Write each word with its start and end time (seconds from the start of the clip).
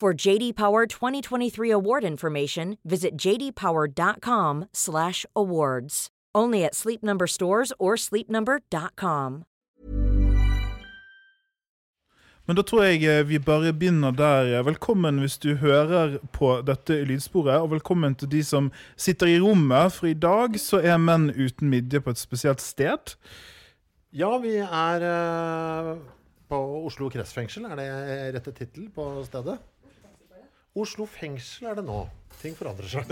For 0.00 0.28
JD 0.28 0.56
Power 0.56 0.86
2023 0.86 1.70
award 1.70 2.04
information, 2.04 2.78
visit 2.84 3.18
jdpower.com/awards. 3.18 6.08
Only 6.34 6.64
at 6.64 6.74
Sleep 6.74 7.02
Number 7.02 7.26
stores 7.26 7.72
or 7.78 7.96
sleepnumber.com. 7.96 9.44
Men 12.46 12.56
da 12.56 12.62
tror 12.62 12.82
jeg 12.82 13.04
eh, 13.04 13.28
vi 13.28 13.38
bare 13.38 13.72
begynner 13.76 14.10
der. 14.10 14.62
Velkommen 14.62 15.18
hvis 15.20 15.38
du 15.38 15.54
hører 15.60 16.18
på 16.32 16.62
dette 16.64 17.04
lydsporet, 17.04 17.60
og 17.60 17.70
velkommen 17.70 18.14
til 18.14 18.30
de 18.32 18.44
som 18.44 18.72
sitter 18.96 19.26
i 19.26 19.40
rommet, 19.40 19.92
for 19.92 20.06
i 20.08 20.14
dag 20.16 20.58
så 20.58 20.80
er 20.80 20.96
Menn 20.96 21.30
uten 21.30 21.68
midje 21.68 22.00
på 22.00 22.10
et 22.10 22.18
spesielt 22.18 22.60
sted. 22.64 22.98
Ja, 24.16 24.38
vi 24.40 24.56
er 24.64 25.00
uh, 25.04 25.98
på 26.48 26.86
Oslo 26.86 27.08
kretsfengsel. 27.12 27.64
Er 27.68 27.76
det 27.76 27.90
rette 28.38 28.52
tittel 28.56 28.88
på 28.96 29.24
stedet? 29.28 29.60
Oslo 30.78 31.06
fengsel 31.06 31.66
er 31.72 31.74
det 31.80 31.84
nå. 31.84 32.04
Ting 32.40 32.54
forandrer 32.56 32.86
seg. 32.88 33.04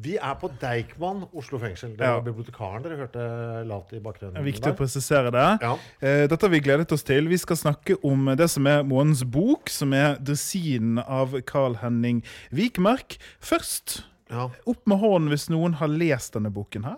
Vi 0.00 0.14
er 0.16 0.36
på 0.40 0.48
Deichman 0.62 1.26
Oslo 1.36 1.58
fengsel. 1.60 1.90
Det 1.96 2.06
Ja. 2.06 2.14
var 2.18 2.22
bibliotekaren 2.24 2.82
dere 2.82 2.96
hørte 2.96 3.66
lavt 3.68 3.92
i 3.92 3.98
bakgrunnen. 4.00 4.32
Det 4.34 4.40
er 4.40 4.46
viktig 4.52 4.72
å 4.72 4.76
presisere 4.78 5.30
det. 5.30 5.58
Ja. 5.60 5.74
Eh, 6.00 6.26
Dette 6.26 6.40
har 6.46 6.48
vi 6.48 6.60
gledet 6.60 6.90
oss 6.92 7.02
til. 7.02 7.28
Vi 7.28 7.36
skal 7.36 7.56
snakke 7.56 7.98
om 8.02 8.24
det 8.34 8.48
som 8.48 8.66
er 8.66 8.82
månedens 8.82 9.24
bok, 9.30 9.68
som 9.68 9.92
er 9.92 10.16
'Dresinen' 10.16 11.04
av 11.06 11.38
Carl 11.42 11.74
Henning 11.82 12.22
Vikmark. 12.50 13.18
Først, 13.42 14.04
Ja. 14.30 14.48
opp 14.66 14.86
med 14.86 15.00
hånden 15.00 15.28
hvis 15.28 15.50
noen 15.50 15.74
har 15.74 15.88
lest 15.88 16.32
denne 16.32 16.50
boken 16.50 16.84
her. 16.84 16.96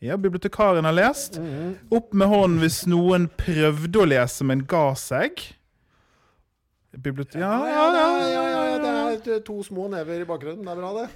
Ja, 0.00 0.16
bibliotekaren 0.16 0.82
har 0.84 0.92
lest. 0.92 1.38
Opp 1.92 2.12
med 2.12 2.26
hånden 2.26 2.58
hvis 2.58 2.84
noen 2.86 3.28
prøvde 3.28 3.92
å 4.00 4.08
lese, 4.08 4.42
men 4.44 4.64
ga 4.66 4.94
seg. 4.94 5.54
Bibliot 6.92 7.34
ja, 7.40 7.48
ja, 7.70 7.84
ja, 7.96 8.06
ja, 8.28 8.42
ja, 8.52 8.62
ja, 8.68 9.16
Det 9.24 9.36
er 9.38 9.44
to 9.46 9.62
små 9.64 9.86
never 9.88 10.20
i 10.20 10.26
bakgrunnen. 10.28 10.60
Det 10.66 10.72
er 10.72 10.76
bra, 10.76 10.90
det. 10.98 11.08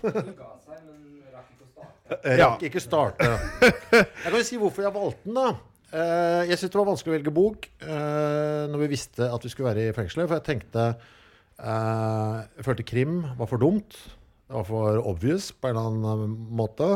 Jeg 2.23 2.39
rakk 2.41 2.63
ikke 2.69 2.81
starte. 2.83 3.27
Jeg 3.27 4.06
kan 4.23 4.37
jo 4.39 4.45
si 4.47 4.59
hvorfor 4.62 4.87
jeg 4.87 4.95
valgte 4.95 5.27
den, 5.27 5.37
da. 5.37 5.49
Eh, 5.97 6.43
Jeg 6.50 6.59
syntes 6.61 6.73
det 6.75 6.78
var 6.81 6.89
vanskelig 6.89 7.12
å 7.12 7.17
velge 7.17 7.33
bok 7.34 7.67
eh, 7.83 8.62
når 8.71 8.83
vi 8.84 8.89
visste 8.95 9.27
at 9.33 9.45
vi 9.45 9.50
skulle 9.53 9.73
være 9.73 9.89
i 9.91 9.95
fengselet. 9.97 10.28
For 10.31 10.39
jeg 10.39 10.47
tenkte 10.47 10.84
eh, 10.93 12.39
Jeg 12.56 12.67
følte 12.69 12.87
krim 12.87 13.19
var 13.41 13.50
for 13.50 13.62
dumt. 13.62 13.99
Det 14.47 14.55
var 14.55 14.69
for 14.69 15.00
obvious 15.11 15.50
på 15.53 15.69
en 15.73 15.77
eller 15.77 15.91
annen 16.15 16.39
måte. 16.56 16.93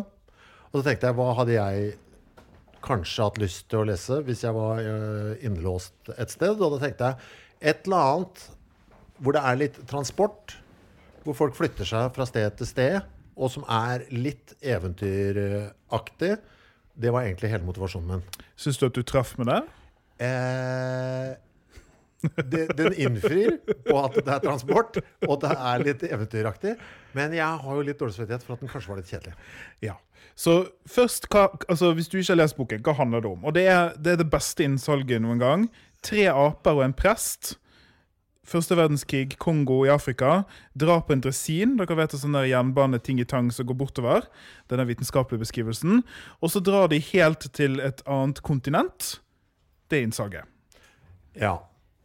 Og 0.71 0.78
så 0.78 0.84
tenkte 0.87 1.10
jeg, 1.10 1.19
hva 1.19 1.33
hadde 1.41 1.56
jeg 1.59 1.91
kanskje 2.87 3.27
hatt 3.27 3.41
lyst 3.43 3.66
til 3.69 3.83
å 3.83 3.88
lese 3.91 4.21
hvis 4.25 4.44
jeg 4.47 4.54
var 4.56 4.78
eh, 4.84 5.34
innelåst 5.44 6.15
et 6.16 6.31
sted? 6.33 6.54
Og 6.62 6.77
da 6.78 6.84
tenkte 6.87 7.10
jeg 7.10 7.75
et 7.75 7.83
eller 7.91 8.15
annet 8.15 8.47
hvor 9.20 9.36
det 9.36 9.42
er 9.44 9.58
litt 9.60 9.81
transport, 9.91 10.56
hvor 11.25 11.36
folk 11.36 11.56
flytter 11.58 11.88
seg 11.88 12.08
fra 12.16 12.26
sted 12.28 12.56
til 12.58 12.69
sted, 12.69 12.97
og 13.41 13.53
som 13.53 13.66
er 13.70 14.06
litt 14.12 14.56
eventyraktig. 14.60 16.32
Det 17.00 17.12
var 17.12 17.25
egentlig 17.25 17.53
hele 17.53 17.64
motivasjonen 17.64 18.16
min. 18.16 18.42
Syns 18.60 18.80
du 18.80 18.88
at 18.88 18.97
du 18.97 19.04
traff 19.06 19.36
med 19.41 19.48
det? 19.48 19.60
Eh, 20.20 21.30
det, 22.53 22.66
den 22.76 22.97
innfrir 23.00 23.56
på 23.86 23.97
at 24.03 24.19
det 24.19 24.34
er 24.34 24.42
transport, 24.44 24.98
og 25.25 25.41
det 25.44 25.53
er 25.54 25.84
litt 25.84 26.04
eventyraktig. 26.04 26.75
Men 27.16 27.32
jeg 27.36 27.64
har 27.64 27.78
jo 27.78 27.86
litt 27.86 28.00
dårlig 28.00 28.16
samvittighet 28.16 28.44
for 28.44 28.56
at 28.56 28.64
den 28.64 28.72
kanskje 28.72 28.92
var 28.92 29.00
litt 29.00 29.12
kjedelig. 29.12 29.36
Ja. 29.84 29.97
Så 30.41 30.56
først, 30.88 31.26
hva, 31.32 31.48
altså 31.69 31.91
Hvis 31.97 32.09
du 32.09 32.19
ikke 32.20 32.32
har 32.32 32.42
lest 32.42 32.56
boken, 32.56 32.84
hva 32.84 32.94
handler 32.97 33.25
det 33.25 33.30
om? 33.30 33.44
Og 33.44 33.56
Det 33.56 33.66
er 33.69 33.97
det, 33.97 34.14
er 34.14 34.20
det 34.20 34.30
beste 34.32 34.64
innsalget 34.64 35.25
noen 35.25 35.41
gang. 35.41 35.66
Tre 36.04 36.28
aper 36.32 36.78
og 36.78 36.84
en 36.84 36.97
prest. 36.97 37.56
Første 38.50 38.75
verdenskrig, 38.75 39.37
Kongo 39.38 39.84
i 39.87 39.93
Afrika. 39.93 40.41
Drap 40.75 41.06
på 41.06 41.15
en 41.15 41.21
dresin. 41.22 41.77
Dere 41.78 41.94
vet 42.00 42.16
sånn 42.19 42.34
der 42.34 42.49
jernbane-ting 42.50 43.21
i 43.22 43.27
tang 43.28 43.53
som 43.55 43.69
går 43.69 43.78
bortover. 43.78 44.25
Det 44.66 44.75
er 44.75 44.83
den 44.83 44.88
vitenskapelige 44.88 45.44
beskrivelsen. 45.44 46.00
Og 46.43 46.50
så 46.50 46.62
drar 46.66 46.91
de 46.91 46.99
helt 47.12 47.47
til 47.55 47.78
et 47.84 48.03
annet 48.10 48.41
kontinent. 48.43 49.21
Det 49.87 50.00
er 50.00 50.09
innsaget. 50.09 50.50
Ja. 51.39 51.60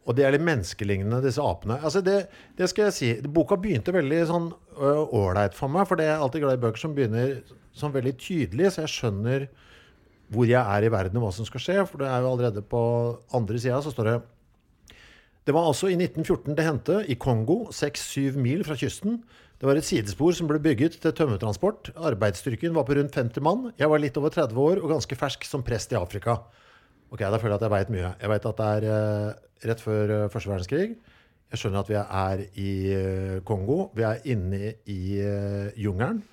Og 0.06 0.14
det 0.14 0.22
er 0.22 0.36
litt 0.36 0.46
menneskelignende, 0.46 1.18
disse 1.24 1.42
apene. 1.42 1.80
Altså 1.82 1.98
det, 2.06 2.28
det 2.54 2.70
skal 2.70 2.88
jeg 2.88 2.94
si. 2.94 3.10
Boka 3.26 3.58
begynte 3.58 3.94
veldig 3.96 4.22
sånn 4.30 4.52
ålreit 4.78 5.56
for 5.56 5.72
meg, 5.72 5.88
for 5.90 5.98
det 5.98 6.06
er 6.12 6.22
alltid 6.22 6.44
glad 6.44 6.60
i 6.60 6.62
bøker 6.62 6.78
som 6.78 6.94
begynner 6.94 7.40
sånn 7.74 7.94
veldig 7.96 8.14
tydelig, 8.22 8.70
så 8.70 8.84
jeg 8.84 8.94
skjønner 8.94 9.48
hvor 10.30 10.46
jeg 10.46 10.62
er 10.62 10.86
i 10.86 10.94
verden 10.94 11.18
og 11.18 11.26
hva 11.26 11.34
som 11.34 11.46
skal 11.48 11.62
skje. 11.64 11.80
For 11.90 12.02
det 12.02 12.06
er 12.06 12.22
jo 12.22 12.30
allerede 12.36 12.62
på 12.70 12.84
andre 13.34 13.58
sida 13.58 13.82
så 13.82 13.90
står 13.90 14.12
det 14.12 14.16
Det 15.46 15.54
var 15.54 15.68
altså 15.68 15.86
i 15.86 15.94
1914 15.94 16.56
det 16.58 16.64
hendte, 16.66 16.94
i 17.06 17.14
Kongo, 17.14 17.68
6-7 17.70 18.34
mil 18.42 18.64
fra 18.66 18.74
kysten. 18.74 19.20
Det 19.60 19.68
var 19.68 19.78
et 19.78 19.86
sidespor 19.86 20.34
som 20.34 20.48
ble 20.50 20.58
bygget 20.58 20.96
til 20.98 21.12
tømmertransport. 21.14 21.92
Arbeidsstyrken 21.94 22.74
var 22.74 22.82
på 22.88 22.96
rundt 22.98 23.14
50 23.14 23.44
mann. 23.46 23.68
Jeg 23.78 23.88
var 23.92 24.02
litt 24.02 24.16
over 24.18 24.34
30 24.34 24.58
år 24.58 24.80
og 24.82 24.90
ganske 24.90 25.16
fersk 25.16 25.46
som 25.46 25.62
prest 25.62 25.94
i 25.94 26.00
Afrika. 26.00 26.40
Ok, 27.14 27.20
Da 27.20 27.38
føler 27.38 27.54
jeg 27.54 27.60
at 27.60 27.62
jeg 27.62 27.74
veit 27.76 27.92
mye. 27.94 28.10
Jeg 28.20 28.32
veit 28.32 28.48
at 28.50 28.58
det 28.58 28.70
er 28.74 28.86
eh, 28.90 29.68
rett 29.70 29.84
før 29.84 30.14
eh, 30.16 30.28
første 30.34 30.50
verdenskrig. 30.50 30.96
Jeg 31.54 31.60
skjønner 31.62 31.84
at 31.84 31.92
vi 31.92 32.00
er 32.02 32.42
i 32.58 32.72
eh, 32.96 33.38
Kongo. 33.46 33.92
Vi 33.94 34.02
er 34.02 34.26
inne 34.26 34.72
i 34.90 35.00
jungelen. 35.78 36.24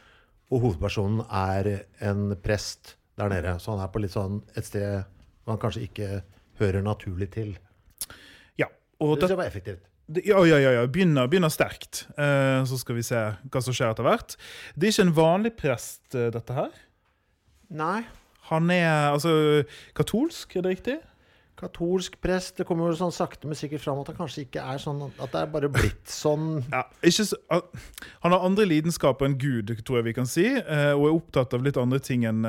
Og 0.49 0.65
hovedpersonen 0.65 1.21
er 1.29 1.85
en 2.01 2.33
prest 2.41 2.95
der 3.21 3.29
nede. 3.29 3.59
Så 3.61 3.75
han 3.75 3.85
er 3.85 3.93
på 3.93 4.01
litt 4.01 4.17
sånn 4.17 4.41
et 4.57 4.65
sted 4.65 5.05
hvor 5.43 5.53
han 5.53 5.61
kanskje 5.61 5.85
ikke 5.85 6.09
hører 6.57 6.81
naturlig 6.81 7.29
til. 7.37 7.53
Og 9.03 9.19
Det 9.19 9.29
det, 9.33 9.37
var 9.39 9.49
effektivt. 9.49 9.83
ja, 10.23 10.41
ja, 10.47 10.57
ja, 10.59 10.73
ja. 10.79 10.87
Begynner, 10.87 11.27
begynner 11.27 11.51
sterkt. 11.53 12.05
Uh, 12.17 12.63
så 12.69 12.79
skal 12.79 12.99
vi 12.99 13.05
se 13.05 13.19
hva 13.19 13.63
som 13.63 13.75
skjer 13.75 13.93
etter 13.93 14.07
hvert. 14.07 14.35
Det 14.75 14.89
er 14.89 14.95
ikke 14.95 15.07
en 15.09 15.15
vanlig 15.19 15.55
prest, 15.59 16.03
uh, 16.15 16.29
dette 16.33 16.57
her. 16.57 16.75
Nei. 17.73 18.03
Han 18.51 18.69
er 18.73 19.13
altså 19.13 19.63
katolsk, 19.97 20.55
er 20.57 20.65
det 20.65 20.77
riktig? 20.77 20.99
Katolsk 21.63 22.17
prest. 22.21 22.57
Det 22.57 22.65
kommer 22.67 22.89
jo 22.89 22.97
sånn 22.97 23.13
sakte, 23.13 23.47
men 23.47 23.55
sikkert 23.57 23.83
fram 23.85 24.01
at 24.01 24.09
det 24.09 24.17
kanskje 24.17 24.43
ikke 24.43 24.63
er 24.73 24.81
sånn 24.81 24.99
at 25.07 25.29
det 25.31 25.43
er 25.43 25.51
bare 25.53 25.69
blitt 25.71 26.09
sånn. 26.11 26.57
Ja, 26.73 26.83
så, 27.13 27.37
han 28.25 28.35
har 28.35 28.43
andre 28.43 28.65
lidenskaper 28.67 29.29
enn 29.29 29.37
Gud, 29.39 29.71
tror 29.85 30.01
jeg 30.01 30.09
vi 30.09 30.15
kan 30.17 30.27
si, 30.29 30.47
eh, 30.49 30.91
og 30.91 31.05
er 31.07 31.15
opptatt 31.15 31.55
av 31.55 31.63
litt 31.63 31.79
andre 31.79 32.01
ting 32.03 32.25
enn 32.29 32.43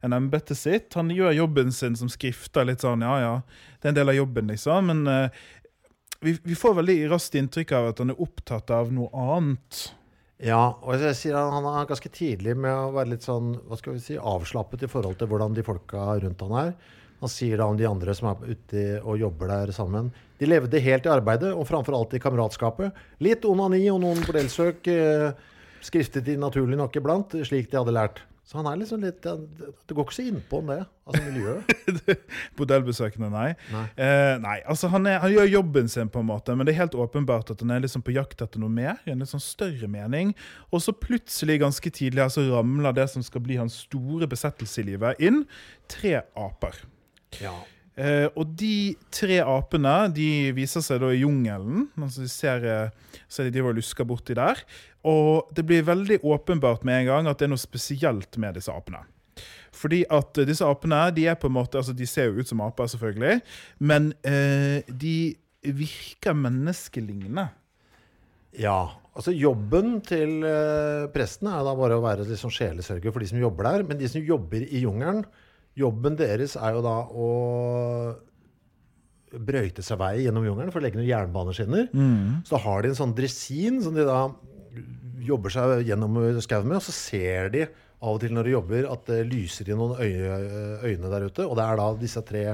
enn 0.00 0.16
embetet 0.16 0.56
sitt. 0.56 0.94
Han 0.96 1.10
gjør 1.12 1.34
jobben 1.36 1.72
sin 1.76 1.96
som 1.96 2.08
skrifter 2.08 2.64
litt 2.64 2.80
sånn, 2.80 3.02
ja 3.04 3.16
ja, 3.20 3.32
det 3.80 3.88
er 3.88 3.92
en 3.92 3.98
del 3.98 4.12
av 4.12 4.16
jobben, 4.16 4.48
liksom. 4.48 4.88
Men 4.88 5.30
vi, 6.20 6.36
vi 6.42 6.58
får 6.58 6.76
veldig 6.80 6.98
raskt 7.10 7.38
inntrykk 7.40 7.72
av 7.76 7.88
at 7.92 8.02
han 8.02 8.12
er 8.12 8.22
opptatt 8.22 8.70
av 8.74 8.92
noe 8.94 9.08
annet. 9.16 9.80
Ja, 10.40 10.78
og 10.80 10.96
jeg 10.96 11.16
sier 11.18 11.36
han, 11.36 11.52
han 11.52 11.68
er 11.82 11.88
ganske 11.88 12.12
tidlig 12.12 12.54
med 12.56 12.72
å 12.72 12.94
være 12.94 13.12
litt 13.12 13.26
sånn 13.26 13.52
hva 13.68 13.76
skal 13.76 13.96
vi 13.96 14.04
si, 14.04 14.16
avslappet 14.16 14.86
i 14.86 14.88
forhold 14.88 15.18
til 15.20 15.28
hvordan 15.28 15.56
de 15.56 15.64
folka 15.66 16.06
rundt 16.22 16.44
han 16.46 16.56
er. 16.62 16.72
Han 17.20 17.28
sier 17.28 17.60
da 17.60 17.66
om 17.68 17.76
de 17.76 17.84
andre 17.84 18.14
som 18.16 18.30
er 18.30 18.54
ute 18.54 18.84
og 19.02 19.20
jobber 19.20 19.50
der 19.52 19.72
sammen. 19.76 20.08
De 20.40 20.48
levde 20.48 20.80
helt 20.80 21.04
i 21.04 21.12
arbeidet, 21.12 21.52
og 21.52 21.66
framfor 21.68 21.98
alt 21.98 22.16
i 22.16 22.22
kameratskapet. 22.22 22.96
Litt 23.20 23.44
onani 23.44 23.82
og 23.92 24.00
noen 24.00 24.22
bordellsøk 24.24 24.88
eh, 24.88 25.26
skriftet 25.84 26.24
de 26.24 26.38
naturlig 26.40 26.80
nok 26.80 26.96
iblant, 26.96 27.36
slik 27.44 27.68
de 27.68 27.76
hadde 27.76 27.96
lært. 27.96 28.22
Så 28.46 28.58
han 28.58 28.66
er 28.66 28.80
liksom 28.80 29.02
litt 29.04 29.22
Det 29.22 29.94
går 29.94 30.06
ikke 30.06 30.16
så 30.16 30.24
innpå 30.26 30.58
om 30.58 30.70
det, 30.72 30.78
altså 31.06 31.22
miljøet. 31.26 31.72
Bordellbesøkende, 32.58 33.28
nei. 33.30 33.50
Nei. 33.70 33.84
Eh, 33.94 34.34
nei, 34.42 34.56
altså 34.64 34.90
han, 34.90 35.06
er, 35.06 35.20
han 35.22 35.34
gjør 35.34 35.50
jobben 35.52 35.90
sin, 35.92 36.10
på 36.10 36.22
en 36.22 36.30
måte, 36.32 36.56
men 36.56 36.66
det 36.66 36.74
er 36.74 36.80
helt 36.80 36.96
åpenbart 36.98 37.52
at 37.54 37.62
han 37.62 37.74
er 37.74 37.84
liksom 37.84 38.02
på 38.06 38.14
jakt 38.16 38.42
etter 38.42 38.62
noe 38.62 38.72
mer. 38.72 38.98
En 39.06 39.22
litt 39.22 39.30
sånn 39.30 39.44
større 39.44 39.90
mening. 39.90 40.32
Og 40.74 40.82
så 40.82 40.94
plutselig, 40.96 41.60
ganske 41.62 41.94
tidlig, 41.94 42.26
så 42.34 42.46
ramler 42.48 42.96
det 42.96 43.06
som 43.12 43.22
skal 43.26 43.44
bli 43.44 43.60
hans 43.60 43.82
store 43.86 44.26
besettelse 44.30 44.82
i 44.82 44.88
livet, 44.92 45.22
inn. 45.22 45.44
Tre 45.90 46.16
aper. 46.34 46.82
Ja. 47.38 47.54
Eh, 48.00 48.26
og 48.32 48.54
de 48.56 48.96
tre 49.12 49.42
apene 49.44 49.94
de 50.16 50.28
viser 50.56 50.84
seg 50.84 51.02
da 51.02 51.10
i 51.12 51.20
jungelen. 51.20 51.88
Altså 52.00 52.24
de 52.24 52.32
ser, 52.32 52.64
eh, 52.64 53.18
ser 53.28 53.48
de 53.48 53.54
driver 53.54 53.74
og 53.74 53.80
lusker 53.80 54.08
borti 54.08 54.36
der. 54.38 54.62
Og 55.04 55.50
det 55.56 55.66
blir 55.68 55.84
veldig 55.84 56.20
åpenbart 56.24 56.84
med 56.84 57.02
en 57.02 57.10
gang 57.10 57.30
at 57.30 57.40
det 57.40 57.48
er 57.48 57.52
noe 57.52 57.60
spesielt 57.60 58.38
med 58.40 58.56
disse 58.56 58.72
apene. 58.72 59.04
Fordi 59.76 60.02
at 60.10 60.38
eh, 60.40 60.48
disse 60.48 60.66
apene 60.66 61.02
de 61.16 61.26
er 61.30 61.38
på 61.40 61.50
en 61.50 61.56
måte, 61.58 61.80
altså 61.80 61.94
de 61.96 62.08
ser 62.08 62.30
jo 62.30 62.40
ut 62.40 62.48
som 62.48 62.62
aper, 62.64 62.90
selvfølgelig, 62.90 63.40
men 63.78 64.12
eh, 64.26 64.80
de 64.88 65.36
virker 65.60 66.36
menneskelignende. 66.36 67.50
ja. 68.58 68.80
Altså 69.10 69.32
Jobben 69.34 69.98
til 70.06 70.44
eh, 70.46 71.08
presten 71.12 71.48
er 71.50 71.64
da 71.66 71.72
bare 71.76 71.96
å 71.98 72.02
være 72.04 72.24
sånn 72.38 72.52
sjelesørger 72.54 73.10
for 73.10 73.20
de 73.20 73.26
som 73.26 73.40
jobber 73.42 73.66
der. 73.66 73.82
Men 73.84 73.98
de 73.98 74.08
som 74.08 74.22
jobber 74.22 74.62
i 74.62 74.84
jungelen, 74.84 75.24
jobben 75.78 76.16
deres 76.18 76.56
er 76.58 76.74
jo 76.76 76.82
da 76.84 76.96
å 77.06 77.28
brøyte 79.30 79.82
seg 79.86 80.00
vei 80.00 80.24
gjennom 80.24 80.46
jungelen 80.48 80.72
for 80.74 80.80
å 80.80 80.84
legge 80.84 80.98
noen 80.98 81.08
jernbaneskinner. 81.10 81.90
Så 82.46 82.56
da 82.56 82.62
har 82.64 82.82
de 82.82 82.90
en 82.90 82.98
sånn 82.98 83.14
dresin 83.14 83.78
som 83.84 83.94
de 83.94 84.06
da 84.08 84.24
jobber 85.22 85.52
seg 85.54 85.84
gjennom 85.86 86.16
skauen 86.42 86.66
med, 86.66 86.80
og 86.80 86.86
så 86.88 86.94
ser 86.96 87.52
de 87.54 87.66
av 88.00 88.16
og 88.16 88.22
til 88.22 88.32
når 88.32 88.48
de 88.48 88.54
jobber 88.56 88.88
at 88.90 89.04
det 89.10 89.20
lyser 89.28 89.68
i 89.70 89.76
noen 89.76 89.98
øye, 90.00 90.38
øyne 90.88 91.12
der 91.12 91.26
ute. 91.28 91.44
Og 91.44 91.54
det 91.58 91.66
er 91.66 91.78
da 91.78 91.88
disse 92.00 92.22
tre 92.26 92.44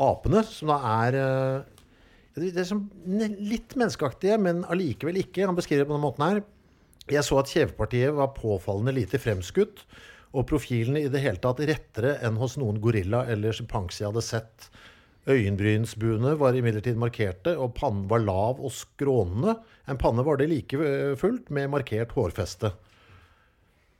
apene 0.00 0.40
som 0.48 0.72
da 0.72 0.78
er 1.04 1.18
eh, 1.20 1.82
det 2.32 2.56
er 2.56 2.64
som 2.64 2.86
litt 3.04 3.74
menneskeaktige, 3.76 4.38
men 4.40 4.62
allikevel 4.72 5.18
ikke. 5.20 5.44
Han 5.44 5.58
beskriver 5.58 5.84
det 5.84 5.90
på 5.90 5.96
denne 5.98 6.06
måten 6.06 6.24
her. 6.24 6.40
Jeg 7.12 7.26
så 7.26 7.36
at 7.42 7.50
kjevepartiet 7.52 8.14
var 8.16 8.32
påfallende 8.32 8.94
lite 8.96 9.20
fremskutt, 9.20 9.82
og 10.32 10.46
profilene 10.48 11.04
i 11.04 11.10
det 11.12 11.20
hele 11.20 11.40
tatt 11.42 11.60
rettere 11.68 12.16
enn 12.24 12.38
hos 12.40 12.56
noen 12.60 12.80
gorilla 12.80 13.26
eller 13.30 13.52
sjimpanse 13.56 14.00
jeg 14.00 14.08
hadde 14.08 14.24
sett. 14.24 14.68
Øyenbrynsbuene 15.28 16.32
var 16.40 16.56
imidlertid 16.58 16.96
markerte, 16.98 17.52
og 17.54 17.76
pannen 17.76 18.08
var 18.10 18.24
lav 18.24 18.58
og 18.58 18.72
skrånende. 18.74 19.54
En 19.86 20.00
panne 20.00 20.24
var 20.26 20.40
det 20.40 20.48
like 20.50 20.80
eh, 20.82 21.12
fullt, 21.20 21.52
med 21.54 21.70
markert 21.70 22.14
hårfeste. 22.16 22.72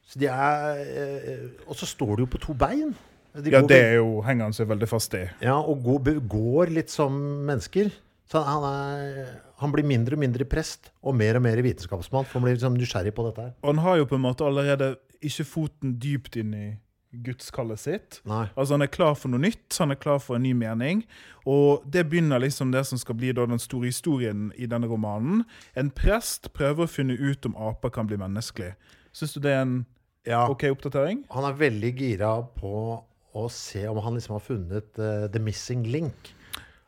Så 0.09 0.19
de 0.19 0.27
er 0.33 0.81
eh, 0.83 1.45
Og 1.69 1.79
så 1.79 1.87
står 1.87 2.17
de 2.17 2.25
jo 2.25 2.33
på 2.33 2.41
to 2.43 2.57
bein. 2.59 2.91
De 3.39 3.53
Ja, 3.53 3.63
det 3.65 3.79
er 3.79 3.95
jo, 4.01 4.19
henger 4.27 4.51
han 4.51 4.57
seg 4.57 4.69
veldig 4.69 4.89
fast 4.91 5.15
i. 5.17 5.23
ja, 5.41 5.55
og 5.57 5.85
går, 5.87 6.19
går 6.29 6.73
litt 6.75 6.91
som 6.93 7.15
mennesker. 7.47 7.93
Så 8.29 8.43
han, 8.45 8.65
er, 8.65 9.31
han 9.61 9.73
blir 9.73 9.87
mindre 9.87 10.17
og 10.17 10.21
mindre 10.25 10.45
prest, 10.49 10.91
og 11.05 11.15
mer 11.17 11.37
og 11.39 11.45
mer 11.45 11.61
vitenskapsmann. 11.65 12.27
For 12.27 12.41
han 12.41 12.47
blir 12.49 12.57
liksom 12.57 12.77
nysgjerrig 12.81 13.15
på 13.15 13.29
dette 13.29 13.47
her. 13.47 13.55
Og 13.63 13.75
han 13.75 13.83
har 13.85 14.01
jo 14.01 14.09
på 14.11 14.19
en 14.19 14.25
måte 14.27 14.45
allerede 14.49 14.95
ikke 15.25 15.47
foten 15.49 15.97
dypt 16.03 16.39
inn 16.41 16.55
i 16.57 16.67
gudskallet 17.13 17.81
sitt. 17.81 18.21
Nei. 18.25 18.47
Altså 18.57 18.75
Han 18.75 18.85
er 18.87 18.93
klar 18.93 19.15
for 19.19 19.33
noe 19.33 19.43
nytt, 19.43 19.69
han 19.79 19.93
er 19.93 20.01
klar 20.01 20.21
for 20.23 20.39
en 20.39 20.47
ny 20.47 20.55
mening. 20.57 21.05
Og 21.49 21.85
det 21.85 22.07
begynner 22.09 22.41
liksom 22.41 22.73
det 22.73 22.85
som 22.89 23.01
skal 23.01 23.19
bli 23.19 23.35
da 23.37 23.47
den 23.49 23.61
store 23.61 23.91
historien 23.91 24.51
i 24.57 24.69
denne 24.71 24.89
romanen. 24.89 25.45
En 25.77 25.93
prest 25.93 26.53
prøver 26.57 26.87
å 26.87 26.91
finne 26.91 27.19
ut 27.19 27.49
om 27.49 27.57
aper 27.71 27.93
kan 27.93 28.09
bli 28.09 28.21
menneskelig. 28.21 28.73
Syns 29.13 29.37
du 29.37 29.43
det 29.45 29.57
er 29.57 29.65
en 29.67 29.81
Ja, 30.25 30.47
OK 30.49 30.69
oppdatering? 30.71 31.25
Han 31.35 31.45
er 31.49 31.59
veldig 31.59 31.91
gira 31.99 32.37
på 32.57 33.03
å 33.33 33.49
se 33.51 33.83
om 33.89 33.99
han 34.05 34.15
liksom 34.15 34.37
har 34.37 34.45
funnet 34.45 35.01
uh, 35.01 35.27
the 35.33 35.41
missing 35.43 35.83
link. 35.91 36.31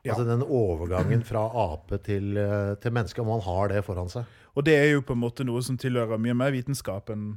Ja. 0.05 0.13
Altså 0.13 0.27
den 0.29 0.45
overgangen 0.45 1.25
fra 1.25 1.47
ape 1.65 1.99
til, 2.05 2.37
uh, 2.37 2.77
til 2.79 2.95
menneske, 2.95 3.21
om 3.25 3.33
han 3.33 3.43
har 3.45 3.73
det 3.73 3.83
foran 3.87 4.13
seg. 4.13 4.29
Og 4.55 4.67
det 4.69 4.77
er 4.79 4.93
jo 4.93 5.03
på 5.03 5.17
en 5.17 5.23
måte 5.25 5.47
noe 5.47 5.65
som 5.67 5.79
tilhører 5.81 6.21
mye 6.21 6.37
mer 6.37 6.55
vitenskap 6.55 7.11
enn 7.11 7.33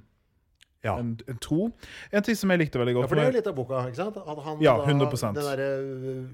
Ja. 0.85 0.93
enn- 1.01 1.17
en, 1.27 1.37
tro. 1.41 1.71
En 2.13 2.23
ting 2.23 2.35
som 2.37 2.49
jeg 2.53 2.59
likte 2.59 2.79
veldig 2.79 2.93
godt. 2.95 3.03
Ja, 3.03 3.07
for 3.07 3.15
det 3.15 3.23
er 3.25 3.31
jo 3.31 3.37
litt 3.37 3.47
av 3.47 3.55
boka, 3.57 3.79
ikke 3.89 3.95
sant? 3.99 4.17
At 4.17 4.43
han 4.45 4.61
Ja, 4.61 4.75
100%. 4.85 5.33
Den 5.33 5.43
derre 5.43 5.69
øh, 5.81 6.25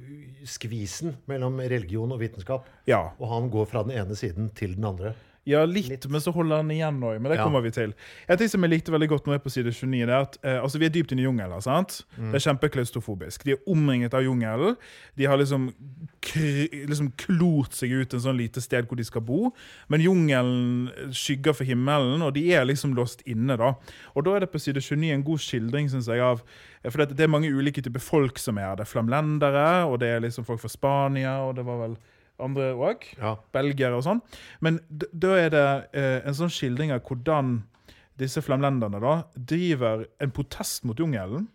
skvisen 0.46 1.16
mellom 1.32 1.60
religion 1.60 2.12
og 2.12 2.20
vitenskap. 2.20 2.68
Ja, 2.88 3.10
Og 3.20 3.30
han 3.32 3.50
går 3.50 3.66
fra 3.72 3.84
den 3.88 3.92
ene 3.98 4.16
siden 4.16 4.50
til 4.56 4.76
den 4.76 4.84
andre. 4.86 5.14
Ja 5.46 5.66
litt, 5.68 6.06
men 6.10 6.22
så 6.24 6.32
holder 6.32 6.62
han 6.62 6.70
igjen 6.72 7.02
òg. 7.04 7.20
Men 7.20 7.32
det 7.32 7.38
Ja. 7.40 7.44
kommer 7.44 7.62
vi 7.62 7.72
til. 7.72 7.94
Et 8.30 8.38
ting 8.40 8.48
som 8.48 8.62
jeg 8.64 8.72
likte 8.72 8.92
veldig 8.92 9.10
godt 9.10 9.26
nå 9.28 9.34
er 9.34 9.40
på 9.44 9.52
side 9.52 9.72
29, 9.74 10.06
det 10.06 10.14
er 10.14 10.22
at 10.22 10.38
eh, 10.44 10.62
altså 10.64 10.80
vi 10.80 10.86
er 10.86 10.90
dypt 10.96 11.12
inne 11.12 11.20
i 11.22 11.26
jungelen. 11.28 11.62
sant? 11.62 12.04
Mm. 12.18 12.32
Det 12.32 12.40
er 12.40 12.46
kjempeklaustrofobisk. 12.54 13.44
De 13.44 13.52
er 13.52 13.58
omringet 13.68 14.14
av 14.14 14.24
jungelen. 14.24 14.78
De 15.18 15.26
har 15.26 15.38
liksom, 15.38 15.74
liksom 16.88 17.12
klort 17.18 17.74
seg 17.76 17.92
ut 17.92 18.14
en 18.16 18.24
sånn 18.24 18.38
lite 18.40 18.62
sted 18.64 18.88
hvor 18.88 18.98
de 19.00 19.04
skal 19.08 19.22
bo. 19.26 19.52
Men 19.92 20.02
jungelen 20.04 20.90
skygger 21.14 21.54
for 21.58 21.68
himmelen, 21.68 22.22
og 22.26 22.34
de 22.38 22.46
er 22.54 22.66
liksom 22.66 22.96
låst 22.96 23.24
inne. 23.30 23.58
da. 23.58 23.74
Og 24.16 24.24
da 24.26 24.36
er 24.36 24.40
det 24.46 24.52
på 24.54 24.60
side 24.62 24.80
29 24.82 25.12
en 25.14 25.24
god 25.28 25.40
skildring, 25.44 25.90
synes 25.90 26.08
jeg, 26.08 26.20
av 26.24 26.42
For 26.92 27.00
det, 27.06 27.16
det 27.16 27.24
er 27.24 27.30
mange 27.32 27.48
ulike 27.48 27.80
typer 27.82 28.02
folk 28.04 28.38
som 28.38 28.58
er 28.58 28.66
her. 28.68 28.76
Det 28.76 28.84
er 28.84 28.92
flamlendere, 28.92 29.86
og 29.88 30.00
det 30.02 30.10
er 30.10 30.20
liksom 30.20 30.44
folk 30.44 30.60
fra 30.60 30.68
Spania, 30.68 31.38
og 31.48 31.56
det 31.56 31.64
var 31.64 31.78
vel 31.88 31.94
andre 32.44 32.72
òg 32.76 33.08
Ja. 33.18 33.36
belgiere 33.54 33.96
og 33.98 34.04
sånn. 34.06 34.22
Men 34.62 34.80
da 34.90 35.36
er 35.40 35.50
det 35.50 35.68
eh, 35.94 36.22
en 36.28 36.34
sånn 36.38 36.52
skildring 36.54 36.92
av 36.94 37.02
hvordan 37.08 37.64
disse 38.20 38.42
flamlenderne 38.46 39.00
da 39.02 39.24
driver 39.36 40.06
en 40.22 40.32
protest 40.32 40.84
mot 40.86 40.98
jungelen. 41.00 41.48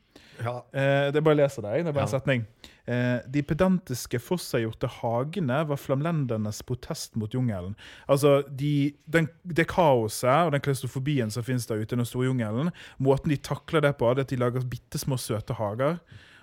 ja. 0.43 0.57
Eh, 0.73 1.11
det 1.13 1.17
er 1.17 1.25
bare 1.27 1.35
å 1.37 1.43
lese 1.45 1.63
det, 1.63 1.85
det 1.85 1.89
er 1.89 1.93
bare 1.95 2.07
en 2.09 2.13
setning. 2.13 2.45
Eh, 2.89 3.21
de 3.29 3.43
pedantiske, 3.43 4.19
forseggjorte 4.23 4.89
hagene 4.89 5.59
var 5.69 5.77
flamlendernes 5.77 6.63
protest 6.65 7.17
mot 7.21 7.31
jungelen. 7.35 7.75
Altså, 8.09 8.43
de, 8.49 8.95
den, 9.07 9.29
det 9.45 9.67
kaoset 9.69 10.47
og 10.47 10.53
den 10.55 10.63
klaustrofobien 10.65 11.31
som 11.31 11.43
finnes 11.45 11.67
der 11.69 11.83
ute 11.83 11.95
i 11.95 12.01
den 12.01 12.07
store 12.09 12.31
jungelen, 12.31 12.71
måten 12.99 13.29
de 13.31 13.37
takler 13.37 13.83
det 13.85 13.97
på, 14.01 14.09
det 14.15 14.23
er 14.25 14.29
at 14.29 14.35
de 14.35 14.41
lager 14.41 14.65
bitte 14.73 14.99
små 14.99 15.19
søte 15.21 15.55
hager. 15.59 15.99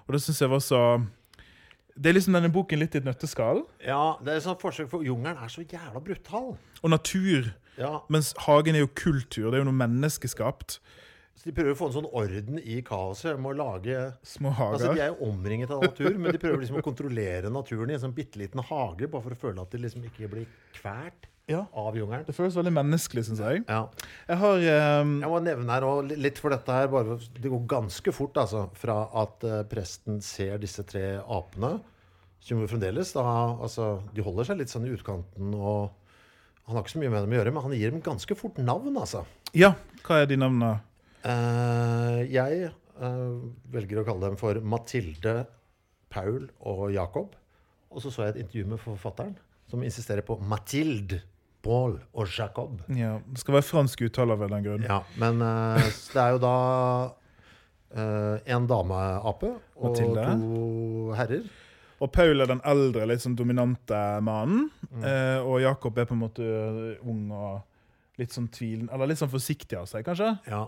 Og 0.08 0.14
det 0.14 0.22
syns 0.22 0.40
jeg 0.44 0.50
var 0.52 0.60
så 0.62 0.82
Det 1.96 2.10
er 2.12 2.18
liksom 2.18 2.36
denne 2.36 2.52
boken 2.52 2.80
litt 2.82 2.96
i 2.96 3.00
et 3.00 3.06
nøtteskall. 3.08 3.64
ja, 3.86 4.18
det 4.24 4.34
er 4.36 4.40
sånn 4.44 4.58
forsøk, 4.60 4.90
for 4.92 5.04
jungelen 5.06 5.38
er 5.40 5.48
så 5.52 5.64
jævla 5.64 6.02
brutal. 6.04 6.58
Og 6.84 6.90
natur. 6.92 7.54
Ja, 7.80 8.02
Mens 8.12 8.34
hagen 8.46 8.76
er 8.76 8.84
jo 8.86 8.88
kultur, 8.96 9.50
det 9.52 9.58
er 9.60 9.64
jo 9.64 9.68
noe 9.70 9.76
menneskeskapt. 9.80 10.78
så 11.36 11.44
De 11.50 11.52
prøver 11.56 11.74
å 11.74 11.80
få 11.80 11.88
en 11.90 11.96
sånn 11.98 12.10
orden 12.16 12.60
i 12.60 12.82
kaoset 12.88 13.40
med 13.40 13.52
å 13.52 13.58
lage 13.60 13.98
Små 14.24 14.52
Altså, 14.54 14.88
hager. 14.88 14.96
De 14.96 15.02
er 15.04 15.12
jo 15.12 15.28
omringet 15.30 15.72
av 15.72 15.84
natur, 15.84 16.18
men 16.18 16.32
de 16.32 16.40
prøver 16.40 16.60
liksom 16.64 16.80
å 16.80 16.84
kontrollere 16.86 17.52
naturen 17.52 17.92
i 17.92 17.94
en 17.98 18.04
sånn 18.06 18.16
bitte 18.16 18.40
liten 18.40 18.64
hage, 18.64 19.08
bare 19.12 19.24
for 19.24 19.36
å 19.36 19.40
føle 19.46 19.62
at 19.62 19.72
de 19.76 19.82
liksom 19.84 20.04
ikke 20.08 20.30
blir 20.32 20.48
kvært 20.80 21.28
Ja, 21.46 21.62
av 21.78 21.94
jungelen. 21.94 22.24
Det 22.26 22.34
føles 22.34 22.56
veldig 22.58 22.72
menneskelig, 22.74 23.24
syns 23.28 23.42
jeg. 23.44 23.60
Ja. 23.70 23.84
Jeg 24.26 24.38
har 24.42 24.64
um... 25.06 25.12
Jeg 25.22 25.30
må 25.30 25.42
nevne 25.46 25.76
her 25.76 25.86
også, 25.86 26.18
litt 26.18 26.40
for 26.42 26.54
dette 26.54 26.74
her, 26.74 26.88
bare, 26.90 27.20
Det 27.38 27.52
går 27.52 27.68
ganske 27.70 28.14
fort 28.18 28.40
altså, 28.42 28.64
fra 28.82 28.96
at 29.22 29.46
uh, 29.46 29.60
presten 29.70 30.18
ser 30.26 30.58
disse 30.64 30.82
tre 30.90 31.20
apene, 31.22 31.76
som 32.42 32.64
jo 32.64 32.70
fremdeles 32.70 33.14
da, 33.14 33.26
altså, 33.62 33.92
De 34.16 34.26
holder 34.26 34.50
seg 34.50 34.58
litt 34.62 34.74
sånn 34.74 34.88
i 34.90 34.96
utkanten, 34.96 35.54
og 35.54 35.94
han 36.66 36.80
har 36.80 36.82
ikke 36.82 36.96
så 36.96 37.04
mye 37.04 37.14
med 37.14 37.28
dem 37.28 37.36
å 37.36 37.38
gjøre, 37.38 37.54
men 37.54 37.68
han 37.68 37.78
gir 37.78 37.94
dem 37.94 38.02
ganske 38.10 38.40
fort 38.40 38.58
navn, 38.58 38.98
altså. 38.98 39.22
Ja, 39.54 39.76
hva 40.08 40.24
er 40.24 40.32
de 40.32 40.40
navnene? 40.42 40.80
Uh, 41.22 42.26
jeg 42.26 42.72
uh, 42.98 43.38
velger 43.74 44.02
å 44.02 44.08
kalle 44.08 44.32
dem 44.32 44.42
for 44.42 44.58
Mathilde, 44.66 45.44
Paul 46.10 46.50
og 46.66 46.88
Jacob. 46.96 47.38
Og 47.94 48.02
så 48.02 48.10
så 48.10 48.26
jeg 48.26 48.34
et 48.34 48.44
intervju 48.48 48.74
med 48.74 48.82
forfatteren, 48.82 49.38
som 49.70 49.86
insisterer 49.86 50.26
på 50.26 50.40
Mathilde, 50.42 51.22
Paul 51.66 51.98
og 52.14 52.32
Jacob. 52.32 52.80
Ja, 52.94 53.18
Det 53.26 53.42
skal 53.42 53.58
være 53.58 53.68
fransk 53.68 54.06
uttale 54.08 54.36
av 54.36 54.42
en 54.42 54.48
eller 54.48 54.58
annen 54.60 54.68
grunn. 54.70 54.88
Ja, 54.88 55.02
men 55.22 55.42
uh, 55.42 55.92
det 56.14 56.22
er 56.22 56.36
jo 56.36 56.42
da 56.44 56.56
uh, 57.98 58.36
en 58.56 58.68
dameape 58.70 59.54
og 59.76 59.88
Mathilde. 59.90 60.26
to 60.40 61.14
herrer. 61.18 61.46
Og 62.04 62.12
Paul 62.12 62.44
er 62.44 62.50
den 62.52 62.62
eldre, 62.68 63.06
litt 63.08 63.24
sånn 63.24 63.38
dominante 63.40 64.00
mannen. 64.24 64.68
Mm. 64.92 65.06
Uh, 65.06 65.40
og 65.48 65.62
Jakob 65.64 65.98
er 65.98 66.10
på 66.10 66.16
en 66.16 66.24
måte 66.26 66.50
ung 67.08 67.32
og 67.34 67.64
litt 68.20 68.32
sånn 68.32 68.48
tvilen, 68.54 68.88
eller 68.94 69.10
litt 69.12 69.20
sånn 69.20 69.32
forsiktig 69.32 69.76
av 69.80 69.86
seg, 69.92 70.06
kanskje. 70.08 70.30
Ja. 70.48 70.62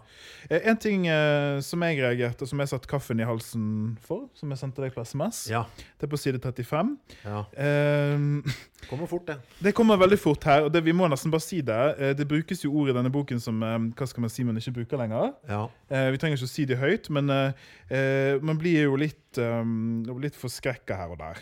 Eh, 0.49 0.65
en 0.67 0.79
ting 0.83 1.05
eh, 1.07 1.59
som 1.63 1.83
jeg 1.85 1.99
reagerte, 2.01 2.43
og 2.43 2.51
som 2.51 2.59
jeg 2.63 2.71
satte 2.73 2.89
kaffen 2.91 3.21
i 3.23 3.27
halsen 3.27 3.65
for, 4.03 4.25
som 4.35 4.51
jeg 4.51 4.59
sendte 4.59 4.83
deg 4.83 4.95
på 4.95 5.03
SMS, 5.07 5.45
ja. 5.51 5.61
det 5.97 6.07
er 6.07 6.11
på 6.11 6.19
side 6.19 6.41
35. 6.43 6.93
ja. 7.25 7.43
Eh, 7.55 8.55
Kommer 8.87 9.09
fort, 9.09 9.25
det. 9.27 9.39
Det 9.63 9.73
kommer 9.75 9.97
veldig 9.99 10.19
fort 10.21 10.43
her, 10.47 10.67
og 10.67 10.71
det, 10.71 10.83
vi 10.85 10.93
må 10.95 11.07
nesten 11.09 11.31
bare 11.33 11.43
si 11.43 11.61
det. 11.65 11.79
Eh, 11.97 12.13
Det 12.19 12.27
brukes 12.29 12.61
jo 12.63 12.71
ord 12.77 12.91
i 12.91 12.95
denne 12.95 13.09
boken 13.11 13.39
som 13.41 13.59
hva 13.59 14.07
skal 14.07 14.23
man 14.27 14.31
si 14.31 14.45
man 14.47 14.59
ikke 14.59 14.75
bruker 14.81 15.01
lenger. 15.01 15.33
Ja. 15.49 15.63
Vi 15.89 16.19
trenger 16.21 16.37
ikke 16.37 16.47
å 16.49 16.53
si 16.53 16.65
det 16.69 16.77
høyt, 16.79 17.09
men 17.09 17.31
man 17.31 18.59
blir 18.59 18.83
jo 18.85 18.95
litt, 18.99 19.37
um, 19.41 20.03
litt 20.21 20.35
forskrekka 20.37 20.97
her 20.99 21.13
og 21.15 21.19
der. 21.21 21.41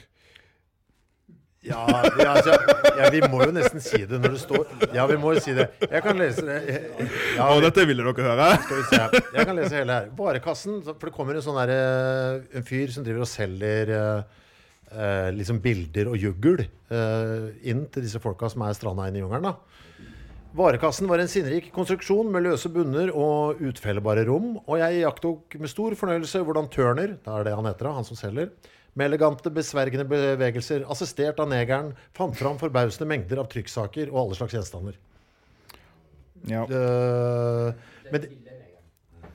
Ja, 1.65 1.81
ja, 2.21 2.29
altså, 2.35 2.53
ja, 2.99 3.09
vi 3.09 3.21
må 3.31 3.39
jo 3.41 3.53
nesten 3.55 3.81
si 3.81 4.03
det 4.05 4.19
når 4.21 4.35
det 4.35 4.41
står 4.43 4.93
Ja, 4.93 5.07
vi 5.09 5.17
må 5.17 5.31
jo 5.33 5.41
si 5.41 5.55
det. 5.57 5.65
Jeg 5.81 6.03
kan 6.05 6.19
lese 6.19 6.43
det. 6.45 6.59
Ja, 7.37 7.47
Og 7.55 7.63
dette 7.65 7.85
ville 7.89 8.05
dere 8.05 8.27
høre. 8.29 8.49
skal 8.61 8.77
vi 8.81 8.85
se. 8.91 9.21
Jeg 9.33 9.47
kan 9.49 9.57
lese 9.57 9.79
hele 9.79 9.97
her. 9.99 10.09
Varekassen. 10.19 10.81
For 10.85 11.09
det 11.09 11.15
kommer 11.17 11.39
en 11.39 11.45
sånn 11.45 11.57
der, 11.63 11.73
eh, 11.73 12.57
en 12.59 12.67
fyr 12.67 12.93
som 12.93 13.05
driver 13.07 13.25
og 13.25 13.31
selger 13.31 13.93
eh, 13.97 14.43
eh, 14.93 15.29
liksom 15.39 15.59
bilder 15.63 16.11
og 16.13 16.19
juggel 16.21 16.61
eh, 16.67 17.49
inn 17.71 17.87
til 17.89 18.05
disse 18.05 18.21
folka 18.21 18.49
som 18.53 18.61
er 18.67 18.77
stranda 18.77 19.09
inne 19.09 19.23
i 19.23 19.25
jungelen. 19.25 19.49
da. 19.49 19.55
Varekassen 20.55 21.09
var 21.09 21.19
en 21.19 21.27
sinnrik 21.27 21.65
konstruksjon 21.75 22.29
med 22.31 22.45
løse 22.45 22.69
bunner 22.71 23.09
og 23.11 23.59
utfellebare 23.59 24.21
rom, 24.29 24.53
og 24.63 24.77
jeg 24.79 25.01
iakttok 25.01 25.57
med 25.59 25.67
stor 25.67 25.97
fornøyelse 25.99 26.39
hvordan 26.47 26.69
Turner, 26.71 27.17
det 27.19 27.33
er 27.33 27.43
det 27.49 27.55
han 27.57 27.67
heter, 27.67 27.89
han 27.91 28.07
som 28.07 28.15
selger, 28.15 28.53
med 28.95 29.09
elegante, 29.09 29.51
besvergende 29.51 30.05
bevegelser, 30.07 30.85
assistert 30.91 31.39
av 31.43 31.49
negeren, 31.51 31.93
fant 32.15 32.35
fram 32.39 32.57
forbausende 32.61 33.07
mengder 33.11 33.41
av 33.43 33.49
trykksaker 33.51 34.07
og 34.13 34.21
alle 34.21 34.37
slags 34.39 34.55
gjenstander. 34.55 34.95
Ja. 36.47 36.63
Uh, 36.69 37.73
men 38.11 38.27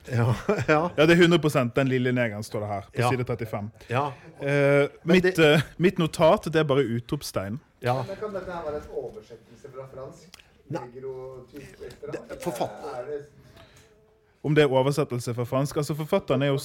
ja, 0.09 0.25
ja, 0.67 0.79
ja, 0.97 1.05
det 1.05 1.13
er 1.13 1.27
100% 1.27 1.73
den 1.75 1.89
lille 1.91 2.13
negeren, 2.15 2.43
står 2.43 2.63
det 2.65 2.69
her. 2.71 2.87
På 2.95 3.01
Ja. 3.03 3.09
side 3.13 3.25
35. 3.27 3.71
ja, 3.91 4.05
Eh, 4.41 4.87
mitt, 5.03 5.23
det- 5.35 5.37
uh, 5.37 5.61
mitt 5.77 5.99
notat 6.01 6.47
det 6.51 6.59
er 6.59 6.63
bare 6.65 6.81
utropstegn. 6.81 7.59
ja. 7.85 7.99
Men 8.07 8.15
kan 8.17 8.33
dette 8.33 8.49
her 8.51 8.63
være 8.65 8.79
en 8.81 8.95
oversettelse 8.97 9.69
fra 9.75 9.85
fransk? 9.93 10.39
Negro, 10.71 11.45
tysk, 11.51 11.77
forfatter- 12.41 12.97
Er 12.97 13.05
det 13.05 13.19
Om 14.43 14.55
det 14.57 14.63
er 14.63 14.71
oversettelse 14.73 15.35
fra 15.37 15.43
fransk 15.45 15.77
Altså, 15.77 15.93
forfatteren 15.93 16.41
er 16.41 16.49
jo 16.49 16.57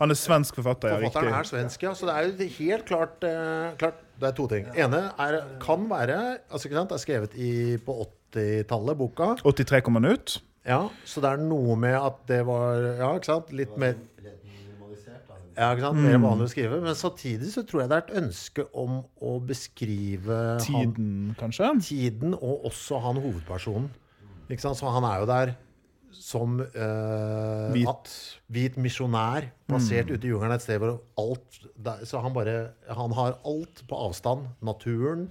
Han 0.00 0.10
er 0.14 0.16
svensk 0.16 0.56
forfatter, 0.56 0.88
ja. 0.94 1.00
Forfatteren 1.02 1.34
er 1.36 1.48
svensk, 1.48 1.82
ja. 1.84 1.92
Så 1.98 2.06
det 2.08 2.14
er 2.16 2.30
jo 2.30 2.46
helt 2.58 2.86
klart, 2.88 3.24
eh, 3.28 3.74
klart 3.80 3.98
Det 4.20 4.30
er 4.30 4.36
to 4.38 4.46
ting. 4.48 4.70
ene 4.74 5.02
er, 5.20 5.36
kan 5.60 5.84
være 5.90 6.38
altså 6.50 6.68
ikke 6.70 6.78
sant, 6.78 6.88
Det 6.94 6.96
er 6.96 7.04
skrevet 7.04 7.36
i, 7.36 7.50
på 7.84 7.98
80-tallet, 8.32 8.96
boka. 8.96 9.34
83 9.44 9.82
kom 9.84 10.00
den 10.00 10.08
ut. 10.14 10.38
Ja, 10.64 10.86
Så 11.04 11.20
det 11.20 11.28
er 11.34 11.42
noe 11.42 11.76
med 11.76 11.98
at 11.98 12.22
det 12.28 12.40
var 12.46 12.80
Ja, 13.02 13.12
ikke 13.18 13.26
sant? 13.28 13.52
Litt 13.52 13.76
mer 13.76 13.94
ja, 15.52 15.66
ikke 15.74 15.82
sant? 15.84 15.98
Mer 16.00 16.16
vanlig 16.22 16.46
å 16.46 16.50
skrive. 16.52 16.78
Men 16.80 16.94
samtidig 16.96 17.50
så 17.52 17.60
tror 17.68 17.82
jeg 17.82 17.90
det 17.90 17.96
er 17.98 18.04
et 18.06 18.14
ønske 18.22 18.64
om 18.72 19.02
å 19.20 19.34
beskrive 19.44 20.38
han, 20.54 20.62
Tiden, 20.64 21.10
kanskje? 21.36 21.68
tiden 21.84 22.32
og 22.38 22.64
også 22.70 23.02
han 23.04 23.20
hovedpersonen. 23.20 23.90
Ikke 24.48 24.64
sant? 24.64 24.80
Så 24.80 24.88
han 24.94 25.04
er 25.04 25.20
jo 25.20 25.26
der 25.28 25.52
som 26.16 26.58
eh, 26.60 27.72
Hvit. 27.74 28.10
hvit 28.52 28.76
misjonær 28.80 29.46
plassert 29.70 30.10
ute 30.12 30.26
i 30.26 30.32
jungelen 30.32 30.54
et 30.56 30.64
sted 30.64 30.78
hvor 30.82 30.98
alt 31.18 31.60
der, 31.76 32.02
Så 32.08 32.20
han 32.22 32.34
bare 32.36 32.72
Han 32.92 33.12
har 33.16 33.38
alt 33.48 33.82
på 33.88 33.98
avstand. 34.08 34.46
Naturen, 34.62 35.28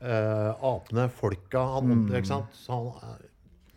eh, 0.00 0.52
apene, 0.64 1.08
folka 1.10 1.62
han, 1.76 2.08
ikke 2.12 2.26
sant? 2.30 2.64
Han, 2.68 2.90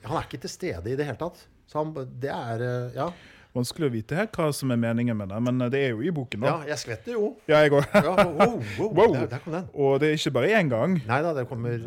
han 0.05 0.17
er 0.17 0.25
ikke 0.29 0.41
til 0.45 0.49
stede 0.55 0.91
i 0.91 0.95
det 0.97 1.05
hele 1.05 1.19
tatt. 1.21 1.43
Så 1.67 1.83
han, 1.83 1.93
det 2.21 2.31
er 2.33 2.65
eh, 2.67 2.97
Ja. 2.97 3.11
Vanskelig 3.51 3.89
å 3.89 3.91
vite 3.91 4.15
her 4.15 4.29
hva 4.31 4.45
som 4.55 4.71
er 4.71 4.77
meningen 4.79 5.17
med 5.19 5.27
det, 5.27 5.39
men 5.43 5.57
det 5.73 5.79
er 5.83 5.89
jo 5.91 5.99
i 6.07 6.11
boken. 6.15 6.45
ja 6.47 6.61
jeg 6.69 6.79
skvetter 6.85 7.17
jo. 7.17 7.33
Ja, 7.51 7.57
jeg 7.65 7.73
òg. 7.75 7.83
Ja, 7.99 8.13
wow, 8.23 8.53
wow, 8.79 8.93
Wow. 8.95 9.15
Der, 9.33 9.41
der. 9.43 9.65
Og 9.75 9.97
det 9.99 10.07
er 10.07 10.15
ikke 10.15 10.31
bare 10.37 10.53
én 10.55 10.69
gang. 10.71 10.95
Nei 11.03 11.17
da, 11.25 11.33
det 11.35 11.43
kommer 11.49 11.83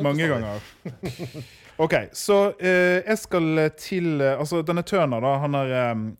Mange 0.00 0.24
ganger. 0.24 0.64
OK, 1.76 1.92
så 2.16 2.36
eh, 2.56 3.02
jeg 3.04 3.18
skal 3.20 3.58
til 3.76 4.22
eh, 4.24 4.38
Altså, 4.40 4.62
denne 4.64 4.80
Turner, 4.86 5.20
da, 5.20 5.32
han 5.42 5.56
er 5.58 5.72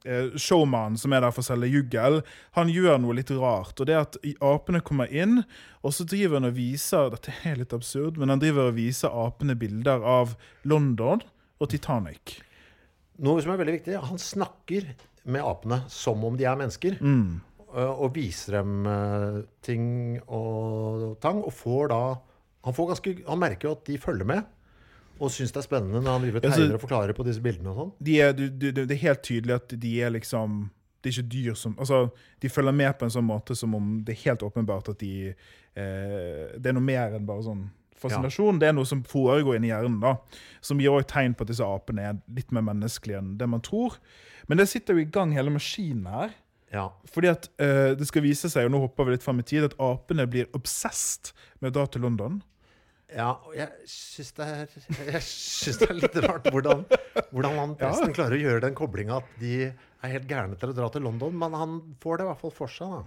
eh, 0.04 0.34
showman 0.36 0.98
som 1.00 1.14
er 1.16 1.24
der 1.24 1.32
for 1.32 1.40
å 1.40 1.46
selge 1.46 1.70
juggel. 1.72 2.18
Han 2.58 2.68
gjør 2.72 2.98
noe 3.00 3.16
litt 3.16 3.32
rart, 3.32 3.72
og 3.80 3.88
det 3.88 3.94
er 3.96 4.04
at 4.04 4.18
apene 4.44 4.82
kommer 4.84 5.08
inn, 5.08 5.40
og 5.80 5.94
så 5.96 6.04
driver 6.08 6.40
han 6.40 6.50
og 6.50 6.58
viser 6.58 7.08
Dette 7.14 7.32
er 7.48 7.56
litt 7.62 7.72
absurd, 7.76 8.20
men 8.20 8.34
han 8.34 8.42
driver 8.42 8.68
og 8.68 8.76
viser 8.76 9.16
apene 9.24 9.56
bilder 9.56 10.04
av 10.04 10.34
London 10.68 11.24
og 11.56 11.72
Titanic. 11.72 12.36
Noe 13.24 13.40
som 13.40 13.54
er 13.54 13.60
veldig 13.62 13.78
viktig, 13.78 13.96
han 14.10 14.20
snakker 14.20 14.90
med 15.24 15.40
apene 15.40 15.80
som 15.88 16.20
om 16.28 16.36
de 16.36 16.44
er 16.44 16.58
mennesker. 16.60 16.98
Mm. 17.00 17.40
Og 17.96 18.12
viser 18.14 18.58
dem 18.58 18.84
ting 19.64 19.86
og 20.32 21.16
tang. 21.20 21.40
Og 21.44 21.52
får 21.52 21.90
da 21.92 22.00
Han, 22.66 22.74
får 22.74 22.88
ganske, 22.90 23.12
han 23.28 23.38
merker 23.38 23.68
jo 23.68 23.72
at 23.76 23.82
de 23.86 23.98
følger 24.02 24.26
med. 24.26 24.44
Og 25.16 25.32
syns 25.32 25.54
det 25.54 25.62
er 25.62 25.66
spennende 25.66 26.02
når 26.02 26.16
han 26.16 26.24
driver 26.26 26.44
tegner 26.44 26.64
altså, 26.64 26.78
og 26.78 26.82
forklarer 26.84 27.16
på 27.16 27.26
disse 27.26 27.44
bildene 27.44 27.72
og 27.72 27.78
sånn. 27.80 27.92
De 28.08 28.16
det 28.76 28.84
er 28.84 29.02
helt 29.04 29.22
tydelig 29.24 29.56
at 29.56 29.76
de 29.86 29.92
er 30.02 30.12
liksom 30.16 30.66
Det 31.00 31.10
er 31.10 31.16
ikke 31.16 31.32
dyr 31.32 31.54
som 31.54 31.76
Altså, 31.78 32.08
de 32.42 32.48
følger 32.52 32.76
med 32.76 32.98
på 32.98 33.06
en 33.06 33.14
sånn 33.14 33.26
måte 33.26 33.56
som 33.56 33.74
om 33.78 33.96
det 34.04 34.16
er 34.16 34.22
helt 34.26 34.44
åpenbart 34.46 34.92
at 34.92 35.00
de 35.00 35.32
eh, 35.32 36.44
Det 36.56 36.66
er 36.66 36.76
noe 36.76 36.84
mer 36.84 37.16
enn 37.16 37.26
bare 37.28 37.46
sånn 37.46 37.66
fascinasjon. 37.96 38.58
Det 38.60 38.68
er 38.68 38.74
noe 38.76 38.84
som 38.84 39.00
foregår 39.08 39.56
inni 39.56 39.70
hjernen, 39.70 40.00
da. 40.02 40.18
Som 40.60 40.80
gir 40.82 40.92
også 40.92 41.14
tegn 41.14 41.32
på 41.32 41.46
at 41.46 41.52
disse 41.52 41.64
apene 41.64 42.10
er 42.10 42.18
litt 42.36 42.50
mer 42.52 42.66
menneskelige 42.66 43.22
enn 43.22 43.36
det 43.40 43.48
man 43.48 43.62
tror. 43.64 43.96
Men 44.50 44.60
det 44.60 44.68
sitter 44.68 44.96
jo 44.96 45.00
i 45.00 45.08
gang 45.08 45.32
hele 45.32 45.54
maskinen 45.54 46.04
her. 46.10 46.34
Ja. 46.74 46.90
Fordi 47.08 47.30
at 47.30 47.48
eh, 47.62 47.94
det 47.98 48.08
skal 48.08 48.24
vise 48.26 48.50
seg, 48.52 48.66
og 48.66 48.74
nå 48.74 48.82
hopper 48.82 49.06
vi 49.06 49.16
litt 49.16 49.24
fram 49.24 49.40
i 49.40 49.46
tid, 49.46 49.64
at 49.68 49.76
apene 49.82 50.26
blir 50.30 50.50
obsessed 50.56 51.32
med 51.60 51.72
å 51.72 51.78
dra 51.78 51.86
til 51.90 52.04
London. 52.06 52.40
Ja 53.14 53.28
og 53.46 53.52
jeg 53.54 53.68
syns 53.86 54.32
det, 54.38 54.46
er- 54.46 54.86
jeg 55.14 55.22
synes 55.22 55.78
det 55.82 55.90
er 55.90 55.98
litt 56.00 56.16
rart 56.26 56.48
hvordan, 56.50 56.86
hvordan 57.30 57.58
han 57.60 57.74
presten 57.78 58.14
klarer 58.16 58.34
å 58.38 58.42
gjøre 58.42 58.64
den 58.66 58.74
koblinga 58.78 59.20
at 59.22 59.36
de 59.40 59.52
er 59.68 60.14
helt 60.16 60.26
gærne 60.30 60.58
til 60.58 60.70
å 60.72 60.76
dra 60.76 60.88
til 60.92 61.02
London. 61.06 61.34
Men 61.38 61.54
han 61.54 61.76
får 62.02 62.18
det 62.18 62.26
i 62.26 62.30
hvert 62.32 62.42
fall 62.42 62.52
for 62.54 62.70
seg, 62.72 62.90
da. 62.96 63.04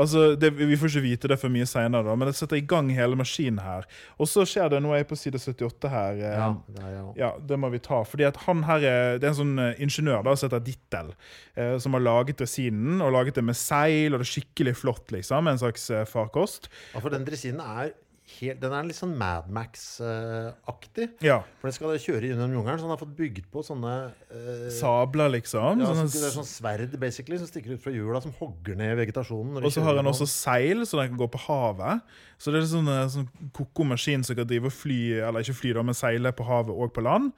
Altså, 0.00 0.20
det, 0.40 0.48
Vi 0.56 0.76
får 0.80 0.88
ikke 0.94 1.02
vite 1.04 1.28
det 1.28 1.36
for 1.42 1.52
mye 1.52 1.66
seinere, 1.68 2.14
men 2.16 2.30
det 2.30 2.36
setter 2.38 2.56
i 2.56 2.62
gang 2.64 2.88
hele 2.96 3.18
maskinen 3.20 3.58
her. 3.60 3.84
Og 4.16 4.24
så 4.30 4.40
skjer 4.48 4.70
det, 4.72 4.78
nå 4.80 4.94
er 4.94 5.02
jeg 5.02 5.08
på 5.10 5.18
side 5.20 5.36
78 5.42 5.90
her. 5.92 6.16
eh, 6.24 6.36
Ja, 6.38 6.46
det 6.78 6.92
jo 6.94 7.02
Ja, 7.18 7.28
det 7.50 7.58
må 7.60 7.68
vi 7.74 7.80
ta. 7.84 7.98
Fordi 8.08 8.24
at 8.30 8.38
han 8.46 8.62
her 8.64 8.78
er, 8.88 9.18
Det 9.20 9.28
er 9.28 9.34
en 9.34 9.40
sånn 9.42 9.58
eh, 9.60 9.74
ingeniør 9.84 10.24
da, 10.24 10.34
som 10.40 10.48
heter 10.48 10.64
Dittel, 10.70 11.12
eh, 11.54 11.76
som 11.84 11.92
har 11.98 12.00
laget 12.06 12.40
dresinen. 12.40 13.02
Og 13.04 13.12
laget 13.12 13.34
det 13.36 13.44
med 13.44 13.56
seil, 13.60 14.14
og 14.16 14.22
det 14.22 14.28
er 14.30 14.32
skikkelig 14.40 14.74
flott, 14.80 15.12
liksom. 15.12 15.46
En 15.52 15.60
slags 15.60 15.84
eh, 15.92 16.06
farkost. 16.08 16.70
Ja, 16.94 17.00
for 17.04 17.12
den 17.12 17.28
dresinen 17.28 17.60
er 17.60 17.92
helt 18.40 18.60
Den 18.62 18.74
er 18.74 18.86
litt 18.88 18.98
sånn 18.98 19.14
Mad 19.18 19.48
Max-aktig. 19.54 21.08
Ja. 21.24 21.40
For 21.60 21.68
den 21.68 21.76
skal 21.76 21.98
kjøre 22.02 22.30
gjennom 22.30 22.54
jungelen, 22.56 22.80
så 22.80 22.88
han 22.88 22.94
har 22.94 23.00
fått 23.00 23.14
bygd 23.18 23.50
på 23.52 23.64
sånne 23.66 23.94
eh, 24.30 24.64
Sabler, 24.74 25.32
liksom. 25.36 25.82
ja, 25.82 25.90
sånne 25.92 26.08
det 26.12 26.24
er 26.30 26.34
sånn 26.38 26.48
sverd 26.48 26.96
basically, 27.00 27.38
som 27.40 27.50
stikker 27.50 27.76
ut 27.76 27.84
fra 27.84 27.94
hjula, 27.94 28.22
som 28.24 28.34
hogger 28.40 28.78
ned 28.78 28.96
vegetasjonen. 29.00 29.62
Og 29.62 29.74
så 29.74 29.84
har 29.86 30.00
han 30.00 30.10
også 30.10 30.28
seil, 30.30 30.84
så 30.88 31.02
den 31.02 31.14
kan 31.14 31.22
gå 31.22 31.30
på 31.34 31.44
havet. 31.48 32.04
Så 32.38 32.54
det 32.54 32.62
er 32.62 32.68
sånn, 32.70 32.90
eh, 32.92 33.06
sånn 33.12 33.30
koko 33.56 33.86
maskin 33.88 34.26
som 34.26 34.38
kan 34.38 34.48
drive 34.48 34.70
og 34.70 34.76
fly, 34.76 35.00
eller 35.28 35.46
ikke 35.46 35.60
fly, 35.62 35.74
da, 35.78 35.86
men 35.86 35.98
seile 35.98 36.34
på 36.36 36.46
havet 36.48 36.74
og 36.74 36.94
på 36.94 37.04
land. 37.06 37.32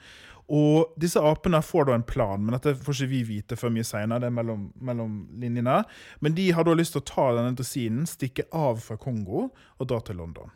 Og 0.51 0.97
disse 0.99 1.21
apene 1.23 1.61
får 1.63 1.87
da 1.87 1.95
en 1.95 2.07
plan, 2.07 2.41
men 2.43 2.57
dette 2.57 2.75
får 2.83 2.97
ikke 2.97 3.11
vi 3.13 3.21
vite 3.29 3.59
før 3.59 3.71
mye 3.71 3.87
seinere. 3.87 4.25
Det 4.25 4.31
er 4.33 4.35
mellom, 4.35 4.65
mellom 4.83 5.13
linjene. 5.39 5.77
Men 6.25 6.35
de 6.35 6.49
har 6.57 6.67
da 6.67 6.75
lyst 6.75 6.97
til 6.97 7.05
å 7.05 7.07
ta 7.07 7.29
denne 7.37 7.55
dresinen, 7.59 8.09
stikke 8.11 8.49
av 8.51 8.83
fra 8.83 8.99
Kongo 8.99 9.47
og 9.47 9.85
dra 9.87 10.01
til 10.03 10.19
London. 10.19 10.51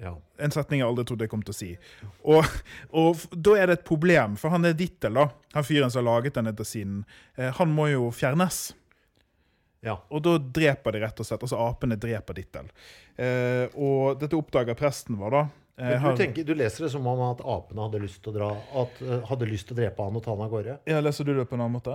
Ja. 0.00 0.14
En 0.40 0.52
setning 0.54 0.80
jeg 0.80 0.88
aldri 0.88 1.04
trodde 1.04 1.26
jeg 1.26 1.30
kom 1.32 1.42
til 1.44 1.52
å 1.52 1.58
si. 1.58 1.70
Og, 2.24 2.46
og 2.96 3.24
da 3.36 3.56
er 3.60 3.68
det 3.68 3.74
et 3.80 3.86
problem, 3.88 4.38
for 4.40 4.48
han 4.54 4.64
er 4.64 4.72
Dittel, 4.78 5.12
da. 5.18 5.26
Han 5.52 5.66
fyren 5.68 5.92
som 5.92 6.00
har 6.00 6.06
laget 6.14 6.38
denne 6.38 6.54
dresinen. 6.56 7.02
Eh, 7.36 7.50
han 7.58 7.68
må 7.76 7.90
jo 7.92 8.06
fjernes. 8.16 8.70
ja. 9.84 9.98
Og 10.08 10.22
da 10.24 10.38
dreper 10.40 10.96
de 10.96 11.02
rett 11.04 11.20
og 11.20 11.28
slett. 11.28 11.44
Altså 11.44 11.60
apene 11.60 11.98
dreper 12.00 12.38
Dittel. 12.40 12.70
Eh, 13.20 13.66
og 13.76 14.16
dette 14.22 14.38
oppdager 14.40 14.78
presten 14.80 15.20
vår, 15.20 15.36
da. 15.36 15.42
Eh, 15.80 16.08
Du, 16.08 16.16
tenker, 16.16 16.44
du 16.48 16.54
leser 16.56 16.86
det 16.86 16.90
som 16.96 17.06
om 17.08 17.20
at 17.28 17.44
apene 17.44 17.84
hadde 17.86 18.00
lyst 18.02 18.22
til 18.24 18.32
å 18.32 18.36
dra 18.36 18.48
At 18.82 18.98
uh, 19.00 19.14
hadde 19.30 19.46
lyst 19.48 19.68
til 19.70 19.76
å 19.76 19.80
drepe 19.80 20.04
han 20.04 20.16
og 20.18 20.24
ta 20.24 20.32
han 20.34 20.42
av 20.44 20.50
gårde? 20.52 20.74
ja, 20.88 20.98
leser 21.00 21.24
du 21.24 21.30
det 21.38 21.46
på 21.48 21.56
en 21.56 21.62
annen 21.64 21.76
måte? 21.78 21.94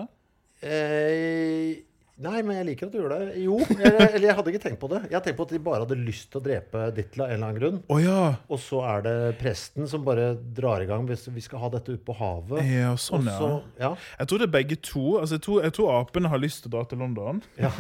Eh, 0.65 1.75
nei, 2.17 2.39
men 2.41 2.57
jeg 2.57 2.69
liker 2.71 2.89
at 2.89 2.93
du 2.93 2.99
gjør 2.99 3.13
det. 3.13 3.39
Jo, 3.43 3.59
eller, 3.77 4.01
eller 4.07 4.27
jeg 4.29 4.37
hadde 4.39 4.53
ikke 4.53 4.63
tenkt 4.65 4.81
på 4.81 4.89
det. 4.91 5.03
Jeg 5.11 5.21
tenkte 5.21 5.35
tenkt 5.35 5.37
på 5.37 5.45
at 5.45 5.53
de 5.53 5.59
bare 5.63 5.83
hadde 5.83 5.97
lyst 5.99 6.31
til 6.31 6.39
å 6.39 6.45
drepe 6.45 6.83
Ditla 6.95 7.25
av 7.25 7.31
en 7.31 7.35
eller 7.35 7.47
annen 7.47 7.59
grunn. 7.59 7.79
Å 7.91 7.99
ja. 8.01 8.21
Og 8.51 8.59
så 8.61 8.81
er 8.87 9.05
det 9.05 9.15
presten 9.41 9.87
som 9.89 10.05
bare 10.05 10.33
drar 10.55 10.83
i 10.83 10.87
gang 10.89 11.05
hvis 11.09 11.27
vi 11.33 11.43
skal 11.43 11.63
ha 11.63 11.69
dette 11.73 11.95
ute 11.95 12.03
på 12.05 12.15
havet. 12.17 12.63
Ja, 12.69 12.95
sånn, 12.99 13.27
Også, 13.27 13.49
ja. 13.77 13.89
ja. 13.89 13.91
Jeg 14.19 14.31
tror 14.31 14.41
det 14.41 14.47
er 14.47 14.55
begge 14.55 14.79
to. 14.79 15.05
Altså, 15.19 15.37
jeg, 15.37 15.45
tror, 15.45 15.61
jeg 15.65 15.75
tror 15.77 15.93
apene 15.99 16.31
har 16.31 16.41
lyst 16.41 16.63
til 16.63 16.71
å 16.71 16.75
dra 16.77 16.85
til 16.89 17.01
London. 17.03 17.41
Ja. 17.59 17.71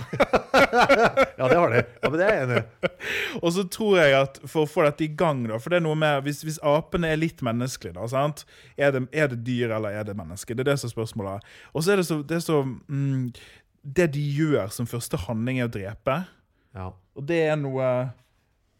ja, 1.39 1.49
det 1.49 1.59
har 1.59 1.75
de. 1.75 1.83
Ja, 1.83 2.09
men 2.09 2.19
det 2.19 2.27
er 2.27 2.33
jeg 2.35 2.47
enig 2.47 2.61
i. 2.61 2.93
Og 3.43 3.51
så 3.55 3.65
tror 3.71 3.99
jeg 4.01 4.15
at 4.19 4.39
for 4.43 4.65
å 4.65 4.69
få 4.69 4.85
dette 4.85 5.05
i 5.05 5.11
gang, 5.11 5.43
da 5.49 5.59
For 5.61 5.73
det 5.73 5.81
er 5.81 5.83
noe 5.83 5.97
med 5.99 6.23
Hvis, 6.25 6.39
hvis 6.45 6.57
apene 6.65 7.09
er 7.11 7.19
litt 7.19 7.43
menneskelige, 7.45 7.95
da, 7.97 8.07
sant? 8.09 8.45
Er 8.79 8.93
det, 8.95 9.05
er 9.15 9.29
det 9.31 9.41
dyr, 9.47 9.75
eller 9.75 9.95
er 9.99 10.07
det 10.07 10.15
menneske? 10.17 10.55
Det 10.55 10.65
er 10.65 10.73
det 10.73 10.79
som 10.81 10.89
er 10.89 10.95
spørsmålet. 10.95 11.53
Og 11.73 11.85
så 11.85 11.93
er 11.93 12.01
det 12.01 12.07
så, 12.07 12.19
det, 12.25 12.39
er 12.39 12.45
så 12.45 12.61
mm, 12.63 13.31
det 13.85 14.09
de 14.15 14.21
gjør 14.33 14.71
som 14.73 14.87
første 14.89 15.19
handling, 15.27 15.61
er 15.61 15.69
å 15.69 15.73
drepe. 15.73 16.19
Ja. 16.75 16.91
Og 17.15 17.27
det 17.29 17.43
er 17.45 17.57
noe 17.59 17.89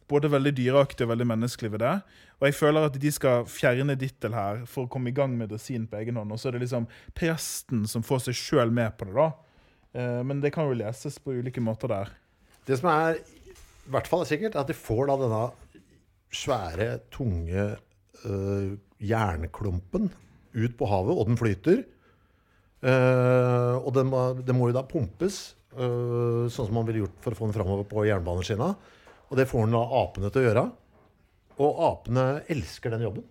både 0.09 0.29
veldig 0.29 0.53
dyreaktig 0.57 1.05
og 1.05 1.11
veldig 1.13 1.27
menneskelig 1.29 1.71
ved 1.75 1.81
det. 1.85 1.93
Og 2.39 2.47
jeg 2.49 2.57
føler 2.57 2.87
at 2.89 2.97
de 3.01 3.11
skal 3.13 3.45
fjerne 3.49 3.95
Dittel 3.97 4.35
her 4.35 4.65
for 4.69 4.85
å 4.85 4.91
komme 4.91 5.09
i 5.09 5.15
gang 5.15 5.33
med 5.37 5.49
dresinen 5.53 5.87
på 5.89 5.97
egen 6.01 6.19
hånd. 6.19 6.33
Og 6.33 6.41
så 6.41 6.49
er 6.49 6.57
det 6.57 6.65
liksom 6.65 6.87
presten 7.17 7.85
som 7.89 8.03
får 8.05 8.27
seg 8.27 8.37
sjøl 8.37 8.73
med 8.75 8.97
på 8.99 9.07
det, 9.09 9.15
da. 9.17 9.29
Eh, 9.95 10.21
Men 10.27 10.41
det 10.43 10.51
kan 10.53 10.67
jo 10.69 10.77
leses 10.77 11.17
på 11.21 11.37
ulike 11.37 11.63
måter 11.63 11.93
der. 11.93 12.11
Det 12.67 12.77
som 12.81 12.89
er 12.91 13.21
i 13.21 13.93
hvert 13.93 14.09
fall 14.09 14.25
er 14.25 14.29
sikkert, 14.29 14.57
at 14.57 14.67
de 14.69 14.75
får 14.77 15.07
da 15.07 15.17
denne 15.21 15.43
svære, 16.35 16.87
tunge 17.13 17.65
øh, 18.25 18.71
jernklumpen 18.99 20.09
ut 20.55 20.77
på 20.77 20.87
havet, 20.89 21.13
og 21.15 21.29
den 21.29 21.37
flyter. 21.39 21.83
Eh, 22.83 23.75
og 23.79 23.93
det 23.95 24.03
må, 24.07 24.23
det 24.45 24.55
må 24.55 24.69
jo 24.69 24.75
da 24.75 24.83
pumpes, 24.87 25.55
uh, 25.77 26.45
sånn 26.51 26.67
som 26.67 26.75
man 26.77 26.85
ville 26.87 27.03
gjort 27.05 27.15
for 27.23 27.33
å 27.35 27.39
få 27.39 27.47
den 27.49 27.55
framover 27.57 27.87
på 27.89 28.03
jernbaneskinna. 28.07 28.71
Og 29.31 29.39
det 29.39 29.47
får 29.49 29.65
den 29.65 29.77
da 29.77 29.83
apene 30.01 30.29
til 30.31 30.43
å 30.43 30.45
gjøre. 30.49 30.65
Og 31.65 31.79
apene 31.87 32.25
elsker 32.51 32.93
den 32.93 33.05
jobben. 33.07 33.23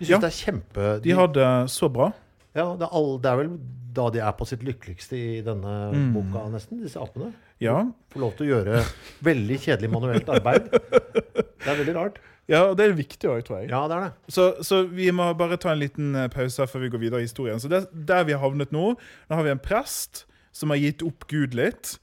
De 0.00 0.06
syns 0.06 0.10
Ja. 0.16 0.18
det 0.24 0.30
er 0.32 0.38
kjempe... 0.40 0.88
De 1.04 1.12
har 1.14 1.28
det 1.30 1.50
så 1.70 1.88
bra. 1.92 2.10
Ja, 2.56 2.72
det 2.76 2.84
er, 2.88 2.90
all, 2.92 3.14
det 3.22 3.30
er 3.30 3.38
vel 3.38 3.52
da 3.92 4.06
de 4.12 4.20
er 4.24 4.32
på 4.36 4.46
sitt 4.48 4.64
lykkeligste 4.64 5.16
i 5.16 5.40
denne 5.44 5.72
Mm. 5.92 6.10
boka, 6.16 6.46
nesten, 6.52 6.80
disse 6.82 7.00
apene. 7.00 7.30
Ja. 7.60 7.78
Får 8.12 8.20
lov 8.24 8.32
til 8.36 8.48
å 8.48 8.50
gjøre 8.56 8.82
veldig 9.24 9.58
kjedelig 9.62 9.90
manuelt 9.92 10.28
arbeid. 10.32 10.68
Det 10.72 11.68
er 11.70 11.78
veldig 11.78 11.94
rart. 11.96 12.18
Ja, 12.52 12.66
og 12.68 12.76
det 12.76 12.84
er 12.84 12.98
viktig 12.98 13.30
òg, 13.32 13.40
tror 13.46 13.62
jeg. 13.62 13.70
Ja, 13.72 13.86
det 13.88 13.96
er 13.96 14.04
det. 14.06 14.32
Så, 14.34 14.48
så 14.66 14.82
vi 14.84 15.08
må 15.14 15.30
bare 15.38 15.56
ta 15.60 15.72
en 15.72 15.80
liten 15.80 16.12
eh, 16.18 16.28
pause 16.32 16.66
før 16.68 16.84
vi 16.84 16.90
går 16.92 17.02
videre 17.06 17.22
i 17.22 17.28
historien. 17.28 17.60
Så 17.62 17.70
det, 17.72 17.86
Der 17.92 18.26
vi 18.28 18.36
har 18.36 18.42
havnet 18.44 18.74
nå, 18.74 18.92
nå 18.98 19.38
har 19.38 19.46
vi 19.46 19.54
en 19.54 19.62
prest 19.62 20.26
som 20.52 20.72
har 20.72 20.82
gitt 20.82 21.04
opp 21.06 21.24
Gud 21.32 21.56
litt. 21.56 21.96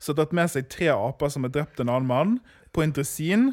Så 0.00 0.12
har 0.12 0.22
tatt 0.22 0.32
med 0.36 0.48
seg 0.52 0.70
tre 0.72 0.88
aper 0.94 1.32
som 1.32 1.44
har 1.46 1.52
drept 1.52 1.80
en 1.80 1.92
annen 1.92 2.08
mann, 2.08 2.38
på 2.74 2.82
en 2.82 2.96
dresin 2.96 3.52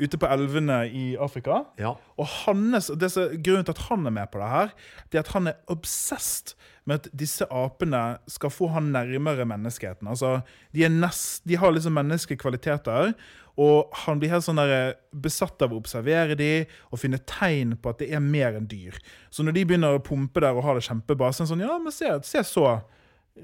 ute 0.00 0.18
på 0.18 0.28
elvene 0.30 0.78
i 0.88 1.04
Afrika. 1.20 1.62
Ja. 1.78 1.94
Og 2.18 2.28
hans, 2.42 2.90
det 2.98 3.12
som, 3.12 3.34
Grunnen 3.44 3.66
til 3.66 3.76
at 3.76 3.86
han 3.90 4.06
er 4.08 4.14
med 4.14 4.30
på 4.32 4.40
det 4.40 4.50
her, 4.50 4.72
det 5.10 5.20
er 5.20 5.26
at 5.26 5.34
han 5.36 5.50
er 5.50 5.60
obsessed 5.72 6.54
med 6.88 7.02
at 7.02 7.12
disse 7.14 7.46
apene 7.46 8.00
skal 8.30 8.50
få 8.50 8.72
han 8.74 8.90
nærmere 8.94 9.46
menneskeheten. 9.46 10.08
Altså, 10.10 10.40
de, 10.74 10.88
nest, 10.90 11.44
de 11.46 11.58
har 11.60 11.74
liksom 11.74 11.94
menneskelige 11.94 12.42
kvaliteter, 12.42 13.12
og 13.60 13.92
han 14.04 14.20
blir 14.20 14.32
helt 14.32 14.46
sånn 14.46 14.60
der, 14.60 14.72
eh, 14.72 14.94
besatt 15.12 15.60
av 15.62 15.72
å 15.72 15.80
observere 15.80 16.36
de 16.38 16.66
og 16.90 17.00
finne 17.02 17.20
tegn 17.28 17.76
på 17.76 17.90
at 17.92 17.98
det 18.00 18.10
er 18.12 18.22
mer 18.24 18.56
enn 18.56 18.68
dyr. 18.68 18.96
Så 19.30 19.44
når 19.44 19.58
de 19.58 19.64
begynner 19.64 19.98
å 19.98 20.04
pumpe 20.04 20.40
der 20.40 20.56
og 20.56 20.64
har 20.64 20.78
det 20.78 20.86
kjempebra, 20.86 21.32
så 21.32 21.42
er 21.42 21.44
det 21.44 21.52
sånn 21.52 21.66
Ja, 21.66 21.78
men 21.78 21.92
se, 21.92 22.08
se 22.24 22.44
så. 22.48 22.82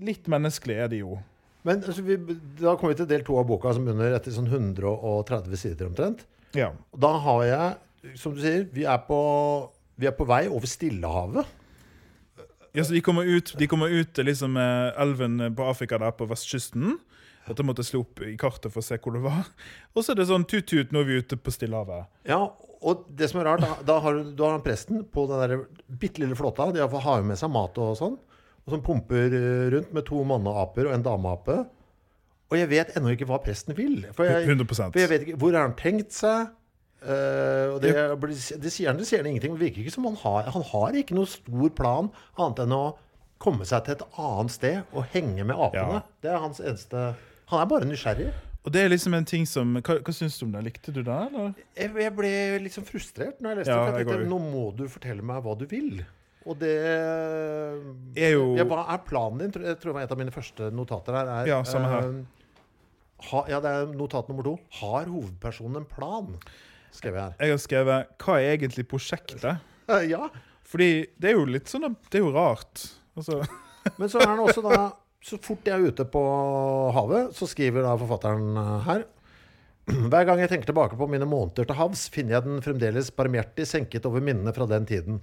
Litt 0.00 0.24
menneskelig 0.28 0.76
er 0.76 0.88
de 0.88 1.02
jo. 1.02 1.18
Men 1.64 1.82
altså, 1.82 2.02
vi, 2.02 2.16
da 2.60 2.76
kommer 2.76 2.94
vi 2.94 3.02
til 3.02 3.10
del 3.10 3.24
to 3.26 3.36
av 3.40 3.46
boka, 3.48 3.72
som 3.74 3.84
begynner 3.84 4.16
etter 4.16 4.32
sånn 4.32 4.48
130 4.48 5.60
sider 5.60 5.90
omtrent. 5.90 6.24
Ja. 6.56 6.72
Da 6.96 7.12
har 7.24 7.44
jeg, 7.44 8.16
som 8.16 8.32
du 8.36 8.40
sier, 8.40 8.64
vi 8.72 8.86
er 8.88 9.00
på, 9.04 9.18
vi 10.00 10.08
er 10.08 10.16
på 10.16 10.26
vei 10.28 10.46
over 10.48 10.70
Stillehavet. 10.70 11.56
Ja, 12.76 12.84
så 12.84 12.94
de 12.94 13.02
kommer 13.02 13.26
ut, 13.26 13.52
de 13.58 13.66
kommer 13.68 13.90
ut 13.90 14.20
liksom, 14.22 14.56
eh, 14.56 15.00
elven 15.02 15.40
på 15.56 15.66
Afrika 15.68 15.98
der 15.98 16.12
på 16.16 16.28
vestkysten. 16.30 16.98
Dette 17.48 17.66
måtte 17.66 17.84
slå 17.86 18.04
opp 18.04 18.22
i 18.26 18.36
kartet 18.40 18.72
for 18.72 18.82
å 18.82 18.86
se 18.86 18.98
hvor 19.02 19.16
det 19.16 19.24
var. 19.24 19.50
Og 19.94 20.04
så 20.04 20.14
er 20.14 20.20
det 20.20 20.28
sånn 20.30 20.46
tut-tut, 20.48 20.94
nå 20.94 21.02
er 21.02 21.08
vi 21.08 21.20
ute 21.22 21.38
på 21.40 21.54
Stillehavet. 21.54 22.08
Ja, 22.28 22.42
og 22.78 23.08
det 23.18 23.26
som 23.30 23.40
er 23.40 23.48
rart, 23.48 23.64
da, 23.64 23.74
da 23.82 23.96
har 24.04 24.14
du, 24.14 24.28
du 24.38 24.44
har 24.44 24.52
han 24.54 24.62
presten 24.62 25.00
på 25.10 25.24
den 25.26 25.40
der 25.42 25.64
bitte 25.98 26.22
lille 26.22 26.36
flåta. 26.38 26.68
De 26.74 26.84
har 26.84 27.16
jo 27.18 27.26
med 27.26 27.40
seg 27.40 27.50
mat 27.50 27.78
og 27.82 27.96
sånn. 27.98 28.14
Og 28.68 28.74
som 28.74 28.84
pumper 28.84 29.34
eh, 29.34 29.64
rundt 29.74 29.90
med 29.96 30.06
to 30.06 30.20
manneaper 30.28 30.86
og 30.86 30.94
en 30.94 31.06
dameape. 31.06 31.56
Og 32.48 32.56
jeg 32.56 32.70
vet 32.70 32.94
ennå 32.96 33.12
ikke 33.12 33.26
hva 33.28 33.40
presten 33.44 33.76
vil. 33.76 34.04
For 34.16 34.28
jeg, 34.28 34.46
100 34.46 34.68
for 34.78 35.00
jeg 35.02 35.10
vet 35.10 35.26
ikke, 35.26 35.40
Hvor 35.40 35.56
har 35.56 35.66
han 35.66 35.76
tenkt 35.78 36.14
seg? 36.16 36.54
Uh, 36.98 37.76
og 37.76 37.82
det, 37.84 37.92
det 38.58 38.70
sier 38.74 38.90
han, 38.90 38.98
det 38.98 39.06
sier 39.06 39.20
han 39.22 39.28
ingenting. 39.30 39.54
Det 39.54 39.68
virker 39.68 39.84
ikke 39.84 39.94
som 39.94 40.08
han 40.08 40.16
har 40.18 40.48
Han 40.50 40.64
har 40.66 40.96
ikke 40.98 41.14
noen 41.14 41.30
stor 41.30 41.74
plan 41.78 42.08
annet 42.34 42.64
enn 42.64 42.74
å 42.74 42.84
komme 43.38 43.66
seg 43.68 43.84
til 43.86 43.94
et 43.94 44.02
annet 44.18 44.54
sted 44.54 44.96
og 44.96 45.06
henge 45.12 45.44
med 45.46 45.54
apene. 45.54 46.00
Ja. 46.00 46.16
Det 46.24 46.32
er 46.32 46.40
hans 46.42 46.58
eneste 46.58 47.12
Han 47.48 47.62
er 47.62 47.66
bare 47.70 47.88
nysgjerrig. 47.88 48.28
Og 48.66 48.72
det 48.74 48.82
er 48.84 48.90
liksom 48.92 49.14
en 49.16 49.24
ting 49.24 49.46
som 49.48 49.70
Hva, 49.80 49.94
hva 50.04 50.12
syns 50.12 50.36
du 50.38 50.44
om 50.44 50.52
det? 50.52 50.60
Likte 50.66 50.92
du 50.92 51.00
det, 51.00 51.14
eller? 51.28 51.52
Jeg, 51.78 51.92
jeg 52.02 52.12
ble 52.16 52.32
liksom 52.66 52.84
frustrert 52.84 53.38
når 53.40 53.50
jeg 53.54 53.58
leste 53.62 53.72
Ja, 53.72 53.78
det. 53.78 53.92
For 53.92 53.98
jeg 54.02 54.08
tenkte 54.10 54.30
nå 54.32 54.40
må 54.44 54.64
du 54.76 54.82
fortelle 54.92 55.24
meg 55.24 55.42
hva 55.46 55.54
du 55.56 55.64
vil. 55.70 56.02
Og 56.48 56.58
det 56.60 56.74
Er 58.16 58.32
jo- 58.34 58.56
ja, 58.56 58.64
Hva 58.64 58.84
er 58.94 58.98
planen 59.06 59.38
din? 59.38 59.52
Tror- 59.52 59.64
Jeg 59.66 59.78
tror 59.80 59.92
det 59.92 59.94
var 59.94 60.02
et 60.02 60.12
av 60.12 60.18
mine 60.18 60.30
første 60.34 60.70
notater 60.72 61.12
her. 61.16 61.26
Er, 61.26 61.46
Ja, 61.46 61.62
samme 61.62 61.88
her. 61.88 62.08
Uh, 62.08 62.24
ha, 63.30 63.44
ja, 63.48 63.60
det 63.60 63.70
er 63.70 63.86
notat 63.86 64.28
nummer 64.28 64.44
to. 64.44 64.58
Har 64.80 65.04
hovedpersonen 65.06 65.76
en 65.76 65.84
plan? 65.84 66.36
Skrev 66.92 67.14
jeg 67.14 67.22
her. 67.22 67.34
Jeg 67.40 67.50
har 67.50 67.58
skrevet 67.58 68.06
'Hva 68.18 68.36
er 68.40 68.56
egentlig 68.56 68.88
prosjektet?' 68.88 69.60
Ja, 70.08 70.28
Fordi 70.64 71.06
det 71.18 71.30
er 71.30 71.32
jo 71.38 71.44
litt 71.46 71.64
sånn 71.64 71.96
Det 72.10 72.20
er 72.20 72.24
jo 72.24 72.32
rart. 72.32 72.92
Altså 73.16 73.40
men 73.98 74.08
så 74.08 74.20
er 74.20 74.26
den 74.26 74.44
også 74.44 74.62
da 74.62 74.92
Så 75.28 75.36
fort 75.44 75.66
jeg 75.68 75.76
er 75.76 75.92
ute 75.92 76.06
på 76.08 76.20
havet, 76.96 77.34
så 77.36 77.48
skriver 77.50 77.84
da 77.84 77.94
forfatteren 78.00 78.56
eh, 78.56 78.74
her 78.88 79.06
Hver 80.12 80.28
gang 80.28 80.42
jeg 80.42 80.52
tenker 80.52 80.70
tilbake 80.70 80.96
på 81.00 81.08
mine 81.10 81.28
måneder 81.28 81.68
til 81.68 81.76
havs, 81.78 82.06
finner 82.12 82.38
jeg 82.38 82.46
den 82.46 82.62
fremdeles 82.64 83.10
barmhjertig 83.16 83.66
senket 83.68 84.08
over 84.08 84.24
minnene 84.24 84.52
fra 84.56 84.66
den 84.68 84.88
tiden. 84.88 85.22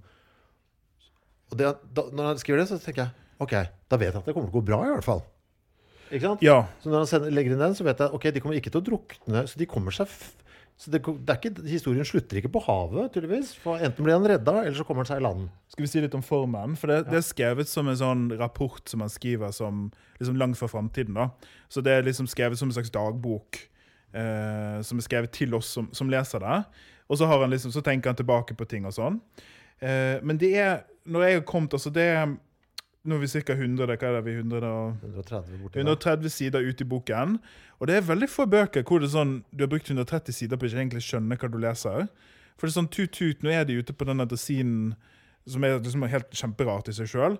Og 1.52 1.60
det, 1.60 1.70
da, 1.94 2.08
når 2.10 2.32
han 2.32 2.42
skriver 2.42 2.64
det, 2.64 2.70
så 2.72 2.80
tenker 2.82 3.06
jeg 3.06 3.46
ok, 3.46 3.54
da 3.92 4.00
vet 4.02 4.12
jeg 4.14 4.22
at 4.22 4.30
det 4.30 4.34
kommer 4.34 4.50
til 4.50 4.56
å 4.56 4.60
gå 4.60 4.66
bra, 4.66 4.80
i 4.88 4.94
hvert 4.96 5.06
fall. 5.06 5.22
Ikke 6.10 6.24
sant? 6.24 6.46
Ja. 6.46 6.58
Så 6.82 6.90
når 6.90 7.04
han 7.04 7.12
sender, 7.12 7.34
legger 7.34 7.54
inn 7.54 7.62
den, 7.62 7.78
så 7.78 7.86
vet 7.86 8.02
jeg 8.02 8.18
ok, 8.18 8.28
de 8.34 8.42
kommer 8.42 8.58
ikke 8.58 8.74
til 8.74 8.82
å 8.82 8.88
drukne. 8.90 9.46
Så 9.50 9.62
de 9.62 9.70
kommer 9.70 9.96
seg 9.96 10.10
så 10.76 10.92
det, 10.92 11.00
det 11.24 11.36
ikke, 11.40 11.64
Historien 11.70 12.08
slutter 12.08 12.42
ikke 12.42 12.52
på 12.52 12.62
havet, 12.66 13.14
tydeligvis. 13.14 13.54
For 13.64 13.80
enten 13.80 14.04
blir 14.04 14.18
han 14.18 14.28
redda, 14.28 14.58
eller 14.66 14.76
så 14.76 14.84
kommer 14.88 15.06
han 15.06 15.12
seg 15.14 15.22
i 15.22 15.24
land. 15.24 15.46
Skal 15.72 15.86
vi 15.86 15.92
si 15.92 16.02
litt 16.04 16.18
om 16.18 16.26
formen? 16.26 16.76
For 16.80 16.92
det, 16.92 17.06
det 17.08 17.22
er 17.22 17.24
skrevet 17.24 17.72
som 17.72 17.88
en 17.88 18.00
sånn 18.00 18.26
rapport 18.42 18.84
som 18.92 19.00
man 19.04 19.12
skriver 19.14 19.56
som 19.56 19.88
liksom 20.20 20.36
langt 20.42 20.60
fra 20.60 20.68
framtiden. 20.72 21.16
Så 21.72 21.84
det 21.86 21.96
er 21.96 22.08
liksom 22.08 22.28
skrevet 22.32 22.60
som 22.60 22.68
en 22.68 22.76
slags 22.76 22.92
dagbok 22.92 23.62
eh, 24.16 24.82
som 24.84 25.00
er 25.00 25.08
skrevet 25.08 25.32
til 25.36 25.56
oss 25.56 25.72
som, 25.78 25.88
som 25.96 26.12
leser 26.12 26.44
det. 26.44 26.60
Og 27.08 27.22
så, 27.22 27.30
han 27.30 27.56
liksom, 27.56 27.72
så 27.72 27.84
tenker 27.86 28.12
han 28.12 28.20
tilbake 28.20 28.58
på 28.60 28.68
ting 28.68 28.88
og 28.90 28.96
sånn. 28.98 29.22
Eh, 29.80 30.20
men 30.26 30.40
det 30.42 30.56
er 30.60 30.84
Når 31.06 31.22
jeg 31.22 31.36
har 31.36 31.42
kommet 31.46 31.74
altså 31.78 31.92
det 31.94 32.04
er, 32.18 32.32
Nå 33.06 33.18
er 33.18 33.22
vi 33.22 33.30
ca. 33.30 33.54
100 33.54 33.86
hva 33.86 33.96
er 34.10 34.16
det, 34.18 34.22
vi 34.26 34.34
er 34.34 34.40
100 34.42 34.70
og 34.70 35.04
130 35.06 35.60
borti 35.62 35.82
130 35.84 36.32
sider 36.34 36.66
ute 36.66 36.86
i 36.86 36.88
boken. 36.90 37.36
Og 37.78 37.90
det 37.90 38.00
er 38.00 38.08
veldig 38.08 38.30
få 38.32 38.48
bøker 38.50 38.86
hvor 38.88 39.04
det 39.04 39.12
er 39.12 39.18
sånn, 39.18 39.36
du 39.54 39.66
har 39.66 39.70
brukt 39.70 39.92
130 39.92 40.34
sider 40.34 40.58
på 40.58 40.70
ikke 40.70 40.82
egentlig 40.82 41.04
skjønne 41.06 41.38
hva 41.38 41.52
du 41.52 41.60
leser. 41.62 42.08
For 42.56 42.66
det 42.66 42.72
er 42.72 42.80
sånn 42.80 42.90
tut-tut, 42.90 43.44
nå 43.46 43.52
er 43.54 43.68
de 43.68 43.78
ute 43.78 43.94
på 43.94 44.08
denne 44.08 44.26
dresinen 44.30 44.96
som 45.46 45.66
er 45.68 45.78
liksom 45.78 46.08
helt 46.10 46.34
kjemperart 46.34 46.90
i 46.90 46.96
seg 46.98 47.12
sjøl. 47.12 47.38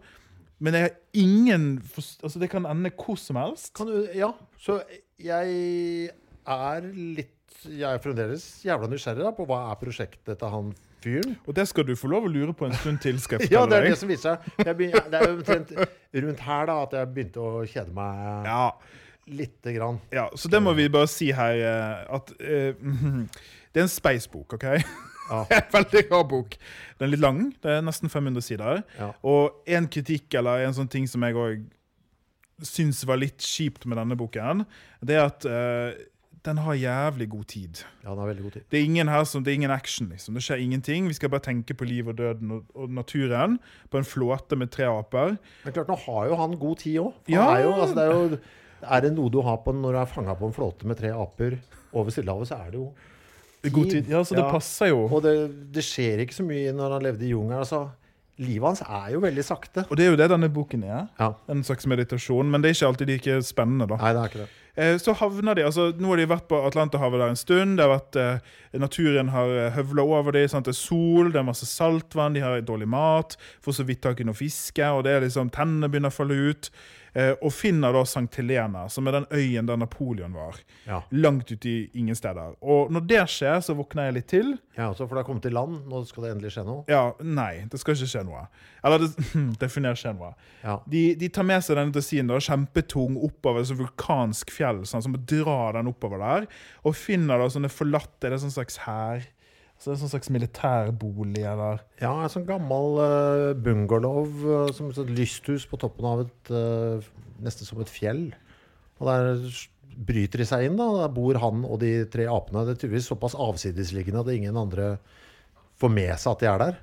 Men 0.62 0.76
det 0.76 0.82
har 0.86 0.94
ingen 1.18 1.66
Altså, 1.98 2.40
det 2.40 2.52
kan 2.52 2.68
ende 2.70 2.94
hvor 2.94 3.18
som 3.20 3.40
helst. 3.40 3.74
Kan 3.76 3.90
du, 3.90 4.06
ja, 4.16 4.32
så 4.62 4.80
jeg 5.20 6.12
er 6.46 6.92
litt 6.94 7.32
Jeg 7.66 7.88
er 7.90 8.02
fremdeles 8.04 8.44
jævla 8.66 8.88
nysgjerrig 8.92 9.24
da, 9.26 9.32
på 9.34 9.48
hva 9.50 9.64
er 9.72 9.80
prosjektet 9.82 10.38
til 10.38 10.52
han 10.54 10.74
fyren. 11.06 11.38
Og 11.46 11.56
det 11.58 11.68
skal 11.70 11.88
du 11.88 11.94
få 12.00 12.10
lov 12.12 12.28
å 12.28 12.32
lure 12.32 12.54
på 12.58 12.68
en 12.68 12.76
stund 12.82 13.02
til. 13.04 13.20
skal 13.22 13.44
jeg 13.44 13.54
Ja, 13.54 13.64
det 13.70 13.80
er 13.80 13.90
det 13.92 13.98
som 14.02 14.12
viser 14.12 14.36
seg. 14.36 14.60
Det 14.60 14.74
er 14.74 15.26
jo 15.30 15.34
omtrent 15.38 15.74
rundt 16.26 16.46
her 16.50 16.70
da 16.70 16.78
at 16.84 16.96
jeg 17.00 17.12
begynte 17.16 17.44
å 17.44 17.66
kjede 17.70 17.96
meg 17.96 18.48
Ja, 18.50 18.64
lite 19.28 19.76
grann. 19.78 20.00
ja, 20.14 20.30
så 20.36 20.52
det 20.52 20.62
må 20.64 20.74
vi 20.78 20.88
bare 20.92 21.10
si 21.12 21.32
her 21.36 21.62
eh, 21.62 22.16
at 22.18 22.34
uh, 22.40 23.26
Det 23.76 23.82
er 23.82 23.88
en 23.88 23.92
speisbok, 23.92 24.56
OK? 24.56 24.68
Ja. 24.70 25.40
en 25.58 25.72
veldig 25.74 26.04
rar 26.12 26.28
bok. 26.32 26.56
Den 27.00 27.08
er 27.10 27.12
litt 27.12 27.24
lang. 27.24 27.40
Det 27.64 27.72
er 27.78 27.82
nesten 27.84 28.12
500 28.12 28.46
sider. 28.46 28.84
Ja. 29.00 29.10
Og 29.26 29.66
en 29.68 29.90
kritikk 29.92 30.38
eller 30.40 30.64
en 30.64 30.76
sånn 30.78 30.92
ting 30.92 31.10
som 31.12 31.26
jeg 31.28 31.36
òg 31.36 31.66
syns 32.64 33.02
var 33.08 33.20
litt 33.20 33.44
kjipt 33.44 33.84
med 33.90 34.00
denne 34.00 34.16
boken, 34.16 34.64
det 35.04 35.18
er 35.18 35.26
at 35.28 35.48
eh, 35.50 35.98
den 36.46 36.58
har 36.62 36.74
jævlig 36.78 37.26
god 37.30 37.44
tid. 37.52 37.82
Ja, 38.04 38.10
den 38.12 38.20
har 38.22 38.28
veldig 38.30 38.44
god 38.44 38.52
tid. 38.58 38.62
Det 38.72 38.80
er 38.80 38.84
ingen 38.86 39.08
her 39.10 39.24
som, 39.24 39.44
det 39.44 39.52
er 39.52 39.56
ingen 39.60 39.72
action. 39.74 40.10
liksom. 40.10 40.34
Det 40.38 40.44
skjer 40.46 40.62
ingenting. 40.62 41.08
Vi 41.10 41.14
skal 41.18 41.30
bare 41.34 41.42
tenke 41.48 41.74
på 41.74 41.86
liv 41.90 42.08
og 42.08 42.18
døden 42.18 42.52
og, 42.52 42.64
og 42.76 42.90
naturen 42.90 43.58
på 43.92 43.98
en 43.98 44.06
flåte 44.06 44.56
med 44.60 44.70
tre 44.72 44.86
aper. 44.90 45.36
Men 45.66 45.74
klart, 45.74 45.88
nå 45.90 45.98
har 46.06 46.28
jo 46.30 46.36
han 46.44 46.56
god 46.62 46.78
tid 46.84 47.00
òg. 47.02 47.14
Ja. 47.34 47.48
Er, 47.56 47.64
jo, 47.66 47.74
altså, 47.74 47.96
det 47.96 48.06
er, 48.06 48.14
jo, 48.14 48.40
er 48.96 49.02
det 49.08 49.14
noe 49.18 49.34
du 49.34 49.42
har 49.42 49.58
på 49.66 49.74
når 49.74 49.98
du 49.98 50.02
er 50.04 50.06
fanga 50.14 50.36
på 50.40 50.46
en 50.52 50.54
flåte 50.56 50.86
med 50.88 50.98
tre 51.02 51.10
aper 51.16 51.58
over 51.96 52.12
Stillehavet, 52.12 52.48
så 52.52 52.62
er 52.62 52.72
det 52.72 52.82
jo 52.84 52.90
God 53.74 53.90
tid. 53.90 54.10
Ja, 54.12 54.20
så 54.24 54.36
det 54.38 54.44
Ja. 54.44 54.52
passer 54.52 54.92
jo. 54.92 55.06
Og 55.10 55.24
det, 55.26 55.32
det 55.74 55.82
skjer 55.84 56.20
ikke 56.22 56.36
så 56.38 56.44
mye 56.46 56.74
når 56.76 56.92
han 57.00 57.02
levde 57.08 57.26
i 57.26 57.32
jungelen. 57.32 57.58
Altså, 57.64 57.88
livet 58.38 58.68
hans 58.68 58.82
er 58.86 59.14
jo 59.16 59.20
veldig 59.24 59.44
sakte. 59.48 59.86
Og 59.90 59.98
det 59.98 60.06
er 60.06 60.12
jo 60.12 60.20
det 60.20 60.28
denne 60.30 60.50
boken 60.54 60.84
er. 60.86 61.08
Ja. 61.18 61.32
En 61.50 61.64
slags 61.66 61.88
meditasjon. 61.90 62.52
Men 62.52 62.62
det 62.62 62.70
er 62.70 62.76
ikke 62.78 62.92
alltid 62.92 63.10
like 63.10 63.40
spennende, 63.48 63.88
da. 63.90 63.98
Nei, 64.04 64.12
det 64.14 64.22
er 64.22 64.30
ikke 64.30 64.44
det. 64.44 64.50
Eh, 64.78 64.98
Så 64.98 65.14
havner 65.16 65.56
de, 65.56 65.64
altså 65.64 65.94
Nå 65.98 66.10
har 66.12 66.18
de 66.18 66.28
vært 66.28 66.48
på 66.52 66.60
Atlanterhavet 66.68 67.22
der 67.22 67.32
en 67.32 67.40
stund. 67.40 67.78
Det 67.78 67.86
har 67.86 67.94
vært, 67.96 68.16
eh, 68.20 68.80
naturen 68.80 69.30
har 69.30 69.72
høvla 69.72 70.04
over 70.04 70.32
dem. 70.36 70.48
Det 70.48 70.68
er 70.68 70.80
sol, 70.80 71.32
det 71.32 71.40
er 71.40 71.48
masse 71.48 71.66
saltvann, 71.66 72.34
de 72.34 72.42
har 72.42 72.62
dårlig 72.62 72.88
mat. 72.88 73.38
Får 73.64 73.80
så 73.80 73.86
vidt 73.86 74.02
tak 74.02 74.20
i 74.20 74.24
noe 74.28 74.36
fiske, 74.36 74.84
og 74.84 75.04
det 75.06 75.14
er 75.16 75.22
liksom 75.22 75.50
tennene 75.52 75.90
begynner 75.90 76.12
å 76.12 76.20
falle 76.20 76.52
ut. 76.52 76.70
Eh, 77.16 77.34
og 77.40 77.54
finner 77.56 77.96
da 77.96 78.04
Sankt 78.08 78.38
Helena, 78.40 78.86
som 78.92 79.08
er 79.08 79.20
den 79.20 79.28
øyen 79.34 79.70
der 79.70 79.80
Napoleon 79.80 80.36
var. 80.36 80.60
Ja. 80.86 81.02
Langt 81.16 81.52
ute 81.52 81.70
i 81.72 81.90
ingen 81.98 82.18
steder. 82.18 82.56
Og 82.62 82.92
når 82.94 83.08
det 83.10 83.24
skjer, 83.34 83.60
så 83.66 83.76
våkner 83.78 84.10
jeg 84.10 84.18
litt 84.20 84.30
til. 84.32 84.54
Ja, 84.76 84.90
også, 84.92 85.08
for 85.08 85.16
det 85.16 85.24
har 85.24 85.30
kommet 85.30 85.46
til 85.48 85.56
land. 85.56 85.82
Nå 85.90 86.04
skal 86.10 86.28
det 86.28 86.34
endelig 86.36 86.54
skje 86.56 86.66
noe. 86.68 86.84
Ja, 86.92 87.04
nei, 87.24 87.66
det 87.72 87.82
skal 87.82 87.96
ikke 87.98 88.12
skje 88.12 88.26
noe. 88.28 88.46
Eller 88.86 89.06
det, 89.06 89.12
definer 89.64 89.98
skje 90.00 90.16
noe. 90.18 90.34
Ja. 90.64 90.80
De, 90.92 91.06
de 91.20 91.32
tar 91.34 91.48
med 91.48 91.66
seg 91.66 91.80
denne 91.80 91.96
dressinen 91.96 92.44
kjempetung 92.46 93.20
oppover 93.26 93.64
et 93.64 93.76
vulkansk 93.80 94.52
fjell, 94.54 94.84
sånn, 94.88 95.06
som 95.06 95.16
drar 95.28 95.80
den 95.80 95.90
oppover 95.92 96.22
der, 96.22 96.50
og 96.86 96.98
finner 97.00 97.40
da 97.42 97.48
sånne 97.52 97.72
forlatte 97.72 98.26
Det 98.26 98.30
Er 98.30 98.36
det 98.36 98.44
sånn 98.46 98.54
slags 98.54 98.78
hær? 98.86 99.26
Så 99.76 99.92
det 99.92 99.98
er 99.98 100.06
en 100.08 100.12
slags 100.14 100.32
militærbolig, 100.32 101.44
eller 101.46 101.82
Ja, 102.00 102.14
en 102.14 102.32
sånn 102.32 102.48
gammel 102.48 103.00
uh, 103.02 103.52
bungalow 103.60 104.24
eh, 104.26 104.74
som 104.74 104.90
et 104.90 105.12
lysthus 105.12 105.68
på 105.70 105.80
toppen 105.82 106.08
av 106.10 106.24
et 106.24 106.52
uh, 106.56 107.14
Nesten 107.44 107.68
som 107.68 107.82
et 107.84 107.92
fjell. 107.92 108.30
Og 108.96 109.10
der 109.10 109.34
bryter 110.08 110.40
de 110.40 110.48
seg 110.48 110.70
inn, 110.70 110.78
da. 110.80 110.88
Der 111.02 111.12
bor 111.12 111.36
han 111.44 111.66
og 111.68 111.82
de 111.82 111.92
tre 112.12 112.30
apene. 112.32 112.64
Det 112.64 112.76
er 112.76 112.80
tydeligvis 112.80 113.10
såpass 113.12 113.36
avsidesliggende 113.36 114.24
at 114.24 114.32
ingen 114.32 114.56
andre 114.60 114.94
får 115.82 115.92
med 115.92 116.14
seg 116.16 116.32
at 116.32 116.44
de 116.46 116.50
er 116.52 116.64
der. 116.64 116.80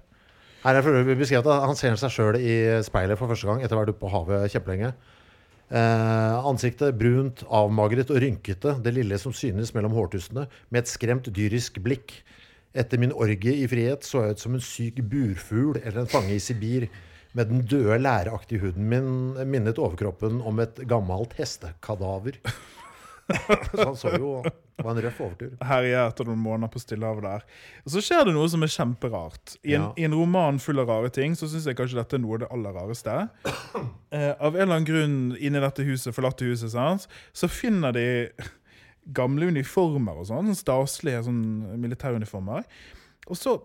Her 0.63 0.79
er 0.79 0.87
det 1.09 1.17
beskrevet 1.19 1.49
at 1.51 1.65
Han 1.67 1.79
ser 1.79 1.97
seg 1.99 2.13
sjøl 2.13 2.39
i 2.39 2.55
speilet 2.87 3.19
for 3.19 3.33
første 3.33 3.49
gang 3.49 3.65
etter 3.65 3.75
å 3.75 3.81
ha 3.81 3.87
vært 3.87 3.95
oppe 3.95 4.05
på 4.05 4.13
havet 4.13 4.53
kjempelenge. 4.53 4.93
Eh, 5.73 6.47
ansiktet 6.47 6.99
brunt, 7.01 7.43
avmagret 7.49 8.11
og 8.13 8.21
rynkete, 8.21 8.77
det 8.85 8.93
lille 8.93 9.17
som 9.19 9.33
synes 9.33 9.73
mellom 9.73 9.95
hårtussene, 9.97 10.45
med 10.69 10.83
et 10.83 10.91
skremt 10.91 11.31
dyrisk 11.33 11.81
blikk. 11.83 12.19
Etter 12.75 12.99
min 13.03 13.13
orgie 13.13 13.53
i 13.63 13.69
frihet 13.69 14.05
så 14.07 14.23
jeg 14.27 14.37
ut 14.39 14.43
som 14.47 14.55
en 14.57 14.63
syk 14.65 15.03
burfugl 15.05 15.81
eller 15.83 16.03
en 16.05 16.11
fange 16.13 16.33
i 16.37 16.41
Sibir. 16.41 16.89
Med 17.37 17.49
den 17.49 17.63
døde, 17.65 17.97
læreaktige 18.01 18.61
huden 18.61 18.89
min 18.93 19.07
minnet 19.49 19.79
overkroppen 19.81 20.43
om 20.45 20.59
et 20.61 20.77
gammelt 20.89 21.33
hestekadaver. 21.39 22.37
så 23.73 23.85
han 23.87 23.97
så 23.97 24.11
jo 24.19 24.33
Det 24.45 24.85
var 24.85 24.91
en 24.97 25.01
røff 25.05 25.21
overtur. 25.23 25.53
herje 25.65 26.01
etter 26.09 26.27
noen 26.29 26.41
måneder 26.43 26.73
på 26.75 26.81
Stillehavet 26.83 27.23
der. 27.25 27.45
Og 27.87 27.93
så 27.95 28.03
skjer 28.05 28.27
det 28.29 28.35
noe 28.37 28.49
som 28.53 28.65
er 28.67 28.73
kjemperart. 28.75 29.55
I 29.65 29.77
en, 29.79 29.83
Ja. 29.87 29.93
i 29.97 30.05
en 30.09 30.17
roman 30.19 30.59
full 30.61 30.81
av 30.83 30.89
rare 30.91 31.09
ting 31.15 31.37
så 31.39 31.49
syns 31.49 31.65
jeg 31.71 31.77
kanskje 31.79 32.01
dette 32.01 32.19
er 32.19 32.25
noe 32.25 32.35
av 32.37 32.43
det 32.45 32.51
aller 32.53 32.77
rareste. 32.81 33.19
Eh, 34.13 34.35
av 34.45 34.53
en 34.53 34.61
eller 34.67 34.75
annen 34.77 34.85
grunn 34.85 35.15
inni 35.41 35.61
dette 35.63 35.87
huset, 35.89 36.13
forlatte 36.13 36.45
huset, 36.45 36.69
sant, 36.75 37.07
så 37.33 37.49
finner 37.49 37.95
de 37.97 38.03
gamle 39.15 39.49
uniformer 39.51 40.19
og 40.23 40.29
sånn. 40.31 40.51
sånn 40.53 40.59
Staselige 40.63 41.25
sånn 41.27 41.43
militæruniformer. 41.83 42.65
Og 43.31 43.39
så 43.39 43.59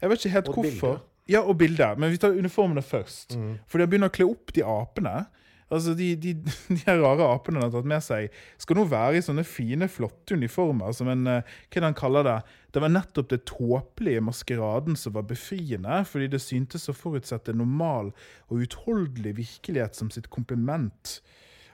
Jeg 0.00 0.10
vet 0.10 0.18
ikke 0.18 0.34
helt 0.36 0.48
Og 0.48 0.54
hvorfor. 0.54 0.70
bilder. 0.80 1.00
Ja, 1.30 1.40
og 1.46 1.58
bilder. 1.58 1.96
Men 1.96 2.10
vi 2.10 2.18
tar 2.18 2.34
uniformene 2.34 2.82
først. 2.82 3.36
Mm. 3.36 3.58
For 3.66 3.78
de 3.78 3.86
begynt 3.86 4.08
å 4.08 4.14
kle 4.14 4.26
opp 4.30 4.52
de 4.52 4.62
apene. 4.66 5.26
Altså, 5.70 5.94
de, 5.94 6.16
de, 6.18 6.32
de 6.74 6.80
her 6.82 6.98
rare 6.98 7.22
apene 7.30 7.60
de 7.60 7.68
har 7.68 7.70
tatt 7.70 7.86
med 7.86 8.02
seg, 8.02 8.32
skal 8.58 8.80
nå 8.80 8.84
være 8.90 9.20
i 9.20 9.22
sånne 9.22 9.44
fine, 9.46 9.86
flotte 9.86 10.34
uniformer. 10.34 10.90
Som 10.96 11.06
en, 11.12 11.22
eh, 11.30 11.42
hva 11.70 11.78
er 11.78 11.84
det 11.84 11.86
han 11.86 11.94
kaller 12.00 12.26
det? 12.26 12.38
Det 12.74 12.82
var 12.82 12.90
nettopp 12.90 13.28
det 13.30 13.44
tåpelige 13.46 14.24
maskeraden 14.26 14.98
som 14.98 15.14
var 15.14 15.28
befriende, 15.30 16.00
fordi 16.10 16.26
det 16.32 16.42
syntes 16.42 16.90
å 16.90 16.96
forutsette 16.96 17.54
normal 17.54 18.10
og 18.50 18.64
utholdelig 18.66 19.36
virkelighet 19.38 19.94
som 19.94 20.10
sitt 20.10 20.26
kompliment. 20.34 21.20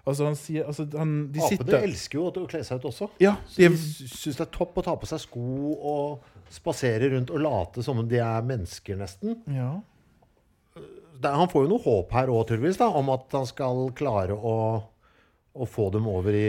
Altså, 0.06 0.24
han 0.28 0.36
sier 0.38 0.68
altså, 0.70 0.84
han, 0.94 1.14
De 1.34 1.40
Apene 1.42 1.56
sitter 1.58 1.82
elsker 1.82 2.18
jo 2.20 2.28
å 2.30 2.46
kle 2.46 2.60
seg 2.64 2.78
ut 2.78 2.84
også. 2.92 3.08
Ja, 3.22 3.34
Så 3.50 3.58
de 3.58 3.66
de 3.66 3.74
er, 3.74 4.08
syns 4.14 4.38
det 4.38 4.44
er 4.46 4.52
topp 4.54 4.78
å 4.78 4.84
ta 4.86 4.94
på 4.94 5.08
seg 5.10 5.18
sko 5.24 5.74
og 5.74 6.32
spasere 6.54 7.08
rundt 7.10 7.32
og 7.34 7.42
late 7.42 7.82
som 7.82 7.98
om 7.98 8.06
de 8.08 8.20
er 8.22 8.44
mennesker, 8.46 8.98
nesten. 9.00 9.40
ja. 9.50 9.72
han 11.26 11.50
får 11.50 11.64
jo 11.66 11.70
noe 11.72 11.82
håp 11.82 12.12
her 12.14 12.30
òg, 12.30 12.44
tydeligvis, 12.46 12.78
da, 12.78 12.86
om 12.94 13.10
at 13.10 13.34
han 13.34 13.48
skal 13.50 13.88
klare 13.98 14.36
å, 14.36 14.56
å 15.56 15.66
få 15.66 15.88
dem 15.90 16.06
over 16.06 16.36
i 16.36 16.48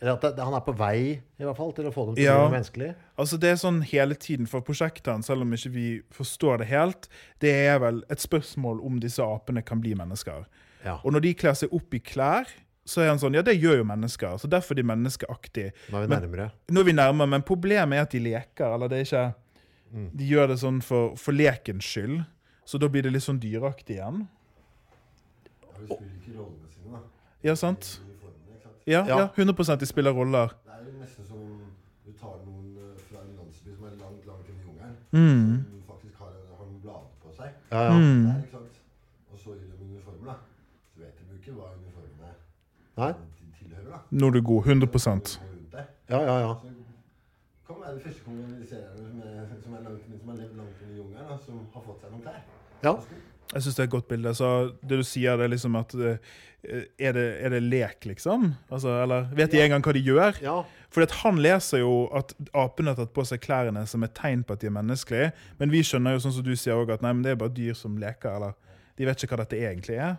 Eller 0.00 0.16
at 0.16 0.38
han 0.40 0.54
er 0.56 0.64
på 0.64 0.76
vei 0.76 1.00
i 1.16 1.44
hvert 1.44 1.56
fall, 1.56 1.72
til 1.76 1.88
å 1.88 1.92
få 1.94 2.06
dem 2.10 2.18
til 2.18 2.24
Ja. 2.28 2.36
å 2.36 2.48
bli 2.48 2.58
menneskelig. 2.58 2.94
Altså 3.16 3.38
Det 3.40 3.50
er 3.54 3.60
sånn 3.60 3.80
hele 3.82 4.14
tiden 4.14 4.46
for 4.46 4.60
prosjektene, 4.60 5.24
selv 5.24 5.42
om 5.46 5.52
ikke 5.56 5.72
vi 5.72 5.88
forstår 6.12 6.58
det 6.58 6.68
helt, 6.68 7.08
det 7.40 7.52
er 7.68 7.78
vel 7.80 8.04
et 8.10 8.20
spørsmål 8.20 8.80
om 8.84 9.00
disse 9.00 9.24
apene 9.24 9.62
kan 9.64 9.80
bli 9.80 9.94
mennesker. 9.96 10.44
Ja. 10.84 10.98
Og 11.04 11.12
når 11.12 11.20
de 11.20 11.34
kler 11.34 11.56
seg 11.56 11.72
opp 11.72 11.94
i 11.96 12.00
klær, 12.00 12.48
så 12.90 13.04
er 13.04 13.08
han 13.12 13.20
sånn 13.22 13.36
Ja, 13.38 13.42
det 13.46 13.54
gjør 13.60 13.76
jo 13.80 13.84
mennesker. 13.86 14.34
Så 14.42 14.48
derfor 14.50 14.74
er 14.74 14.80
de 14.82 14.88
menneskeaktige. 14.90 15.70
Nå 15.92 16.00
er 16.00 16.06
vi 16.06 16.08
Men- 16.10 16.22
nærmere. 16.24 16.50
Nå 16.74 16.80
er 16.80 16.84
vi 16.88 16.92
nærmere, 16.96 17.28
men 17.36 17.42
problemet 17.46 17.96
er 17.98 18.02
at 18.02 18.10
de 18.16 18.18
leker. 18.24 18.74
Eller 18.74 18.88
det 18.88 18.98
er 18.98 19.06
ikke 19.08 19.34
Mm. 19.92 20.10
De 20.14 20.22
gjør 20.24 20.46
det 20.46 20.58
sånn 20.60 20.76
for, 20.86 21.16
for 21.18 21.32
lekens 21.34 21.82
skyld. 21.82 22.20
Så 22.64 22.78
da 22.78 22.86
blir 22.86 23.02
det 23.02 23.10
litt 23.12 23.24
sånn 23.24 23.40
dyreaktig 23.42 23.96
igjen. 23.96 24.20
Ja, 25.66 25.78
vi 25.80 25.86
spiller 25.86 26.14
ikke 26.20 26.36
rollene 26.38 26.68
sine, 26.70 26.92
da. 26.92 27.00
Ja, 27.42 27.54
sant? 27.58 28.00
Ja, 28.86 29.00
Ja. 29.06 29.18
ja 29.18 29.28
100% 29.34 29.78
de 29.80 29.86
spiller 29.86 30.12
roller. 30.14 30.46
Det 30.46 30.70
er 30.70 30.84
jo 30.86 30.92
nesten 31.00 31.26
som 31.26 31.42
du 32.06 32.12
tar 32.12 32.38
noen 32.46 32.76
eh, 32.78 33.02
fra 33.10 33.18
en 33.18 33.34
landsby 33.40 33.74
som 33.74 33.84
er 33.90 33.96
langt, 33.98 34.22
langt 34.30 34.46
inne 34.46 34.62
i 34.62 34.66
jungelen, 34.68 34.96
Mm. 35.10 35.64
som 35.66 35.82
faktisk 35.90 36.14
har, 36.22 36.32
har 36.58 36.66
noen 36.70 36.80
blader 36.86 37.10
på 37.24 37.34
seg. 37.34 37.50
Ja, 37.72 37.82
ja. 37.82 37.90
Mm. 37.90 38.24
Det 38.30 38.44
er 38.46 38.50
sant? 38.54 38.78
Og 39.32 39.38
så 39.42 39.50
gir 39.58 39.66
de 39.74 39.84
uniformer, 39.90 40.26
da. 40.26 40.36
Så 40.94 41.00
vet 41.02 41.18
de 41.18 41.24
jo 41.26 41.36
ikke 41.42 41.58
hva 41.58 41.66
uniformene 41.74 42.30
Nei? 43.00 43.12
tilhører, 43.60 43.88
da. 43.94 44.02
Nå 44.10 44.28
er 44.30 44.36
du 44.36 44.42
god. 44.50 44.66
100 44.66 44.90
Går. 44.90 45.88
Ja, 46.10 46.20
ja, 46.26 46.36
ja. 46.42 46.52
Hva 47.66 47.74
kan 47.74 47.82
være 47.84 47.96
det 47.96 48.04
første 48.04 48.22
kommuniserende 48.26 49.08
som 49.08 49.18
er, 49.22 49.42
som 49.62 49.74
er, 49.78 49.82
langt, 49.86 50.06
som 50.20 50.30
har 50.32 50.38
levd 50.40 50.56
langt 50.58 50.80
inn 50.84 50.94
i 50.94 50.96
jungelen, 50.98 51.26
da, 51.30 51.36
som 51.44 51.60
har 51.74 51.84
fått 51.86 52.00
seg 52.06 52.14
noen 52.14 52.24
klær. 52.26 52.40
ja. 52.86 52.96
Jeg 53.50 53.64
syns 53.64 53.74
det 53.74 53.82
er 53.82 53.86
et 53.88 53.90
godt 53.96 54.06
bilde. 54.06 54.30
Så 54.38 54.48
det 54.86 54.96
du 55.00 55.02
sier, 55.02 55.34
det 55.34 55.48
er 55.48 55.50
liksom 55.50 55.74
at 55.74 55.94
eh, 55.98 56.18
Er 57.02 57.14
det, 57.16 57.24
er 57.42 57.50
det 57.50 57.58
lek, 57.64 58.04
liksom? 58.06 58.44
Altså, 58.70 58.92
eller 59.02 59.24
vet 59.34 59.50
de 59.50 59.58
engang 59.64 59.82
hva 59.82 59.94
de 59.96 60.02
gjør? 60.06 60.38
ja. 60.44 60.60
Fordi 60.90 61.06
at 61.08 61.16
Han 61.24 61.38
leser 61.42 61.78
jo 61.82 62.06
at 62.14 62.30
apene 62.54 62.92
har 62.92 62.98
tatt 63.00 63.12
på 63.14 63.24
seg 63.26 63.40
klærne 63.42 63.82
som 63.90 64.02
et 64.06 64.14
tegn 64.14 64.44
på 64.46 64.54
at 64.54 64.62
de 64.62 64.66
er 64.70 64.74
menneskelige. 64.74 65.32
Men 65.58 65.70
vi 65.74 65.82
skjønner 65.82 66.14
jo 66.14 66.22
sånn 66.22 66.34
som 66.36 66.46
du 66.46 66.52
sier 66.54 66.78
også, 66.78 66.94
at 66.94 67.02
nei, 67.02 67.12
men 67.14 67.22
det 67.26 67.32
er 67.32 67.40
bare 67.42 67.54
dyr 67.54 67.74
som 67.78 67.98
leker. 67.98 68.36
eller 68.36 68.54
De 68.98 69.06
vet 69.06 69.22
ikke 69.22 69.34
hva 69.34 69.42
dette 69.42 69.58
egentlig 69.58 69.98
er. 69.98 70.16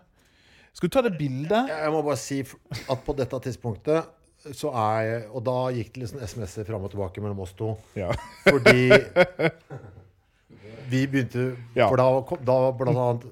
Skal 0.73 0.89
du 0.89 0.93
ta 0.95 1.03
det 1.05 1.17
bildet? 1.19 1.69
Jeg 1.69 1.91
må 1.93 2.01
bare 2.05 2.19
si 2.19 2.39
at 2.41 3.05
på 3.05 3.15
dette 3.17 3.39
tidspunktet 3.47 4.17
så 4.57 4.71
er 4.73 5.01
jeg 5.05 5.25
Og 5.37 5.43
da 5.45 5.55
gikk 5.75 5.91
det 5.93 6.01
liksom 6.01 6.21
SMS-er 6.25 6.65
fram 6.65 6.85
og 6.87 6.93
tilbake 6.93 7.21
mellom 7.21 7.43
oss 7.43 7.51
to. 7.57 7.75
Ja. 7.93 8.09
Fordi 8.47 8.87
vi 10.91 11.03
begynte 11.07 11.51
Ja. 11.75 11.87
For 11.91 11.99
da 11.99 12.07
da 12.47 12.57
blant 12.77 12.97
annet 12.97 13.27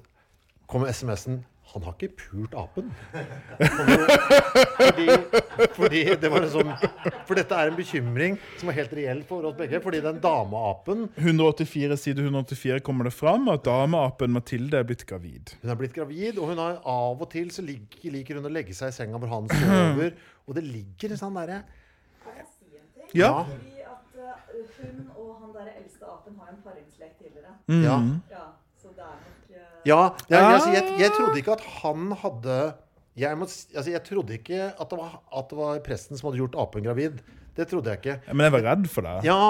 kom 0.70 0.86
SMS-en 0.86 1.40
'Han 1.70 1.82
har 1.86 1.94
ikke 1.94 2.16
pult 2.18 2.54
apen'. 2.54 2.90
Fordi, 4.80 5.06
fordi 5.76 6.02
det 6.18 6.30
sånn 6.50 6.72
For 7.28 7.38
dette 7.38 7.54
er 7.54 7.70
en 7.70 7.76
bekymring 7.78 8.38
som 8.58 8.70
er 8.70 8.78
helt 8.80 8.94
reell 8.98 9.22
for 9.28 9.46
oss 9.46 9.56
begge. 9.58 9.80
Fordi 9.84 10.00
den 10.02 10.20
dameapen 10.22 11.08
184 11.16 11.96
Side 11.96 12.24
184 12.24 12.80
kommer 12.86 13.06
det 13.06 13.14
fram 13.14 13.48
at 13.52 13.64
dameapen 13.64 14.34
Mathilde 14.34 14.80
er 14.80 14.88
blitt 14.88 15.06
gravid. 15.06 15.54
Hun 15.62 15.70
er 15.70 15.78
blitt 15.78 15.94
gravid, 15.94 16.38
og 16.38 16.50
hun 16.50 16.58
har 16.58 16.80
av 16.84 17.22
og 17.22 17.30
til 17.30 17.50
så 17.54 17.62
liker, 17.62 18.10
liker 18.10 18.40
hun 18.40 18.50
å 18.50 18.52
legge 18.52 18.74
seg 18.74 18.90
i 18.90 18.96
senga 18.96 19.20
hvor 19.20 19.30
han 19.30 19.50
sover. 19.52 20.16
Og 20.50 20.56
det 20.56 20.64
ligger 20.66 21.12
en 21.14 21.20
sånn 21.20 21.36
derre 21.38 21.60
Ja. 23.14 23.44
Fordi 23.46 23.82
at 23.86 24.16
eh, 24.18 24.64
hun 24.80 25.04
og 25.14 25.28
han 25.42 25.52
der 25.54 25.68
eldste 25.78 26.06
apen 26.10 26.34
har 26.40 26.50
en 26.50 26.60
paringslek 26.64 27.12
tidligere. 27.18 27.54
Mm. 27.70 27.84
Ja. 27.84 27.96
Ja, 28.30 28.46
så 28.82 28.90
det 28.96 29.06
er 29.06 29.18
nok 29.22 29.52
eh, 29.54 29.69
Ja, 29.88 30.00
jeg, 30.28 30.36
jeg, 30.36 30.46
altså, 30.46 30.70
jeg, 30.76 30.94
jeg 31.00 31.12
trodde 31.16 31.42
ikke 31.42 31.56
at 31.56 31.66
han 31.80 32.10
hadde 32.22 32.56
jeg, 33.20 33.36
må, 33.36 33.46
altså, 33.50 34.00
trodde 34.06 34.38
ikke 34.38 34.64
at 34.70 34.90
det, 34.90 34.98
var, 34.98 35.20
at 35.36 35.50
det 35.50 35.58
var 35.58 35.84
presten 35.84 36.18
som 36.18 36.30
hadde 36.30 36.40
gjort 36.40 36.58
apen 36.62 36.84
gravid. 36.86 37.20
Det 37.56 37.66
trodde 37.68 37.92
jeg 37.92 38.00
ikke. 38.00 38.18
Men 38.32 38.46
jeg 38.46 38.54
var 38.56 38.66
redd 38.70 38.90
for 38.92 39.06
det. 39.06 39.16
Ja, 39.26 39.40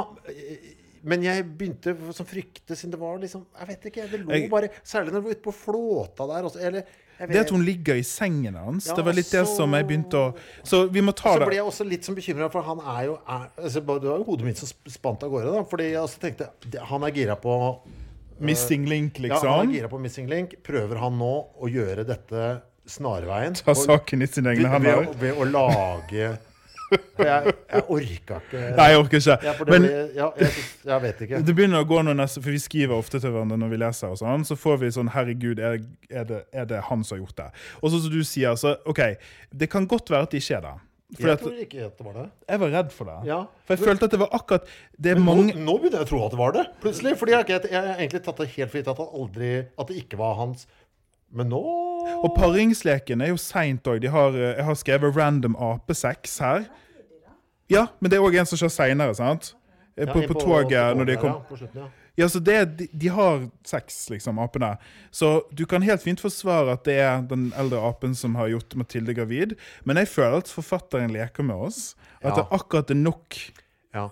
men 1.07 1.23
jeg 1.25 1.45
begynte 1.57 1.95
å 1.95 2.25
frykte 2.29 2.77
siden 2.77 2.93
det 2.93 2.99
var 3.01 3.21
liksom 3.21 3.47
Jeg 3.57 3.69
vet 3.71 3.87
ikke. 3.89 4.09
Det 4.11 4.19
lå 4.21 4.41
bare 4.53 4.69
Særlig 4.85 5.15
når 5.15 5.23
du 5.23 5.29
var 5.29 5.37
ute 5.39 5.45
på 5.47 5.55
flåta 5.57 6.27
der. 6.29 6.49
Også, 6.49 6.61
eller, 6.61 6.91
jeg 7.21 7.31
Det 7.31 7.41
at 7.45 7.53
hun 7.55 7.65
ligger 7.65 8.01
i 8.01 8.05
sengen 8.05 8.59
hans, 8.61 8.89
Ja, 8.91 8.97
det 8.99 9.05
var 9.07 9.17
litt 9.17 9.31
det 9.33 9.45
som 9.49 9.77
jeg 9.77 9.89
begynte 9.89 10.21
å 10.21 10.27
Så 10.65 10.83
vi 10.93 11.05
må 11.05 11.15
ta 11.17 11.35
det. 11.37 11.47
så 11.47 11.49
ble 11.49 11.57
jeg 11.57 11.71
også 11.73 11.89
litt 11.89 12.09
sånn 12.09 12.19
bekymra, 12.19 12.51
for 12.53 12.65
han 12.69 12.81
er 12.85 13.01
jo 13.11 13.17
er, 13.21 13.49
altså, 13.57 13.81
Det 13.81 13.87
var 13.89 14.21
jo 14.21 14.29
hodet 14.29 14.51
mitt 14.51 14.61
som 14.61 14.93
spant 14.93 15.25
av 15.25 15.33
gårde. 15.33 15.57
da 15.57 15.65
Fordi 15.73 15.89
jeg 15.89 16.03
også 16.03 16.23
tenkte 16.27 16.85
Han 16.93 17.09
er 17.09 17.17
gira 17.17 17.37
på 17.41 17.57
Missing 18.41 18.87
link, 18.89 19.19
liksom? 19.19 19.49
Ja, 19.49 19.57
han 19.57 19.67
liksom. 19.67 19.75
er 19.75 19.79
gira 19.81 19.89
på 19.93 19.99
Missing 20.03 20.29
Link. 20.31 20.55
Prøver 20.67 21.01
han 21.03 21.19
nå 21.21 21.33
å 21.61 21.71
gjøre 21.71 22.05
dette 22.09 22.51
snarveien? 22.91 23.55
Ta 23.55 23.75
saken 23.77 24.23
i 24.25 24.29
sine 24.31 24.55
egne 24.55 24.71
hender. 24.73 25.05
ved, 25.05 25.19
ved 25.21 25.41
å 25.41 25.49
lage 25.49 26.31
For 26.91 27.23
jeg, 27.23 27.53
jeg 27.71 27.85
orka 27.95 28.39
ikke 28.41 28.63
Nei, 28.75 28.87
jeg 28.91 28.99
orker 28.99 29.21
ikke. 29.21 29.37
Ja, 29.47 29.53
Men 29.69 29.87
ja, 30.17 30.29
jeg, 30.41 30.65
jeg 30.89 31.03
vet 31.05 31.23
ikke. 31.27 31.43
det 31.47 31.55
begynner 31.55 31.85
å 31.85 31.87
gå 31.87 32.01
noe 32.03 32.17
neste, 32.19 32.43
For 32.43 32.51
vi 32.51 32.59
skriver 32.63 32.97
ofte 32.97 33.21
til 33.23 33.31
hverandre 33.31 33.61
når 33.61 33.71
vi 33.75 33.81
leser, 33.85 34.15
og 34.15 34.19
sånn, 34.19 34.47
så 34.49 34.59
får 34.59 34.81
vi 34.83 34.93
sånn 34.99 35.13
Herregud, 35.15 35.63
er, 35.63 35.79
er, 36.11 36.27
det, 36.27 36.41
er 36.51 36.67
det 36.71 36.83
han 36.89 37.05
som 37.07 37.17
har 37.17 37.25
gjort 37.25 37.37
det? 37.45 37.49
Og 37.81 37.93
så 37.93 38.03
som 38.03 38.15
du 38.15 38.23
sier, 38.27 38.59
så 38.59 38.75
OK, 38.91 39.05
det 39.55 39.71
kan 39.71 39.87
godt 39.91 40.11
være 40.11 40.27
at 40.27 40.35
det 40.35 40.43
ikke 40.43 40.59
er 40.59 40.67
det. 40.67 40.77
Jeg 41.19 41.31
at, 41.33 41.41
tror 41.43 41.57
ikke 41.59 41.85
at 41.89 41.97
det 41.99 42.05
var 42.07 42.13
det. 42.21 42.25
jeg 42.49 42.61
var 42.61 42.69
redd 42.75 42.91
for 42.95 43.09
det. 43.11 43.15
Ja. 43.27 43.39
For 43.67 43.75
jeg 43.75 43.83
følte 43.89 44.07
at 44.07 44.13
det 44.15 44.21
var 44.21 44.29
akkurat 44.37 44.69
Det 44.95 45.15
Men 45.19 45.25
mange 45.27 45.55
nå 45.59 45.75
begynner 45.81 46.05
jeg 46.05 46.07
å 46.07 46.11
tro 46.11 46.21
at 46.27 46.35
det 46.35 46.39
var 46.39 46.53
det, 46.55 46.65
plutselig. 46.85 47.17
Fordi 47.19 47.35
jeg, 47.35 47.47
har 47.49 47.67
jeg 47.71 47.81
har 47.89 47.97
egentlig 47.97 48.23
tatt 48.27 48.43
det 48.43 48.47
helt 48.55 48.71
for 48.71 48.79
gitt 48.79 48.91
at, 48.93 49.01
aldri, 49.23 49.51
at 49.75 49.91
det 49.91 49.97
ikke 50.05 50.21
var 50.21 50.37
hans. 50.39 50.67
Men 51.31 51.51
nå 51.51 51.63
Og 52.21 52.31
paringsleken 52.37 53.23
er 53.23 53.33
jo 53.33 53.41
seint 53.41 53.87
òg. 53.91 54.03
Jeg 54.07 54.13
har 54.67 54.79
skrevet 54.79 55.17
random 55.17 55.57
apesex 55.59 56.39
her. 56.43 56.69
Ja, 57.71 57.87
men 58.01 58.11
det 58.11 58.19
er 58.19 58.27
òg 58.27 58.35
en 58.39 58.49
som 58.51 58.59
kjører 58.59 58.75
seinere, 58.75 59.15
sant? 59.15 59.53
På, 59.55 60.07
Ja, 60.07 60.13
på, 60.15 60.23
på 60.31 60.39
toget 60.41 60.97
når 60.97 61.07
de 61.11 61.15
ja, 61.15 61.21
kom 61.21 61.35
på 61.49 61.59
slutten, 61.59 61.83
ja. 61.83 61.89
Ja, 62.19 62.27
så 62.29 62.41
det, 62.43 62.77
de, 62.77 62.89
de 62.93 63.09
har 63.09 63.47
sex, 63.65 64.11
liksom, 64.11 64.39
apene. 64.43 64.77
Så 65.11 65.43
du 65.55 65.65
kan 65.67 65.83
helt 65.83 66.03
fint 66.03 66.21
forsvare 66.21 66.73
at 66.73 66.85
det 66.85 66.99
er 67.01 67.23
den 67.31 67.53
eldre 67.57 67.79
apen 67.89 68.15
som 68.19 68.35
har 68.35 68.49
gjort 68.53 68.75
Mathilde 68.77 69.15
gravid, 69.17 69.57
men 69.85 69.97
jeg 69.97 70.09
føler 70.09 70.39
at 70.43 70.51
forfatteren 70.53 71.13
leker 71.15 71.43
med 71.47 71.57
oss. 71.71 71.95
At 72.23 72.37
Ja. 72.37 72.43
det 72.43 72.51
akkurat 72.51 72.91
er 72.91 72.95
nok 72.95 73.37
Ja. 73.95 74.09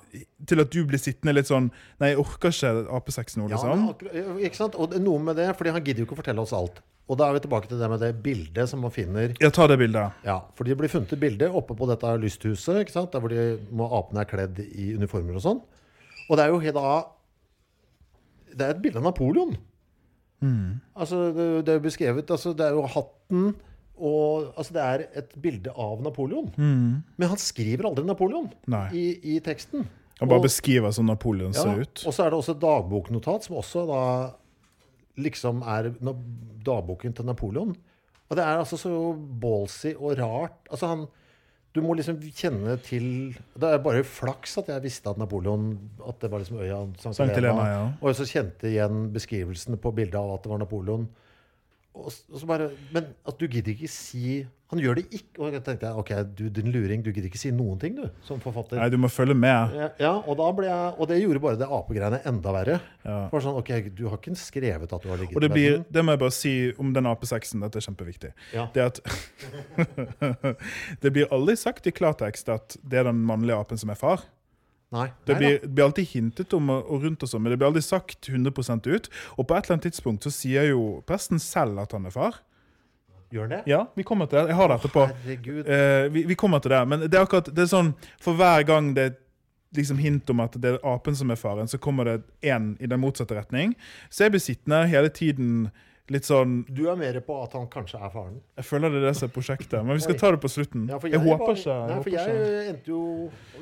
til 0.47 0.61
at 0.61 0.71
du 0.71 0.85
blir 0.85 0.99
sittende 0.99 1.35
litt 1.35 1.47
sånn 1.47 1.71
Nei, 2.01 2.09
jeg 2.11 2.19
orker 2.19 2.49
ikke 2.51 2.89
apesex 2.97 3.37
nå, 3.37 3.49
Ja, 3.49 3.57
liksom. 3.57 3.89
akkurat- 3.95 4.41
ikke 4.43 4.57
sant? 4.57 4.75
Og 4.75 4.91
det 4.91 5.01
noe 5.03 5.19
med 5.19 5.37
det, 5.37 5.57
fordi 5.57 5.71
han 5.73 5.85
gidder 5.85 6.01
jo 6.01 6.07
ikke 6.07 6.17
å 6.17 6.23
fortelle 6.25 6.41
oss 6.41 6.53
alt. 6.53 6.81
Og 7.09 7.17
da 7.17 7.29
er 7.31 7.35
vi 7.35 7.41
tilbake 7.41 7.69
til 7.69 7.79
det 7.79 7.89
med 7.89 8.01
det 8.01 8.23
bildet 8.23 8.69
som 8.69 8.81
man 8.81 8.91
finner 8.91 9.35
Ja, 9.41 9.49
ta 9.51 9.67
det 9.67 9.79
bildet. 9.79 10.13
Ja, 10.25 10.41
for 10.55 10.65
det 10.65 10.77
blir 10.77 10.89
funnet 10.89 11.13
et 11.13 11.21
bilde 11.21 11.49
oppe 11.51 11.75
på 11.77 11.87
dette 11.89 12.05
lysthuset, 12.21 12.81
ikke 12.85 12.91
sant? 12.91 13.13
der 13.13 13.21
hvor 13.21 13.29
de 13.31 13.59
må, 13.73 13.89
apene 13.91 14.21
er 14.21 14.25
kledd 14.25 14.59
i 14.59 14.95
uniformer 14.95 15.37
og 15.37 15.43
sånn. 15.43 15.63
Og 16.29 16.37
det 16.37 16.45
er 16.45 16.49
jo 16.49 16.73
da 16.73 17.05
Det 18.55 18.65
er 18.67 18.71
et 18.77 18.83
bilde 18.83 18.99
av 19.01 19.05
Napoleon. 19.09 19.57
Altså, 20.95 21.33
det, 21.35 21.47
det 21.67 21.73
er 21.73 21.79
jo 21.81 21.83
beskrevet 21.83 22.29
altså, 22.31 22.53
Det 22.55 22.63
er 22.69 22.77
jo 22.77 22.85
hatten 22.87 23.49
og 23.99 24.53
Altså, 24.55 24.75
det 24.77 24.83
er 24.85 25.03
et 25.19 25.33
bilde 25.43 25.73
av 25.75 26.03
Napoleon. 26.07 26.51
Men 26.57 27.29
han 27.33 27.41
skriver 27.43 27.89
aldri 27.89 28.05
Napoleon 28.07 28.47
i, 28.95 29.07
i 29.35 29.39
teksten. 29.43 29.89
Han 30.21 30.29
bare 30.31 30.39
Og- 30.39 30.47
beskriver 30.47 30.91
som 30.95 31.07
Napoleon 31.11 31.51
ja, 31.55 31.63
ser 31.63 31.81
ut. 31.83 32.05
Og 32.07 32.15
så 32.15 32.25
er 32.25 32.31
det 32.31 32.39
også 32.39 32.55
et 32.55 32.63
dagboknotat, 32.63 33.45
som 33.49 33.57
også 33.59 33.85
da 33.91 34.03
liksom 35.19 35.63
er 35.67 35.91
dagboken 36.67 37.13
til 37.15 37.27
Napoleon. 37.27 37.75
Og 38.29 38.37
det 38.37 38.45
er 38.45 38.59
altså 38.61 38.77
så 38.79 38.93
ballsy 39.41 39.95
og 39.97 40.19
rart. 40.19 40.59
Altså 40.71 40.87
han 40.87 41.07
Du 41.77 41.83
må 41.85 41.95
liksom 41.99 42.17
kjenne 42.33 42.79
til 42.81 43.37
Det 43.61 43.69
er 43.69 43.81
bare 43.85 44.01
flaks 44.07 44.57
at 44.63 44.71
jeg 44.73 44.83
visste 44.87 45.11
at 45.13 45.19
Napoleon 45.21 45.71
At 46.09 46.17
det 46.23 46.31
var 46.33 46.41
liksom 46.41 46.63
øya 46.65 46.79
Sankt 46.97 47.21
Helena. 47.21 47.37
Helena, 47.37 47.67
ja. 47.69 47.83
Og 48.01 48.17
så 48.17 48.27
kjente 48.29 48.71
igjen 48.71 49.09
beskrivelsene 49.15 49.77
på 49.81 49.93
bildet 49.97 50.17
av 50.19 50.33
at 50.35 50.47
det 50.47 50.53
var 50.55 50.63
Napoleon. 50.63 51.05
Og 51.99 52.13
og 52.33 52.39
så 52.41 52.47
bare, 52.47 52.69
men 52.95 53.09
at 53.27 53.41
du 53.41 53.47
gidder 53.51 53.75
ikke 53.75 53.89
si 53.91 54.47
Han 54.71 54.81
gjør 54.83 54.99
det 54.99 55.05
ikke. 55.17 55.39
Og 55.41 55.55
jeg 55.57 55.63
tenkte 55.65 55.91
ok, 55.97 56.11
du 56.37 56.43
din 56.53 56.69
luring, 56.75 57.01
du 57.01 57.09
gidder 57.09 57.31
ikke 57.31 57.41
si 57.41 57.49
noen 57.57 57.79
ting, 57.81 57.95
du, 57.97 58.05
som 58.27 58.37
forfatter. 58.43 58.77
Nei, 58.77 58.91
du 58.93 58.99
må 59.01 59.09
følge 59.09 59.33
med. 59.35 59.73
Ja, 59.79 59.89
Ja, 60.03 60.11
og, 60.19 60.37
da 60.37 60.49
ble 60.53 60.67
jeg, 60.69 60.91
og 60.99 61.09
det 61.09 61.17
gjorde 61.23 61.41
bare 61.41 61.59
det 61.63 61.69
apegreiene 61.73 62.21
enda 62.29 62.53
verre. 62.53 62.77
Ja. 63.07 63.17
For 63.33 63.41
sånn, 63.41 63.57
ok, 63.63 63.89
Du 63.97 64.05
har 64.11 64.21
ikke 64.21 64.37
skrevet 64.37 64.93
at 64.93 65.03
du 65.03 65.09
har 65.09 65.17
ligget 65.23 65.41
Og 65.41 65.47
det 65.47 65.51
blir, 65.55 65.81
det 65.89 66.05
må 66.05 66.13
jeg 66.13 66.21
bare 66.21 66.37
si 66.37 66.55
om 66.79 66.93
den 66.93 67.09
apesexen, 67.09 67.65
dette 67.65 67.81
er 67.81 67.89
kjempeviktig. 67.89 68.35
Ja. 68.53 68.69
Det 68.75 68.85
at 68.91 69.01
Det 71.03 71.15
blir 71.17 71.33
aldri 71.33 71.57
sagt 71.57 71.89
i 71.89 71.95
klartekst 71.95 72.53
at 72.53 72.77
det 72.85 73.01
er 73.01 73.09
den 73.09 73.25
mannlige 73.25 73.57
apen 73.57 73.81
som 73.81 73.91
er 73.95 73.99
far. 73.99 74.29
Nei. 74.95 75.09
Det 75.29 75.37
blir, 75.37 75.59
blir 75.69 75.85
alltid 75.85 76.09
hintet 76.15 76.53
om 76.57 76.71
og 76.73 77.03
rundt 77.03 77.25
og 77.25 77.29
sånn, 77.29 77.43
men 77.45 77.53
det 77.53 77.59
blir 77.61 77.69
aldri 77.69 77.83
sagt 77.85 78.31
100 78.31 78.53
ut. 78.89 79.11
Og 79.37 79.45
på 79.45 79.57
et 79.57 79.67
eller 79.67 79.77
annet 79.77 79.89
tidspunkt 79.91 80.25
så 80.25 80.33
sier 80.33 80.71
jo 80.71 81.03
presten 81.09 81.43
selv 81.43 81.83
at 81.85 81.93
han 81.93 82.09
er 82.09 82.15
far. 82.15 82.41
Gjør 83.31 83.51
det? 83.51 83.63
Ja, 83.69 83.83
vi 83.95 84.03
kommer 84.09 84.27
til 84.27 84.39
det. 84.41 84.49
Jeg 84.49 84.57
har 84.57 84.71
det 84.73 84.79
etterpå. 84.79 85.03
Eh, 85.29 86.09
vi, 86.13 86.23
vi 86.31 86.35
kommer 86.35 86.63
til 86.65 86.73
det. 86.73 86.83
Men 86.89 87.05
det 87.05 87.13
er 87.13 87.27
akkurat 87.27 87.51
det 87.53 87.67
er 87.67 87.69
sånn 87.69 87.91
For 88.25 88.39
hver 88.39 88.65
gang 88.69 88.95
det 88.97 89.05
er 89.11 89.17
liksom 89.77 89.99
hint 90.01 90.31
om 90.33 90.41
at 90.41 90.57
det 90.57 90.71
er 90.71 90.87
apen 90.89 91.17
som 91.17 91.29
er 91.29 91.37
faren, 91.37 91.69
så 91.69 91.77
kommer 91.77 92.09
det 92.09 92.15
én 92.41 92.71
i 92.81 92.89
den 92.89 93.03
motsatte 93.03 93.37
retning. 93.37 93.75
Så 94.09 94.25
jeg 94.25 94.33
blir 94.33 94.41
sittende 94.41 94.87
hele 94.89 95.13
tiden 95.13 95.69
litt 96.11 96.25
sånn 96.29 96.65
Du 96.73 96.83
er 96.91 96.97
mer 96.97 97.19
på 97.25 97.37
at 97.43 97.53
han 97.57 97.67
kanskje 97.73 97.99
er 98.01 98.11
faren? 98.13 98.39
Jeg 98.57 98.65
føler 98.69 98.91
det 98.95 99.01
er 99.03 99.07
det 99.09 99.15
som 99.19 99.29
er 99.29 99.33
prosjektet. 99.35 99.79
Men 99.85 99.99
vi 99.99 100.05
skal 100.07 100.19
ta 100.21 100.31
det 100.35 100.41
på 100.43 100.51
slutten. 100.53 100.87
Ja, 100.89 100.99
jeg, 101.03 101.13
jeg, 101.15 101.21
håper 101.27 101.55
ikke. 101.55 101.77
Nei, 101.79 101.95
Jeg, 101.95 102.03
for 102.07 102.11
jeg, 102.17 102.37
jeg 102.43 102.69
endte 102.75 102.93
jo 102.95 103.03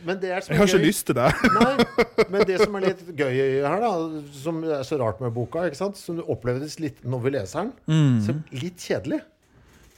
Men 0.07 0.21
det 0.23 0.31
er 0.37 0.41
som 0.47 0.53
jeg 0.55 0.61
har 0.63 0.71
ikke 0.71 0.79
gøy- 0.81 0.87
lyst 0.87 1.07
til 1.11 1.19
det. 1.19 1.29
Nei, 1.57 2.27
men 2.33 2.47
det 2.51 2.59
som 2.63 2.77
er 2.81 2.87
litt 2.89 3.05
gøy 3.19 3.39
her, 3.67 3.81
da, 3.87 3.93
som 4.43 4.61
er 4.65 4.83
så 4.87 4.99
rart 5.03 5.21
med 5.25 5.35
boka, 5.37 5.67
ikke 5.71 5.81
sant? 5.81 5.97
som 6.01 6.19
opplevdes 6.23 6.37
oppleves 6.37 6.79
litt 6.81 7.03
når 7.05 7.23
vi 7.25 7.31
leser 7.35 7.67
den, 7.87 8.21
så 8.27 8.35
litt 8.55 8.79
kjedelig. 8.79 9.23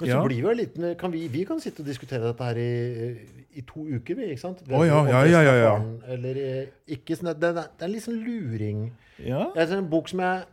Men 0.01 0.09
så 0.13 0.19
Mm. 0.19 0.27
Blir 0.29 0.45
vi 0.47 0.53
litt 0.55 0.77
kan 1.01 1.11
vi, 1.11 1.25
vi 1.27 1.41
kan 1.45 1.59
sitte 1.59 1.83
og 1.83 1.87
diskutere 1.91 2.23
dette 2.23 2.45
her 2.47 2.55
i, 2.63 3.19
i 3.59 3.63
to 3.67 3.83
uker, 3.83 4.15
vi. 4.15 4.29
ikke 4.31 4.41
sant? 4.45 4.61
Oh, 4.71 4.85
ja, 4.87 5.01
ja, 5.11 5.25
ja, 5.27 5.41
ja, 5.43 5.55
ja. 5.59 5.73
Eller 6.15 6.39
eh, 6.39 6.69
ikke. 6.95 7.17
Sånn, 7.19 7.33
det, 7.35 7.51
det, 7.57 7.65
det 7.81 7.83
er 7.89 7.91
litt 7.91 8.05
sånn 8.05 8.21
luring. 8.23 8.85
Ja. 9.19 9.49
Det 9.57 9.65
er 9.65 9.73
en 9.81 9.89
bok 9.91 10.07
som 10.13 10.23
jeg 10.23 10.45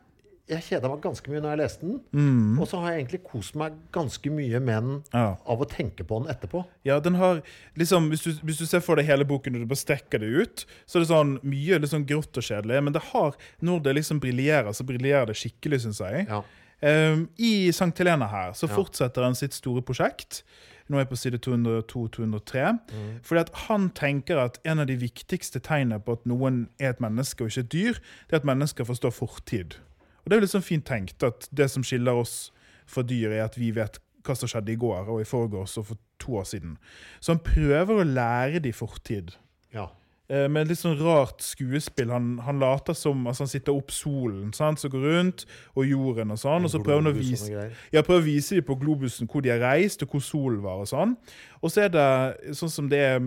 jeg 0.48 0.62
kjeda 0.62 0.90
meg 0.92 1.00
ganske 1.02 1.30
mye 1.32 1.40
når 1.42 1.50
jeg 1.56 1.60
leste 1.64 1.82
den. 1.88 1.96
Mm. 2.14 2.60
Og 2.62 2.68
så 2.70 2.78
har 2.82 2.92
jeg 2.94 3.00
egentlig 3.06 3.22
kost 3.26 3.56
meg 3.58 3.74
ganske 3.96 4.30
mye 4.30 4.60
med 4.62 4.84
den 4.84 5.04
Ja. 5.14 5.38
av 5.46 5.60
å 5.60 5.66
tenke 5.68 6.04
på 6.06 6.20
den 6.24 6.30
etterpå. 6.36 6.66
Ja, 6.86 7.00
den 7.00 7.16
har 7.16 7.42
liksom, 7.76 8.10
hvis 8.12 8.22
du, 8.24 8.32
hvis 8.46 8.60
du 8.62 8.66
ser 8.66 8.80
for 8.86 8.96
deg 8.96 9.06
hele 9.08 9.26
boken 9.26 9.56
og 9.56 9.62
du 9.62 9.66
bare 9.66 9.82
strekker 9.82 10.20
det 10.22 10.30
ut, 10.44 10.66
så 10.86 11.00
er 11.00 11.06
det 11.06 11.10
sånn 11.10 11.40
mye 11.42 11.80
litt 11.82 11.90
sånn 11.90 12.06
grått 12.06 12.38
og 12.38 12.44
kjedelig. 12.46 12.84
Men 12.84 12.94
det 12.94 13.02
har, 13.14 13.34
når 13.62 13.82
det 13.88 13.96
liksom 13.96 14.20
briljerer, 14.22 14.70
så 14.78 14.86
briljerer 14.86 15.26
det 15.32 15.36
skikkelig, 15.36 15.82
syns 15.88 16.00
jeg. 16.06 16.28
Ja. 16.30 16.44
Um, 16.86 17.30
I 17.40 17.72
Sankt 17.74 17.98
Helena 17.98 18.28
her 18.30 18.52
så 18.54 18.68
Ja. 18.70 18.76
fortsetter 18.76 19.24
han 19.24 19.34
sitt 19.34 19.54
store 19.54 19.82
prosjekt. 19.82 20.44
Nå 20.88 20.98
er 21.00 21.06
jeg 21.06 21.10
på 21.10 21.18
side 21.18 21.40
202-203. 21.42 22.80
Mm. 22.94 23.20
Fordi 23.26 23.40
at 23.42 23.50
han 23.68 23.90
tenker 23.90 24.38
at 24.38 24.60
en 24.66 24.80
av 24.84 24.86
de 24.88 24.96
viktigste 25.02 25.60
tegnene 25.66 25.98
på 26.04 26.14
at 26.20 26.26
noen 26.30 26.68
er 26.80 26.90
et 26.94 27.02
menneske 27.02 27.42
og 27.42 27.50
ikke 27.50 27.64
et 27.66 27.72
dyr, 27.74 27.94
det 28.30 28.34
er 28.38 28.42
at 28.44 28.46
mennesker 28.46 28.86
forstår 28.86 29.14
fortid. 29.16 29.78
Og 30.26 30.30
det 30.30 30.36
er 30.36 30.42
jo 30.42 30.46
litt 30.48 30.56
sånn 30.56 30.66
fint 30.66 30.88
tenkt 30.90 31.24
at 31.24 31.46
det 31.54 31.70
som 31.72 31.86
skiller 31.86 32.18
oss 32.18 32.50
fra 32.90 33.06
dyr, 33.06 33.30
er 33.32 33.46
at 33.46 33.58
vi 33.58 33.70
vet 33.76 34.02
hva 34.26 34.34
som 34.34 34.50
skjedde 34.50 34.74
i 34.74 34.80
går 34.82 35.06
og 35.14 35.22
i 35.22 35.28
forgårs 35.30 35.78
og 35.78 35.92
for 35.92 36.02
to 36.22 36.40
år 36.42 36.48
siden. 36.50 36.80
Så 37.22 37.36
han 37.36 37.44
prøver 37.46 38.02
å 38.02 38.08
lære 38.10 38.64
de 38.66 38.74
fortid. 38.74 39.38
ja. 39.74 39.92
Eh, 40.26 40.48
med 40.50 40.66
litt 40.66 40.80
sånn 40.80 40.98
rart 40.98 41.44
skuespill. 41.46 42.10
Han, 42.10 42.40
han 42.42 42.58
later 42.58 42.96
som 42.98 43.28
altså 43.30 43.46
han 43.46 43.52
sitter 43.52 43.76
opp 43.78 43.92
solen 43.94 44.50
sant, 44.58 44.82
som 44.82 44.90
går 44.90 45.04
rundt, 45.06 45.44
og 45.78 45.86
jorden 45.86 46.34
og 46.34 46.40
sånn. 46.42 46.66
Og 46.66 46.74
så 46.74 46.82
prøver 46.82 47.04
han 47.04 47.12
å 47.12 47.14
vise 47.14 47.68
ja, 47.94 48.02
prøver 48.02 48.24
å 48.24 48.26
vise 48.26 48.58
dem 48.58 48.66
på 48.66 48.78
globusen 48.82 49.30
hvor 49.30 49.46
de 49.46 49.54
har 49.54 49.62
reist, 49.62 50.02
og 50.02 50.16
hvor 50.16 50.24
solen 50.26 50.64
var. 50.66 50.82
Og 50.82 50.90
sånn. 50.90 51.14
Og 51.62 51.70
så 51.70 51.86
er 51.86 51.94
det 51.94 52.56
sånn 52.58 52.74
som 52.74 52.90
det 52.90 53.04
er 53.06 53.20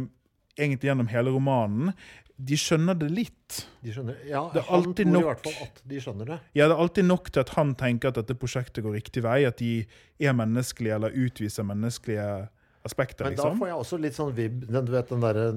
egentlig 0.59 0.91
gjennom 0.91 1.13
hele 1.13 1.31
romanen. 1.37 1.95
De 2.39 2.55
skjønner 2.55 2.95
det 3.01 3.09
litt. 3.11 3.57
De 3.83 3.91
skjønner. 3.91 4.15
Ja, 4.29 4.45
Det 4.55 4.61
er 4.63 4.69
han 4.71 4.93
tror 4.95 5.09
nok. 5.11 5.23
i 5.25 5.27
hvert 5.27 5.43
fall 5.49 5.65
at 5.67 5.81
de 5.91 5.99
skjønner 6.05 6.27
det. 6.31 6.37
Ja, 6.55 6.69
det 6.69 6.77
er 6.77 6.83
alltid 6.85 7.05
nok 7.09 7.33
til 7.35 7.41
at 7.43 7.49
han 7.57 7.75
tenker 7.75 8.13
at 8.13 8.21
dette 8.21 8.37
prosjektet 8.39 8.85
går 8.85 8.95
riktig 8.95 9.25
vei, 9.27 9.41
at 9.49 9.59
de 9.59 9.73
er 10.23 10.33
menneskelige 10.39 10.95
eller 10.95 11.11
utviser 11.19 11.67
menneskelige 11.67 12.29
aspekter. 12.87 13.25
Men 13.27 13.35
da 13.35 13.43
liksom. 13.49 13.59
får 13.59 13.73
jeg 13.73 13.77
også 13.83 13.99
litt 14.01 14.15
sånn 14.15 14.35
vib 14.39 14.61
den, 14.71 14.85
Du 14.87 14.93
vet 14.95 15.09
den 15.11 15.21
derre 15.21 15.49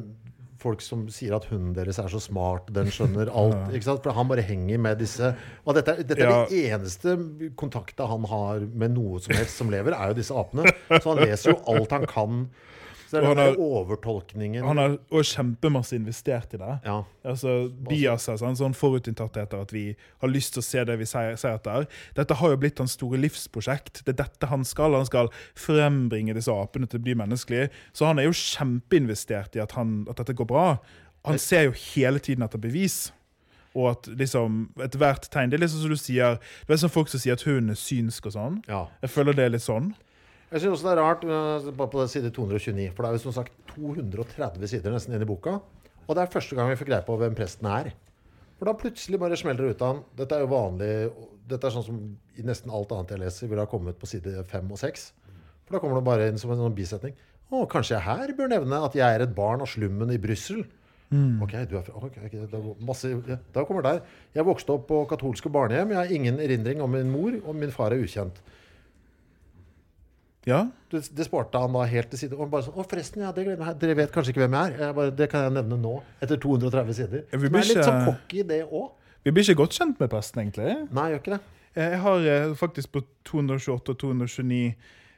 folk 0.62 0.82
som 0.86 1.08
sier 1.10 1.34
at 1.34 1.46
hunden 1.50 1.72
deres 1.74 1.98
er 2.02 2.10
så 2.14 2.20
smart, 2.22 2.68
den 2.74 2.90
skjønner 2.94 3.30
alt. 3.42 3.72
ikke 3.74 3.88
sant? 3.88 4.02
For 4.06 4.14
han 4.18 4.28
bare 4.30 4.44
henger 4.46 4.78
med 4.82 5.00
disse 5.02 5.32
Og 5.66 5.74
dette, 5.78 5.96
dette 6.06 6.22
er 6.22 6.30
Ja. 6.30 6.42
det 6.50 6.66
eneste 6.74 7.16
kontakta 7.58 8.06
han 8.10 8.26
har 8.30 8.60
med 8.66 8.94
noe 8.98 9.20
som 9.22 9.34
helst 9.38 9.58
som 9.58 9.70
lever, 9.74 9.94
er 9.94 10.10
jo 10.14 10.18
disse 10.18 10.34
apene. 10.34 10.66
Så 11.02 11.14
han 11.16 11.22
leser 11.26 11.54
jo 11.54 11.62
alt 11.68 11.92
han 11.94 12.06
kan. 12.10 12.44
Så 13.12 13.20
det 13.20 13.28
Og 13.28 13.34
er 13.34 13.40
den 13.52 13.58
overtolkningen. 13.60 14.64
Han 14.64 14.80
har 14.80 14.94
også 15.12 15.36
kjempemasse 15.36 15.98
investert 15.98 16.54
i 16.56 16.60
det. 16.62 16.78
ja. 16.86 17.02
Altså, 17.28 17.68
biaser, 17.90 18.38
sånn, 18.40 18.56
sånn 18.56 18.74
forutinntattheter, 18.74 19.62
at 19.68 19.74
vi 19.76 19.84
har 20.24 20.32
lyst 20.32 20.56
til 20.56 20.64
å 20.64 20.66
se 20.66 20.84
det 20.88 20.96
vi 20.98 21.06
ser, 21.06 21.36
ser 21.38 21.58
etter. 21.60 21.86
Dette 22.16 22.38
har 22.40 22.54
jo 22.56 22.58
blitt 22.64 22.80
hans 22.80 22.96
store 22.96 23.20
livsprosjekt. 23.20 24.02
Det 24.08 24.16
er 24.16 24.24
dette 24.24 24.48
han 24.50 24.64
skal. 24.66 24.96
Han 24.96 25.06
skal 25.10 25.30
frembringe 25.60 26.34
disse 26.38 26.56
apene 26.56 26.88
til 26.90 27.02
å 27.02 27.06
bli 27.06 27.14
menneskelige. 27.20 27.70
Så 27.94 28.08
han 28.08 28.18
er 28.18 28.30
jo 28.30 28.34
kjempeinvestert 28.38 29.56
i 29.60 29.64
at, 29.64 29.76
han, 29.78 30.06
at 30.10 30.22
dette 30.24 30.34
går 30.40 30.48
bra. 30.50 30.68
Han 31.28 31.38
ser 31.38 31.68
jo 31.68 31.76
hele 31.94 32.20
tiden 32.24 32.48
etter 32.48 32.62
bevis. 32.64 33.12
Og 33.76 33.92
at 33.94 34.08
liksom 34.20 34.66
ethvert 34.84 35.30
tegn 35.32 35.52
Det 35.52 35.56
er 35.56 35.62
liksom 35.62 35.80
som 35.86 35.92
du 35.94 35.96
sier 35.96 36.34
Det 36.68 36.74
er 36.76 36.80
som 36.82 36.92
folk 36.92 37.08
som 37.08 37.22
sier 37.24 37.38
at 37.38 37.46
hunden 37.48 37.72
er 37.72 37.78
synsk 37.80 38.26
og 38.28 38.34
sånn. 38.36 38.58
ja. 38.68 38.82
Jeg 39.00 39.14
føler 39.14 39.38
det 39.38 39.46
er 39.46 39.54
litt 39.54 39.64
sånn. 39.64 39.94
Jeg 40.52 40.60
synes 40.60 40.74
også 40.76 40.88
det 40.90 40.94
er 40.94 41.00
rart, 41.00 41.22
uh, 41.24 41.72
bare 41.72 41.92
på 41.94 42.06
side 42.12 42.32
229, 42.36 42.90
for 42.92 43.06
det 43.06 43.10
er 43.10 43.16
jo 43.16 43.24
som 43.24 43.36
sagt 43.36 43.54
230 43.72 44.68
sider 44.68 44.92
nesten 44.92 45.16
inn 45.16 45.24
i 45.24 45.28
boka. 45.30 45.60
Og 46.08 46.18
det 46.18 46.26
er 46.26 46.34
første 46.34 46.58
gang 46.58 46.68
vi 46.68 46.80
får 46.80 46.90
greie 46.90 47.08
på 47.08 47.16
hvem 47.22 47.38
presten 47.38 47.70
er. 47.72 47.94
For 48.60 48.68
da 48.68 48.76
plutselig 48.78 49.20
bare 49.22 49.38
smeller 49.40 49.64
det 49.64 49.78
ut 49.78 49.84
av 49.86 49.94
han. 49.94 50.02
Dette 50.20 50.38
er 50.38 50.44
jo 50.44 50.52
vanlig 50.52 50.92
Dette 51.50 51.68
er 51.68 51.74
sånn 51.74 51.86
som 51.88 52.02
i 52.40 52.44
nesten 52.48 52.72
alt 52.72 52.92
annet 52.96 53.16
jeg 53.16 53.20
leser, 53.24 53.50
ville 53.50 53.64
ha 53.64 53.68
kommet 53.68 53.98
på 54.00 54.08
side 54.08 54.44
5 54.52 54.70
og 54.72 54.80
6. 54.80 55.08
For 55.66 55.76
da 55.76 55.82
kommer 55.82 55.98
det 55.98 56.08
bare 56.08 56.28
inn 56.30 56.38
som 56.40 56.54
en 56.54 56.62
sånn 56.62 56.76
bisetning. 56.76 57.16
Å, 57.52 57.66
kanskje 57.72 57.98
jeg 57.98 58.06
her 58.06 58.32
bør 58.38 58.52
nevne 58.52 58.84
at 58.86 58.96
jeg 58.96 59.08
er 59.08 59.26
et 59.26 59.34
barn 59.36 59.64
av 59.64 59.68
slummen 59.72 60.14
i 60.14 60.20
Brussel. 60.22 60.62
Ok, 61.44 61.58
du 61.68 61.76
er 61.76 61.84
fra 61.84 61.98
ok, 62.00 62.22
ok, 62.28 62.36
det 62.48 62.60
er 62.60 62.86
masse, 62.88 63.10
Da 63.52 63.66
kommer 63.68 63.84
der. 63.84 64.00
Jeg 64.36 64.48
vokste 64.48 64.78
opp 64.78 64.86
på 64.88 65.02
katolske 65.10 65.52
barnehjem. 65.52 65.92
Jeg 65.92 66.00
har 66.00 66.14
ingen 66.16 66.40
erindring 66.40 66.84
om 66.84 66.92
min 66.96 67.12
mor, 67.12 67.36
og 67.44 67.58
min 67.60 67.74
far 67.76 67.92
er 67.92 68.04
ukjent. 68.06 68.40
Ja. 70.50 70.64
Det, 70.90 71.04
det 71.16 71.26
sparte 71.28 71.60
han 71.62 71.76
da 71.76 71.84
helt 71.90 72.10
til 72.14 72.24
side. 72.24 72.38
Og 72.38 72.50
bare 72.52 72.66
sånn, 72.66 72.78
å 72.82 72.86
forresten, 72.88 73.22
ja, 73.26 73.34
det 73.36 73.46
glemmer 73.46 73.72
jeg. 73.72 73.80
Dere 73.84 73.98
vet 74.00 74.14
kanskje 74.16 74.34
ikke 74.34 74.44
hvem 74.46 74.58
jeg 74.58 74.72
er. 74.74 74.80
Jeg 74.88 74.98
bare, 74.98 75.14
det 75.20 75.28
kan 75.32 75.46
jeg 75.48 75.56
nevne 75.60 75.78
nå, 75.82 75.98
etter 76.24 76.42
230 76.42 76.98
sider. 76.98 77.28
Vi 77.36 77.44
blir 77.46 77.62
er 77.62 77.70
litt 77.70 77.84
sånn 77.86 78.08
cocky, 78.10 78.46
det 78.50 78.64
òg. 78.66 78.88
Vi 79.22 79.34
blir 79.36 79.46
ikke 79.46 79.60
godt 79.62 79.78
kjent 79.78 80.02
med 80.02 80.10
presten, 80.10 80.42
egentlig. 80.42 80.72
Nei, 80.98 81.12
gjør 81.14 81.22
ikke 81.22 81.36
det. 81.36 81.42
Eh, 81.76 81.94
Jeg 81.94 82.02
har 82.08 82.26
eh, 82.34 82.56
faktisk 82.58 82.96
på 82.98 83.04
228 83.30 83.94
og 83.94 84.02
229 84.02 84.64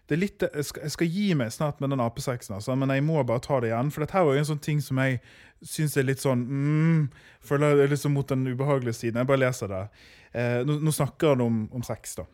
det 0.03 0.17
er 0.17 0.19
litt, 0.19 0.43
jeg, 0.43 0.65
skal, 0.67 0.83
jeg 0.83 0.91
skal 0.97 1.07
gi 1.15 1.27
meg 1.39 1.51
snart 1.55 1.79
med 1.79 1.93
den 1.93 2.01
apesexen, 2.03 2.57
altså, 2.57 2.75
men 2.75 2.91
jeg 2.91 3.05
må 3.07 3.21
bare 3.23 3.39
ta 3.43 3.61
det 3.63 3.69
igjen. 3.69 3.91
For 3.93 4.03
dette 4.03 4.17
her 4.17 4.25
var 4.27 4.35
jo 4.35 4.41
en 4.41 4.49
sånn 4.49 4.59
ting 4.65 4.81
som 4.83 4.99
jeg 4.99 5.21
syns 5.63 5.95
er 5.95 6.03
litt 6.03 6.19
sånn 6.19 6.41
mm, 6.43 7.05
Føler 7.47 7.77
det 7.79 7.85
er 7.85 7.93
liksom 7.93 8.11
mot 8.17 8.27
den 8.27 8.43
ubehagelige 8.49 8.97
siden. 8.97 9.21
Jeg 9.21 9.29
bare 9.29 9.41
leser 9.45 9.71
det. 9.71 9.79
Eh, 10.35 10.59
nå, 10.67 10.75
nå 10.83 10.91
snakker 10.95 11.33
han 11.33 11.43
om, 11.45 11.61
om 11.71 11.85
sex, 11.87 12.17
da. 12.19 12.27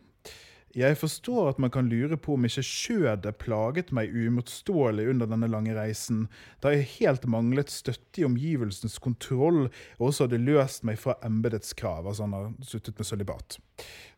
Jeg 0.76 0.98
forstår 1.00 1.48
at 1.50 1.58
man 1.58 1.72
kan 1.74 1.88
lure 1.90 2.14
på 2.14 2.36
om 2.36 2.44
ikke 2.46 2.62
skjødet 2.62 3.40
plaget 3.42 3.88
meg 3.96 4.12
uimotståelig 4.14 5.08
under 5.10 5.26
denne 5.26 5.48
lange 5.50 5.74
reisen, 5.74 6.28
da 6.62 6.70
jeg 6.70 6.86
helt 7.00 7.26
manglet 7.26 7.72
støtte 7.74 8.22
i 8.22 8.26
omgivelsens 8.28 9.00
kontroll 9.02 9.64
og 9.66 10.04
også 10.12 10.28
hadde 10.28 10.38
løst 10.46 10.86
meg 10.86 11.00
fra 11.02 11.16
embetets 11.26 11.74
krav. 11.74 12.06
Altså 12.06 12.28
han 12.28 12.36
har 12.38 12.52
sluttet 12.62 13.02
med 13.02 13.08
sølibat. 13.08 13.58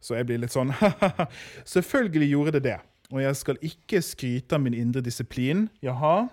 Så 0.05 0.19
jeg 0.19 0.29
blir 0.29 0.43
litt 0.43 0.53
sånn 0.53 0.75
Selvfølgelig 1.77 2.29
gjorde 2.35 2.55
det 2.59 2.65
det. 2.69 2.79
Og 3.13 3.21
jeg 3.25 3.41
skal 3.41 3.65
ikke 3.65 4.05
skryte 4.05 4.57
av 4.57 4.65
min 4.65 4.77
indre 4.77 5.01
disiplin. 5.05 5.67
Jaha. 5.85 6.29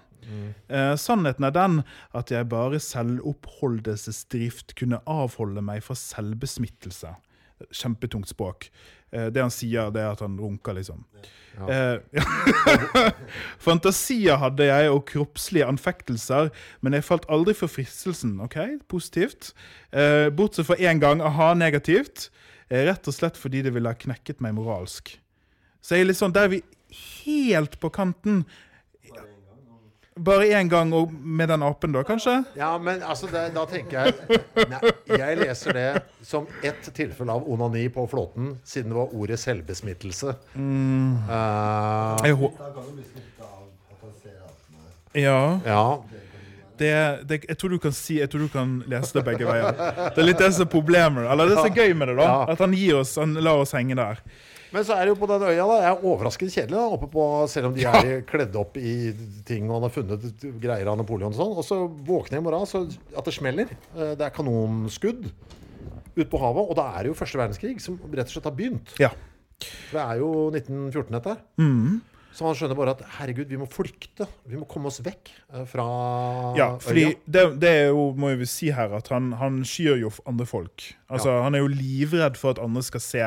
Eh, 0.68 0.96
sannheten 1.00 1.48
er 1.48 1.56
den 1.56 1.82
at 2.16 2.32
jeg 2.32 2.50
bare 2.52 2.80
selvoppholdelsesdrift 2.84 4.76
kunne 4.80 5.02
avholde 5.10 5.64
meg 5.66 5.84
fra 5.86 5.96
selvbesmittelse. 5.98 7.16
Kjempetungt 7.76 8.32
språk. 8.32 8.70
Eh, 9.12 9.28
det 9.34 9.44
han 9.44 9.54
sier, 9.54 9.92
det 9.94 10.04
er 10.04 10.14
at 10.14 10.24
han 10.26 10.38
runker, 10.40 10.78
liksom. 10.78 11.06
Eh, 11.68 12.00
ja. 12.16 12.26
Fantasier 13.66 14.40
hadde 14.40 14.68
jeg, 14.70 14.92
og 14.94 15.04
kroppslige 15.10 15.68
anfektelser, 15.68 16.52
men 16.82 16.96
jeg 16.96 17.08
falt 17.08 17.28
aldri 17.32 17.56
for 17.58 17.72
fristelsen. 17.72 18.38
Ok, 18.46 18.58
positivt. 18.92 19.52
Eh, 19.92 20.30
bortsett 20.36 20.70
fra 20.70 20.80
én 20.80 21.02
gang, 21.02 21.24
aha, 21.26 21.52
negativt. 21.58 22.30
Eh, 22.70 22.86
rett 22.88 23.10
og 23.10 23.16
slett 23.16 23.40
fordi 23.40 23.64
det 23.66 23.74
ville 23.76 23.92
ha 23.92 23.98
knekket 23.98 24.44
meg 24.46 24.56
moralsk. 24.58 25.16
Så 25.82 25.96
jeg 25.96 26.06
er 26.06 26.12
litt 26.12 26.20
sånn, 26.20 26.36
der 26.36 26.48
er 26.48 26.58
vi 26.58 26.64
helt 27.26 27.80
på 27.82 27.92
kanten. 27.94 28.44
Bare 30.20 30.48
én 30.52 30.68
gang 30.70 30.92
og 30.94 31.12
med 31.14 31.48
den 31.48 31.64
apen, 31.64 31.94
da, 31.96 32.02
kanskje? 32.04 32.34
Ja, 32.60 32.74
men 32.82 33.04
altså, 33.08 33.30
det, 33.32 33.46
da 33.56 33.64
tenker 33.70 34.10
jeg 34.10 34.40
nei, 34.72 34.92
Jeg 35.14 35.38
leser 35.40 35.78
det 35.78 35.86
som 36.28 36.48
ett 36.66 36.90
tilfelle 36.96 37.32
av 37.32 37.46
onani 37.48 37.86
på 37.94 38.04
flåten, 38.12 38.58
siden 38.68 38.92
det 38.92 38.98
var 39.00 39.14
ordet 39.16 39.40
selvbesmittelse. 39.40 40.34
Eh, 40.56 42.26
Jeg, 42.28 42.36
ser 44.20 44.40
apene. 44.44 44.90
ja. 45.14 45.60
ja. 45.66 45.84
Det, 46.80 46.92
det, 47.28 47.42
jeg, 47.50 47.58
tror 47.60 47.74
du 47.76 47.80
kan 47.84 47.92
si, 47.92 48.22
jeg 48.22 48.30
tror 48.32 48.46
du 48.46 48.52
kan 48.54 48.78
lese 48.88 49.18
det 49.18 49.26
begge 49.28 49.44
veier. 49.50 49.74
Det 50.16 50.22
er 50.22 50.28
litt 50.30 50.40
det 50.40 50.48
som 50.56 50.64
er 50.64 50.70
problemet. 50.72 51.26
Eller 51.28 51.50
det 51.52 51.58
som 51.58 51.68
er 51.68 51.76
gøy 51.76 51.92
med 52.00 52.08
det, 52.08 52.16
da. 52.22 52.28
Ja. 52.30 52.38
At 52.54 52.62
han 52.64 52.72
gir 52.78 53.02
oss, 53.02 53.18
han 53.20 53.34
lar 53.36 53.60
oss 53.66 53.74
henge 53.76 53.98
der. 54.00 54.22
Men 54.70 54.86
så 54.86 54.94
er 54.96 55.08
det 55.08 55.14
jo 55.16 55.20
på 55.22 55.28
den 55.32 55.42
øya, 55.50 55.64
da. 55.66 55.78
Jeg 55.82 55.90
er 55.90 56.04
overraskende 56.06 56.54
kjedelig, 56.54 56.76
da, 56.78 56.84
oppe 56.98 57.08
på, 57.10 57.24
selv 57.50 57.70
om 57.72 57.78
de 57.78 57.86
er 57.90 58.10
ja. 58.12 58.18
kledd 58.30 58.58
opp 58.60 58.76
i 58.78 58.92
ting 59.48 59.66
og 59.70 59.80
han 59.80 59.88
har 59.88 59.94
funnet 59.96 60.44
greier 60.62 60.92
av 60.92 61.00
Napoleon 61.00 61.34
og 61.34 61.40
sånn. 61.40 61.56
Og 61.58 61.66
så 61.66 61.80
våkner 62.06 62.38
jeg 62.38 62.44
i 62.44 62.46
morgen 62.46 62.70
så 62.70 62.84
at 63.18 63.26
det 63.26 63.34
smeller. 63.34 63.72
Eh, 63.96 64.14
Det 64.20 64.28
er 64.28 64.36
kanonskudd 64.36 65.26
ute 66.20 66.28
på 66.30 66.42
havet. 66.42 66.70
Og 66.70 66.78
da 66.78 66.86
er 66.94 67.08
det 67.08 67.14
jo 67.14 67.18
første 67.18 67.40
verdenskrig 67.42 67.80
som 67.82 67.98
rett 68.12 68.30
og 68.30 68.36
slett 68.36 68.50
har 68.52 68.56
begynt. 68.60 68.94
Ja. 69.02 69.10
For 69.90 69.98
det 69.98 70.06
er 70.06 70.22
jo 70.22 70.30
1914, 70.54 71.18
dette 71.18 71.34
her. 71.34 71.42
Mm. 71.60 72.00
Så 72.32 72.46
han 72.46 72.54
skjønner 72.56 72.78
bare 72.78 72.92
at 72.94 73.00
herregud, 73.18 73.48
vi 73.50 73.58
må 73.58 73.66
flykte. 73.68 74.28
Vi 74.48 74.56
må 74.60 74.68
komme 74.70 74.88
oss 74.92 75.00
vekk 75.04 75.32
eh, 75.54 75.64
fra 75.68 75.86
Ja, 76.56 76.68
fordi 76.80 77.08
øya. 77.10 77.16
det, 77.26 77.44
det 77.64 77.70
er 77.82 77.88
jo, 77.90 78.04
må 78.16 78.30
vi 78.38 78.46
si 78.48 78.70
her, 78.76 78.94
at 78.96 79.10
han, 79.12 79.32
han 79.40 79.64
skyr 79.66 79.98
jo 80.04 80.12
andre 80.30 80.46
folk. 80.46 80.86
Altså, 81.10 81.34
Han 81.42 81.56
er 81.58 81.64
jo 81.64 81.72
livredd 81.74 82.38
for 82.38 82.54
at 82.54 82.62
andre 82.62 82.84
skal 82.86 83.02
se 83.02 83.24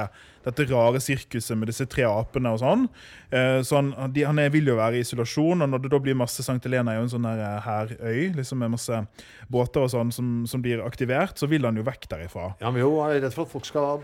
dette 0.46 0.64
rare 0.70 1.00
sirkuset 1.02 1.58
med 1.58 1.68
disse 1.70 1.84
tre 1.90 2.06
apene 2.06 2.50
og 2.54 2.62
sånn. 2.62 2.86
Eh, 3.34 3.58
så 3.66 3.80
han, 3.80 3.90
han- 3.98 4.14
de, 4.14 4.22
han 4.26 4.38
er, 4.38 4.50
vil 4.54 4.70
jo 4.70 4.78
være 4.78 5.00
i 5.00 5.02
isolasjon, 5.02 5.62
og 5.66 5.68
når 5.74 5.82
det 5.84 5.90
da 5.96 5.98
blir 6.02 6.18
masse 6.18 6.42
Sankt 6.46 6.64
Helena 6.70 6.94
er 6.94 7.00
jo 7.02 7.08
en 7.08 7.14
sånn 7.16 7.26
eh, 7.26 8.32
liksom 8.38 8.62
med 8.62 8.74
masse 8.78 9.02
båter 9.50 9.82
og 9.82 9.90
sånn 9.92 10.14
som, 10.14 10.32
som 10.46 10.62
blir 10.62 10.82
aktivert, 10.86 11.36
så 11.42 11.50
vil 11.50 11.66
han 11.66 11.76
jo 11.78 11.82
vekk 11.86 12.06
derifra. 12.14 12.52
Ja, 12.62 12.70
men 12.70 12.82
jo, 12.86 12.94
jeg 13.02 13.18
er 13.18 13.26
redd 13.26 13.34
for 13.34 13.46
at 13.50 13.54
folk 13.58 13.66
skal 13.66 14.02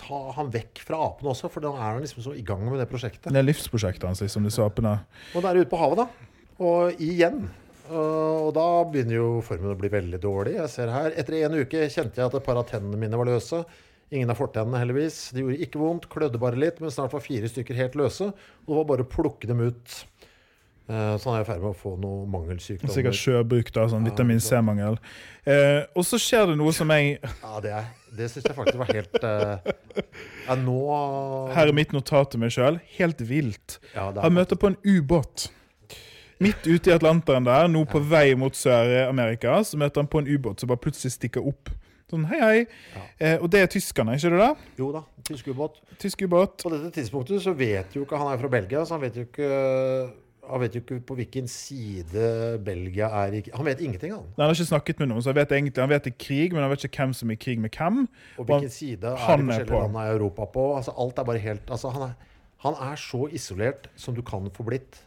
ta 0.00 0.20
han 0.36 0.50
vekk 0.54 0.82
fra 0.84 1.00
apene 1.08 1.30
også, 1.32 1.50
for 1.52 1.64
da 1.64 1.72
er 1.74 1.84
han 1.96 2.04
liksom 2.04 2.24
så 2.24 2.34
i 2.36 2.44
gang 2.46 2.64
med 2.66 2.80
det 2.82 2.88
prosjektet. 2.90 3.30
Det 3.32 3.40
er 3.40 3.46
livsprosjektet 3.46 4.06
hans, 4.08 4.22
liksom, 4.24 4.46
disse 4.48 4.64
apene. 4.64 4.96
Og 5.34 5.44
da 5.44 5.50
er 5.50 5.58
det 5.58 5.66
ute 5.66 5.74
på 5.74 5.80
havet, 5.80 6.04
da. 6.04 6.32
Og 6.64 7.02
igjen. 7.02 7.44
Uh, 7.84 8.48
Og 8.48 8.52
da 8.56 8.66
begynner 8.88 9.18
jo 9.18 9.28
formen 9.44 9.74
å 9.74 9.78
bli 9.78 9.90
veldig 9.92 10.20
dårlig. 10.22 10.54
Jeg 10.56 10.72
ser 10.72 10.92
her. 10.92 11.12
Etter 11.20 11.40
en 11.42 11.56
uke 11.60 11.88
kjente 11.92 12.20
jeg 12.20 12.30
at 12.30 12.36
et 12.38 12.46
par 12.46 12.60
av 12.60 12.68
tennene 12.68 13.00
mine 13.00 13.18
var 13.20 13.28
løse. 13.28 13.60
Ingen 14.14 14.30
av 14.30 14.38
fortennene, 14.38 14.80
heldigvis. 14.82 15.18
Det 15.34 15.42
gjorde 15.42 15.66
ikke 15.66 15.80
vondt, 15.80 16.08
klødde 16.12 16.40
bare 16.40 16.60
litt, 16.60 16.80
men 16.80 16.92
snart 16.92 17.14
var 17.16 17.24
fire 17.24 17.48
stykker 17.50 17.78
helt 17.78 17.96
løse. 17.98 18.30
Og 18.64 18.70
det 18.70 18.78
var 18.78 18.88
bare 18.92 19.06
å 19.06 19.10
plukke 19.10 19.48
dem 19.50 19.62
ut. 19.64 19.98
Uh, 20.84 21.14
Så 21.16 21.30
han 21.30 21.38
er 21.38 21.44
i 21.46 21.48
ferd 21.48 21.62
med 21.62 21.70
å 21.70 21.76
få 21.80 21.94
noe 21.96 22.26
mangelsykdommer. 22.28 22.92
Sikkert 22.92 23.16
sjøbruk, 23.16 23.70
da, 23.72 23.86
sånn 23.88 24.04
Ja, 24.04 24.10
vitamin 24.12 24.40
C-mangel. 24.44 24.98
Eh, 25.48 25.86
og 25.96 26.04
så 26.04 26.18
skjer 26.20 26.50
det 26.50 26.58
noe 26.60 26.72
som 26.76 26.88
jeg 26.92 27.18
Ja, 27.22 27.60
det, 27.64 27.70
er- 27.72 27.88
det 28.16 28.28
syns 28.32 28.44
jeg 28.48 28.56
faktisk 28.56 28.78
var 28.82 28.90
helt 28.92 29.16
Ja, 30.46 30.54
nå 30.60 30.76
Her 31.56 31.68
er 31.68 31.72
mitt 31.76 31.92
notat 31.96 32.30
til 32.34 32.40
meg 32.40 32.52
sjøl. 32.52 32.80
Helt 32.98 33.20
vilt. 33.24 33.78
ja, 33.94 34.10
er 34.10 34.20
Han 34.26 34.36
møter 34.36 34.56
på 34.60 34.72
en 34.72 34.76
ubåt. 34.84 35.48
Midt 36.44 36.66
ute 36.66 36.90
i 36.90 36.94
Atlanteren 36.94 37.46
der, 37.46 37.68
nå 37.70 37.84
på 37.88 38.00
vei 38.04 38.34
mot 38.36 38.52
Sør-Amerika, 38.52 39.62
så 39.64 39.78
møter 39.80 40.02
han 40.02 40.08
på 40.10 40.20
en 40.20 40.28
ubåt 40.28 40.60
som 40.60 40.68
bare 40.68 40.82
plutselig 40.82 41.14
stikker 41.14 41.44
opp. 41.46 41.70
Sånn, 42.10 42.26
hei, 42.28 42.40
hei. 42.42 43.04
Eh, 43.16 43.38
og 43.40 43.48
det 43.50 43.62
er 43.64 43.70
tyskerne, 43.72 44.18
ikke 44.18 44.34
det? 44.34 44.40
da? 44.42 44.50
Jo 44.76 44.90
da, 44.92 45.00
tysk 45.24 45.48
ubåt. 45.48 45.78
Tysk 46.02 46.26
ubåt. 46.26 46.58
På 46.66 46.72
dette 46.74 46.90
tidspunktet 46.98 47.40
så 47.42 47.54
vet 47.56 47.94
jo 47.96 48.04
ikke 48.04 48.18
Han 48.20 48.34
er 48.34 48.42
fra 48.42 48.50
Belgia, 48.52 48.84
så 48.84 48.98
han 48.98 49.04
vet 49.06 49.16
jo 49.16 49.24
ikke 49.24 49.48
han 50.50 50.60
vet 50.62 50.74
jo 50.76 50.80
ikke 50.82 50.98
på 51.08 51.16
hvilken 51.18 51.46
side 51.50 52.24
Belgia 52.64 53.08
er 53.24 53.36
i 53.38 53.42
Han 53.54 53.66
vet 53.66 53.80
ingenting, 53.80 54.12
han. 54.14 54.26
Nei, 54.34 54.36
Han 54.42 54.50
har 54.50 54.54
ikke 54.58 54.68
snakket 54.70 55.00
med 55.02 55.10
noen, 55.10 55.22
så 55.24 55.32
han 55.32 55.38
vet 55.40 55.54
egentlig, 55.56 55.80
han 55.82 55.92
vet 55.92 56.04
det 56.08 56.14
krig, 56.18 56.52
men 56.54 56.62
han 56.64 56.70
vet 56.72 56.84
ikke 56.88 57.02
hvem 57.04 57.14
som 57.16 57.30
er 57.32 57.38
i 57.38 57.42
krig 57.44 57.58
med 57.62 57.74
hvem. 57.74 58.04
Og 58.38 58.46
hvilken 58.50 58.70
side 58.74 59.10
er 59.12 59.16
han 59.24 59.42
de 59.42 59.48
forskjellige 59.52 59.80
landene 59.80 60.04
i 60.06 60.14
Europa 60.18 60.46
på. 60.54 60.66
Altså 60.78 60.94
Alt 61.04 61.18
er 61.18 61.28
bare 61.30 61.42
helt 61.46 61.70
altså, 61.78 61.90
han, 61.96 62.06
er, 62.10 62.38
han 62.66 62.78
er 62.90 62.96
så 63.00 63.24
isolert 63.32 63.88
som 63.96 64.14
du 64.16 64.22
kan 64.26 64.50
få 64.54 64.66
blitt 64.68 65.00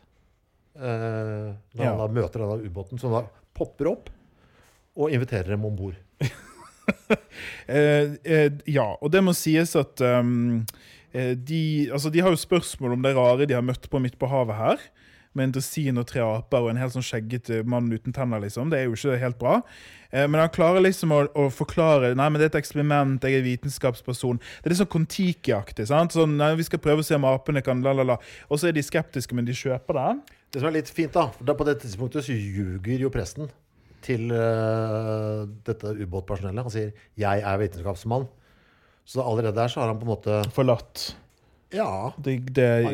eh, 0.78 1.54
når 1.78 1.84
Ja. 1.84 1.91
han 1.93 2.02
da 2.04 2.08
møter 2.19 2.43
denne 2.43 2.60
ubåten, 2.67 3.00
som 3.02 3.13
da 3.15 3.23
popper 3.58 3.91
opp 3.93 4.10
og 4.97 5.12
inviterer 5.13 5.54
dem 5.56 5.65
om 5.69 5.76
bord. 5.78 5.97
Eh, 7.67 8.13
eh, 8.23 8.52
ja, 8.71 8.86
og 9.04 9.12
det 9.12 9.19
må 9.26 9.34
sies 9.36 9.73
at 9.76 10.00
eh, 10.08 10.30
de, 11.36 11.60
altså, 11.91 12.08
de 12.13 12.21
har 12.23 12.32
jo 12.32 12.39
spørsmål 12.39 12.93
om 12.95 13.02
det 13.04 13.12
rare 13.17 13.47
de 13.50 13.58
har 13.58 13.65
møtt 13.65 13.89
på 13.91 14.00
midt 14.00 14.15
på 14.19 14.30
havet 14.32 14.56
her. 14.56 14.86
Med 15.38 15.50
en 15.50 15.54
dresin 15.58 16.02
og 16.02 16.08
tre 16.10 16.23
aper 16.26 16.65
og 16.65 16.71
en 16.71 16.80
helt 16.82 16.95
sånn 16.95 17.06
skjeggete 17.06 17.62
mann 17.69 17.91
uten 17.93 18.15
tenner. 18.15 18.41
liksom. 18.43 18.71
Det 18.73 18.80
er 18.80 18.88
jo 18.88 18.97
ikke 18.97 19.19
helt 19.21 19.38
bra. 19.39 19.60
Eh, 20.10 20.26
men 20.28 20.39
han 20.41 20.52
klarer 20.54 20.84
liksom 20.84 21.13
å, 21.13 21.19
å 21.36 21.47
forklare 21.54 22.13
Nei, 22.15 22.30
men 22.32 22.39
det 22.39 22.47
er 22.47 22.54
et 22.54 22.62
eksperiment, 22.62 23.23
jeg 23.23 23.39
er 23.39 23.45
vitenskapsperson. 23.45 24.39
Det 24.39 24.69
er 24.69 24.73
litt 24.73 24.82
sånn 24.82 24.91
Kon-Tiki-aktig. 24.95 25.88
sant? 25.91 26.15
Sånn, 26.15 26.38
nei, 26.39 26.54
Vi 26.60 26.67
skal 26.67 26.82
prøve 26.84 27.04
å 27.04 27.08
se 27.08 27.17
om 27.19 27.28
apene 27.30 27.63
kan 27.65 27.84
la, 27.86 27.93
la, 27.97 28.08
la. 28.13 28.17
Og 28.50 28.60
så 28.60 28.71
er 28.71 28.78
de 28.78 28.86
skeptiske, 28.86 29.38
men 29.38 29.47
de 29.47 29.56
kjøper 29.58 30.00
det. 30.00 30.10
Det 30.52 30.63
som 30.63 30.71
er 30.71 30.80
litt 30.80 30.91
fint, 30.91 31.13
da, 31.13 31.28
for 31.36 31.47
da 31.47 31.56
på 31.58 31.67
det 31.67 31.80
tidspunktet 31.84 32.26
så 32.26 32.36
ljuger 32.36 33.04
jo 33.04 33.13
presten 33.13 33.52
til 34.06 34.32
uh, 34.32 35.43
dette 35.67 35.91
ubåtpersonellet. 35.97 36.63
Han 36.63 36.71
sier 36.71 36.91
'jeg 37.17 37.41
er 37.43 37.58
vitenskapsmann'. 37.60 38.28
Så 39.08 39.23
allerede 39.23 39.56
der 39.56 39.67
så 39.67 39.80
har 39.82 39.88
han 39.88 40.00
på 40.00 40.06
en 40.08 40.13
måte 40.15 40.52
Forlatt. 40.52 41.15
Ja. 41.71 42.12
Det, 42.23 42.56
det, 42.56 42.86
Han 42.86 42.93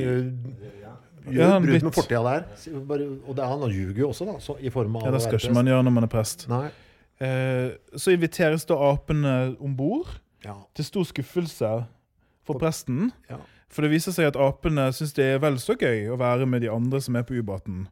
gjør, 1.27 1.43
Ja, 1.43 1.59
brudd 1.63 1.88
med 1.88 1.95
fortida 1.95 2.23
der. 2.25 2.47
Og 2.75 3.36
det, 3.38 3.45
han 3.53 3.67
ljuger 3.71 4.01
jo 4.03 4.09
også, 4.09 4.27
da. 4.27 4.38
Så, 4.43 4.57
I 4.59 4.71
form 4.73 4.97
av 4.99 5.07
ja, 5.07 5.13
det 5.15 5.23
skal 5.25 5.39
ikke 5.39 5.55
man 5.55 5.71
gjøre 5.71 5.86
når 5.88 5.95
man 5.99 6.07
er 6.07 6.12
prest. 6.12 6.47
Nei. 6.51 6.65
Eh, 7.23 7.71
så 7.95 8.13
inviteres 8.15 8.65
da 8.69 8.77
apene 8.91 9.33
om 9.63 9.75
bord. 9.77 10.19
Ja. 10.43 10.57
til 10.75 10.83
stor 10.83 11.05
skuffelse 11.07 11.67
for 12.43 12.59
presten. 12.59 13.13
Ja. 13.29 13.38
For 13.71 13.86
det 13.86 13.93
viser 13.93 14.12
seg 14.12 14.27
at 14.27 14.38
apene 14.39 14.89
syns 14.91 15.15
det 15.15 15.25
er 15.36 15.39
vel 15.41 15.55
så 15.62 15.75
gøy 15.79 16.09
å 16.12 16.17
være 16.19 16.45
med 16.49 16.65
de 16.65 16.69
andre 16.71 16.99
som 17.01 17.15
er 17.15 17.23
på 17.23 17.38
ubåten. 17.39 17.86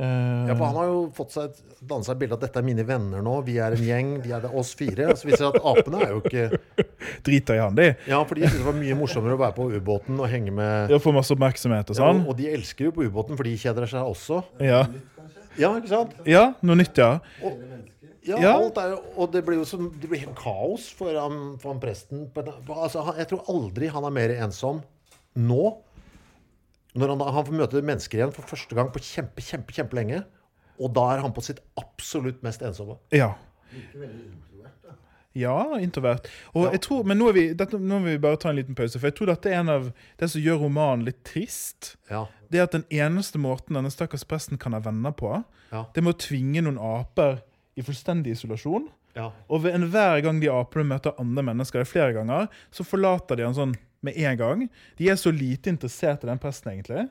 Eh, 0.00 0.48
ja, 0.48 0.54
for 0.56 0.64
han 0.66 0.76
har 0.80 0.86
jo 0.88 1.00
fått 1.14 1.34
seg 1.34 1.50
et, 1.50 1.58
dannet 1.86 2.06
seg 2.08 2.14
et 2.16 2.20
bilde 2.22 2.34
at 2.38 2.42
dette 2.46 2.58
er 2.58 2.64
mine 2.66 2.82
venner 2.88 3.22
nå. 3.22 3.34
Vi 3.46 3.58
er 3.62 3.76
en 3.76 3.82
gjeng. 3.84 4.08
Vi 4.24 4.32
er 4.34 4.40
det, 4.42 4.50
oss 4.58 4.72
fire. 4.78 5.10
Og 5.12 5.18
så 5.20 5.28
viser 5.28 5.44
det 5.44 5.50
at 5.60 5.66
apene 5.72 6.00
er 6.02 6.14
jo 6.14 6.22
ikke 6.24 6.46
driter 7.26 7.58
i 7.58 7.62
han, 7.62 7.76
de. 7.78 7.86
Ja, 8.10 8.22
for 8.26 8.34
de 8.38 8.46
syntes 8.46 8.62
det 8.62 8.66
var 8.66 8.78
mye 8.80 8.96
morsommere 8.98 9.36
å 9.36 9.42
være 9.44 9.56
på 9.58 9.68
ubåten 9.76 10.18
og 10.18 10.30
henge 10.32 10.54
med 10.56 10.90
Ja, 10.94 10.98
Få 11.02 11.12
masse 11.14 11.34
oppmerksomhet 11.36 11.92
og 11.92 11.98
sånn. 12.00 12.22
ja. 12.24 12.28
Og 12.32 12.38
de 12.40 12.48
elsker 12.54 12.88
jo 12.88 12.94
på 12.96 13.06
ubåten, 13.06 13.36
for 13.38 13.46
de 13.46 13.54
kjeder 13.60 13.86
seg 13.92 14.08
også. 14.14 14.42
Ja, 14.64 14.86
Ja, 15.60 15.68
ikke 15.76 15.90
sant? 15.92 16.14
ja 16.24 16.46
noe 16.64 16.78
nytt, 16.80 16.96
ja. 16.96 17.18
Ja, 18.24 18.38
Ja. 18.40 18.52
alt 18.56 18.78
er 18.78 18.94
Og 19.18 19.32
det 19.34 19.44
blir 19.44 19.58
jo 19.60 19.64
som, 19.68 19.90
det 20.00 20.08
blir 20.08 20.20
helt 20.22 20.36
kaos 20.38 20.88
for 20.96 21.12
han, 21.12 21.58
for 21.60 21.72
han 21.74 21.80
presten. 21.82 22.28
Altså, 22.70 23.04
jeg 23.18 23.28
tror 23.28 23.44
aldri 23.50 23.90
han 23.92 24.04
er 24.08 24.10
mer 24.14 24.30
ensom 24.46 24.80
nå. 25.36 25.76
Når 26.94 27.08
han, 27.08 27.20
han 27.34 27.44
får 27.48 27.56
møte 27.56 27.80
mennesker 27.82 28.18
igjen 28.20 28.32
for 28.36 28.42
første 28.44 28.74
gang 28.76 28.90
på 28.92 29.00
kjempe, 29.00 29.40
kjempe, 29.40 29.72
kjempelenge. 29.72 30.24
Og 30.82 30.92
da 30.92 31.06
er 31.14 31.22
han 31.24 31.32
på 31.32 31.40
sitt 31.44 31.60
absolutt 31.80 32.42
mest 32.44 32.60
ensomme. 32.66 32.98
Ja. 33.14 33.34
Ja, 35.34 35.78
introvert. 35.80 36.26
Og 36.52 36.66
Ja. 36.66 36.70
jeg 36.72 36.80
tror, 36.84 37.04
men 37.08 37.16
nå, 37.18 37.28
er 37.30 37.32
vi, 37.32 37.44
dette, 37.54 37.78
nå 37.80 37.98
må 38.00 38.04
vi 38.10 38.18
bare 38.20 38.36
ta 38.36 38.50
en 38.50 38.56
liten 38.56 38.74
pause, 38.76 38.98
for 39.00 39.06
jeg 39.08 39.14
tror 39.16 39.26
dette 39.30 39.48
er 39.48 39.60
en 39.62 39.68
av 39.72 39.86
det 40.20 40.28
som 40.28 40.42
gjør 40.44 40.58
romanen 40.66 41.06
litt 41.06 41.22
trist. 41.24 41.94
Ja. 42.10 42.26
Det 42.50 42.58
er 42.60 42.64
at 42.64 42.72
den 42.76 42.84
eneste 42.90 43.38
måten 43.40 43.72
denne 43.78 43.88
stakkars 43.90 44.26
presten 44.28 44.58
kan 44.60 44.72
ha 44.76 44.80
venner 44.84 45.12
på, 45.16 45.42
Ja. 45.72 45.86
det 45.94 46.02
er 46.02 46.04
med 46.04 46.14
å 46.16 46.18
tvinge 46.20 46.60
noen 46.62 46.76
aper 46.78 47.40
i 47.76 47.80
fullstendig 47.80 48.32
isolasjon. 48.36 48.90
ja. 49.16 49.30
Og 49.48 49.62
ved 49.62 49.72
enhver 49.74 50.20
gang 50.22 50.38
de 50.40 50.48
apene 50.48 50.84
møter 50.84 51.14
andre 51.18 51.42
mennesker, 51.42 51.78
det 51.80 51.88
er 51.88 51.92
flere 51.92 52.12
ganger, 52.12 52.48
så 52.70 52.84
forlater 52.84 53.36
de 53.36 53.42
han 53.44 53.54
sånn 53.54 53.74
med 54.02 54.16
en 54.18 54.36
gang. 54.40 54.64
De 54.98 55.08
er 55.12 55.16
så 55.20 55.30
lite 55.34 55.70
interessert 55.72 56.24
i 56.24 56.30
den 56.30 56.40
presten, 56.42 56.72
egentlig. 56.74 57.08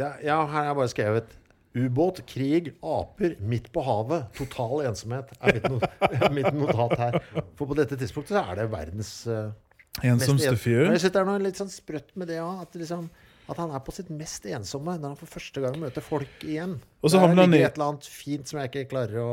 Er, 0.00 0.18
ja, 0.24 0.38
her 0.46 0.52
har 0.56 0.64
jeg 0.70 0.78
bare 0.80 0.92
skrevet 0.92 1.38
Ubåt, 1.72 2.18
krig, 2.28 2.66
aper, 2.84 3.38
midt 3.40 3.70
på 3.72 3.80
havet, 3.86 4.26
total 4.36 4.82
ensomhet 4.90 5.30
er 5.40 5.54
mitt, 5.56 5.68
no 5.72 5.78
mitt 6.36 6.50
notat 6.58 6.98
her. 7.00 7.16
For 7.56 7.64
på 7.70 7.76
dette 7.78 7.96
tidspunktet 7.96 8.34
så 8.36 8.42
er 8.44 8.58
det 8.60 8.66
verdens 8.74 9.12
uh, 9.24 9.46
Ensomste 10.04 10.52
fyr. 10.60 10.90
Jeg 10.90 11.00
synes 11.00 11.14
det 11.14 11.20
er 11.22 11.28
noe 11.30 11.40
litt 11.40 11.56
sånn 11.60 11.72
sprøtt 11.72 12.12
med 12.20 12.28
det 12.28 12.38
òg. 12.44 12.60
At, 12.66 12.76
liksom, 12.76 13.06
at 13.48 13.56
han 13.60 13.72
er 13.72 13.80
på 13.84 13.92
sitt 13.96 14.10
mest 14.12 14.44
ensomme 14.52 14.98
når 15.00 15.14
han 15.14 15.18
for 15.22 15.32
første 15.32 15.64
gang 15.64 15.78
møter 15.80 16.04
folk 16.04 16.44
igjen. 16.44 16.76
Og 17.00 17.12
så 17.12 17.20
havner 17.24 17.46
han 17.46 17.56
i- 17.56 17.62
et 17.64 17.72
eller 17.76 17.94
annet 17.94 18.08
fint 18.20 18.48
som 18.52 18.60
jeg 18.60 18.68
ikke 18.72 18.90
klarer 18.92 19.20
å 19.24 19.32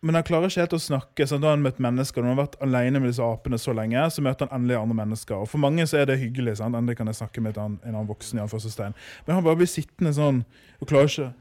Men 0.00 0.14
han 0.14 0.22
klarer 0.22 0.46
ikke 0.46 0.62
helt 0.62 0.74
å 0.76 0.78
snakke. 0.78 1.24
Sånn, 1.26 1.40
da 1.42 1.48
har 1.50 1.56
han 1.56 1.62
møtt 1.64 1.80
mennesker, 1.82 2.22
når 2.22 2.28
han 2.30 2.36
har 2.38 2.44
vært 2.46 2.60
alene 2.62 3.00
med 3.02 3.10
disse 3.10 3.24
apene 3.24 3.58
så 3.58 3.72
lenge, 3.74 4.04
så 4.14 4.22
møter 4.22 4.46
han 4.46 4.60
endelig 4.60 4.76
andre 4.78 4.94
mennesker. 5.00 5.34
Og 5.42 5.48
for 5.50 5.58
mange 5.58 5.82
så 5.90 5.98
er 5.98 6.06
det 6.06 6.20
hyggelig. 6.20 6.56
sant? 6.60 6.76
Endelig 6.78 6.96
kan 7.00 7.06
jeg 7.10 7.18
snakke 7.18 7.42
med 7.42 7.58
annen, 7.58 7.80
en 7.82 7.96
annen 7.96 8.06
voksen. 8.06 8.38
i 8.38 8.42
anførselstegn. 8.44 8.94
Men 9.26 9.34
han 9.34 9.42
bare 9.44 9.56
blir 9.58 9.66
sittende 9.66 10.12
sånn 10.14 10.44
og 10.80 10.86
klarer 10.86 11.10
ikke 11.10 11.32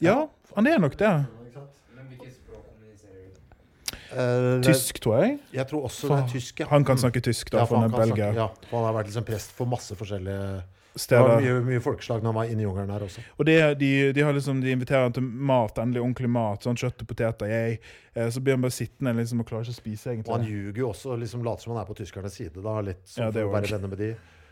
Ja, 0.00 0.28
han 0.56 0.66
er 0.66 0.78
nok 0.80 0.96
det. 0.96 1.10
sant? 1.10 1.36
Eh, 4.10 4.60
Tysk, 4.64 4.98
tror 5.04 5.20
jeg. 5.22 5.38
Jeg 5.54 5.66
tror 5.70 5.84
også 5.86 6.08
For 6.08 6.16
det 6.16 6.24
er 6.24 6.32
tysk. 6.32 6.60
ja. 6.60 6.66
Han 6.72 6.84
kan 6.84 6.96
snakke 6.98 7.20
tysk, 7.22 7.50
da, 7.52 7.58
Ja, 7.58 7.64
for 7.64 7.76
for 7.76 7.80
han 7.84 7.92
er 7.94 8.06
belgier. 8.06 8.34
ja, 8.34 8.46
for 8.70 8.76
han 8.84 8.94
har 8.94 9.02
vært 9.04 9.06
liksom 9.12 9.24
prest 9.24 9.52
for 9.52 9.66
masse 9.66 9.94
forskjellige 9.94 10.62
Det 10.94 11.18
var 11.22 11.40
mye, 11.40 11.60
mye 11.62 11.80
folkeslag 11.84 12.22
når 12.22 12.32
han 12.32 12.38
var 12.40 12.48
inne 12.50 12.64
i 12.64 12.66
jungelen 12.66 12.90
her 12.90 13.04
også. 13.06 13.22
Og 13.38 13.46
det, 13.46 13.56
de, 13.78 13.90
de, 14.16 14.24
har 14.26 14.34
liksom, 14.34 14.58
de 14.64 14.72
inviterer 14.74 15.04
han 15.06 15.14
til 15.14 15.22
mat, 15.22 15.78
endelig 15.78 16.02
ordentlig 16.02 16.30
mat. 16.34 16.66
sånn 16.66 16.78
Kjøtt 16.80 17.04
og 17.04 17.10
poteter. 17.12 17.52
Eh, 17.54 18.30
Så 18.34 18.42
blir 18.42 18.56
han 18.56 18.64
bare 18.64 18.74
sittende 18.74 19.14
liksom, 19.20 19.44
og 19.44 19.46
klarer 19.46 19.68
ikke 19.68 19.76
å 19.76 19.80
spise, 19.80 20.10
egentlig. 20.10 20.32
Og 20.32 20.36
han 20.40 20.48
ljuger 20.50 20.82
jo 20.82 20.88
også, 20.90 21.14
liksom 21.20 21.44
later 21.46 21.62
som 21.62 21.74
han 21.76 21.82
er 21.84 21.88
på 21.92 21.96
tyskernes 22.00 22.34
side. 22.40 22.58
da, 22.64 22.74
litt 22.80 23.04
sånn 23.06 23.28
Ja, 23.28 23.30
for 23.36 23.52
å 23.52 23.54
være 23.54 23.70
venner 23.76 23.92
med 23.94 24.02
de. 24.02 24.10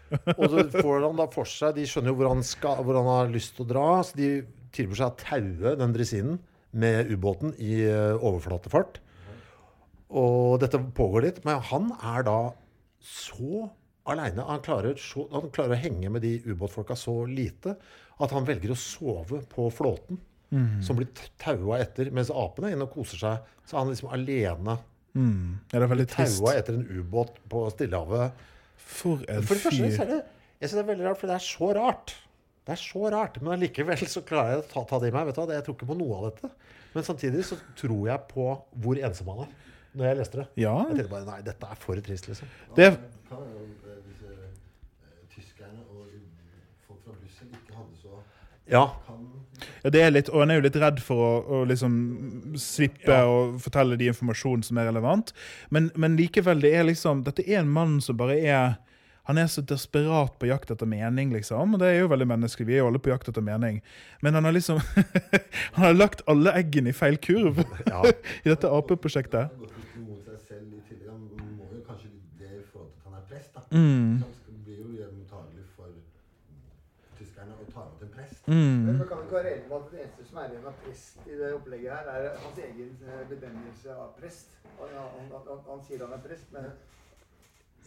Og 0.39 0.47
så 0.55 0.63
får 0.79 1.03
han 1.05 1.19
da 1.19 1.27
for 1.29 1.45
seg 1.45 1.75
De 1.77 1.83
skjønner 1.85 2.15
jo 2.15 2.17
hvor 2.17 2.31
han, 2.31 2.39
skal, 2.47 2.79
hvor 2.87 2.97
han 2.97 3.11
har 3.11 3.29
lyst 3.35 3.57
til 3.59 3.67
å 3.67 3.69
dra, 3.75 3.89
så 4.07 4.17
de 4.17 4.31
tilbyr 4.73 5.01
seg 5.03 5.11
å 5.11 5.19
taue 5.21 5.75
den 5.83 5.93
dresinen 5.97 6.39
med 6.73 7.11
ubåten 7.13 7.53
i 7.61 7.83
eh, 7.89 8.15
overflatefart. 8.17 9.03
Og 10.09 10.57
dette 10.63 10.81
pågår 10.97 11.27
litt, 11.27 11.43
men 11.45 11.61
han 11.69 11.91
er 12.15 12.25
da 12.25 12.39
så 13.05 13.67
aleine. 14.13 14.45
Han, 14.49 14.61
klarer 14.65 14.97
han 15.33 15.51
klarer 15.55 15.77
å 15.77 15.81
henge 15.81 16.11
med 16.15 16.23
de 16.25 16.35
ubåtfolka 16.49 16.97
så 16.99 17.15
lite 17.29 17.77
at 18.19 18.33
han 18.35 18.47
velger 18.49 18.73
å 18.75 18.79
sove 18.79 19.43
på 19.53 19.69
flåten. 19.75 20.19
Som 20.83 20.97
blir 20.97 21.11
taua 21.39 21.77
etter, 21.83 22.09
mens 22.15 22.31
apene 22.33 22.71
er 22.71 22.77
inne 22.79 22.87
og 22.89 22.95
koser 22.97 23.21
seg. 23.21 23.51
Så 23.69 23.77
er 23.77 23.83
han 23.85 23.91
liksom 23.95 24.13
alene 24.15 24.79
Mm. 25.19 25.57
Ja, 25.73 25.81
det 25.81 25.87
er 25.87 25.91
veldig 25.91 26.05
trist. 26.13 26.37
taua 26.39 26.53
etter 26.55 26.75
en 26.77 26.85
ubåt 27.01 27.39
på 27.51 27.63
Stillehavet. 27.73 28.33
For 28.77 29.23
en 29.27 29.43
For 29.43 29.57
det 29.57 29.63
første 29.65 29.71
så 29.73 29.89
fyr. 29.97 30.03
er 30.05 30.11
det, 30.13 30.19
jeg 30.61 30.69
synes 30.69 30.77
det 30.77 30.83
er 30.85 30.89
veldig 30.93 31.07
rart, 31.09 31.19
for 31.19 31.27
det 31.33 31.35
er 31.35 31.45
så 31.47 31.69
rart. 31.75 32.13
Det 32.69 32.73
er 32.77 32.81
så 32.83 33.11
rart, 33.11 33.41
Men 33.43 33.53
allikevel 33.57 33.97
så 34.07 34.21
klarer 34.29 34.53
jeg 34.53 34.61
å 34.63 34.67
ta, 34.71 34.85
ta 34.85 34.99
det 35.03 35.09
i 35.09 35.15
meg. 35.17 35.27
vet 35.27 35.35
du? 35.41 35.53
Jeg 35.57 35.65
tror 35.65 35.75
ikke 35.79 35.89
på 35.91 35.97
noe 35.99 36.19
av 36.21 36.27
dette. 36.29 36.51
Men 36.95 37.03
samtidig 37.09 37.43
så 37.49 37.57
tror 37.81 38.05
jeg 38.13 38.21
på 38.31 38.47
hvor 38.85 39.01
ensom 39.09 39.33
han 39.33 39.41
er. 39.49 39.53
Når 39.97 40.05
jeg 40.11 40.17
leste 40.21 40.37
det. 40.43 40.47
Ja, 40.61 40.77
Jeg 40.87 40.97
tenkte 41.01 41.11
bare 41.17 41.27
nei, 41.33 41.41
dette 41.43 41.67
er 41.73 41.75
for 41.83 41.97
trist, 42.05 42.29
liksom. 42.29 42.49
det 42.77 42.89
Kan 43.33 43.43
jo 43.49 43.65
eh, 43.89 43.99
disse 44.07 44.29
eh, 44.29 45.25
tyskerne 45.35 45.83
og 45.89 46.13
folk 46.87 47.01
fra 47.09 47.17
Brussel 47.17 47.49
ikke 47.49 47.75
hadde 47.75 47.97
så 48.05 48.23
Ja. 48.71 48.87
Ja, 49.83 49.91
det 49.91 50.01
er 50.05 50.13
litt, 50.15 50.29
og 50.31 50.43
han 50.45 50.53
er 50.53 50.61
jo 50.61 50.67
litt 50.69 50.77
redd 50.79 51.01
for 51.03 51.19
å, 51.19 51.31
å 51.51 51.63
liksom 51.67 51.95
slippe 52.63 53.17
å 53.27 53.39
fortelle 53.59 53.97
de 53.99 54.07
informasjonen 54.13 54.63
som 54.67 54.79
er 54.79 54.87
relevant. 54.87 55.33
Men, 55.75 55.89
men 55.99 56.15
likevel, 56.19 56.61
det 56.63 56.71
er 56.79 56.87
liksom, 56.87 57.25
dette 57.27 57.43
er 57.43 57.65
en 57.65 57.73
mann 57.75 57.97
som 58.05 58.19
bare 58.21 58.39
er 58.39 58.77
Han 59.29 59.37
er 59.37 59.47
så 59.53 59.61
desperat 59.61 60.39
på 60.41 60.47
jakt 60.49 60.71
etter 60.73 60.89
mening, 60.89 61.35
liksom. 61.35 61.75
Og 61.75 61.81
det 61.83 61.89
er 61.91 61.99
jo 61.99 62.07
veldig 62.09 62.27
menneskelig. 62.31 62.65
Vi 62.65 62.77
er 62.79 62.81
jo 62.81 62.87
alle 62.89 63.01
på 63.03 63.11
jakt 63.11 63.29
etter 63.29 63.45
mening. 63.45 63.83
Men 64.25 64.39
han 64.39 64.47
har 64.49 64.55
liksom 64.57 64.79
Han 65.75 65.85
har 65.85 65.93
lagt 65.99 66.23
alle 66.33 66.55
eggene 66.57 66.95
i 66.95 66.97
feil 66.97 67.19
kurv 67.21 67.61
Ja. 67.93 68.01
i 68.09 68.49
dette 68.49 68.71
tillegg. 70.89 71.11
Han 71.11 71.29
må 71.59 71.69
jo 71.75 71.83
kanskje 71.85 72.09
det 72.41 72.55
i 72.57 72.65
forhold 72.73 72.89
til 72.95 73.03
at 73.03 73.05
han 73.11 73.19
er 73.21 73.27
prest. 73.29 73.51
da. 73.53 73.61
Mm. 73.69 74.23
Så 74.23 74.33
Han 74.49 74.65
blir 74.65 74.79
jo 74.81 75.11
mottagelig 75.19 75.67
for 75.77 75.93
tyskerne 77.21 77.53
å 77.59 77.69
ta 77.75 77.85
imot 77.85 78.07
en 78.09 78.15
prest. 78.17 78.38
Mm. 78.49 78.85
Men 78.89 79.01
kan 79.09 79.19
ikke 79.25 79.35
være 79.43 79.57
om 79.69 79.75
at 79.83 79.91
det 79.93 80.01
eneste 80.05 80.25
som 80.29 80.39
er 80.43 80.53
igjen 80.55 80.67
av 80.71 80.77
prest 80.85 81.27
i 81.29 81.39
det 81.41 81.51
opplegget 81.55 81.93
her, 81.93 82.13
er 82.15 82.29
hans 82.45 82.59
egen 82.65 82.95
eh, 83.05 83.25
benevnelse 83.31 83.91
av 83.95 84.15
prest? 84.21 84.55
Han, 84.79 84.95
han, 84.95 85.35
han, 85.35 85.59
han 85.69 85.83
sier 85.89 86.07
han 86.07 86.15
er 86.17 86.23
prest, 86.29 86.49
men 86.57 86.71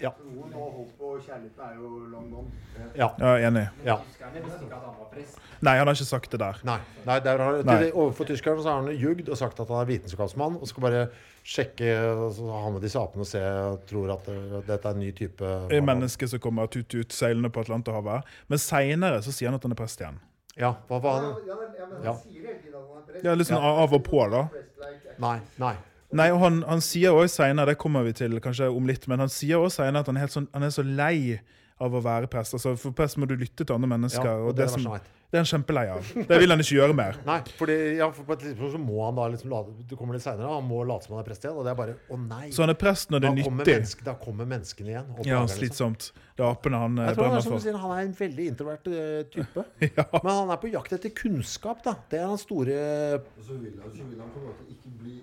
Ja. 0.02 0.10
troen 0.18 0.54
og 0.58 0.70
håpet 0.74 1.02
og 1.06 1.18
kjærligheten 1.22 1.62
er 1.66 1.74
jo 1.78 1.90
long 2.10 2.30
gone. 2.32 2.52
ja. 2.98 3.10
Ja, 3.20 3.34
enig. 3.50 3.68
Ja. 3.86 3.98
Tyskerne 4.08 4.42
visste 4.46 4.64
ikke 4.66 4.78
at 4.80 4.86
han 4.88 4.96
var 4.98 5.10
prest. 5.12 5.38
Nei, 5.62 5.74
han 5.78 5.88
har 5.88 5.94
ikke 6.00 6.08
sagt 6.10 6.32
det 6.32 6.40
der. 6.42 6.62
Nei. 6.66 6.78
Nei, 7.06 7.18
der 7.20 7.38
har, 7.44 7.60
Nei. 7.68 7.76
til- 7.84 7.94
Overfor 7.94 8.26
tyskerne 8.32 8.64
så 8.64 8.70
har 8.72 8.82
han 8.82 8.96
ljugd 8.98 9.30
og 9.30 9.38
sagt 9.38 9.60
at 9.60 9.68
han 9.68 9.82
er 9.84 9.86
vitenskapsmann. 9.92 10.58
Og 10.62 10.68
skal 10.72 10.82
bare 10.88 11.04
sjekke 11.44 11.92
så 12.34 12.50
ha 12.64 12.70
med 12.74 12.82
disse 12.82 12.98
apene 13.00 13.22
og 13.22 13.30
se 13.30 13.44
tror 13.92 14.14
at 14.16 14.26
det, 14.26 14.66
dette 14.72 14.88
er 14.90 14.92
en 14.98 15.00
ny 15.04 15.12
type 15.12 15.52
Et 15.70 15.84
menneske 15.84 16.28
som 16.28 16.40
kommer 16.40 16.66
tut-tut 16.72 17.14
seilende 17.14 17.50
på 17.54 17.62
Atlanterhavet. 17.62 18.24
Men 18.48 18.58
seinere 18.58 19.22
så 19.22 19.32
sier 19.36 19.50
han 19.52 19.56
at 19.60 19.64
han 19.70 19.72
er 19.78 19.82
prest 19.86 20.02
igjen. 20.02 20.18
Ja, 20.60 20.74
hva 20.90 21.00
var 21.02 21.22
det? 21.22 21.30
Ja, 21.48 21.56
men, 21.56 21.76
ja, 21.80 21.86
men 21.88 22.04
Ja. 22.04 22.12
han 22.12 22.20
sier 22.22 22.42
hele 22.48 22.60
tiden 22.60 22.76
at 22.76 22.88
han 22.90 22.98
er 22.98 23.06
prest. 23.14 23.24
Ja, 23.26 23.34
litt 23.40 23.48
sånn 23.48 23.64
av 23.64 23.94
og 23.94 24.04
på, 24.04 24.26
da. 24.32 24.42
Nei. 25.20 25.40
nei. 25.58 25.76
Nei, 26.12 26.28
og 26.34 26.40
han, 26.44 26.62
han 26.68 26.82
sier 26.84 27.16
også 27.16 27.38
senere, 27.46 27.72
det 27.72 27.78
kommer 27.80 28.04
vi 28.04 28.12
til 28.14 28.36
kanskje 28.44 28.68
om 28.68 28.88
litt, 28.90 29.08
men 29.08 29.20
han 29.24 29.30
sier 29.32 29.62
også 29.64 29.86
senere 29.86 30.04
at 30.04 30.08
han 30.12 30.18
er, 30.18 30.26
helt 30.26 30.34
sånn, 30.36 30.48
han 30.52 30.64
er 30.68 30.74
så 30.76 30.84
lei 30.84 31.40
av 31.82 31.96
å 31.98 32.04
være 32.06 32.30
prest. 32.32 32.54
Altså, 32.60 32.76
for 32.80 32.94
prest 32.96 33.18
må 33.22 33.28
du 33.30 33.34
lytte 33.40 33.66
til 33.66 33.74
andre 33.76 33.90
mennesker, 33.96 34.28
Ja, 34.30 34.38
og 34.46 34.56
det, 34.58 34.68
er 34.68 34.72
som, 34.76 34.86
verste 34.92 35.18
det 35.32 35.40
er 35.40 35.46
han 35.46 35.48
kjempelei 35.48 35.84
av. 35.94 36.08
Det 36.28 36.38
vil 36.42 36.52
han 36.52 36.60
ikke 36.60 36.76
gjøre 36.76 36.96
mer. 36.98 37.18
Nei, 37.24 37.38
fordi, 37.56 37.76
ja, 38.02 38.10
for 38.12 38.28
på 38.28 38.36
et 38.36 38.42
tidspunkt 38.44 38.74
så 38.76 38.82
må 38.84 38.98
han 39.06 39.16
da 39.16 39.28
liksom 39.32 39.54
late, 39.54 39.72
Du 39.88 39.94
kommer 39.96 40.18
litt 40.18 40.26
senere, 40.26 40.50
han 40.52 40.66
må 40.68 40.82
late 40.90 41.08
som 41.08 41.16
han 41.16 41.22
er 41.24 41.28
prest 41.30 41.46
igjen. 41.48 41.56
Og 41.56 41.64
det 41.64 41.72
er 41.72 41.78
bare 41.80 41.96
Å 42.12 42.20
nei! 42.20 42.50
Så 42.52 42.66
han 42.66 42.74
er 42.74 42.80
prest 42.82 43.14
når 43.16 43.24
det 43.24 43.30
da, 43.30 43.34
er 43.40 43.48
kommer 43.48 43.64
nyttig. 43.64 43.78
menneske, 43.80 44.06
da 44.10 44.16
kommer 44.26 44.50
menneskene 44.52 44.92
igjen. 44.92 45.08
og 45.16 45.24
Ja, 45.32 45.40
liksom. 45.46 45.58
slitsomt. 45.62 46.10
Det 46.36 46.44
er 46.44 46.50
apene 46.52 46.82
han 46.84 47.00
eh, 47.00 47.08
Jeg 47.12 47.16
tror 47.18 47.30
han 47.30 47.32
er, 47.32 47.42
brenner 47.42 47.56
for. 47.56 47.64
sier, 47.64 47.80
han 47.86 47.96
er 47.96 48.04
en 48.10 48.16
veldig 48.20 48.50
introvert 48.54 48.92
eh, 48.92 49.22
type. 49.38 49.66
Ja. 50.02 50.06
Men 50.20 50.32
han 50.36 50.52
er 50.58 50.60
på 50.66 50.72
jakt 50.76 50.98
etter 51.00 51.16
kunnskap, 51.16 51.80
da. 51.88 51.96
Det 52.12 52.20
er 52.20 52.28
hans 52.28 52.44
store 52.48 52.76
Og 53.24 53.46
så 53.48 53.56
vil, 53.56 53.78
han, 53.80 53.96
så 53.96 54.04
vil 54.12 54.20
han 54.20 54.36
på 54.36 54.44
en 54.44 54.52
måte 54.52 54.68
ikke 54.76 54.98
bli 55.00 55.16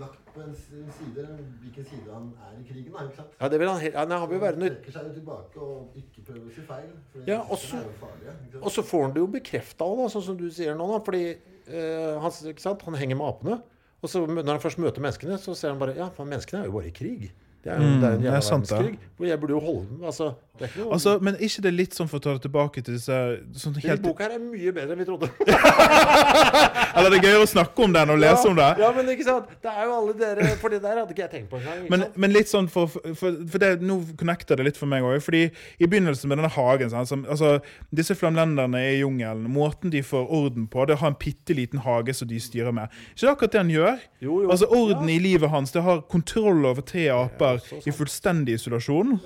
lagt 0.00 0.30
på 0.34 0.42
en 0.42 0.54
side, 0.54 1.26
hvilken 1.62 1.86
side 1.88 2.08
han 2.10 2.30
er 2.46 2.56
i 2.58 2.64
krigen. 2.68 2.92
Da, 2.94 3.04
ikke 3.06 3.18
sant? 3.20 3.36
Ja, 3.40 3.50
det 3.52 3.60
vil 3.60 3.70
han 3.70 3.82
helt 3.82 3.98
Han 4.14 4.30
vil 4.30 4.40
være 4.42 4.60
nødt 4.62 4.78
trekker 4.78 4.96
seg 4.96 5.08
jo 5.08 5.14
tilbake 5.18 5.60
og 5.68 6.00
ikke 6.00 6.24
prøver 6.28 6.48
å 6.48 6.54
si 6.54 6.64
feil. 6.68 6.90
Ja, 7.28 7.38
og 7.42 7.60
så, 7.62 7.82
farlige. 8.00 8.34
Og 8.62 8.74
så 8.74 8.84
får 8.86 9.06
han 9.06 9.14
det 9.14 9.22
jo 9.22 9.30
bekrefta 9.36 9.88
òg, 9.88 10.04
sånn 10.12 10.26
som 10.30 10.40
du 10.40 10.48
sier 10.54 10.76
nå. 10.78 10.88
Da, 10.94 11.00
fordi 11.06 11.24
eh, 11.30 12.24
han, 12.24 12.82
han 12.88 13.00
henger 13.02 13.20
med 13.20 13.28
apene. 13.28 13.60
Og 14.04 14.10
så 14.12 14.24
når 14.28 14.50
han 14.50 14.60
først 14.60 14.82
møter 14.82 15.04
menneskene, 15.04 15.38
så 15.40 15.54
ser 15.56 15.72
han 15.72 15.80
bare 15.80 15.96
Ja, 15.96 16.10
for 16.12 16.28
menneskene 16.28 16.64
er 16.64 16.68
jo 16.68 16.76
bare 16.76 16.90
i 16.90 16.96
krig. 16.96 17.30
Det 17.64 17.72
er 17.72 17.80
jo 17.80 17.84
Mm, 17.84 18.00
det 18.00 18.08
er 18.08 18.12
en 18.12 18.20
er 18.20 18.24
jævla 18.24 18.40
verdenskrig. 18.40 18.98
Hvor 19.16 19.26
jeg 19.26 19.40
burde 19.40 19.54
jo 19.54 19.60
holde 19.62 20.06
altså, 20.06 20.32
det 20.58 20.66
er 20.66 20.78
noe, 20.78 20.92
Altså, 20.92 21.18
men 21.22 21.36
ikke 21.40 21.62
det 21.62 21.70
litt 21.74 21.94
sånn 21.94 22.08
for 22.10 22.18
å 22.18 22.22
ta 22.22 22.32
det 22.34 22.42
tilbake 22.44 22.82
til 22.82 22.96
disse 22.98 23.18
sånn 23.62 23.76
helt, 23.82 24.02
boka 24.02 24.26
her 24.26 24.34
er 24.36 24.42
mye 24.42 24.72
bedre 24.74 24.92
enn 24.92 25.00
vi 25.00 25.06
trodde. 25.06 25.30
Eller 26.94 27.10
det 27.10 27.18
er 27.18 27.24
gøyere 27.28 27.46
å 27.46 27.50
snakke 27.50 27.86
om 27.86 27.94
den 27.94 28.12
og 28.14 28.18
lese 28.20 28.34
lese 28.34 28.50
om 28.50 28.56
det. 28.58 28.68
Ja, 28.82 28.90
men 28.94 29.10
ikke 29.14 29.26
sant? 29.26 29.52
Det 29.62 29.70
er 29.72 29.88
jo 29.88 29.94
alle 29.98 30.14
dere 30.18 30.48
For 30.60 30.72
det 30.72 30.80
der 30.84 31.00
hadde 31.00 31.14
ikke 31.14 31.24
jeg 31.24 31.32
tenkt 31.32 31.50
på 31.52 31.60
engang. 31.60 31.84
Men, 31.92 32.06
men 32.20 32.34
litt 32.34 32.50
sånn 32.50 32.68
for, 32.72 32.90
for, 32.90 33.38
for 33.50 33.62
det, 33.62 33.70
Nå 33.84 34.00
connecter 34.20 34.58
det 34.60 34.68
litt 34.68 34.80
for 34.80 34.90
meg 34.90 35.06
òg. 35.06 35.18
Fordi 35.24 35.44
i 35.48 35.88
begynnelsen 35.88 36.30
med 36.30 36.40
denne 36.40 36.52
hagen 36.54 36.92
sånn, 36.92 37.08
som, 37.10 37.24
altså, 37.30 37.56
Disse 37.94 38.16
flamlenderne 38.18 38.82
i 38.92 38.98
jungelen, 39.00 39.46
måten 39.52 39.92
de 39.94 40.02
får 40.06 40.28
orden 40.38 40.68
på, 40.70 40.84
det 40.86 40.96
er 40.96 41.00
å 41.00 41.04
ha 41.04 41.12
en 41.12 41.18
bitte 41.20 41.56
liten 41.56 41.82
hage 41.84 42.14
som 42.16 42.30
de 42.30 42.40
styrer 42.42 42.74
med. 42.74 42.92
Ikke 43.14 43.32
akkurat 43.34 43.54
det 43.54 43.62
han 43.62 43.72
gjør? 43.72 44.02
Jo, 44.24 44.40
jo. 44.44 44.50
Altså 44.54 44.68
Orden 44.74 45.10
i 45.12 45.18
livet 45.22 45.52
hans, 45.52 45.74
det 45.74 45.84
har 45.84 46.02
kontroll 46.10 46.64
over 46.70 46.84
tre 46.86 47.06
aper 47.14 47.53
sant. 47.58 47.86
i 47.86 47.90
fullstendig 47.90 48.54
isolasjon. 48.58 49.18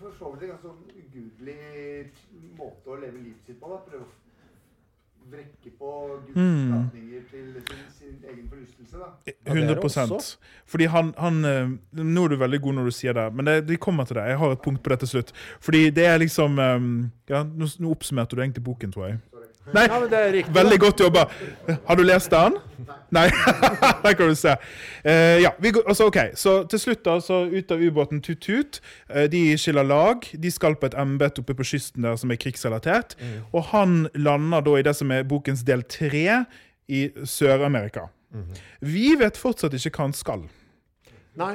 For 0.00 0.12
så 0.18 0.32
vidt 0.32 0.42
en 0.42 0.48
ganske 0.54 0.62
sånn 0.62 0.80
ugudelig 1.02 2.10
måte 2.58 2.90
å 2.90 2.96
leve 3.00 3.18
livet 3.18 3.46
sitt 3.46 3.60
på. 3.60 3.68
da. 3.68 3.78
Prøve 3.90 4.04
å 4.04 4.08
vrekke 5.30 5.70
på 5.78 5.90
Guds 6.26 6.36
Mm. 6.36 6.90
til 6.90 7.22
sin, 7.30 7.54
sin 7.98 8.16
egen 8.28 8.48
forlystelse. 8.50 8.98
da. 8.98 9.06
Ja, 9.26 9.32
det 9.32 9.50
er 9.50 9.54
det 9.54 9.78
100 9.78 10.14
også. 10.16 10.38
Fordi 10.66 10.84
han, 10.90 11.14
han 11.18 11.44
eh, 11.44 11.68
Nå 12.02 12.24
er 12.24 12.28
du 12.28 12.36
veldig 12.36 12.60
god 12.60 12.74
når 12.74 12.84
du 12.84 12.90
sier 12.90 13.12
det, 13.12 13.32
men 13.34 13.44
det, 13.46 13.66
de 13.68 13.76
kommer 13.76 14.04
til 14.04 14.16
det. 14.16 14.24
Jeg 14.28 14.38
har 14.38 14.52
et 14.52 14.62
punkt 14.62 14.82
på 14.82 14.90
det 14.90 14.98
til 15.00 15.08
slutt. 15.08 15.32
Fordi 15.60 15.90
det 15.90 16.06
er 16.06 16.18
liksom 16.18 16.58
eh, 16.58 17.10
Ja, 17.30 17.42
nå, 17.44 17.66
nå 17.78 17.90
oppsummerte 17.94 18.34
du 18.36 18.42
egentlig 18.42 18.64
boken, 18.64 18.92
tror 18.92 19.06
jeg. 19.08 19.18
Nei, 19.72 19.84
Ja, 19.86 20.00
men 20.00 20.10
det 20.10 20.18
er 20.18 20.32
riktig. 20.32 20.54
veldig 20.54 20.78
godt 20.80 21.00
jobba. 21.00 21.24
Har 21.86 21.96
du 21.96 22.02
lest 22.02 22.30
den? 22.30 22.56
Nei. 23.10 23.28
Der 24.04 24.14
kan 24.14 24.28
du 24.28 24.34
se. 24.34 24.54
Uh, 25.04 25.10
ja, 25.42 25.50
vi 25.58 25.70
går, 25.70 25.82
altså, 25.86 26.06
ok, 26.06 26.16
Så 26.34 26.64
til 26.70 26.78
slutt, 26.78 27.04
da, 27.04 27.18
så 27.20 27.44
ut 27.50 27.70
av 27.70 27.82
ubåten 27.82 28.22
Tut-Tut. 28.22 28.80
Eh, 29.10 29.28
de 29.30 29.58
skiller 29.58 29.82
lag. 29.86 30.26
De 30.42 30.50
skal 30.50 30.74
på 30.76 30.86
et 30.86 30.94
embete 30.98 31.42
oppe 31.42 31.54
på 31.54 31.66
kysten 31.66 32.02
der 32.06 32.16
som 32.16 32.30
er 32.30 32.40
krigsrelatert. 32.40 33.16
Og 33.52 33.62
han 33.74 34.08
lander 34.14 34.60
da 34.60 34.78
i 34.78 34.82
det 34.82 34.96
som 34.96 35.10
er 35.10 35.22
bokens 35.22 35.62
del 35.66 35.82
tre 35.82 36.44
i 36.88 37.10
Sør-Amerika. 37.24 38.08
Vi 38.80 39.14
vet 39.18 39.36
fortsatt 39.38 39.74
ikke 39.74 39.92
hva 39.98 40.08
han 40.08 40.16
skal. 40.16 40.48
Nei. 41.38 41.54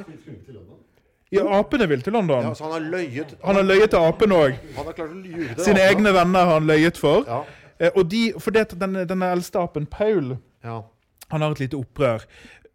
Ja, 1.34 1.42
apene 1.58 1.88
vil 1.90 2.02
til 2.04 2.14
London. 2.14 2.44
Ja, 2.46 2.54
så 2.54 2.64
han 2.68 2.72
har 2.76 2.84
løyet 2.86 3.34
Han 3.42 3.56
har 3.58 3.64
løyet 3.66 3.90
til 3.90 3.98
apene 3.98 4.34
òg. 4.34 4.58
Sine 4.76 5.48
altså. 5.56 5.72
egne 5.88 6.12
venner 6.14 6.44
har 6.46 6.60
han 6.60 6.68
løyet 6.68 7.00
for. 7.00 7.24
Ja. 7.26 7.42
Eh, 7.78 7.90
og 7.94 8.08
de, 8.12 8.22
for 8.40 8.50
det, 8.56 8.68
denne, 8.80 9.06
denne 9.08 9.32
eldste 9.36 9.60
apen, 9.62 9.86
Paul, 9.86 10.36
Ja. 10.64 10.82
han 11.30 11.42
har 11.42 11.50
et 11.56 11.60
lite 11.66 11.76
opprør. 11.80 12.24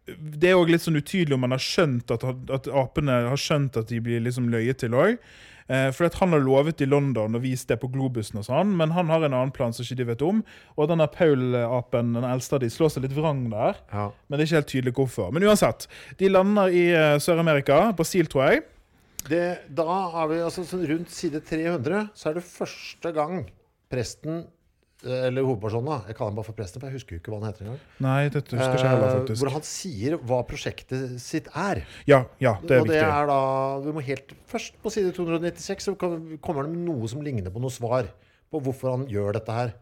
Det 0.06 0.50
er 0.50 0.58
òg 0.58 0.70
litt 0.72 0.82
sånn 0.82 0.98
utydelig 0.98 1.34
om 1.36 1.44
han 1.46 1.54
har 1.54 1.62
skjønt 1.62 2.10
at, 2.10 2.24
at 2.50 2.66
apene 2.68 3.20
har 3.30 3.38
skjønt 3.38 3.76
at 3.78 3.88
de 3.88 4.00
blir 4.02 4.20
liksom 4.24 4.48
løyet 4.50 4.80
til 4.82 4.96
òg. 4.98 5.18
Eh, 5.70 5.90
for 5.94 6.10
han 6.18 6.32
har 6.34 6.42
lovet 6.42 6.82
i 6.82 6.88
London 6.90 7.36
og 7.38 7.42
vist 7.44 7.68
det 7.70 7.78
på 7.80 7.88
Globusen, 7.92 8.40
og 8.40 8.44
sånn, 8.48 8.72
men 8.76 8.90
han 8.96 9.08
har 9.08 9.22
en 9.22 9.32
annen 9.32 9.52
plan 9.54 9.72
som 9.72 9.84
ikke 9.86 9.96
de 10.00 10.06
vet 10.10 10.24
om. 10.26 10.40
Og 10.76 10.88
denne 10.90 11.06
Paul-apen, 11.08 12.10
den 12.18 12.26
eldste 12.26 12.58
av 12.58 12.64
de, 12.64 12.68
slår 12.74 12.90
seg 12.96 13.06
litt 13.06 13.14
vrang 13.16 13.44
der. 13.52 13.78
Ja. 13.94 14.08
Men 14.26 14.36
det 14.36 14.44
er 14.44 14.50
ikke 14.50 14.60
helt 14.60 14.72
tydelig 14.74 14.94
hvorfor. 14.98 15.30
Men 15.32 15.46
uansett, 15.46 15.86
de 16.18 16.28
lander 16.32 16.74
i 16.74 16.82
eh, 16.90 17.14
Sør-Amerika. 17.22 17.78
Brasil, 17.96 18.26
tror 18.26 18.50
jeg. 18.50 18.64
Det, 19.30 19.44
da 19.70 19.86
er 20.18 20.28
vi 20.32 20.40
altså 20.42 20.64
sånn 20.66 20.82
rundt 20.90 21.14
side 21.14 21.40
300, 21.46 22.08
så 22.18 22.32
er 22.32 22.40
det 22.40 22.44
første 22.48 23.12
gang 23.14 23.44
presten 23.92 24.42
eller 25.04 25.42
hovedpersonen, 25.46 25.86
da. 25.88 25.96
Jeg 26.08 26.16
kaller 26.18 26.30
ham 26.30 26.36
bare 26.38 26.46
for 26.46 26.56
presten, 26.58 26.80
for 26.80 26.88
jeg 26.90 26.98
husker 27.00 27.16
jo 27.16 27.20
ikke 27.22 27.32
hva 27.32 27.40
han 27.42 27.48
heter 27.50 27.64
engang. 27.66 27.80
Nei, 28.06 28.28
dette 28.28 28.56
husker 28.58 28.78
jeg 28.78 28.88
heller, 28.92 29.08
Eh, 29.08 29.18
faktisk. 29.20 29.40
hvor 29.42 29.50
han 29.56 29.62
sier 29.66 30.16
hva 30.18 30.38
prosjektet 30.46 31.20
sitt 31.20 31.48
er. 31.54 31.82
Ja, 32.06 32.24
ja, 32.38 32.54
det 32.62 32.76
er 32.76 32.80
og 32.84 32.86
det 32.88 32.98
viktig. 33.00 33.08
er 33.08 33.26
da 33.26 33.38
vi 33.86 33.92
må 33.96 34.02
helt 34.06 34.34
Først 34.52 34.74
på 34.82 34.92
side 34.92 35.12
296 35.16 35.88
så 35.88 35.94
kommer 35.98 36.62
det 36.66 36.70
med 36.76 36.84
noe 36.86 37.08
som 37.08 37.20
ligner 37.24 37.50
på 37.50 37.60
noe 37.60 37.70
svar 37.72 38.06
på 38.52 38.60
hvorfor 38.62 38.90
han 38.98 39.06
gjør 39.08 39.32
dette 39.40 39.52
her. 39.52 39.72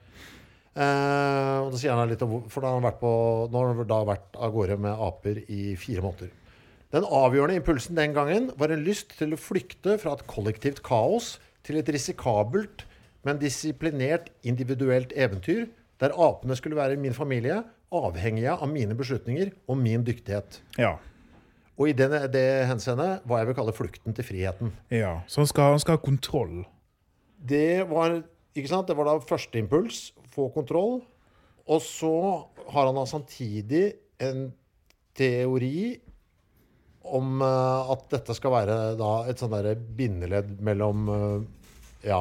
Eh, 0.76 1.58
og 1.64 1.72
da 1.72 1.78
sier 1.80 1.90
han 1.98 2.08
litt 2.08 2.22
om 2.22 2.44
For 2.48 2.62
da 2.62 2.68
har 2.70 2.76
han 2.78 2.84
vært 2.86 3.00
på 3.02 3.10
Nå 3.50 3.58
har 3.58 3.72
han 3.74 3.88
da 3.90 3.96
vært 4.06 4.36
av 4.38 4.52
gårde 4.54 4.76
med 4.78 4.94
aper 5.02 5.40
i 5.50 5.74
fire 5.80 6.04
måneder. 6.04 6.30
Den 6.94 7.04
avgjørende 7.06 7.58
impulsen 7.58 7.94
den 7.98 8.14
gangen 8.14 8.50
var 8.58 8.70
en 8.74 8.84
lyst 8.86 9.12
til 9.18 9.34
å 9.34 9.38
flykte 9.38 9.96
fra 9.98 10.14
et 10.16 10.24
kollektivt 10.30 10.80
kaos 10.86 11.38
til 11.66 11.76
et 11.78 11.90
risikabelt, 11.92 12.84
men 13.26 13.40
disiplinert 13.40 14.30
individuelt 14.46 15.12
eventyr 15.16 15.68
der 16.00 16.14
apene 16.16 16.56
skulle 16.56 16.78
være 16.78 16.96
min 17.00 17.14
familie, 17.14 17.60
avhengige 17.92 18.54
av 18.54 18.68
mine 18.70 18.94
beslutninger 18.96 19.50
og 19.68 19.78
min 19.80 20.04
dyktighet. 20.06 20.60
Ja. 20.78 20.94
Og 21.80 21.90
i 21.90 21.94
det, 21.96 22.08
det 22.32 22.46
henseende 22.68 23.18
hva 23.28 23.40
jeg 23.40 23.50
vil 23.50 23.56
kalle 23.58 23.74
flukten 23.76 24.16
til 24.16 24.26
friheten. 24.26 24.72
ja. 24.92 25.18
Så 25.26 25.42
han 25.42 25.50
skal, 25.50 25.74
han 25.76 25.82
skal 25.82 25.98
ha 25.98 26.04
kontroll. 26.04 26.62
Det 27.36 27.88
var, 27.88 28.20
ikke 28.54 28.70
sant? 28.70 28.88
det 28.88 28.96
var 28.96 29.08
da 29.08 29.16
første 29.24 29.60
impuls, 29.60 30.10
få 30.32 30.48
kontroll. 30.54 31.00
Og 31.70 31.82
så 31.84 32.14
har 32.72 32.88
han 32.88 32.96
da 32.96 33.06
samtidig 33.08 33.84
en 34.20 34.50
teori 35.16 36.00
om 37.10 37.40
eh, 37.42 37.92
at 37.92 38.04
dette 38.12 38.36
skal 38.36 38.54
være 38.54 38.76
da 39.00 39.12
et 39.30 39.40
sånn 39.40 39.52
derre 39.52 39.74
bindeledd 39.74 40.58
mellom 40.64 41.08
eh, 41.14 41.38
ja, 42.10 42.20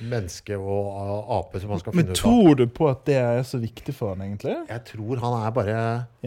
menneske 0.00 0.56
og 0.56 1.32
ape 1.38 1.60
som 1.62 1.72
han 1.74 1.82
skal 1.82 1.94
Men 1.96 2.06
finne 2.06 2.14
ut 2.14 2.20
av. 2.20 2.22
tror 2.22 2.56
du 2.60 2.64
på 2.80 2.88
at 2.90 3.02
det 3.08 3.16
er 3.20 3.42
så 3.46 3.60
viktig 3.62 3.94
for 3.96 4.14
han 4.14 4.24
egentlig? 4.26 4.56
Jeg 4.70 4.84
tror 4.92 5.20
han 5.24 5.36
er 5.40 5.54
bare 5.56 5.76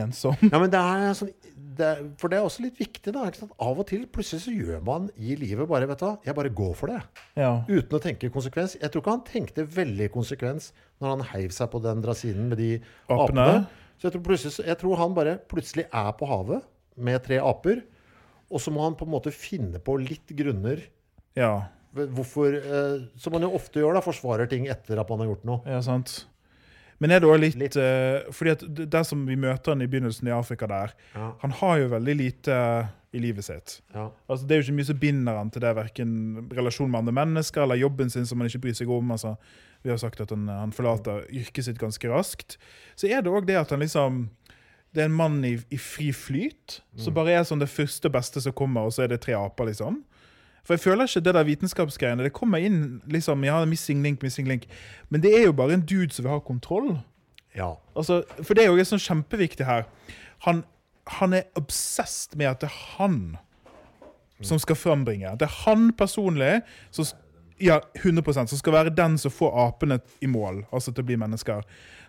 Ensom? 0.03 0.37
Ja, 0.51 0.59
men 0.61 0.69
det 0.73 0.79
er 0.81 1.13
sånn 1.17 1.33
det, 1.73 1.87
For 2.21 2.29
det 2.29 2.37
er 2.37 2.45
også 2.45 2.61
litt 2.67 2.77
viktig, 2.77 3.13
da. 3.15 3.23
Av 3.57 3.79
og 3.81 3.87
til 3.89 4.03
plutselig 4.13 4.43
så 4.43 4.51
gjør 4.53 4.83
man 4.85 5.07
i 5.17 5.33
livet 5.39 5.65
bare 5.69 5.87
Vet 5.89 6.03
du 6.03 6.09
jeg 6.27 6.35
bare 6.37 6.51
går 6.53 6.73
for 6.77 6.91
det. 6.93 6.99
Ja. 7.39 7.63
Uten 7.65 7.97
å 7.97 8.01
tenke 8.03 8.29
konsekvens. 8.33 8.75
Jeg 8.81 8.91
tror 8.93 9.01
ikke 9.01 9.15
han 9.15 9.23
tenkte 9.25 9.65
veldig 9.65 10.11
konsekvens 10.13 10.69
når 11.01 11.15
han 11.15 11.25
heiv 11.33 11.55
seg 11.55 11.71
på 11.73 11.81
den 11.81 12.03
drasinen 12.05 12.51
med 12.51 12.61
de 12.61 12.69
Apene. 13.09 13.47
apene. 13.47 13.65
Så 13.97 14.09
jeg 14.09 14.15
tror, 14.19 14.37
jeg 14.67 14.77
tror 14.83 15.01
han 15.01 15.17
bare 15.17 15.37
plutselig 15.49 15.87
er 15.89 16.11
på 16.19 16.29
havet 16.29 16.61
med 16.97 17.23
tre 17.25 17.39
aper. 17.41 17.81
Og 18.53 18.61
så 18.61 18.69
må 18.73 18.83
han 18.85 18.93
på 18.99 19.07
en 19.07 19.13
måte 19.15 19.33
finne 19.33 19.79
på 19.81 19.95
litt 19.97 20.29
grunner 20.37 20.83
ja. 21.33 21.63
Hvorfor 21.93 22.55
eh, 22.57 23.01
Som 23.17 23.33
man 23.33 23.41
jo 23.45 23.51
ofte 23.55 23.79
gjør, 23.81 23.93
da. 23.97 24.01
Forsvarer 24.05 24.49
ting 24.49 24.67
etter 24.71 24.99
at 24.99 25.09
man 25.09 25.19
har 25.23 25.27
gjort 25.33 25.43
noe. 25.45 25.61
Ja, 25.69 25.81
sant. 25.85 26.25
Men 27.01 27.11
er 27.11 27.19
det 27.19 27.27
også 27.27 27.41
litt, 27.41 27.55
Litt. 27.59 27.75
eh, 27.75 28.31
fordi 28.31 28.51
at 28.53 28.89
Der 28.93 29.03
som 29.03 29.25
vi 29.27 29.35
møter 29.35 29.73
han 29.73 29.81
i 29.81 29.87
begynnelsen 29.91 30.27
i 30.29 30.31
Afrika 30.35 30.67
der, 30.69 30.93
Ja. 31.15 31.33
han 31.41 31.51
har 31.51 31.77
jo 31.79 31.89
veldig 31.89 32.15
lite 32.17 32.53
eh, 32.53 32.87
i 33.13 33.19
livet 33.19 33.43
sitt. 33.45 33.81
Ja. 33.93 34.09
Altså, 34.29 34.47
det 34.47 34.55
er 34.55 34.61
jo 34.61 34.65
ikke 34.71 34.77
mye 34.79 34.85
som 34.89 34.97
binder 35.01 35.35
han 35.37 35.49
til 35.51 35.61
det, 35.61 35.75
verken 35.75 36.49
relasjon 36.53 36.89
med 36.89 36.99
andre 37.03 37.13
mennesker 37.25 37.61
eller 37.63 37.75
jobben 37.81 38.09
sin 38.09 38.25
som 38.25 38.39
han 38.39 38.47
ikke 38.49 38.61
bryr 38.61 38.73
seg 38.77 38.89
om. 38.89 39.11
Altså, 39.11 39.35
vi 39.83 39.89
har 39.91 39.97
sagt 40.01 40.21
at 40.21 40.29
han, 40.33 40.47
han 40.47 40.71
forlater 40.71 41.25
yrket 41.29 41.65
sitt 41.65 41.77
ganske 41.77 42.09
raskt. 42.09 42.57
Så 42.95 43.09
er 43.11 43.21
det 43.21 43.29
òg 43.33 43.45
det 43.45 43.55
at 43.59 43.69
han 43.69 43.79
liksom 43.83 44.29
Det 44.93 45.01
er 45.01 45.05
en 45.09 45.15
mann 45.17 45.43
i, 45.43 45.57
i 45.73 45.77
fri 45.77 46.11
flyt, 46.13 46.81
som 46.97 47.13
bare 47.15 47.31
er 47.33 47.43
sånn 47.43 47.59
det 47.59 47.69
første 47.69 48.09
beste 48.13 48.39
som 48.39 48.53
kommer, 48.53 48.85
og 48.85 48.93
så 48.93 49.03
er 49.03 49.07
det 49.09 49.21
tre 49.21 49.33
aper, 49.33 49.65
liksom. 49.65 50.03
For 50.63 50.73
jeg 50.73 50.79
føler 50.79 51.07
ikke 51.07 51.19
det 51.25 51.33
der 51.35 51.43
vitenskapsgreiene. 51.43 52.23
Det 52.23 52.33
kommer 52.33 52.57
inn 52.63 53.01
liksom, 53.11 53.43
ja, 53.43 53.57
missing 53.65 54.03
link, 54.03 54.21
missing 54.23 54.47
link. 54.47 54.67
Men 55.09 55.21
det 55.23 55.33
er 55.35 55.43
jo 55.49 55.55
bare 55.57 55.73
en 55.75 55.83
dude 55.85 56.13
som 56.13 56.23
vil 56.23 56.31
ha 56.31 56.39
kontroll. 56.39 56.99
ja. 57.55 57.73
Altså, 57.95 58.23
for 58.41 58.53
det 58.55 58.63
er 58.63 58.71
jo 58.71 58.85
sånn 58.87 59.01
kjempeviktig 59.03 59.65
her. 59.67 59.83
Han, 60.47 60.63
han 61.19 61.33
er 61.33 61.43
obsessed 61.59 62.37
med 62.39 62.47
at 62.49 62.63
det 62.63 62.69
er 62.71 62.79
han 62.97 63.37
som 64.43 64.59
skal 64.59 64.75
frambringe. 64.75 65.35
Det 65.39 65.45
er 65.47 65.59
han 65.65 65.91
personlig 65.95 66.61
som, 66.91 67.05
ja, 67.61 67.79
100% 67.99 68.51
som 68.51 68.59
skal 68.59 68.73
være 68.73 68.95
den 68.95 69.17
som 69.17 69.31
får 69.31 69.53
apene 69.67 69.99
i 70.21 70.27
mål, 70.27 70.63
altså 70.71 70.91
til 70.91 71.03
å 71.03 71.07
bli 71.11 71.19
mennesker. 71.19 71.61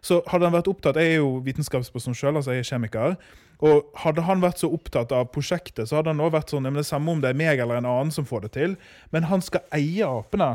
Så 0.02 0.22
hadde 0.30 0.48
han 0.48 0.54
vært 0.56 0.68
opptatt, 0.68 0.96
Jeg 0.96 1.14
er 1.14 1.20
jo 1.22 1.38
vitenskapsperson 1.44 2.14
sjøl, 2.14 2.36
altså 2.36 2.52
jeg 2.52 2.64
er 2.64 2.70
kjemiker. 2.72 3.16
Og 3.64 3.96
hadde 4.02 4.24
han 4.26 4.42
vært 4.44 4.60
så 4.60 4.68
opptatt 4.74 5.12
av 5.14 5.30
prosjektet, 5.32 5.88
så 5.88 5.98
hadde 5.98 6.12
han 6.12 6.20
også 6.20 6.36
vært 6.36 6.52
sånn 6.52 6.68
det 6.68 6.82
er 6.82 6.88
samme 6.88 7.14
om 7.14 7.22
det 7.22 7.30
er 7.32 7.38
meg 7.38 7.62
eller 7.62 7.80
en 7.80 7.88
annen 7.88 8.12
som 8.12 8.26
får 8.28 8.46
det 8.46 8.54
til, 8.58 8.74
men 9.14 9.28
han 9.30 9.44
skal 9.44 9.64
eie 9.76 10.04
apene. 10.04 10.50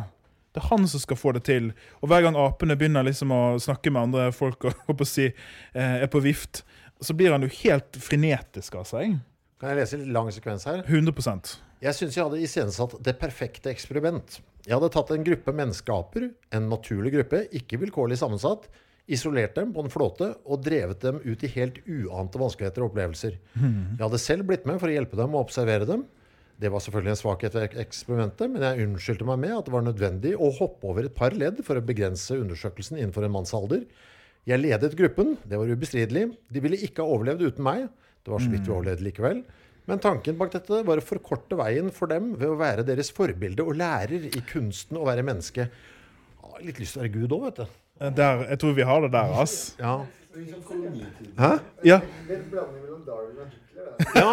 Det 0.53 0.61
er 0.61 0.69
han 0.71 0.85
som 0.89 1.01
skal 1.01 1.17
få 1.17 1.33
det 1.37 1.43
til. 1.47 1.71
Og 2.01 2.09
hver 2.09 2.25
gang 2.25 2.37
apene 2.37 2.77
begynner 2.77 3.05
liksom 3.05 3.33
å 3.33 3.41
snakke 3.61 3.93
med 3.93 4.09
andre 4.09 4.29
folk 4.35 4.67
og, 4.69 5.01
si, 5.09 5.29
eh, 5.29 5.95
er 6.03 6.11
på 6.11 6.21
vift, 6.25 6.63
så 7.01 7.15
blir 7.15 7.33
han 7.33 7.45
jo 7.45 7.51
helt 7.61 7.97
frenetisk 8.01 8.77
av 8.81 8.85
seg. 8.89 9.17
Kan 9.59 9.73
jeg 9.73 9.81
lese 9.81 9.97
en 9.97 10.11
lang 10.15 10.29
sekvens 10.33 10.67
her? 10.69 10.83
100% 10.87 11.55
Jeg 11.83 11.95
syns 11.95 12.15
jeg 12.17 12.25
hadde 12.25 12.43
iscenesatt 12.43 12.97
det 13.03 13.15
perfekte 13.19 13.71
eksperiment. 13.71 14.39
Jeg 14.65 14.75
hadde 14.75 14.91
tatt 14.93 15.11
en 15.15 15.25
gruppe 15.25 15.53
menneskeaper, 15.55 16.29
en 16.55 16.69
naturlig 16.71 17.13
gruppe, 17.15 17.45
ikke 17.55 17.79
vilkårlig 17.81 18.19
sammensatt, 18.19 18.67
isolert 19.09 19.55
dem 19.57 19.73
på 19.73 19.83
en 19.83 19.91
flåte 19.91 20.29
og 20.45 20.61
drevet 20.65 21.01
dem 21.01 21.19
ut 21.25 21.43
i 21.43 21.49
helt 21.55 21.81
uante 21.87 22.39
vanskeligheter 22.41 22.85
og 22.85 22.91
opplevelser. 22.91 23.35
Jeg 23.97 24.03
hadde 24.03 24.21
selv 24.21 24.47
blitt 24.49 24.67
med 24.69 24.79
for 24.81 24.91
å 24.91 24.95
hjelpe 24.95 25.17
dem 25.19 25.35
og 25.35 25.47
observere 25.47 25.87
dem. 25.89 26.05
Det 26.59 26.69
var 26.73 26.83
selvfølgelig 26.83 27.13
en 27.13 27.21
svakhet 27.21 27.55
ved 27.55 27.75
eksperimentet, 27.79 28.51
men 28.51 28.65
jeg 28.65 28.85
unnskyldte 28.85 29.27
meg 29.29 29.39
med 29.45 29.55
at 29.55 29.67
det 29.69 29.73
var 29.73 29.85
nødvendig 29.85 30.33
å 30.35 30.51
hoppe 30.57 30.89
over 30.91 31.07
et 31.07 31.15
par 31.15 31.31
ledd 31.31 31.61
for 31.63 31.79
å 31.79 31.85
begrense 31.85 32.35
undersøkelsen 32.35 32.99
innenfor 32.99 33.23
en 33.25 33.31
manns 33.37 33.55
alder. 33.55 33.85
Jeg 34.49 34.59
ledet 34.59 34.97
gruppen, 34.99 35.37
det 35.47 35.59
var 35.59 35.71
ubestridelig. 35.71 36.25
De 36.51 36.63
ville 36.63 36.79
ikke 36.83 37.05
ha 37.05 37.15
overlevd 37.15 37.45
uten 37.47 37.63
meg. 37.63 37.87
Det 38.23 38.33
var 38.33 38.43
så 38.43 38.51
vidt 38.51 38.67
vi 38.67 38.75
overlevde 38.75 39.07
likevel. 39.07 39.43
Men 39.89 40.01
tanken 40.03 40.37
bak 40.37 40.51
dette 40.53 40.83
var 40.85 40.99
å 40.99 41.05
forkorte 41.05 41.57
veien 41.57 41.89
for 41.95 42.11
dem 42.11 42.33
ved 42.37 42.51
å 42.51 42.59
være 42.59 42.85
deres 42.85 43.09
forbilde 43.15 43.63
og 43.65 43.79
lærer 43.79 44.27
i 44.29 44.41
kunsten 44.51 44.99
å 44.99 45.07
være 45.07 45.23
menneske. 45.25 45.65
Litt 46.61 46.81
lyst 46.81 46.97
til 46.97 47.01
å 47.01 47.05
være 47.05 47.15
Gud 47.15 47.33
òg, 47.37 47.45
vet 47.47 47.61
du. 47.61 47.77
Der, 47.99 48.43
jeg 48.49 48.59
tror 48.59 48.71
vi 48.73 48.81
har 48.81 48.99
det 49.01 49.11
der, 49.11 49.41
ass. 49.41 49.75
Ja. 49.79 49.97
Hæ? 51.39 51.49
Ja, 51.85 51.99
Ja. 54.15 54.31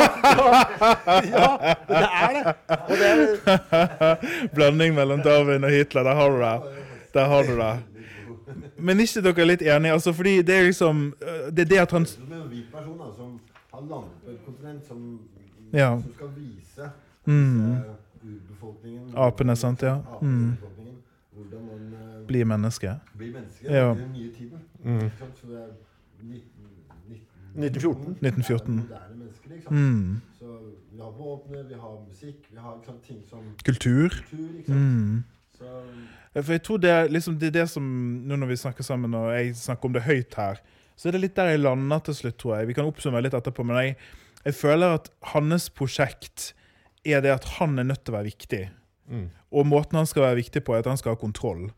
Ja, 1.30 1.58
det 1.88 1.96
er 1.96 2.30
det. 2.34 2.54
Og 2.68 2.96
det 2.96 3.06
er, 3.10 4.14
Blanding 4.54 4.94
mellom 4.94 5.20
Darwin 5.22 5.64
og 5.64 5.70
Hitler. 5.70 6.02
Der 6.02 6.14
har 6.14 6.28
du 6.30 6.36
det. 6.40 6.60
Der 7.14 7.24
har 7.26 7.42
du 7.42 7.56
det. 7.58 7.82
Men 8.78 9.00
ikke 9.00 9.22
dere 9.22 9.40
er 9.40 9.44
litt 9.48 9.62
enige? 9.62 9.92
Altså, 9.92 10.12
fordi 10.12 10.42
det 10.42 10.54
er 10.54 10.62
liksom 10.62 11.14
øh, 11.22 11.56
Det 11.56 11.58
er 11.64 11.64
det 11.70 11.78
at 11.78 11.90
han 11.90 12.06
Med 12.28 12.36
en 12.36 12.48
hvit 12.48 12.64
person 12.72 12.98
da, 12.98 13.04
som 13.16 13.40
har 13.72 13.80
landet 13.80 14.12
på 14.24 14.30
et 14.30 14.38
kontinent 14.46 14.86
som, 14.88 15.20
Ja. 15.72 15.88
som 16.02 16.12
skal 16.14 16.28
vise 16.36 16.90
Mm. 17.26 17.74
disse 17.74 17.82
urbefolkningen 18.22 19.14
Apene, 19.16 19.56
sant, 19.56 19.82
ja. 19.82 19.96
Mm. 20.22 20.52
Hvordan 21.34 21.60
man 21.66 21.94
blir 22.26 22.44
menneske. 22.48 22.96
Bli 23.16 23.30
menneske 23.32 23.64
Ja. 23.72 23.92
i 23.94 23.98
den 23.98 24.12
nye 24.12 24.32
tiden. 24.32 24.60
Mm. 24.84 25.10
Så 25.36 25.46
det 25.46 25.56
er 25.60 25.72
19, 26.22 26.42
19, 27.08 27.26
1914. 27.56 28.16
1914. 28.22 28.76
Moderne 28.76 29.16
mennesker, 29.18 29.48
liksom. 29.54 29.76
Mm. 29.76 30.20
Så 30.38 30.58
vi 30.92 31.00
har 31.00 31.10
våpenet, 31.10 31.68
vi 31.68 31.74
har 31.74 31.96
musikk, 32.08 32.46
vi 32.50 32.58
har 32.58 32.78
sant, 32.86 33.02
ting 33.02 33.22
som 33.28 33.42
Kultur. 33.64 34.08
kultur. 34.08 34.58
Ikke 34.58 34.66
sant? 34.66 34.78
Mm. 34.78 35.24
For 36.36 36.52
jeg 36.52 36.62
tror 36.62 36.76
det 36.78 36.90
er 36.90 37.06
liksom 37.08 37.38
det, 37.40 37.46
er 37.48 37.62
det 37.62 37.68
som 37.72 37.84
Nå 38.28 38.36
når 38.36 38.46
vi 38.50 38.56
snakker 38.60 38.84
sammen 38.84 39.14
og 39.16 39.30
jeg 39.32 39.54
snakker 39.56 39.88
om 39.88 39.92
det 39.94 40.02
høyt 40.04 40.34
her, 40.36 40.58
så 40.96 41.08
er 41.08 41.12
det 41.16 41.20
litt 41.22 41.34
der 41.36 41.48
jeg 41.54 41.60
lander 41.62 41.98
til 42.04 42.14
slutt, 42.14 42.36
tror 42.40 42.58
jeg. 42.58 42.68
Vi 42.68 42.74
kan 42.76 42.84
oppsummere 42.88 43.22
litt 43.24 43.34
etterpå, 43.36 43.64
men 43.64 43.76
jeg, 43.80 43.96
jeg 44.44 44.54
føler 44.54 44.94
at 44.98 45.08
hans 45.32 45.70
prosjekt 45.72 46.50
er 47.04 47.20
det 47.24 47.32
at 47.32 47.44
han 47.56 47.78
er 47.78 47.84
nødt 47.88 48.04
til 48.04 48.12
å 48.12 48.16
være 48.18 48.28
viktig. 48.30 48.62
Mm. 49.08 49.26
Og 49.52 49.66
måten 49.66 49.96
han 49.96 50.06
skal 50.08 50.22
være 50.26 50.40
viktig 50.42 50.62
på, 50.66 50.74
er 50.74 50.78
at 50.84 50.88
han 50.90 50.96
skal 51.00 51.14
ha 51.14 51.20
kontroll. 51.20 51.70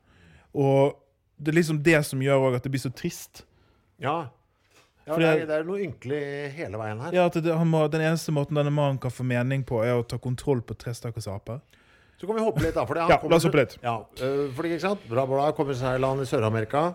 Og 0.58 0.98
det 1.38 1.52
er 1.52 1.60
liksom 1.60 1.78
det 1.86 2.00
som 2.06 2.22
gjør 2.22 2.56
at 2.56 2.66
det 2.66 2.72
blir 2.74 2.82
så 2.82 2.90
trist. 2.90 3.44
Ja. 4.02 4.28
ja 5.06 5.18
det, 5.18 5.26
er, 5.26 5.44
det 5.46 5.58
er 5.60 5.66
noe 5.66 5.82
ynkelig 5.84 6.22
hele 6.56 6.80
veien 6.80 7.02
her. 7.04 7.14
Ja, 7.14 7.26
at 7.30 7.38
det, 7.38 7.54
han 7.54 7.70
må, 7.70 7.84
Den 7.92 8.04
eneste 8.04 8.34
måten 8.34 8.58
denne 8.58 8.74
mannen 8.74 8.98
kan 9.02 9.14
få 9.14 9.26
mening 9.26 9.62
på, 9.66 9.82
er 9.86 9.98
å 9.98 10.06
ta 10.06 10.18
kontroll 10.22 10.64
på 10.66 10.76
tre 10.78 10.94
stakkars 10.98 11.30
aper. 11.30 11.62
Så 12.18 12.26
kan 12.26 12.34
vi 12.34 12.42
hoppe 12.42 12.64
litt, 12.64 12.74
da. 12.74 12.82
Fordi 12.86 13.04
han 13.04 13.12
Ja, 13.12 13.20
kommer 13.22 13.36
la 13.36 13.38
oss 13.38 13.46
hoppe 13.46 13.60
litt. 13.60 13.76
Ja, 13.82 14.00
øh, 14.26 14.48
fordi, 14.56 14.72
ikke 14.74 14.88
sant? 14.88 15.06
Bla, 15.10 15.22
bla, 15.30 15.52
kommer 15.54 15.78
seg 15.78 16.00
i 16.00 16.02
land 16.02 16.24
i 16.24 16.26
Sør-Amerika. 16.26 16.88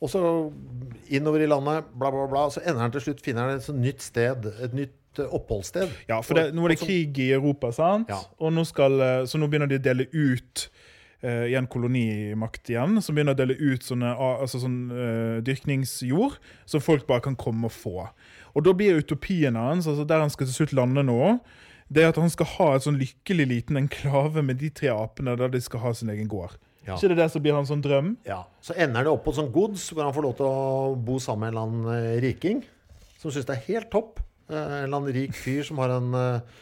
Og 0.00 0.08
så 0.08 0.22
innover 1.12 1.44
i 1.44 1.48
landet, 1.50 1.90
bla, 1.92 2.08
bla, 2.14 2.24
bla. 2.30 2.46
Så 2.48 2.62
ender 2.64 2.80
han 2.80 2.94
til 2.94 3.04
slutt 3.04 3.20
finner 3.24 3.44
han 3.44 3.60
et 3.60 3.68
nytt 3.76 4.00
sted. 4.00 4.48
Et 4.64 4.76
nytt 4.78 5.20
øh, 5.20 5.34
oppholdssted. 5.36 5.92
Ja, 6.08 6.22
for 6.24 6.40
det, 6.40 6.54
nå 6.56 6.64
er 6.64 6.72
det 6.72 6.80
krig 6.80 7.20
i 7.20 7.28
Europa, 7.36 7.74
sant? 7.76 8.08
Ja. 8.08 8.22
Og 8.40 8.54
nå 8.56 8.64
skal, 8.68 8.96
eh, 9.04 9.26
så 9.28 9.40
nå 9.40 9.50
begynner 9.52 9.68
de 9.68 9.76
å 9.76 9.84
dele 9.84 10.08
ut 10.08 10.70
eh, 11.22 11.46
igjen 11.50 11.68
kolonimakt 11.70 12.70
igjen, 12.72 13.00
som 13.04 13.16
begynner 13.16 13.36
å 13.36 13.40
dele 13.40 13.56
ut 13.58 13.86
sånne, 13.86 14.12
altså 14.16 14.62
sånn 14.62 14.78
uh, 14.92 15.38
dyrkningsjord 15.46 16.38
som 16.68 16.84
folk 16.84 17.06
bare 17.08 17.24
kan 17.28 17.38
komme 17.38 17.70
og 17.70 17.74
få. 17.74 18.06
Og 18.54 18.66
da 18.66 18.74
blir 18.76 19.00
utopien 19.00 19.58
hans, 19.58 19.88
altså 19.90 20.06
der 20.08 20.24
han 20.24 20.32
skal 20.32 20.48
til 20.48 20.62
slutt 20.62 20.76
lande 20.76 21.04
nå, 21.06 21.36
det 21.90 22.04
er 22.04 22.12
at 22.12 22.18
han 22.22 22.30
skal 22.30 22.48
ha 22.56 22.72
et 22.76 22.86
sånn 22.86 22.98
lykkelig 23.00 23.46
liten 23.50 23.78
enklave 23.80 24.44
med 24.46 24.60
de 24.62 24.70
tre 24.74 24.92
apene 24.94 25.34
der 25.38 25.50
de 25.50 25.60
skal 25.62 25.82
ha 25.82 25.94
sin 25.96 26.12
egen 26.12 26.30
gård. 26.30 26.54
Ja. 26.86 26.96
Ikke 26.96 27.10
det 27.12 27.18
det 27.18 27.28
som 27.32 27.42
blir 27.44 27.56
hans 27.56 27.68
sånn 27.70 27.82
drøm? 27.84 28.14
Ja. 28.26 28.44
Så 28.64 28.74
ender 28.78 29.04
det 29.04 29.12
opp 29.12 29.24
på 29.26 29.34
et 29.34 29.40
sånt 29.40 29.52
gods, 29.54 29.90
hvor 29.92 30.06
han 30.06 30.14
får 30.16 30.26
lov 30.26 30.36
til 30.38 30.48
å 30.48 30.94
bo 30.96 31.18
sammen 31.22 31.44
med 31.44 31.50
en 31.50 31.54
eller 31.54 31.66
annen 31.66 32.14
eh, 32.14 32.20
riking. 32.24 32.62
Som 33.20 33.34
syns 33.34 33.48
det 33.48 33.58
er 33.58 33.66
helt 33.68 33.90
topp. 33.92 34.22
En 34.50 34.56
eller 34.56 34.96
annen 34.96 35.14
rik 35.14 35.36
fyr 35.36 35.66
som 35.66 35.78
har 35.82 35.92
en 35.98 36.14
eh, 36.16 36.60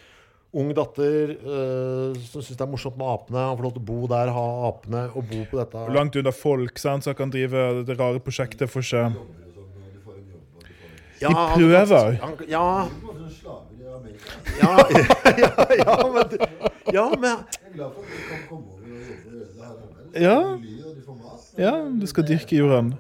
ung 0.55 0.71
datter 0.75 1.35
eh, 1.37 2.15
som 2.25 2.41
syns 2.41 2.57
det 2.57 2.65
er 2.65 2.71
morsomt 2.73 2.97
med 2.97 3.07
apene. 3.07 3.43
Han 3.51 3.57
får 3.59 3.67
lov 3.69 3.75
til 3.77 3.83
å 3.83 3.89
bo 3.91 4.07
der, 4.09 4.31
ha 4.33 4.45
apene 4.71 5.03
og 5.15 5.27
bo 5.29 5.43
på 5.51 5.59
dette. 5.61 5.83
Og 5.89 5.95
langt 5.97 6.17
unna 6.17 6.33
folk, 6.33 6.79
sant? 6.81 7.05
så 7.05 7.11
han 7.13 7.19
kan 7.19 7.31
drive 7.35 7.85
det 7.89 7.99
rare 8.01 8.21
prosjektet 8.25 8.71
for 8.73 8.81
Ja, 11.21 11.29
De 11.29 11.35
han- 11.35 11.59
prøver. 11.59 12.17
Han, 12.23 12.37
ja, 12.49 12.89
Du 12.89 13.07
får 13.07 13.15
slaver 13.41 13.75
i 13.75 13.87
Amerika. 13.91 14.31
ja, 14.63 14.71
ja, 15.43 15.51
ja, 15.83 15.95
men, 16.15 16.27
ja, 16.95 17.07
men. 17.19 17.39
Ja. 20.15 20.39
Du 20.57 20.63
lir, 20.63 20.87
og 20.87 20.95
du 20.95 21.03
får 21.03 21.15
mat. 21.19 21.43
men 21.57 21.65
Ja, 21.65 21.73
du 22.01 22.07
skal 22.07 22.25
dyrke 22.29 22.57
jorden. 22.57 22.95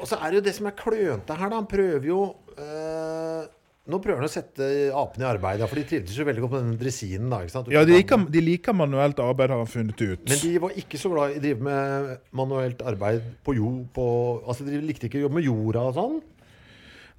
Og 0.00 0.06
så 0.08 0.16
er 0.20 0.30
det 0.30 0.34
jo 0.40 0.44
det 0.46 0.54
som 0.54 0.66
er 0.66 0.74
klønete 0.78 1.34
her, 1.36 1.48
da. 1.50 1.56
Han 1.60 1.66
prøver 1.66 2.06
jo 2.08 2.20
eh, 2.58 3.44
Nå 3.86 3.98
prøver 4.00 4.22
han 4.22 4.24
å 4.24 4.32
sette 4.32 4.66
apene 4.96 5.26
i 5.26 5.28
arbeid, 5.28 5.60
for 5.68 5.76
de 5.76 5.82
trivdes 5.84 6.16
jo 6.16 6.24
veldig 6.24 6.40
godt 6.46 6.54
med 6.56 6.62
den 6.70 6.76
dresinen. 6.80 7.28
da, 7.28 7.42
ikke 7.44 7.52
sant? 7.52 7.66
Ja, 7.68 7.82
de 7.84 7.92
liker, 7.98 8.22
de 8.32 8.40
liker 8.40 8.72
manuelt 8.72 9.18
arbeid, 9.20 9.50
har 9.52 9.58
han 9.60 9.68
funnet 9.68 10.00
ut. 10.00 10.22
Men 10.30 10.38
de 10.40 10.52
var 10.62 10.70
ikke 10.80 10.96
så 11.02 11.10
glad 11.12 11.34
i 11.34 11.36
å 11.36 11.42
drive 11.44 11.60
med 11.66 12.14
manuelt 12.32 12.80
arbeid 12.80 13.20
på 13.44 13.54
jord 13.58 13.82
på, 13.92 14.06
Altså, 14.48 14.64
de 14.64 14.80
likte 14.80 15.04
ikke 15.10 15.20
å 15.20 15.26
jobbe 15.26 15.34
med 15.36 15.44
jorda 15.44 15.82
og 15.90 15.94
sånn. 15.98 16.22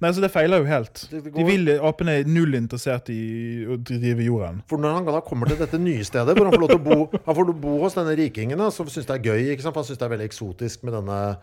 Nei, 0.02 0.10
så 0.12 0.20
det 0.20 0.28
feiler 0.34 0.58
jo 0.60 0.66
helt. 0.68 1.06
Det- 1.08 1.22
det 1.24 1.32
De 1.32 1.44
vil, 1.44 1.68
Apene 1.80 2.18
er 2.20 2.24
null 2.28 2.52
interessert 2.58 3.08
i 3.08 3.64
å 3.64 3.78
drive 3.82 4.20
jorden. 4.26 4.62
For 4.66 4.76
når 4.76 4.92
han 4.92 5.04
da 5.06 5.20
kommer 5.22 5.46
til 5.48 5.56
dette 5.56 5.78
nye 5.80 6.02
stedet, 6.04 6.36
hvor 6.36 6.44
han 6.50 6.52
får 6.52 6.60
lov 6.60 6.68
til 6.68 6.78
å 6.78 6.84
bo 6.84 7.18
Han 7.24 7.34
får 7.34 7.60
bo 7.60 7.78
hos 7.80 7.94
denne 7.94 8.16
rikingen, 8.18 8.58
som 8.72 8.86
syns 8.86 9.06
det 9.06 9.14
er 9.16 9.24
gøy. 9.30 9.52
ikke 9.54 9.62
sant? 9.62 9.74
Han 9.76 9.84
syns 9.84 9.96
det 9.98 10.02
er 10.02 10.16
veldig 10.18 10.28
eksotisk 10.28 10.82
med 10.82 10.92
denne 10.94 11.38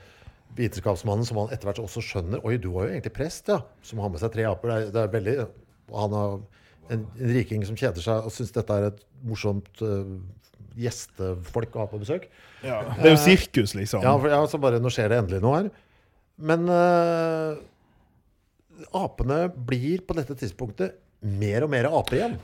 vitenskapsmannen, 0.58 1.26
som 1.28 1.40
han 1.42 1.54
etter 1.54 1.70
hvert 1.70 1.82
også 1.84 2.04
skjønner 2.06 2.44
Oi, 2.46 2.58
du 2.62 2.70
var 2.76 2.88
jo 2.88 2.96
egentlig 2.96 3.14
prest, 3.16 3.50
ja. 3.52 3.62
Som 3.86 4.02
har 4.04 4.12
med 4.14 4.22
seg 4.22 4.34
tre 4.36 4.46
aper. 4.50 4.70
Det 4.70 4.76
er, 4.76 4.94
det 4.94 5.02
er 5.02 5.14
veldig 5.16 5.36
Han 5.94 6.16
har 6.18 6.36
en, 6.38 6.46
en 6.94 7.34
riking 7.34 7.66
som 7.68 7.78
kjeder 7.80 8.06
seg 8.06 8.28
og 8.28 8.34
syns 8.36 8.54
dette 8.56 8.78
er 8.78 8.90
et 8.92 9.04
morsomt 9.26 9.84
uh, 9.86 10.18
gjestefolk 10.80 11.78
å 11.78 11.84
ha 11.84 11.90
på 11.90 12.02
besøk. 12.02 12.28
Ja. 12.66 12.82
Det 12.98 13.08
er 13.08 13.16
jo 13.16 13.22
sirkus, 13.22 13.76
liksom. 13.78 14.04
Ja, 14.06 14.16
for, 14.18 14.32
ja, 14.34 14.42
så 14.50 14.60
bare 14.62 14.82
Nå 14.82 14.92
skjer 14.94 15.14
det 15.14 15.22
endelig 15.24 15.44
noe 15.44 15.62
her. 15.62 15.72
Men 16.44 16.68
uh, 16.70 17.62
apene 19.04 19.46
blir 19.54 20.04
på 20.06 20.18
dette 20.18 20.38
tidspunktet 20.40 21.00
mer 21.24 21.66
og 21.66 21.72
mer 21.72 21.88
aper 21.94 22.20
igjen. 22.20 22.38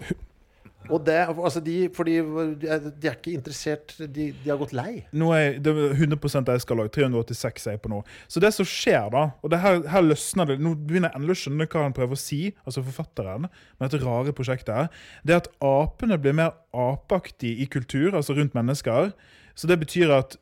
Og 0.88 1.02
det, 1.06 1.18
altså 1.28 1.60
de, 1.60 1.76
fordi 1.94 2.16
de 2.62 2.70
er, 2.72 3.12
ikke 3.12 3.34
interessert 3.36 3.94
de, 4.00 4.30
de 4.32 4.50
har 4.50 4.58
gått 4.58 4.72
lei. 4.74 5.04
Nå 5.12 5.28
er 5.36 5.60
det 5.62 5.74
er 5.74 5.92
100 5.98 6.54
jeg 6.54 6.64
skal 6.64 6.80
lage. 6.80 6.94
386 6.96 7.68
er 7.68 7.76
jeg 7.76 7.82
på 7.84 7.92
nå. 7.92 8.00
Så 8.32 8.42
det 8.42 8.54
som 8.56 8.68
skjer 8.68 9.12
da, 9.14 9.26
og 9.44 9.56
her, 9.66 9.82
her 9.92 10.06
løsner 10.06 10.50
det 10.50 10.60
Nå 10.64 10.74
begynner 10.80 11.12
jeg 11.12 11.20
endelig 11.20 11.36
å 11.36 11.42
skjønne 11.44 11.68
hva 11.70 11.84
han 11.84 11.96
prøver 11.98 12.16
å 12.16 12.22
si, 12.22 12.42
altså 12.64 12.84
forfatteren, 12.88 13.50
med 13.50 13.86
dette 13.86 14.02
rare 14.06 14.34
prosjektet. 14.36 14.96
Det 15.28 15.36
er 15.36 15.44
at 15.44 15.52
apene 15.66 16.18
blir 16.22 16.38
mer 16.40 16.56
apeaktige 16.74 17.60
i 17.60 17.68
kultur, 17.70 18.16
altså 18.16 18.38
rundt 18.38 18.56
mennesker. 18.58 19.12
Så 19.60 19.70
det 19.70 19.82
betyr 19.84 20.16
at, 20.16 20.38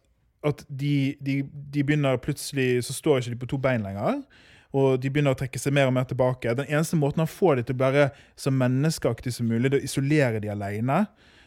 at 0.46 0.64
de, 0.70 1.18
de, 1.26 1.42
de 1.74 1.84
begynner 1.84 2.20
plutselig 2.22 2.84
Så 2.86 2.94
står 2.94 3.24
ikke 3.24 3.34
de 3.34 3.42
på 3.42 3.50
to 3.56 3.60
bein 3.62 3.84
lenger. 3.84 4.22
Og 4.76 4.98
de 5.00 5.12
begynner 5.14 5.36
å 5.36 5.40
trekke 5.40 5.60
seg 5.62 5.76
mer 5.76 5.88
og 5.88 5.96
mer 5.96 6.08
tilbake. 6.10 6.56
Den 6.58 6.68
eneste 6.68 7.00
måten 7.00 7.24
han 7.24 7.32
får 7.32 7.60
de 7.60 7.68
til 7.70 7.78
å 7.78 7.84
være 7.86 8.10
så 8.40 8.52
menneskeaktige 8.52 9.38
som 9.38 9.48
mulig, 9.48 9.72
det 9.72 9.80
er 9.80 9.86
å 9.86 9.90
isolere 9.92 10.42
de 10.44 10.52
alene. 10.52 11.06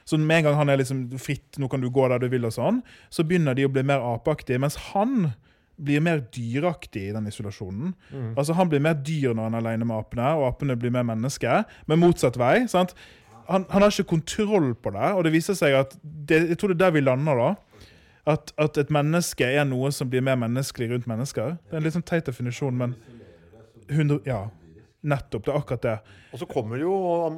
Så 0.09 0.19
med 0.19 0.41
en 0.41 0.49
gang 0.49 0.57
han 0.63 0.73
er 0.73 0.81
liksom 0.81 1.05
fritt, 1.23 1.59
nå 1.61 1.69
kan 1.71 1.83
du 1.83 1.91
gå 1.93 2.09
der 2.09 2.19
du 2.23 2.27
vil, 2.33 2.49
og 2.49 2.55
sånn, 2.57 2.81
så 3.13 3.23
begynner 3.27 3.55
de 3.55 3.69
å 3.69 3.73
bli 3.73 3.85
mer 3.87 4.03
apeaktige. 4.15 4.59
Mens 4.63 4.79
han 4.91 5.33
blir 5.81 6.03
mer 6.05 6.25
dyraktig 6.35 7.07
i 7.09 7.13
den 7.15 7.29
isolasjonen. 7.31 7.95
Altså 8.37 8.53
Han 8.57 8.69
blir 8.69 8.83
mer 8.85 8.99
dyr 9.01 9.33
når 9.33 9.47
han 9.49 9.55
er 9.57 9.63
alene 9.65 9.87
med 9.89 9.97
apene, 9.97 10.33
og 10.37 10.49
apene 10.51 10.77
blir 10.77 10.93
mer 10.93 11.07
menneske. 11.09 11.63
Men 11.89 12.03
motsatt 12.03 12.37
vei. 12.41 12.67
sant? 12.69 12.93
Han, 13.49 13.65
han 13.71 13.83
har 13.83 13.91
ikke 13.91 14.13
kontroll 14.17 14.75
på 14.75 14.93
det, 14.95 15.09
og 15.17 15.25
det 15.25 15.33
viser 15.35 15.57
seg 15.59 15.75
at 15.75 15.97
det, 16.03 16.49
Jeg 16.53 16.59
tror 16.61 16.73
det 16.75 16.77
er 16.79 16.85
der 16.85 16.97
vi 16.99 17.05
lander, 17.07 17.41
da. 17.41 17.55
At, 18.29 18.53
at 18.61 18.77
et 18.79 18.91
menneske 18.93 19.47
er 19.49 19.65
noe 19.65 19.89
som 19.93 20.11
blir 20.13 20.21
mer 20.23 20.37
menneskelig 20.37 20.91
rundt 20.93 21.07
mennesker. 21.09 21.57
Det 21.69 21.73
er 21.77 21.81
en 21.81 21.87
litt 21.87 21.95
sånn 21.97 22.05
teit 22.07 22.27
definisjon, 22.29 22.77
men 22.77 22.97
100, 23.89 24.21
Ja. 24.29 24.49
Nettopp. 25.01 25.47
Det 25.47 25.53
er 25.55 25.57
akkurat 25.57 25.85
det. 25.87 25.93
Og 26.35 26.41
så 26.43 26.47
kommer 26.47 26.77
jo 26.77 26.93
um, 27.33 27.37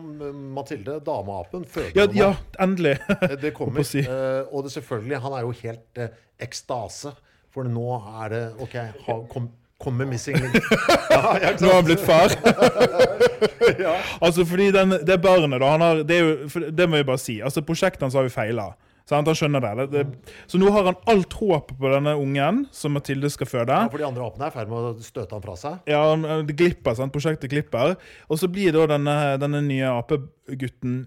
Mathilde, 0.57 0.97
dameapen, 1.07 1.63
fødende 1.71 2.17
Ja, 2.19 2.33
ja 2.33 2.63
endelig! 2.65 2.97
Det 3.39 3.53
kommer. 3.55 3.85
Si. 3.87 4.01
eh, 4.03 4.41
og 4.51 4.65
det 4.67 4.73
selvfølgelig, 4.75 5.21
han 5.23 5.37
er 5.39 5.45
jo 5.47 5.53
helt 5.61 6.01
eh, 6.03 6.09
ekstase. 6.43 7.13
For 7.55 7.63
nå 7.71 7.85
er 8.25 8.33
det 8.35 8.41
OK, 8.67 8.75
ha, 9.07 9.17
kom, 9.31 9.47
kom 9.79 9.95
med 9.95 10.11
missing 10.11 10.41
link. 10.43 10.59
Ja, 11.13 11.37
ja, 11.39 11.53
Nå 11.61 11.69
har 11.71 11.79
han 11.79 11.87
blitt 11.87 12.03
far. 12.03 12.35
Altså, 14.23 14.45
fordi 14.45 14.71
den, 14.75 14.97
det 15.07 15.21
barnet, 15.23 15.61
da 15.63 15.71
han 15.77 15.81
har, 15.87 16.03
det, 16.07 16.19
jo, 16.19 16.61
det 16.71 16.89
må 16.91 16.99
vi 16.99 17.07
bare 17.09 17.21
si. 17.23 17.39
Altså, 17.45 17.63
Prosjektet 17.63 18.03
hans 18.03 18.15
har 18.19 18.27
jo 18.27 18.33
feila. 18.33 18.73
Sant? 19.09 19.29
Han 19.29 19.39
skjønner 19.39 19.65
det. 19.65 19.73
det, 19.93 20.03
det. 20.13 20.35
Så 20.51 20.61
nå 20.61 20.71
har 20.75 20.91
han 20.91 21.01
alt 21.11 21.35
håp 21.41 21.73
på 21.79 21.95
denne 21.95 22.15
ungen 22.21 22.65
som 22.75 22.95
Mathilde 22.97 23.31
skal 23.33 23.51
føde. 23.51 23.79
Ja, 23.85 23.91
for 23.93 24.03
de 24.03 24.09
andre 24.09 24.27
apene 24.27 24.49
er 24.49 24.55
i 24.55 24.57
ferd 24.57 24.71
med 24.73 24.91
å 24.91 24.93
støte 25.03 25.37
han 25.37 25.45
fra 25.45 25.57
seg. 25.59 25.81
Ja, 25.91 26.05
det 26.47 26.57
glipper, 26.59 26.97
sant? 26.99 27.15
Prosjektet 27.15 27.53
glipper. 27.53 27.97
Og 28.29 28.41
så 28.41 28.51
blir 28.53 28.75
da 28.77 28.87
denne, 28.95 29.17
denne 29.43 29.65
nye 29.67 29.91
apegutten 29.97 31.03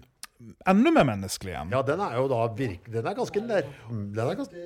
enda 0.68 0.92
mer 0.92 1.06
menneskelig 1.08 1.52
igjen. 1.54 1.72
Ja, 1.72 1.82
den 1.86 2.02
er 2.04 2.16
jo 2.20 2.26
da 2.30 2.42
virk... 2.56 2.88
Den 2.92 3.06
er 3.08 3.16
ganske 3.16 3.42
nær... 3.42 3.68
Den 3.90 4.22
er 4.26 4.38
ganske... 4.38 4.64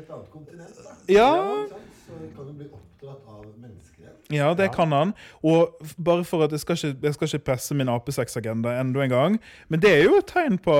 Et 0.00 0.10
annet 0.10 0.30
kontinent, 0.32 0.80
da. 0.84 0.96
Ja. 1.10 1.30
Så 2.06 2.18
kan 2.36 2.48
du 2.48 2.52
bli 2.58 2.66
oppdratt 2.68 3.28
av 3.30 3.44
mennesker 3.46 4.04
igjen. 4.04 4.16
Ja, 4.34 4.52
det 4.54 4.70
kan 4.74 4.92
han. 4.94 5.14
Og 5.46 5.78
bare 5.96 6.24
for 6.28 6.44
at 6.46 6.54
jeg 6.54 6.62
skal 6.62 6.78
ikke, 6.78 6.96
jeg 7.06 7.16
skal 7.16 7.30
ikke 7.30 7.46
presse 7.52 7.76
min 7.76 7.90
apesexagenda 7.90 8.76
enda 8.80 9.04
en 9.04 9.14
gang, 9.14 9.38
men 9.68 9.82
det 9.82 9.94
er 9.96 10.04
jo 10.06 10.18
et 10.20 10.28
tegn 10.30 10.60
på 10.62 10.76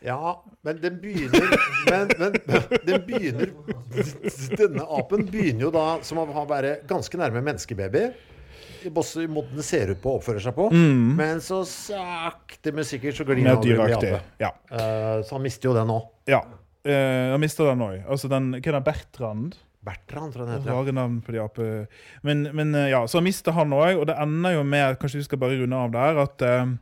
Ja, 0.00 0.44
men 0.64 0.78
den 0.80 0.96
begynner 1.00 1.50
men, 1.90 2.08
men, 2.18 2.36
den 2.86 3.02
begynner 3.04 3.50
Denne 4.56 4.86
apen 4.96 5.26
begynner 5.28 5.66
jo 5.66 5.72
da 5.74 5.86
som 6.06 6.22
å 6.22 6.44
være 6.48 6.78
ganske 6.88 7.20
nærme 7.20 7.42
menneskebaby. 7.44 8.04
I 8.80 8.88
i 8.88 9.26
måten 9.28 9.58
den 9.58 9.66
ser 9.66 9.92
ut 9.92 10.00
på 10.00 10.14
og 10.14 10.22
oppfører 10.22 10.40
seg 10.40 10.56
på. 10.56 10.70
Men 10.72 11.42
så 11.44 11.60
sakte, 11.68 12.72
men 12.72 12.86
sikkert 12.88 13.18
så 13.18 13.26
glir 13.28 13.42
han 13.44 13.58
over 13.58 13.90
i 13.90 13.96
ape. 13.98 14.22
Ja. 14.40 14.54
Uh, 14.72 15.20
så 15.26 15.36
han 15.36 15.44
mister 15.44 15.68
jo 15.68 15.76
den 15.76 15.92
òg. 15.92 16.08
ja. 16.30 16.40
Uh, 16.80 17.34
han 17.34 17.42
mister 17.42 17.68
den 17.68 17.82
òg. 17.84 17.98
Altså 18.08 18.30
den, 18.32 18.54
hva 18.56 18.72
er 18.72 18.78
det, 18.78 18.86
Bertrand? 18.86 19.58
Bertrand, 19.84 20.32
tror 20.32 20.44
jeg 20.46 20.60
den 20.60 20.66
heter. 20.68 20.92
navn 20.96 21.20
på 21.24 21.32
de 21.32 21.40
ape... 21.40 21.68
Men, 22.26 22.42
men 22.56 22.74
eh, 22.74 22.90
ja, 22.92 23.06
så 23.08 23.16
han 23.18 23.24
mister 23.24 23.54
han 23.56 23.72
òg, 23.72 24.02
og 24.02 24.08
det 24.10 24.16
ender 24.20 24.58
jo 24.58 24.64
med 24.68 24.98
Kanskje 25.00 25.22
vi 25.22 25.28
skal 25.28 25.40
bare 25.40 25.56
runde 25.60 25.78
av 25.78 25.94
der, 25.94 26.20
at 26.20 26.44
eh, 26.44 26.74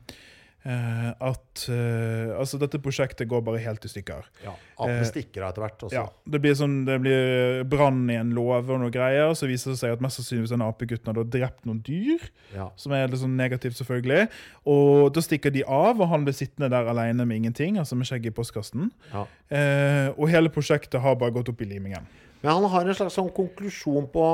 eh, 0.67 1.11
at 1.13 1.65
uh, 1.71 2.35
altså 2.39 2.59
dette 2.61 2.81
prosjektet 2.83 3.29
går 3.31 3.43
bare 3.47 3.61
helt 3.63 3.85
i 3.87 3.91
stykker. 3.91 4.27
Ja, 4.45 4.55
Apene 4.79 5.03
Eh, 5.03 5.09
stikker 5.09 5.45
av 5.45 5.53
etter 5.53 5.65
hvert. 5.65 5.85
Også. 5.87 5.95
Ja, 5.95 6.05
det 6.35 6.41
blir, 6.43 6.57
sånn, 6.59 6.81
det 6.89 6.99
blir 7.05 7.65
brann 7.69 8.05
i 8.11 8.19
en 8.19 8.35
låve 8.37 8.75
og 8.75 8.83
noe 8.83 8.95
greier. 8.95 9.33
Så 9.39 9.49
viser 9.51 9.75
det 9.75 9.81
seg 9.81 9.95
at 9.95 10.05
mest 10.05 10.21
sannsynligvis 10.21 10.55
den 10.55 10.67
apegutten 10.67 11.13
har 11.13 11.31
drept 11.31 11.69
noen 11.69 11.81
dyr. 11.87 12.29
Ja. 12.55 12.69
Som 12.81 12.97
er 12.97 13.09
litt 13.09 13.23
sånn 13.23 13.39
negativt, 13.39 13.79
selvfølgelig. 13.81 14.29
Og 14.69 15.13
da 15.15 15.25
stikker 15.25 15.55
de 15.55 15.65
av, 15.65 15.99
og 15.99 16.13
han 16.13 16.27
blir 16.27 16.37
sittende 16.37 16.71
der 16.75 16.91
alene 16.91 17.27
med 17.29 17.43
ingenting. 17.43 17.81
Altså 17.81 17.99
med 17.99 18.11
skjegg 18.11 18.31
i 18.31 18.35
postkassen. 18.35 18.93
Ja. 19.13 19.27
Uh, 19.49 20.09
og 20.17 20.29
hele 20.33 20.53
prosjektet 20.53 21.01
har 21.05 21.19
bare 21.21 21.37
gått 21.39 21.51
opp 21.53 21.63
i 21.65 21.71
limingen. 21.71 22.07
Men 22.43 22.55
han 22.55 22.71
har 22.71 22.87
en 22.87 22.95
slags 22.95 23.17
sånn 23.19 23.33
konklusjon 23.35 24.07
på 24.13 24.29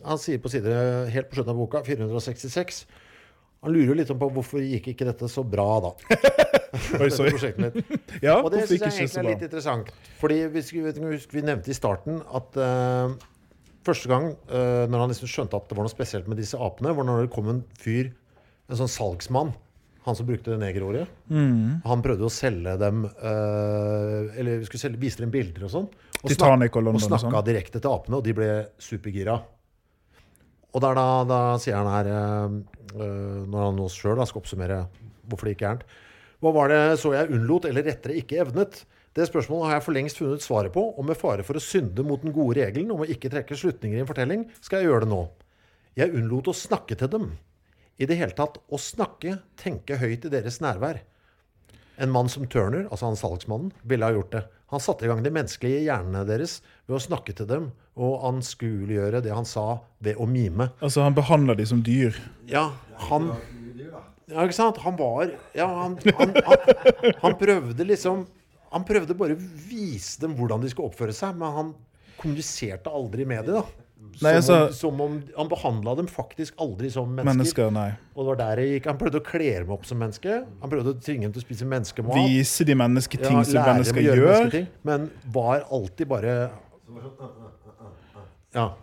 Han 0.00 0.16
sier 0.16 0.40
på 0.40 0.48
side 0.48 0.72
helt 1.12 1.28
på 1.28 1.36
slutten 1.36 1.52
av 1.52 1.58
boka, 1.60 1.82
466 1.84 2.86
Han 3.60 3.74
lurer 3.74 3.92
jo 3.92 3.96
litt 3.98 4.12
på 4.16 4.28
hvorfor 4.36 4.62
gikk 4.64 4.92
ikke 4.94 5.06
dette 5.10 5.28
så 5.28 5.44
bra, 5.44 5.68
da. 5.84 5.90
Oi, 7.02 7.10
sorry. 7.12 7.34
Ja, 8.24 8.38
Og 8.40 8.48
det 8.54 8.64
syns 8.68 8.86
jeg 8.86 8.94
egentlig 8.94 9.20
er 9.20 9.28
litt 9.28 9.44
interessant. 9.48 9.90
Fordi 10.20 10.38
vi, 10.52 10.62
husk, 10.62 11.34
vi 11.34 11.44
nevnte 11.44 11.72
i 11.72 11.76
starten 11.76 12.22
at 12.36 12.56
uh, 12.56 13.12
første 13.86 14.10
gang 14.10 14.30
uh, 14.52 14.86
når 14.88 15.04
han 15.04 15.12
liksom 15.12 15.30
skjønte 15.30 15.60
at 15.60 15.68
det 15.68 15.76
var 15.76 15.86
noe 15.86 15.92
spesielt 15.92 16.30
med 16.30 16.40
disse 16.40 16.60
apene, 16.60 16.94
var 16.96 17.08
når 17.08 17.26
det 17.26 17.34
kom 17.34 17.50
en 17.52 17.60
fyr, 17.80 18.12
en 18.70 18.80
sånn 18.80 18.92
salgsmann, 18.92 19.52
han 20.06 20.16
som 20.16 20.28
brukte 20.28 20.56
negerordet. 20.56 21.04
Mm. 21.28 21.82
Han 21.84 22.04
prøvde 22.06 22.24
å 22.24 22.32
selge 22.32 22.72
dem 22.80 23.02
uh, 23.04 24.30
Eller 24.40 24.62
skulle 24.64 24.86
selge, 24.86 25.02
vise 25.02 25.20
dem 25.20 25.32
bilder 25.34 25.68
og 25.68 25.74
sånn. 25.74 25.88
Og, 26.22 26.28
Titanic 26.32 26.76
og 26.80 26.94
og 26.94 27.02
snakka 27.02 27.28
sånn. 27.28 27.44
direkte 27.44 27.80
til 27.80 27.92
apene, 27.92 28.20
og 28.20 28.24
de 28.24 28.36
ble 28.36 28.50
supergira. 28.80 29.36
Og 30.70 30.82
der 30.84 30.94
da, 30.94 31.06
da 31.26 31.38
sier 31.60 31.76
han 31.76 31.90
her, 31.90 32.08
når 32.94 33.66
han 33.66 33.76
nå 33.78 33.88
sjøl 33.92 34.20
skal 34.26 34.40
oppsummere 34.42 34.80
hvorfor 35.28 35.46
det 35.46 35.54
gikk 35.54 35.64
gærent 35.66 35.84
Hva 36.40 36.52
var 36.56 36.72
det 36.72 36.80
så 37.00 37.12
jeg 37.14 37.30
unnlot, 37.30 37.68
eller 37.68 37.86
rettere 37.86 38.16
ikke 38.18 38.40
evnet? 38.42 38.82
Det 39.14 39.26
spørsmålet 39.26 39.66
har 39.66 39.76
jeg 39.76 39.84
for 39.84 39.96
lengst 39.96 40.20
funnet 40.20 40.44
svaret 40.44 40.72
på, 40.74 40.82
og 40.94 41.06
med 41.06 41.18
fare 41.18 41.44
for 41.46 41.58
å 41.58 41.62
synde 41.62 42.04
mot 42.06 42.22
den 42.22 42.34
gode 42.34 42.60
regelen 42.60 42.92
om 42.94 43.02
å 43.02 43.08
ikke 43.10 43.30
trekke 43.32 43.58
slutninger 43.58 43.98
i 43.98 44.02
en 44.04 44.08
fortelling, 44.08 44.44
skal 44.62 44.80
jeg 44.80 44.90
gjøre 44.90 45.04
det 45.04 45.10
nå. 45.12 45.22
Jeg 45.98 46.14
unnlot 46.14 46.52
å 46.52 46.56
snakke 46.56 46.96
til 46.96 47.10
dem. 47.10 47.30
I 48.00 48.06
det 48.08 48.16
hele 48.20 48.36
tatt 48.38 48.60
å 48.70 48.78
snakke, 48.80 49.40
tenke 49.60 49.98
høyt 50.00 50.24
i 50.28 50.32
deres 50.32 50.60
nærvær. 50.62 51.02
En 52.00 52.10
mann 52.12 52.30
som 52.32 52.46
Turner, 52.48 52.86
altså 52.88 53.10
han 53.10 53.18
salgsmannen, 53.18 53.74
ville 53.84 54.06
ha 54.08 54.14
gjort 54.14 54.32
det. 54.32 54.44
Han 54.72 54.80
satte 54.80 55.04
i 55.04 55.10
gang 55.10 55.20
de 55.24 55.32
menneskelige 55.34 55.82
hjernene 55.84 56.22
deres 56.28 56.60
ved 56.86 56.96
å 56.96 57.02
snakke 57.02 57.34
til 57.36 57.48
dem 57.50 57.70
og 58.00 58.22
anskueliggjøre 58.28 59.20
det 59.24 59.32
han 59.34 59.48
sa 59.48 59.80
ved 60.00 60.16
å 60.20 60.28
mime. 60.30 60.70
Altså, 60.80 61.02
han 61.04 61.16
behandla 61.16 61.56
de 61.58 61.66
som 61.68 61.82
dyr. 61.84 62.16
Ja, 62.50 62.70
han 63.10 63.32
Ja, 64.30 64.44
ikke 64.46 64.54
sant? 64.54 64.78
Han 64.84 64.94
var 64.94 65.32
Ja, 65.58 65.66
han, 65.66 65.96
han, 66.14 66.34
han, 66.46 67.14
han 67.18 67.32
prøvde 67.40 67.82
liksom 67.88 68.20
Han 68.70 68.84
prøvde 68.86 69.16
bare 69.18 69.34
å 69.34 69.40
vise 69.66 70.20
dem 70.22 70.36
hvordan 70.38 70.62
de 70.62 70.70
skulle 70.70 70.92
oppføre 70.92 71.14
seg, 71.16 71.34
men 71.40 71.56
han 71.56 71.72
kommuniserte 72.20 72.92
aldri 72.94 73.24
med 73.26 73.48
dem, 73.48 73.58
da. 73.58 73.88
Som, 74.00 74.26
Nei, 74.26 74.32
altså- 74.36 74.66
om, 74.66 74.72
som 74.72 75.00
om 75.00 75.22
Han 75.36 75.48
behandla 75.48 75.94
dem 75.96 76.06
faktisk 76.08 76.54
aldri 76.60 76.90
som 76.90 77.08
mennesker. 77.08 77.24
Mennesker, 77.36 77.70
nei. 77.72 77.90
Og 78.16 78.24
det 78.26 78.28
var 78.28 78.36
der 78.40 78.56
det 78.56 78.64
gikk. 78.82 78.86
Han 78.90 78.98
prøvde 78.98 79.20
å 79.20 79.24
kle 79.24 79.52
dem 79.60 79.70
opp 79.70 79.86
som 79.86 79.98
menneske. 79.98 80.46
Han 80.60 80.70
prøvde 80.70 80.92
å 80.94 81.00
tvinge 81.00 81.22
dem 81.28 81.32
til 81.32 81.40
å 81.42 81.44
spise 81.46 81.64
menneskemat. 81.68 82.18
Vise 82.28 82.64
de 82.68 82.74
mennesketing 82.74 83.32
Ja, 83.38 83.42
som 83.42 83.62
mennesker 83.64 84.02
gjør. 84.02 84.26
mennesketing, 84.26 84.66
Men 84.84 85.10
var 85.32 85.64
alltid 85.70 86.08
bare 86.08 86.50
Ja. 88.54 88.74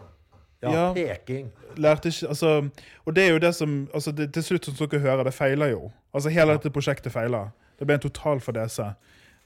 Ja, 0.62 0.72
Ja. 0.72 0.94
peking. 0.94 1.52
Lærte 1.78 2.10
ikke, 2.10 2.28
altså, 2.30 2.70
og 3.06 3.14
det 3.16 3.24
er 3.28 3.34
jo 3.34 3.40
det 3.40 3.54
som 3.56 3.88
altså 3.94 4.12
det, 4.16 4.34
Til 4.34 4.44
slutt, 4.44 4.66
som 4.66 4.88
dere 4.88 5.00
hører, 5.02 5.24
det 5.26 5.34
feiler 5.34 5.70
jo. 5.72 5.92
Altså 6.14 6.32
Hele 6.32 6.58
dette 6.58 6.72
prosjektet 6.72 7.12
feiler. 7.12 7.52
Det 7.78 7.86
ble 7.86 7.94
en 7.94 8.00
total 8.00 8.40
fadese. 8.40 8.96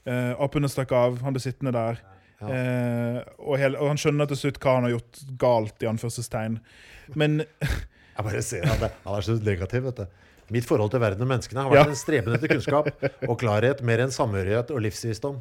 Uh, 0.06 0.34
apene 0.40 0.68
stakk 0.68 0.90
av, 0.92 1.20
han 1.20 1.32
ble 1.34 1.40
sittende 1.40 1.72
der. 1.72 1.98
Eh, 2.50 3.18
og, 3.38 3.54
hele, 3.60 3.78
og 3.78 3.92
han 3.92 4.00
skjønner 4.00 4.26
til 4.32 4.36
slutt 4.40 4.58
hva 4.62 4.74
han 4.78 4.88
har 4.88 4.94
gjort 4.96 5.20
galt, 5.38 5.76
i 5.82 5.86
anførselstegn. 5.92 6.58
Men 7.14 7.42
Jeg 8.16 8.26
bare 8.26 8.42
ser 8.44 8.66
det, 8.66 8.90
han 9.06 9.14
er 9.16 9.24
så 9.24 9.36
negativ, 9.40 9.84
vet 9.88 10.02
du. 10.02 10.06
Mitt 10.52 10.66
forhold 10.68 10.90
til 10.92 11.00
verden 11.00 11.22
og 11.24 11.30
menneskene 11.30 11.62
har 11.64 11.70
vært 11.72 11.86
Ja. 11.86 11.90
en 11.94 11.96
streben 11.96 12.34
etter 12.36 12.50
kunnskap 12.50 12.90
og 13.30 13.38
klarhet 13.40 13.80
mer 13.86 14.02
enn 14.04 14.10
samhørighet 14.12 14.72
og 14.74 14.82
livsvisdom. 14.84 15.38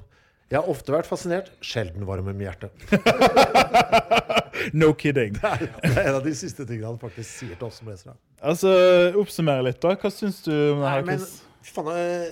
Jeg 0.51 0.59
har 0.61 0.69
ofte 0.71 0.91
vært 0.93 1.07
fascinert, 1.07 1.49
sjelden 1.63 2.05
varm 2.07 2.27
om 2.31 2.39
hjertet. 2.43 2.71
no 4.73 4.93
kidding. 4.93 5.33
Det 5.41 5.91
er 5.95 6.07
en 6.09 6.15
av 6.19 6.23
de 6.25 6.33
siste 6.37 6.65
tingene 6.67 6.91
han 6.93 6.99
faktisk 7.01 7.29
sier 7.41 7.55
til 7.59 7.67
oss 7.69 7.79
som 7.81 7.89
lesere. 7.91 8.15
Altså, 8.43 8.71
Oppsummere 9.19 9.63
litt, 9.67 9.79
da. 9.83 9.93
Hva 9.99 10.11
syns 10.13 10.41
du 10.45 10.51
om 10.51 10.81
det 10.81 10.85
Nei, 10.85 10.93
her? 10.97 11.05
men 11.07 11.21
Chris? 11.23 11.71
faen 11.75 11.91
jeg... 11.95 12.31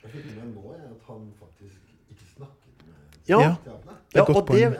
Jeg 0.00 0.12
fikk 0.14 0.28
med 0.32 0.54
nå 0.56 0.70
jeg, 0.72 0.86
at 0.94 1.08
han 1.10 1.24
faktisk 1.36 1.78
ikke 2.14 2.28
snakket 2.34 2.86
med 2.86 3.30
Ja, 3.34 3.40
Ja. 3.44 3.52
Det 4.10 4.18
er 4.18 4.20
ja 4.20 4.24
et 4.26 4.34
godt 4.34 4.46
poeng. 4.50 4.74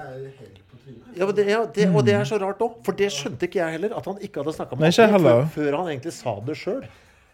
Ja, 1.20 1.26
det, 1.34 1.44
ja, 1.50 1.60
det, 1.74 1.86
og 1.94 2.04
det 2.06 2.14
er 2.14 2.24
så 2.24 2.38
rart 2.40 2.60
òg, 2.62 2.76
for 2.86 2.96
det 2.96 3.08
skjønte 3.12 3.46
ikke 3.48 3.58
jeg 3.60 3.74
heller. 3.76 3.92
At 3.98 4.06
han 4.06 4.18
ikke 4.22 4.40
hadde 4.40 4.54
snakka 4.56 4.76
med 4.78 4.92
ham 4.94 5.24
før, 5.24 5.40
før 5.56 5.76
han 5.80 5.88
egentlig 5.92 6.12
sa 6.16 6.36
det 6.46 6.56
sjøl. 6.56 6.84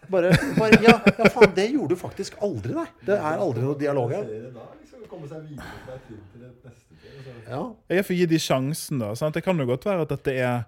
Bare, 0.09 0.31
bare 0.57 0.79
ja, 0.83 0.93
ja, 1.19 1.27
faen, 1.33 1.51
det 1.55 1.67
gjorde 1.73 1.93
du 1.95 1.99
faktisk 1.99 2.37
aldri, 2.43 2.73
nei. 2.77 2.87
Det 3.05 3.15
er 3.17 3.41
aldri 3.43 3.63
noe 3.65 3.77
dialog 3.79 4.11
her. 4.15 4.23
Liksom. 4.23 5.57
Ja. 7.47 7.61
Jeg 7.91 8.05
får 8.07 8.15
gi 8.19 8.25
de 8.33 8.39
sjansen, 8.41 8.99
da. 9.01 9.13
Sant? 9.19 9.35
Det 9.37 9.43
kan 9.45 9.57
jo 9.59 9.65
godt 9.69 9.85
være 9.87 10.03
at 10.07 10.11
dette 10.15 10.33
er 10.35 10.65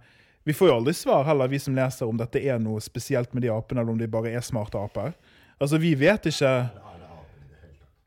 Vi 0.48 0.54
får 0.56 0.70
jo 0.72 0.76
aldri 0.80 0.94
svar 0.96 1.26
heller, 1.28 1.50
vi 1.52 1.60
som 1.62 1.76
leser, 1.76 2.08
om 2.10 2.18
dette 2.18 2.40
er 2.42 2.60
noe 2.64 2.80
spesielt 2.82 3.34
med 3.36 3.44
de 3.44 3.50
apene, 3.54 3.82
eller 3.84 3.92
om 3.94 4.00
de 4.00 4.08
bare 4.10 4.32
er 4.34 4.42
smarte 4.42 4.80
aper. 4.80 5.12
Altså, 5.60 5.78
vi 5.78 5.92
vet 6.00 6.26
ikke? 6.32 6.54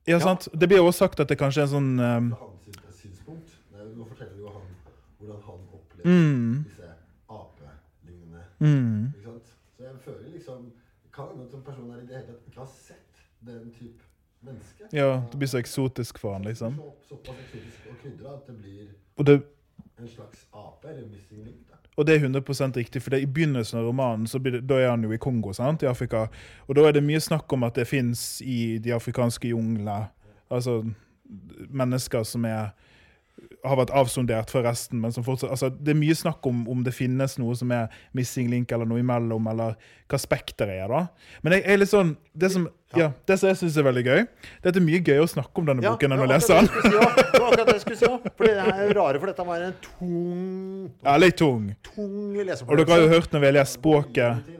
Ja, 0.08 0.18
sant? 0.18 0.48
Det 0.52 0.66
blir 0.68 0.80
jo 0.80 0.86
også 0.88 1.04
sagt 1.04 1.20
at 1.22 1.28
det 1.30 1.36
kanskje 1.38 1.62
er 1.62 1.68
en 1.68 1.74
sånn 1.74 1.90
um, 2.00 2.30
Fra 2.32 2.48
hans 2.48 2.64
syn- 2.64 2.96
synspunkt. 3.02 3.52
Nei, 3.76 3.84
nå 3.94 4.08
forteller 4.08 4.40
jo 4.40 4.48
han 4.48 4.64
hvordan 5.20 5.44
opplever 6.02 6.28
Mm. 6.28 6.64
disse 6.68 6.88
apelignende 7.28 8.42
mm, 8.58 9.06
Ikke 9.16 9.24
sant? 9.24 9.52
Så 9.76 9.82
jeg 9.82 9.94
føler 10.04 10.30
liksom 10.32 10.72
Kan 11.14 11.24
hende 11.32 11.44
at 11.48 11.54
en 11.54 11.62
person 11.62 11.90
her 11.90 11.98
i 11.98 12.06
det 12.06 12.16
hele 12.16 12.26
tatt 12.26 12.46
ikke 12.48 12.60
har 12.60 12.70
sett 12.72 13.22
den 13.46 13.72
type 13.78 14.02
menneske. 14.42 14.84
Ja, 14.92 15.22
det 15.32 15.38
blir 15.38 15.48
så 15.48 15.58
eksotisk 15.58 16.18
for 16.18 16.32
han, 16.32 16.42
liksom. 16.42 16.76
Så, 16.76 16.92
såpass 17.08 17.36
eksotisk 17.44 17.90
og 17.90 17.98
krydra 18.02 18.32
at 18.34 18.46
det 18.46 18.56
blir 18.62 18.88
Og 19.18 19.26
det, 19.26 19.42
en 20.00 20.08
slags 20.08 20.46
ape, 20.54 20.88
eller 20.88 21.08
missing 21.08 21.44
link. 21.44 21.68
da. 21.70 21.76
og 21.96 22.06
det 22.06 22.14
er 22.14 22.18
100 22.18 22.76
riktig, 22.76 23.02
for 23.02 23.10
det, 23.10 23.20
i 23.22 23.26
begynnelsen 23.26 23.78
av 23.78 23.84
romanen 23.84 24.26
så 24.26 24.38
blir 24.38 24.52
det, 24.52 24.68
da 24.68 24.74
er 24.74 24.90
han 24.90 25.02
jo 25.04 25.12
i 25.12 25.16
Kongo, 25.16 25.52
sant? 25.52 25.82
i 25.82 25.86
Afrika. 25.86 26.26
Og 26.68 26.74
da 26.76 26.80
er 26.88 26.92
det 26.92 27.02
mye 27.04 27.20
snakk 27.20 27.52
om 27.52 27.62
at 27.62 27.74
det 27.74 27.86
fins 27.86 28.40
i 28.40 28.78
de 28.78 28.92
afrikanske 28.94 29.48
junglene 29.48 30.08
altså 30.50 30.82
mennesker 31.70 32.22
som 32.22 32.44
er 32.44 32.72
har 33.64 33.76
vært 33.78 33.92
avsondert 33.94 34.50
fra 34.50 34.62
resten, 34.66 34.98
men 35.00 35.12
som 35.14 35.22
fortsatt 35.22 35.52
altså, 35.54 35.68
Det 35.70 35.92
er 35.92 35.98
mye 35.98 36.14
snakk 36.18 36.44
om 36.50 36.64
om 36.72 36.80
det 36.82 36.90
finnes 36.96 37.36
noe 37.38 37.54
som 37.54 37.70
er 37.70 37.92
missing 38.16 38.48
link, 38.50 38.72
eller 38.74 38.88
noe 38.90 38.98
imellom, 38.98 39.46
eller 39.52 39.76
hva 40.10 40.18
spekteret 40.18 40.82
er, 40.82 40.88
da. 40.90 41.04
Men 41.44 41.54
jeg, 41.56 41.62
jeg 41.66 41.76
er 41.76 41.80
litt 41.84 41.92
sånn 41.92 42.10
Det 42.34 42.50
som, 42.52 42.64
ja, 42.98 43.12
det 43.30 43.36
som 43.38 43.48
jeg 43.52 43.60
syns 43.62 43.78
er 43.78 43.86
veldig 43.86 44.02
gøy, 44.08 44.24
det 44.64 44.72
er 44.74 44.84
mye 44.84 45.00
gøy 45.06 45.22
å 45.22 45.28
snakke 45.30 45.62
om 45.62 45.70
denne 45.70 45.84
boken 45.86 46.12
enn 46.16 46.24
å 46.24 46.28
lese 46.32 46.58
den. 46.58 46.66
si. 46.72 46.90
Det 46.90 46.98
var 46.98 47.14
akkurat 47.14 47.62
det 47.70 47.76
jeg 47.78 47.84
skulle 47.86 48.00
si 48.02 48.08
også. 48.10 48.32
For 48.36 48.48
det 48.50 48.66
er 48.66 48.92
rare, 48.98 49.22
for 49.22 49.30
dette 49.32 49.46
var 49.52 49.64
en 49.68 49.78
tung, 49.86 50.90
Ja, 51.06 51.16
litt 51.22 51.38
tung. 51.40 51.70
tung 51.86 52.36
Og 52.36 52.76
dere 52.76 52.90
har 52.92 53.06
jo 53.06 53.08
hørt 53.14 53.32
når 53.32 53.44
vi 53.46 53.50
har 53.52 53.56
lest 53.62 53.78
språket. 53.78 54.52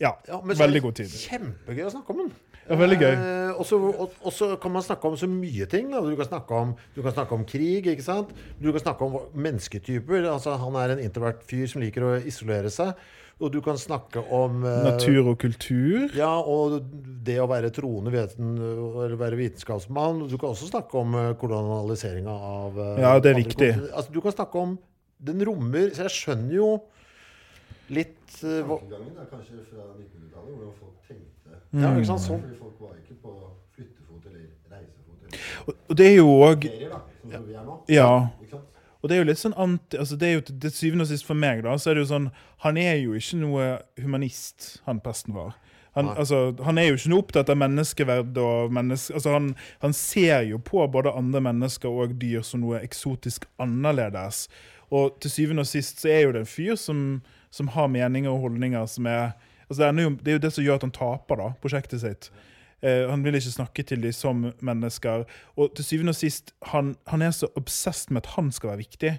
Ja, 0.00 0.10
Ja, 0.28 0.40
veldig 0.44 0.82
god 0.84 0.98
tid. 0.98 1.08
Kjempegøy 1.08 1.86
å 1.86 1.92
snakke 1.94 2.12
om 2.12 2.18
den. 2.24 2.32
Ja, 2.66 2.78
veldig 2.78 2.98
gøy. 2.98 3.12
Eh, 3.14 3.52
og, 3.56 3.62
så, 3.68 3.78
og, 3.78 4.16
og 4.20 4.34
så 4.34 4.48
kan 4.62 4.74
man 4.74 4.84
snakke 4.84 5.10
om 5.10 5.18
så 5.18 5.28
mye 5.30 5.68
ting. 5.70 5.92
Da. 5.92 6.00
Du, 6.02 6.16
kan 6.18 6.28
snakke 6.28 6.62
om, 6.64 6.72
du 6.96 7.02
kan 7.04 7.14
snakke 7.14 7.36
om 7.36 7.44
krig, 7.48 7.86
ikke 7.92 8.04
sant? 8.04 8.32
Du 8.62 8.72
kan 8.74 8.82
snakke 8.82 9.06
om 9.06 9.20
mennesketyper. 9.34 10.26
Altså, 10.32 10.56
han 10.60 10.80
er 10.80 10.96
en 10.96 11.04
introvert 11.04 11.46
fyr 11.46 11.68
som 11.70 11.84
liker 11.84 12.06
å 12.06 12.16
isolere 12.26 12.72
seg. 12.74 12.96
Og 13.36 13.52
du 13.52 13.58
kan 13.60 13.76
snakke 13.76 14.22
om 14.32 14.62
eh, 14.64 14.82
Natur 14.86 15.32
og 15.34 15.38
kultur. 15.42 16.08
Ja, 16.16 16.32
og 16.40 16.78
det 17.26 17.36
å 17.42 17.48
være 17.50 17.68
troende 17.74 18.12
veten, 18.14 18.54
eller 18.56 19.18
være 19.20 19.36
vitenskapsmann. 19.42 20.24
Du 20.30 20.38
kan 20.40 20.54
også 20.54 20.70
snakke 20.70 21.02
om 21.02 21.16
eh, 21.20 21.32
kolonialiseringa 21.40 22.36
av 22.50 22.80
eh, 22.80 23.02
Ja, 23.04 23.12
det 23.20 23.34
er 23.34 23.40
viktig. 23.42 23.70
Altså, 23.90 24.14
du 24.14 24.22
kan 24.24 24.34
snakke 24.36 24.62
om 24.62 24.76
Den 25.16 25.40
rommer 25.48 25.94
Så 25.96 26.04
jeg 26.04 26.12
skjønner 26.12 26.56
jo 26.58 26.66
litt 27.92 28.40
eh, 28.42 28.62
hva, 28.66 28.80
Tankegangen 28.80 29.20
er 29.20 29.28
kanskje 29.30 29.62
fra 29.68 29.84
1900-tallet, 29.94 30.56
hvordan 30.56 30.72
folk 30.80 31.08
tenkte. 31.08 31.35
Ja, 31.72 31.92
ikke 31.92 32.08
sant? 32.12 32.24
Sånn. 32.24 32.42
Fordi 32.44 32.58
folk 32.60 32.80
var 32.80 32.96
ikke 33.00 33.18
på 33.22 33.34
flyttefot 33.76 34.26
eller 34.30 34.46
reisefot. 34.72 35.18
Eller 35.26 35.76
Og, 35.90 35.96
det 35.98 36.08
er 36.08 36.16
jo 36.16 36.32
òg 36.46 36.66
sånn. 36.70 37.78
Ja. 37.92 38.10
Og 39.02 39.10
det 39.10 39.16
er 39.16 39.20
jo 39.20 39.28
litt 39.28 39.38
sånn 39.38 39.54
anti... 39.60 39.98
Altså 40.00 40.16
det 40.18 40.26
er 40.26 40.38
jo 40.38 40.44
til 40.48 40.72
syvende 40.74 41.04
og 41.06 41.10
sist 41.12 41.26
for 41.28 41.38
meg, 41.38 41.60
da, 41.62 41.76
så 41.78 41.92
er 41.92 41.98
det 41.98 42.06
jo 42.06 42.10
sånn 42.10 42.30
Han 42.64 42.78
er 42.80 42.96
jo 42.98 43.14
ikke 43.14 43.38
noe 43.38 43.66
humanist, 44.02 44.80
han 44.86 45.02
presten 45.04 45.36
var. 45.36 45.54
Han, 45.96 46.10
altså, 46.12 46.50
han 46.66 46.76
er 46.76 46.90
jo 46.90 46.96
ikke 46.98 47.12
noe 47.12 47.22
opptatt 47.22 47.52
av 47.52 47.60
menneskeverd 47.60 48.40
og 48.42 48.74
menneske... 48.74 49.14
Altså, 49.16 49.32
han, 49.32 49.46
han 49.80 49.94
ser 49.96 50.42
jo 50.50 50.58
på 50.60 50.82
både 50.92 51.14
andre 51.16 51.40
mennesker 51.46 51.88
og 51.88 52.16
dyr 52.20 52.42
som 52.44 52.64
noe 52.64 52.82
eksotisk 52.84 53.46
annerledes. 53.62 54.46
Og 54.92 55.16
til 55.22 55.32
syvende 55.32 55.64
og 55.64 55.70
sist 55.70 56.02
så 56.02 56.10
er 56.12 56.26
jo 56.26 56.34
det 56.36 56.42
en 56.44 56.50
fyr 56.50 56.76
som, 56.80 57.00
som 57.54 57.70
har 57.72 57.88
meninger 57.92 58.32
og 58.32 58.44
holdninger 58.44 58.84
som 58.90 59.08
er 59.08 59.32
Altså, 59.68 59.80
det, 59.82 59.88
er 59.88 60.06
jo, 60.06 60.10
det 60.20 60.32
er 60.32 60.38
jo 60.38 60.42
det 60.44 60.52
som 60.54 60.66
gjør 60.66 60.80
at 60.80 60.86
han 60.86 60.94
taper 60.94 61.40
da, 61.42 61.48
prosjektet 61.62 62.02
sitt. 62.02 62.28
Uh, 62.84 63.08
han 63.10 63.24
vil 63.24 63.38
ikke 63.38 63.54
snakke 63.54 63.84
til 63.88 64.02
dem 64.04 64.14
som 64.14 64.44
mennesker. 64.64 65.24
Og 65.56 65.72
til 65.76 65.88
syvende 65.88 66.14
og 66.14 66.18
sist, 66.18 66.52
han, 66.72 66.94
han 67.10 67.24
er 67.24 67.32
så 67.34 67.48
obsessed 67.58 68.12
med 68.14 68.24
at 68.24 68.34
han 68.36 68.52
skal 68.54 68.74
være 68.74 68.84
viktig. 68.84 69.16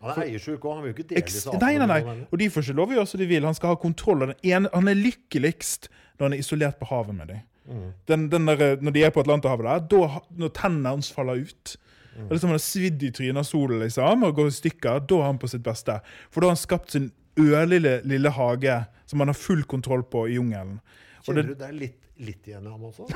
Han 0.00 0.14
er 0.14 0.30
eiersjuk 0.30 0.64
òg. 0.64 0.78
Han 0.78 0.86
vil 0.86 0.94
jo 0.94 0.96
ikke 0.96 1.08
dele 1.10 1.34
seg 1.34 1.60
nei, 1.60 1.74
nei, 1.80 1.88
nei. 1.90 2.16
Og 2.30 2.40
de 2.40 2.48
får 2.52 2.64
ikke 2.64 2.78
lov 2.78 2.94
å 2.94 2.98
gjøre 3.00 3.10
som 3.10 3.20
de 3.20 3.28
vil. 3.28 3.44
Han 3.44 3.58
skal 3.58 3.74
ha 3.74 3.80
kontroll. 3.82 4.24
Den 4.24 4.38
ene, 4.54 4.72
han 4.72 4.88
er 4.88 4.96
lykkeligst 4.96 5.90
når 6.16 6.26
han 6.26 6.36
er 6.36 6.40
isolert 6.40 6.80
på 6.80 6.88
havet 6.88 7.16
med 7.18 7.34
dem. 7.34 7.44
Mm. 7.70 7.84
Den, 8.08 8.24
den 8.32 8.48
der, 8.48 8.62
eh, 8.64 8.80
når 8.80 8.94
de 8.96 9.02
er 9.04 9.12
på 9.12 9.20
Atlanterhavet 9.20 9.90
der, 9.92 10.16
når 10.40 10.52
tennene 10.56 10.94
hans 10.96 11.12
faller 11.12 11.44
ut 11.44 11.76
Mm. 12.10 12.28
Det 12.28 12.30
er 12.30 12.34
liksom 12.34 12.50
Han 12.50 12.58
har 12.58 12.64
svidd 12.64 13.02
i 13.02 13.10
trynet 13.14 13.40
av 13.40 13.46
solen 13.46 13.82
liksom, 13.84 14.24
og 14.26 14.36
går 14.36 14.50
i 14.50 14.56
stykker. 14.56 15.02
Da 15.06 15.18
er 15.20 15.28
han 15.28 15.38
på 15.38 15.50
sitt 15.50 15.62
beste. 15.62 16.00
For 16.30 16.40
da 16.40 16.50
har 16.50 16.56
han 16.56 16.60
skapt 16.60 16.90
sin 16.96 17.10
ørlille 17.38 18.00
lille 18.04 18.32
hage 18.34 18.78
som 19.10 19.18
man 19.22 19.32
har 19.32 19.38
full 19.38 19.64
kontroll 19.68 20.04
på 20.06 20.28
i 20.30 20.38
jungelen. 20.38 20.78
Kjenner 21.26 21.50
du 21.50 21.56
det 21.58 21.66
er 21.66 21.74
litt, 21.76 21.96
litt 22.20 22.46
igjen 22.48 22.64
i 22.64 22.70
ham 22.70 22.84
også? 22.88 23.04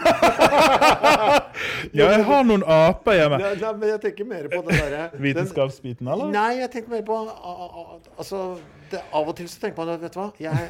ja, 1.94 2.08
jeg 2.12 2.24
har 2.28 2.44
noen 2.46 2.64
aper 2.66 3.16
hjemme. 3.18 3.38
Nei, 3.40 3.52
nei, 3.60 3.70
men 3.80 3.90
jeg 3.94 4.00
tenker 4.02 4.26
mer 4.28 4.48
på 4.52 4.60
den 4.66 4.80
derre 4.80 5.04
Vitenskapsbiten, 5.24 6.08
eller? 6.10 6.32
Nei, 6.34 6.50
jeg 6.60 6.70
tenker 6.74 6.94
mer 6.96 7.04
på 7.06 7.14
Altså, 8.18 8.40
det, 8.92 9.00
av 9.14 9.30
og 9.30 9.34
til 9.38 9.48
så 9.50 9.62
tenker 9.62 9.78
man 9.84 9.94
at 9.94 10.02
vet 10.04 10.16
du 10.16 10.20
hva, 10.20 10.28
jeg 10.42 10.66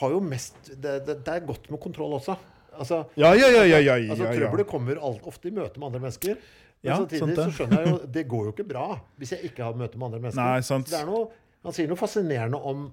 har 0.00 0.14
jo 0.14 0.20
mest 0.22 0.56
Det, 0.70 0.94
det, 1.08 1.18
det 1.26 1.34
er 1.34 1.44
godt 1.48 1.66
med 1.72 1.82
kontroll 1.82 2.14
også. 2.20 2.36
Altså, 2.80 3.02
Ja, 3.20 3.32
ja, 3.36 3.48
ja, 3.52 3.64
ja, 3.66 3.80
ja, 3.82 3.98
altså. 4.14 4.30
Trøbbelet 4.30 4.68
kommer 4.70 5.00
alt, 5.10 5.22
ofte 5.28 5.50
i 5.50 5.54
møte 5.56 5.76
med 5.82 5.90
andre 5.90 6.04
mennesker. 6.06 6.38
Men 6.80 6.88
Ja, 6.88 6.96
samtidig 6.96 7.34
så 7.36 7.50
skjønner 7.58 7.82
jeg 7.82 7.90
jo 7.92 7.96
Det 8.16 8.22
går 8.30 8.42
jo 8.48 8.52
ikke 8.54 8.68
bra 8.70 8.86
hvis 9.20 9.34
jeg 9.36 9.50
ikke 9.50 9.66
har 9.66 9.74
møte 9.76 9.98
med 10.00 10.08
andre 10.12 10.22
mennesker. 10.22 10.40
Nei, 10.40 10.60
sant. 10.64 10.88
Det 10.88 10.96
er 11.02 11.08
noe, 11.10 11.26
han 11.66 11.76
sier 11.76 11.90
noe 11.90 12.00
fascinerende 12.00 12.60
om 12.72 12.86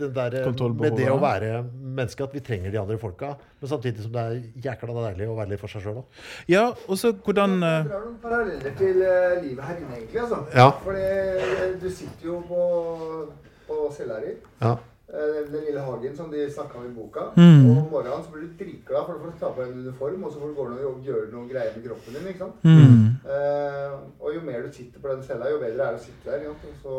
det 0.00 0.10
der, 0.16 0.34
eh, 0.40 0.68
med 0.80 0.96
det 0.98 1.08
å 1.12 1.18
være 1.20 1.62
menneske, 2.00 2.24
at 2.24 2.34
vi 2.34 2.40
trenger 2.40 2.70
de 2.72 2.80
andre 2.80 2.98
folka. 2.98 3.34
Men 3.60 3.68
samtidig 3.70 4.02
som 4.02 4.12
det 4.12 4.20
er 4.26 4.42
jækla 4.66 4.96
deilig 4.96 5.28
å 5.28 5.36
være 5.38 5.50
litt 5.52 5.60
for 5.60 5.68
seg 5.68 5.82
sjøl 5.84 6.00
òg. 6.02 6.20
Ja, 6.48 6.66
og 6.88 6.96
så 7.00 7.12
hvordan 7.12 7.58
Du 7.60 7.66
Det 7.66 7.96
er 7.96 8.04
noen 8.04 8.18
paralleller 8.22 8.76
til 8.78 9.02
eh, 9.02 9.40
livet 9.44 9.64
her 9.64 9.76
inne, 9.82 9.96
egentlig. 10.00 10.20
altså. 10.24 10.44
Ja. 10.56 10.70
Fordi 10.84 11.08
eh, 11.08 11.74
du 11.82 11.90
sitter 11.90 12.26
jo 12.32 12.40
på, 12.48 12.62
på 13.68 13.80
Selleri. 13.96 14.34
Ja. 14.62 14.76
eh, 15.12 15.40
Den 15.52 15.64
lille 15.66 15.80
hagen 15.80 16.16
som 16.16 16.30
de 16.30 16.46
snakka 16.50 16.78
om 16.78 16.86
i 16.86 16.94
boka. 16.94 17.28
Mm. 17.36 17.64
Og 17.70 17.76
om 17.76 17.88
morgenen 17.92 18.24
så 18.24 18.30
blir 18.32 18.46
du 18.48 18.64
dritglad, 18.64 19.06
for 19.06 19.14
du 19.18 19.24
får 19.26 19.38
ta 19.40 19.52
på 19.56 19.62
en 19.66 19.78
uniform, 19.84 20.24
og 20.24 20.32
så 20.32 20.40
får 20.40 20.48
du 20.54 20.54
gå 20.60 20.68
ned 20.70 20.84
og 20.90 21.02
gjøre 21.10 21.32
noe 21.34 21.48
greier 21.50 21.74
med 21.76 21.84
kroppen 21.88 22.14
din. 22.18 22.28
ikke 22.32 22.38
sant? 22.46 22.62
mm, 22.62 23.09
Eh, 23.24 23.92
og 24.20 24.34
jo 24.34 24.40
mer 24.40 24.62
du 24.64 24.72
sitter 24.72 25.00
på 25.00 25.08
den 25.12 25.22
cella, 25.22 25.50
jo 25.50 25.58
bedre 25.60 25.86
er 25.86 25.96
det 25.96 26.00
å 26.00 26.04
sitte 26.04 26.30
der. 26.30 26.44
Ja. 26.46 26.52
Så, 26.82 26.94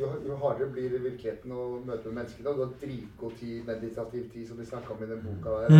jo, 0.00 0.10
jo 0.28 0.36
hardere 0.42 0.68
blir 0.72 0.92
virkeligheten 1.02 1.52
å 1.52 1.64
møte 1.86 2.06
med 2.12 2.20
menneskene. 2.20 2.52
Og 2.52 2.56
du 2.56 2.62
har 2.64 2.74
dritgod 2.82 3.34
tid, 3.40 3.64
meditativ 3.66 4.28
tid, 4.32 4.46
som 4.48 4.60
de 4.60 4.66
snakka 4.68 4.94
om 4.94 5.02
i 5.02 5.10
den 5.10 5.24
boka 5.24 5.56
der. 5.64 5.74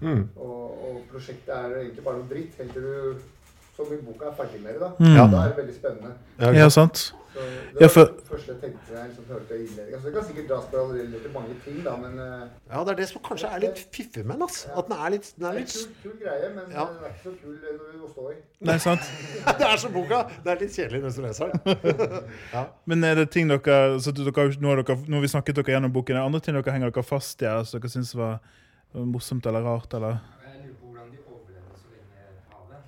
mm, 0.00 0.22
Og, 0.36 0.84
og 0.90 1.00
prosjektet 1.10 1.54
er 1.56 1.80
egentlig 1.80 2.04
bare 2.04 2.20
noe 2.20 2.30
dritt, 2.30 2.54
helt 2.60 2.72
til 2.72 2.82
du, 2.86 3.26
som 3.76 3.90
i 3.94 4.00
boka, 4.06 4.30
er 4.30 4.38
ferdig 4.38 4.62
med 4.62 4.74
det. 4.78 4.80
da. 4.80 4.92
Mm. 4.98 5.16
Da 5.16 5.42
er 5.42 5.48
det 5.52 5.56
veldig 5.62 5.74
spennende. 5.80 6.14
Ja, 6.38 6.68
sant. 6.68 7.08
Så 7.38 7.44
det 7.78 7.82
Ja, 7.84 7.88
for- 7.94 8.08
det 8.18 8.24
første 8.28 8.48
jeg 8.52 8.60
tenkte 8.62 8.94
jeg 8.94 9.08
liksom 9.10 9.24
hørte 9.30 9.54
innledningen. 9.58 9.94
Altså, 9.94 10.06
det 10.08 10.14
kan 10.14 10.24
sikkert 10.28 10.48
dras 10.50 10.64
paralleller 10.72 11.20
til 11.22 11.32
mange 11.36 11.54
ting, 11.64 11.76
da, 11.84 11.92
men 12.02 12.18
eh, 12.18 12.48
ja, 12.72 12.80
det 12.84 12.90
er 12.92 12.98
det 12.98 13.08
som 13.12 13.22
kanskje 13.28 13.50
er 13.54 13.60
litt 13.62 13.78
fiffig 13.94 14.24
med 14.26 14.34
den. 14.34 14.42
ass. 14.48 14.58
At 14.74 14.88
den 14.88 14.96
er 14.98 15.10
litt, 15.14 15.28
den 15.38 15.44
det 15.44 15.48
er 15.48 15.54
er 15.54 15.60
en 15.62 15.70
kul, 15.70 15.94
kul 16.02 16.16
greie, 16.24 16.48
men 16.56 16.64
Ja. 16.74 16.84
den 16.90 17.04
er 17.04 17.12
ikke 17.14 17.22
så 17.28 17.34
kul 17.42 17.54
eh, 17.54 17.76
når 17.78 17.86
du 17.94 18.08
står 18.12 18.30
i. 18.32 18.36
Nei, 18.68 18.78
sant. 18.82 19.00
Det 19.62 19.66
er 19.70 19.76
som 19.84 19.92
boka! 19.94 20.18
Det 20.44 20.50
er 20.56 20.60
litt 20.64 20.74
kjedelig 20.74 21.00
når 21.06 21.10
du 21.14 21.22
leser 21.22 21.52
den. 21.54 22.32
ja. 22.52 22.64
Men 22.86 23.04
er 23.04 23.14
det 23.22 23.30
ting 23.30 23.48
dere, 23.54 24.00
så 24.02 24.10
dere 24.10 24.48
nå, 24.58 24.68
har 24.74 24.82
dere 24.82 24.98
nå 25.06 25.14
har 25.20 25.22
vi 25.22 25.30
snakket 25.34 25.54
dere 25.62 25.76
gjennom 25.78 25.92
boken, 25.94 26.16
er 26.16 26.20
det 26.20 26.26
andre 26.32 26.40
ting 26.40 26.58
dere 26.58 26.74
henger 26.74 26.90
dere 26.90 27.04
fast 27.06 27.42
i 27.42 27.52
som 27.64 27.78
dere 27.80 27.90
syns 27.94 28.14
var 28.18 28.40
morsomt 28.94 29.46
eller 29.46 29.62
rart? 29.62 29.94
eller? 29.94 30.18
Jeg 30.42 30.64
lurer 30.64 30.74
på 30.80 30.86
hvordan 30.90 31.10
de 31.12 31.18
overlevde 31.28 31.76
så 31.78 31.86
lenge 31.92 32.18
i 32.18 32.40
havet. 32.50 32.80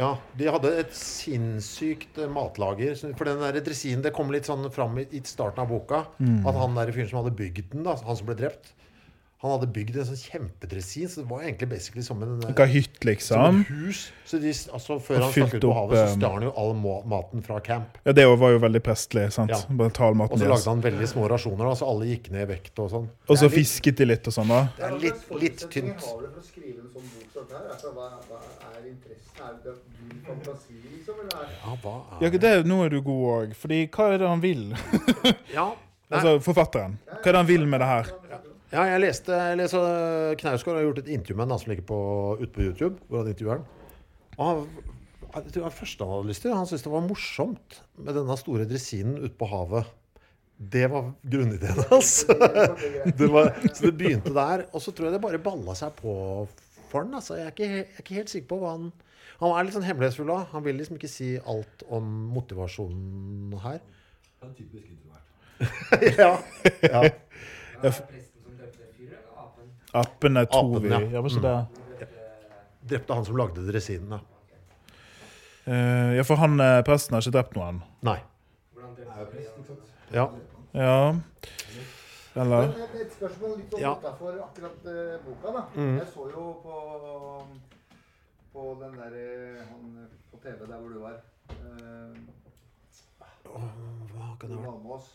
Ja. 0.00 0.10
De 0.40 0.48
hadde 0.50 0.72
et 0.80 0.96
sinnssykt 0.96 2.18
eh, 2.18 2.30
matlager. 2.32 2.96
For 3.18 3.28
den 3.28 3.42
der 3.44 3.60
dressinen 3.64 4.02
Det 4.04 4.14
kom 4.16 4.32
litt 4.32 4.48
sånn 4.48 4.66
fram 4.74 4.98
i, 5.02 5.06
i 5.14 5.22
starten 5.28 5.62
av 5.64 5.70
boka. 5.70 6.04
At 6.48 6.58
han 6.58 6.78
der 6.78 6.92
fyren 6.96 7.10
som 7.12 7.22
hadde 7.22 7.36
bygd 7.36 7.74
den, 7.74 7.84
da, 7.86 7.98
han 8.00 8.18
som 8.18 8.30
ble 8.30 8.38
drept 8.40 8.72
Han 9.40 9.54
hadde 9.54 9.66
bygd 9.72 9.94
en 9.96 10.04
sånn 10.04 10.18
kjempedressin, 10.20 11.08
så 11.08 11.22
det 11.22 11.28
var 11.30 11.40
egentlig 11.46 11.68
basically 11.70 12.02
som 12.04 12.18
en 12.22 12.34
Dere 12.42 12.52
har 12.60 12.74
liksom. 13.08 13.38
som 13.40 13.60
et 13.62 13.70
hus. 13.72 14.00
Så 14.28 14.36
de, 14.42 14.50
altså, 14.52 14.98
før 15.00 15.16
Og 15.16 15.22
han 15.24 15.32
stakk 15.32 15.54
ut 15.56 15.62
på 15.64 15.70
havet, 15.78 15.96
så 15.96 16.02
eh, 16.04 16.16
stjal 16.18 16.34
han 16.34 16.44
jo 16.44 16.50
all 16.60 16.74
maten 17.08 17.44
fra 17.46 17.60
camp. 17.64 17.96
Ja, 18.04 18.12
det 18.12 18.26
var 18.28 18.52
jo 18.52 18.58
veldig 18.60 18.82
prestlig. 18.84 19.24
sant? 19.32 19.54
Ja. 19.54 19.62
Bare 19.80 19.94
ta 19.96 20.04
all 20.10 20.12
Og 20.12 20.20
maten 20.20 20.36
så 20.36 20.44
deres. 20.44 20.52
lagde 20.58 20.74
han 20.74 20.84
veldig 20.84 21.08
små 21.08 21.24
rasjoner, 21.32 21.64
da, 21.70 21.72
så 21.80 21.88
alle 21.88 22.10
gikk 22.10 22.28
ned 22.34 22.44
i 22.44 22.50
vekt 22.52 22.84
og 22.84 22.90
sånn. 22.92 23.08
Og 23.28 23.40
så 23.40 23.48
litt- 23.48 23.56
fisket 23.56 23.96
de 23.96 24.10
litt 24.12 24.28
og 24.28 24.36
sånn, 24.36 24.52
da? 24.52 24.60
Det 24.76 24.84
er 24.90 24.98
litt, 25.08 25.24
litt 25.40 25.64
tynt. 25.72 26.04
Altså, 27.40 27.94
hva, 27.96 28.10
er 28.12 28.80
Ja, 31.64 32.18
Ja, 32.20 32.28
det, 32.28 32.66
Nå 32.66 32.84
er 32.84 32.90
du 32.92 33.00
god 33.00 33.24
òg. 33.32 33.54
Fordi 33.56 33.86
hva 33.88 34.12
er 34.12 34.18
det 34.20 34.28
han 34.28 34.40
vil? 34.44 34.66
Ja. 35.54 35.70
Altså 36.10 36.40
forfatteren. 36.42 36.96
Hva 37.06 37.20
er 37.22 37.32
det 37.36 37.38
han 37.38 37.46
vil 37.46 37.66
med 37.70 37.78
det 37.78 37.86
her? 37.86 38.08
Ja, 38.32 38.38
jeg 38.70 39.02
leste, 39.02 39.34
jeg 39.34 39.58
leste 39.58 39.80
Knausgård 40.40 40.78
har 40.78 40.84
gjort 40.86 41.02
et 41.02 41.12
intervju 41.16 41.36
med 41.38 41.50
en 41.50 41.58
som 41.58 41.70
ligger 41.72 41.86
på, 41.88 42.00
ute 42.40 42.52
på 42.54 42.66
YouTube. 42.68 42.96
hvor 43.08 43.24
han 43.24 43.32
intervjuer 43.32 43.58
han. 43.58 43.64
Og 44.38 44.46
han, 44.46 44.66
jeg 45.34 45.52
tror 45.52 45.56
det 45.56 45.64
var 45.64 45.74
første 45.74 46.04
han 46.06 46.14
hadde 46.16 46.30
lyst 46.30 46.44
til. 46.44 46.54
Han 46.54 46.68
syntes 46.68 46.84
det 46.86 46.92
var 46.92 47.06
morsomt 47.06 47.80
med 47.98 48.16
denne 48.18 48.36
store 48.38 48.66
dressinen 48.70 49.18
ute 49.22 49.34
på 49.38 49.48
havet. 49.50 49.90
Det 50.60 50.86
var 50.92 51.12
grunnideen 51.22 51.84
hans. 51.90 52.10
Altså. 52.30 53.44
så 53.74 53.86
det 53.86 53.94
begynte 53.96 54.34
der. 54.34 54.66
Og 54.72 54.82
så 54.82 54.92
tror 54.92 55.08
jeg 55.08 55.14
det 55.16 55.22
bare 55.22 55.40
balla 55.42 55.74
seg 55.78 55.94
på 55.98 56.14
for 56.90 57.04
han. 57.04 57.14
Altså. 57.14 57.38
Jeg, 57.38 57.46
er 57.46 57.54
ikke, 57.54 57.70
jeg 57.70 57.86
er 57.86 58.04
ikke 58.04 58.18
helt 58.18 58.34
sikker 58.34 58.50
på 58.52 58.60
hva 58.62 58.74
han 58.76 58.90
Han 59.40 59.54
er 59.56 59.64
litt 59.64 59.72
sånn 59.72 59.86
hemmelighetsfull 59.86 60.30
òg. 60.34 60.50
Han 60.52 60.64
vil 60.66 60.76
liksom 60.76 60.98
ikke 60.98 61.08
si 61.08 61.30
alt 61.48 61.84
om 61.88 62.08
motivasjonen 62.34 63.54
her. 63.62 63.78
Han 64.42 64.50
er 64.50 64.56
typisk 64.58 64.84
introvert. 64.84 65.24
ja. 66.20 66.32
ja. 66.84 67.00
Var 67.00 67.86
det 67.86 67.94
presten 68.10 68.44
som 68.44 68.58
drepte 68.58 68.90
fyren, 68.98 69.16
eller 69.16 69.38
apen? 69.92 70.36
Appene 70.36 70.46
tror 70.46 70.76
Apen, 70.76 70.82
vi. 70.82 70.88
ja. 70.88 71.00
Ja, 71.00 71.20
var 71.20 71.28
ikke 71.30 71.40
Mm. 71.40 71.42
det? 71.42 71.98
Drepte 71.98 72.88
Drepte 72.88 73.14
han 73.14 73.24
som 73.24 73.36
lagde 73.36 73.66
dressinen, 73.72 74.08
da. 74.10 74.20
Eh, 75.66 76.16
ja, 76.16 76.22
for 76.24 76.36
han 76.36 76.60
eh, 76.60 76.82
presten 76.82 77.14
har 77.14 77.20
ikke 77.22 77.32
drept 77.36 77.54
noen. 77.56 77.82
Nei. 78.02 78.18
Ja. 80.12 80.30
Ja. 80.72 81.14
Eller 82.34 82.60
Men 82.68 83.00
et- 83.00 83.12
spørsmål 83.12 83.56
litt 83.58 83.74
om 83.74 83.80
Ja. 83.80 83.92
utafor 83.94 84.38
akkurat 84.42 84.86
uh, 84.86 85.18
boka. 85.24 85.52
da. 85.52 85.62
Mm. 85.74 85.98
Jeg 85.98 86.06
så 86.14 86.30
jo 86.30 86.44
på, 86.62 87.46
på 88.52 88.76
den 88.80 88.92
der 88.98 89.12
eh, 89.14 89.64
han 89.68 90.08
på 90.30 90.38
TV 90.42 90.66
der 90.66 90.78
hvor 90.78 90.88
du 90.88 90.98
var. 91.00 91.20
uh, 91.50 92.16
Hva 93.44 94.36
kan 94.40 94.50
det 94.50 94.58
være? 94.58 94.66
Almaas. 94.72 95.10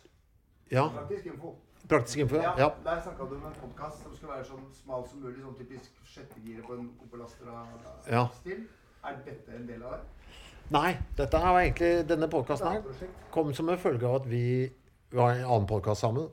Ja. 0.71 0.87
Praktisk 0.89 1.25
info. 1.25 1.55
Praktisk 1.89 2.23
info, 2.23 2.39
ja. 2.41 2.53
ja. 2.57 2.69
Der 2.85 3.01
snakka 3.01 3.27
du 3.29 3.35
om 3.35 3.45
en 3.45 3.57
podkast 3.59 4.01
som 4.01 4.13
skulle 4.15 4.33
være 4.33 4.45
sånn 4.47 4.63
smal 4.73 5.03
som 5.09 5.21
mulig. 5.21 5.37
Sånn 5.43 5.57
typisk 5.59 5.99
sjettegire 6.09 6.63
på 6.65 6.79
en 6.79 6.87
Opel 7.05 7.21
Ja. 7.21 8.23
Astra-stil. 8.25 8.63
Er 9.05 9.19
dette 9.25 9.53
en 9.53 9.67
del 9.69 9.83
av 9.85 9.99
det? 9.99 10.31
Nei, 10.73 10.95
dette 11.17 11.37
er 11.37 11.59
egentlig 11.59 11.91
denne 12.09 12.29
podkasten 12.31 12.71
her 12.73 13.11
kom 13.33 13.51
som 13.53 13.69
en 13.69 13.77
følge 13.77 14.07
av 14.09 14.23
at 14.23 14.25
vi, 14.31 14.71
vi 15.11 15.19
har 15.21 15.35
en 15.35 15.45
annen 15.45 15.67
podkast 15.69 16.01
sammen. 16.01 16.31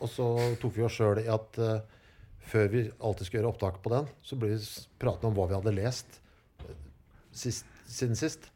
Og 0.00 0.08
så 0.08 0.26
tok 0.60 0.76
vi 0.76 0.84
oss 0.84 0.98
sjøl 0.98 1.22
i 1.22 1.28
at 1.32 1.60
uh, 1.60 1.80
før 2.50 2.68
vi 2.72 2.82
alltid 2.98 3.28
skulle 3.28 3.40
gjøre 3.40 3.52
opptak 3.54 3.80
på 3.84 3.92
den, 3.94 4.08
så 4.24 4.36
ble 4.36 4.52
vi 4.52 4.60
pratende 5.00 5.30
om 5.30 5.38
hva 5.38 5.48
vi 5.48 5.56
hadde 5.56 5.74
lest 5.76 6.20
eh, 6.66 6.76
sist, 7.32 7.68
siden 7.88 8.18
sist. 8.18 8.48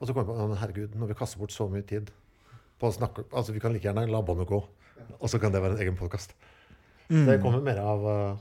Og 0.00 0.08
så 0.08 0.14
kom 0.14 0.24
vi 0.24 0.32
på 0.32 0.38
«Å, 0.38 0.50
herregud, 0.58 0.94
når 0.98 1.12
vi 1.12 1.18
kaster 1.18 1.42
bort 1.42 1.54
så 1.54 1.68
mye 1.70 1.86
tid 1.86 2.10
på 2.80 2.88
å 2.88 2.94
snakke 2.94 3.28
Altså, 3.30 3.54
vi 3.54 3.62
kan 3.62 3.74
like 3.74 3.86
gjerne 3.86 4.08
la 4.10 4.22
båndet 4.26 4.50
gå, 4.50 4.58
og 5.18 5.30
så 5.30 5.40
kan 5.42 5.54
det 5.54 5.62
være 5.62 5.76
en 5.76 5.84
egen 5.84 5.98
podkast. 5.98 6.34
Det 7.12 7.40
kommer 7.42 7.60
mer 7.64 7.80
av 7.82 8.04
uh, 8.06 8.36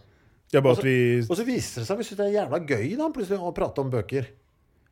Det 0.51 0.61
bare 0.63 0.77
at 0.77 0.85
vi 0.85 0.97
Og 1.25 1.33
så 1.35 1.43
viser 1.43 1.81
det 1.81 1.87
seg 1.89 1.97
vi 1.99 2.05
syns 2.07 2.19
det 2.21 2.27
er 2.29 2.37
jævla 2.37 2.61
gøy 2.63 2.93
da, 2.99 3.09
plutselig 3.11 3.41
å 3.41 3.51
prate 3.55 3.83
om 3.83 3.89
bøker. 3.91 4.29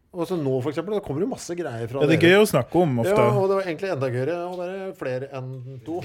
Og 0.10 0.26
så 0.26 0.34
nå, 0.39 0.55
for 0.64 0.72
eksempel, 0.72 0.95
da 0.97 1.03
kommer 1.05 1.22
jo 1.22 1.28
masse 1.30 1.53
greier 1.53 1.86
fra 1.86 2.01
Ja, 2.01 2.07
det 2.10 2.16
er 2.16 2.22
dere. 2.24 2.32
gøy 2.34 2.41
å 2.41 2.47
snakke 2.49 2.80
om 2.82 2.95
ofte. 3.03 3.14
Ja, 3.14 3.28
og 3.30 3.43
det 3.51 3.57
var 3.60 3.68
egentlig 3.68 3.91
enda 3.93 4.07
gøyere 4.10 4.38
å 4.41 4.55
være 4.57 4.88
flere 4.97 5.28
enn 5.38 5.51
to. 5.86 5.99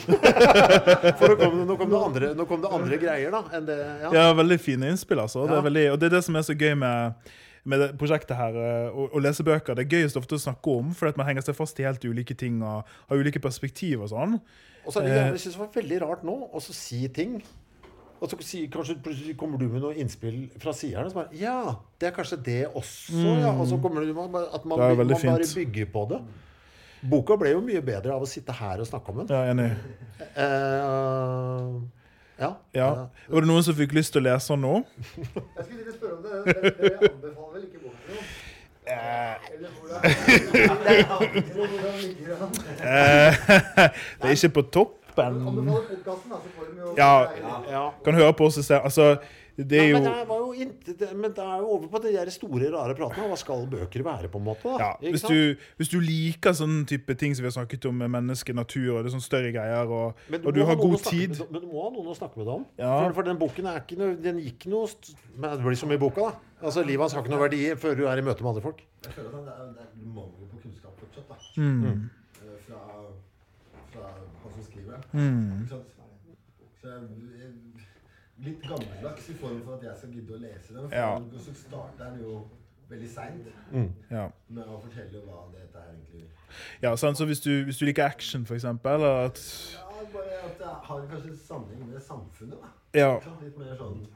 For 1.22 1.32
nå 1.32 1.38
kom, 1.40 1.56
det, 1.56 1.62
nå, 1.70 1.76
kom 1.80 1.94
det 1.94 2.02
andre, 2.10 2.30
nå 2.36 2.46
kom 2.50 2.60
det 2.60 2.72
andre 2.76 2.98
greier, 3.00 3.32
da. 3.32 3.62
Det, 3.64 3.78
ja. 4.02 4.10
Ja, 4.12 4.26
veldig 4.36 4.58
fine 4.60 4.92
innspill, 4.92 5.22
altså. 5.24 5.46
Det 5.48 5.62
veldig, 5.70 5.86
og 5.94 5.96
det 6.02 6.10
er 6.10 6.18
det 6.18 6.22
som 6.28 6.36
er 6.36 6.44
så 6.44 6.52
gøy 6.52 6.76
med, 6.82 7.32
med 7.64 7.80
det 7.80 7.88
prosjektet 8.00 8.36
her, 8.36 8.56
eh, 8.60 8.92
å, 8.92 9.08
å 9.14 9.22
lese 9.24 9.44
bøker. 9.46 9.74
Det 9.78 9.86
er 9.86 9.96
gøyest 9.98 10.18
ofte 10.20 10.36
å 10.36 10.42
snakke 10.42 10.74
om, 10.78 10.92
fordi 10.94 11.14
at 11.14 11.16
man 11.20 11.26
henger 11.30 11.46
seg 11.46 11.56
fast 11.56 11.78
i 11.80 11.86
helt 11.88 12.04
ulike 12.04 12.36
ting 12.36 12.60
og 12.62 12.84
har 13.08 13.20
ulike 13.20 13.40
perspektiv 13.40 14.02
og 14.04 14.10
sånn. 14.12 14.38
Og 14.84 14.92
så 14.92 15.00
er 15.00 15.08
det 15.08 15.12
Eh. 15.16 15.30
jeg 15.32 15.40
synes 15.46 15.54
det 15.56 15.62
var 15.64 15.70
veldig 15.82 16.00
rart 16.02 16.24
nå 16.28 16.34
å 16.52 16.60
si 16.62 17.08
ting. 17.08 17.38
Og 18.20 18.30
så 18.30 18.38
si, 18.46 18.62
kanskje 18.72 18.94
plutselig 19.02 19.34
kommer 19.36 19.58
du 19.58 19.66
med 19.68 19.82
noe 19.82 19.96
innspill 20.00 20.46
fra 20.62 20.72
siderne 20.72 21.10
som 21.10 21.24
er 21.24 21.32
Ja, 21.36 21.76
det 22.00 22.08
er 22.08 22.14
kanskje 22.16 22.38
det 22.42 22.60
også, 22.72 23.34
ja. 23.40 23.50
Og 23.52 23.66
så 23.68 23.76
kommer 23.82 24.00
det 24.04 24.14
med 24.14 24.24
at 24.24 24.64
man, 24.64 24.78
Det 24.78 25.08
man 25.08 25.08
bare 25.08 25.54
bygger 25.54 25.86
på 25.92 26.08
det. 26.08 26.20
Boka 27.04 27.36
ble 27.36 27.50
jo 27.52 27.60
mye 27.60 27.82
bedre 27.84 28.14
av 28.14 28.22
å 28.24 28.28
sitte 28.28 28.52
her 28.56 28.80
og 28.80 28.86
snakke 28.88 29.12
om 29.12 29.18
den. 29.18 29.28
Ja, 29.28 29.42
enig. 29.52 29.66
Eh, 30.36 31.80
Ja. 32.38 32.50
Ja. 32.74 32.88
Var 33.28 33.40
det 33.44 33.48
noen 33.48 33.62
som 33.62 33.76
fikk 33.78 33.94
lyst 33.94 34.14
til 34.14 34.24
å 34.24 34.26
lese 34.26 34.52
den 34.54 34.64
nå? 34.66 34.74
Jeg 35.14 35.64
skulle 35.64 35.84
til 35.84 35.94
spørre 35.94 36.14
om 36.16 36.22
det. 36.24 36.30
Dere, 36.48 36.72
dere 36.80 36.96
anbefaler 37.12 37.52
vel 37.54 37.62
ikke 37.68 37.78
boken? 37.84 38.18
Eh, 38.84 39.34
det 44.20 44.28
er 44.28 44.34
ikke 44.34 44.48
på 44.58 44.62
toppen. 44.62 45.38
Ja. 46.98 47.26
ja. 47.70 47.84
Kan 48.04 48.14
høre 48.18 48.32
på 48.32 48.44
oss 48.50 48.58
og 48.58 48.64
se. 48.66 48.74
Altså, 48.80 49.16
det 49.56 49.78
er 49.78 49.92
Nei, 49.92 49.92
men, 49.94 50.04
det 50.08 50.26
var 50.26 50.38
jo 50.42 50.52
inte, 50.64 50.92
det, 50.98 51.08
men 51.14 51.30
det 51.36 51.42
er 51.44 51.58
jo 51.62 51.66
over 51.76 51.86
på 51.92 51.98
den 52.02 52.14
der 52.16 52.30
store, 52.34 52.70
rare 52.74 52.94
pratene. 52.98 53.28
Hva 53.30 53.36
skal 53.38 53.66
bøker 53.70 54.02
være, 54.02 54.28
på 54.32 54.40
en 54.40 54.44
måte? 54.48 54.66
Da? 54.66 54.78
ja, 54.82 55.10
hvis, 55.14 55.22
du, 55.22 55.66
hvis 55.78 55.92
du 55.92 55.98
liker 56.02 56.56
sånne 56.58 56.82
type 56.90 57.14
ting 57.20 57.36
som 57.38 57.44
vi 57.44 57.50
har 57.52 57.54
snakket 57.54 57.86
om 57.86 57.94
med 58.02 58.10
menneske, 58.16 58.50
natur 58.56 58.96
og 58.98 59.04
det 59.06 59.12
sånne 59.14 59.22
større 59.28 59.52
greier, 59.54 59.86
og, 59.86 60.18
Men 60.34 60.42
og 60.46 60.56
du 60.58 60.64
har 60.66 60.74
god 60.80 60.98
tid 61.06 61.36
med- 61.38 61.52
Men 61.54 61.60
du 61.62 61.68
må 61.70 61.84
ha 61.86 61.92
noen 61.94 62.10
å 62.10 62.16
snakke 62.18 62.36
med 62.42 62.46
det 62.50 62.56
om. 62.58 62.66
Ja. 62.82 62.90
For, 63.06 63.14
for 63.20 63.30
den 63.30 63.38
boken 63.44 63.70
er 63.70 63.78
ikke 63.84 64.00
noe, 64.02 64.16
den 64.26 64.42
gikk 64.42 64.66
noe 64.74 64.90
st- 64.90 65.14
Men 65.38 65.54
det 65.54 65.62
blir 65.68 65.78
som 65.78 65.92
i 65.94 66.00
boka, 66.02 66.30
da. 66.32 66.34
Altså, 66.64 66.82
Livet 66.82 67.04
hans 67.06 67.12
har 67.14 67.22
ikke 67.22 67.34
noe 67.36 67.44
verdi 67.46 67.62
før 67.78 67.94
du 67.98 68.04
er 68.10 68.18
i 68.18 68.26
møte 68.26 68.42
med 68.42 68.54
andre 68.56 68.62
folk. 68.64 68.82
Jeg 69.06 69.12
føler 69.20 69.38
at 69.38 69.44
det 69.44 69.54
er, 69.54 69.72
det 69.78 69.86
er 69.86 70.12
mangel 70.18 70.50
på 70.50 70.62
kunnskap 70.64 70.98
fortsatt, 70.98 71.28
da. 71.30 71.38
mm. 71.62 72.10
Eh, 72.42 72.58
Fra, 72.66 72.80
fra 73.92 74.06
han 74.16 74.54
som 74.54 74.62
skriver. 74.66 75.04
Mm. 75.12 75.66
Så 75.70 76.88
jeg 76.88 77.43
litt 78.44 78.62
gammeldags 78.62 79.28
i 79.30 79.34
form 79.40 79.62
for 79.64 79.74
at 79.76 79.82
jeg 79.82 79.96
skal 79.98 80.10
gidde 80.10 80.34
å 80.36 80.40
lese 80.42 80.74
den. 80.74 80.88
For 80.88 80.96
Ja. 80.96 81.18
så 81.44 81.54
starter 81.54 82.04
den 82.10 82.20
jo 82.22 82.46
veldig 82.90 83.08
seint 83.08 83.46
Ja. 84.10 84.28
med 84.50 84.64
å 84.66 84.80
fortelle 84.82 85.22
hva 85.24 85.50
dette 85.52 85.74
her 85.78 85.92
egentlig 85.94 86.28
ja 86.82 86.94
sant? 86.96 87.16
Så 87.18 87.24
hvis 87.26 87.40
du, 87.42 87.64
hvis 87.64 87.78
du 87.78 87.84
liker 87.86 88.04
action, 88.04 88.44
for 88.44 88.54
eksempel, 88.54 88.94
eller 88.94 89.24
at 89.26 89.40
Ja, 89.72 89.80
bare 90.12 90.44
at 90.44 90.58
det 90.58 90.66
har 90.66 91.00
kanskje 91.10 91.36
sammenheng 91.36 91.88
med 91.90 92.00
samfunnet, 92.02 92.60
da. 92.60 92.68
Ja. 92.94 93.14
Litt 93.42 93.58
mer 93.58 93.74
sånn. 93.76 94.06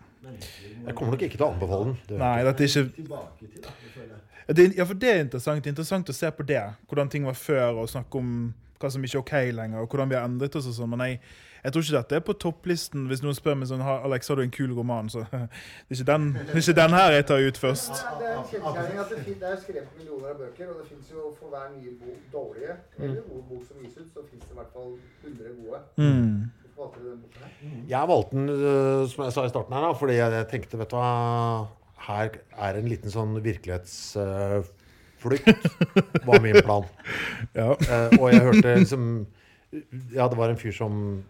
Jeg 0.87 0.95
kommer 0.95 1.13
nok 1.13 1.23
ikke 1.23 1.37
til 1.39 1.47
å 1.47 1.53
anbefale 1.55 1.85
den. 1.85 1.99
Det 2.09 2.19
Nei, 2.19 2.45
dette 2.45 2.61
er 2.63 2.69
ikke 2.69 2.95
Tilbake 2.95 3.39
til, 3.53 3.63
da. 3.63 3.71
Jeg. 3.97 4.57
det, 4.57 4.59
er- 4.67 4.77
Ja, 4.79 4.85
for 4.85 4.95
det 4.95 5.09
er 5.17 5.21
interessant. 5.25 5.63
Det 5.65 5.67
er 5.71 5.73
interessant 5.73 6.09
å 6.09 6.15
se 6.15 6.31
på 6.31 6.47
det. 6.47 6.63
Hvordan 6.89 7.11
ting 7.11 7.25
var 7.25 7.33
før, 7.35 7.79
og 7.83 7.89
snakke 7.89 8.15
om 8.19 8.55
hva 8.81 8.91
som 8.93 9.03
ikke 9.03 9.15
er 9.17 9.19
OK 9.19 9.53
lenger, 9.57 9.79
og 9.81 9.89
hvordan 9.89 10.09
vi 10.09 10.15
har 10.15 10.29
endret 10.29 10.55
oss 10.57 10.67
og 10.67 10.75
sånn. 10.75 10.91
Men 10.91 11.01
jeg, 11.01 11.21
jeg 11.65 11.71
tror 11.75 11.83
ikke 11.83 11.97
dette 11.99 12.15
er 12.19 12.23
på 12.29 12.35
topplisten. 12.45 13.01
Hvis 13.11 13.23
noen 13.25 13.37
spør 13.39 13.55
meg 13.59 13.67
sånn 13.71 13.83
«Ha- 13.85 14.03
Alex, 14.07 14.21
har 14.29 14.37
du 14.39 14.43
en 14.45 14.55
kul 14.55 14.71
roman? 14.77 15.07
Så 15.13 15.19
det 15.31 15.41
er 15.41 15.47
ikke 15.97 16.09
den, 16.13 16.25
det 16.39 16.53
er 16.55 16.59
ikke 16.63 16.79
den 16.81 16.93
her 16.99 17.09
jeg 17.17 17.25
tar 17.31 17.41
ut 17.49 17.59
først. 17.65 17.95
Det 18.21 18.27
er 18.29 18.33
en 18.37 18.47
kjensgjerning 18.53 18.99
at 19.03 19.09
det, 19.15 19.19
det 19.27 19.47
er 19.51 19.57
skrevet 19.65 19.91
millioner 19.99 20.29
av 20.35 20.39
bøker, 20.45 20.67
og 20.73 20.77
det 20.83 20.87
fins 20.93 21.07
jo 21.15 21.21
for 21.41 21.47
hver 21.55 21.67
nye 21.75 21.93
bok, 22.03 22.21
dårlige 22.33 22.73
eller 22.99 23.21
gode 23.29 23.45
bok 23.51 23.63
som 23.69 23.77
gis 23.83 23.97
ut, 23.99 24.09
så 24.15 24.21
fins 24.31 24.45
det 24.45 24.53
i 24.55 24.57
hvert 24.61 24.73
fall 24.77 24.91
100 25.25 25.59
gode. 25.65 25.79
Mm. 25.99 26.37
Her? 26.79 26.95
Jeg 27.91 28.05
valgte 28.07 28.33
den, 28.37 28.47
øh, 28.55 29.03
som 29.11 29.25
jeg 29.27 29.33
sa 29.35 29.43
i 29.43 29.51
starten 29.51 29.75
her, 29.75 29.83
da, 29.83 29.91
fordi 29.99 30.15
jeg 30.21 30.47
tenkte, 30.53 30.79
vet 30.79 30.93
du 30.93 30.97
hva 31.01 31.11
Her 32.07 32.29
er 32.69 32.73
en 32.79 32.87
liten 32.87 33.11
sånn 33.11 33.33
virkelighetsflukt, 33.43 35.51
var 36.29 36.39
min 36.45 36.55
plan. 36.63 36.87
Ja. 37.59 37.75
Eh, 37.75 38.15
og 38.21 38.29
jeg 38.31 38.45
hørte 38.47 38.77
liksom 38.79 39.03
Ja, 40.15 40.29
det 40.29 40.39
var 40.39 40.49
en 40.49 40.61
fyr 40.61 40.73
som 40.73 41.23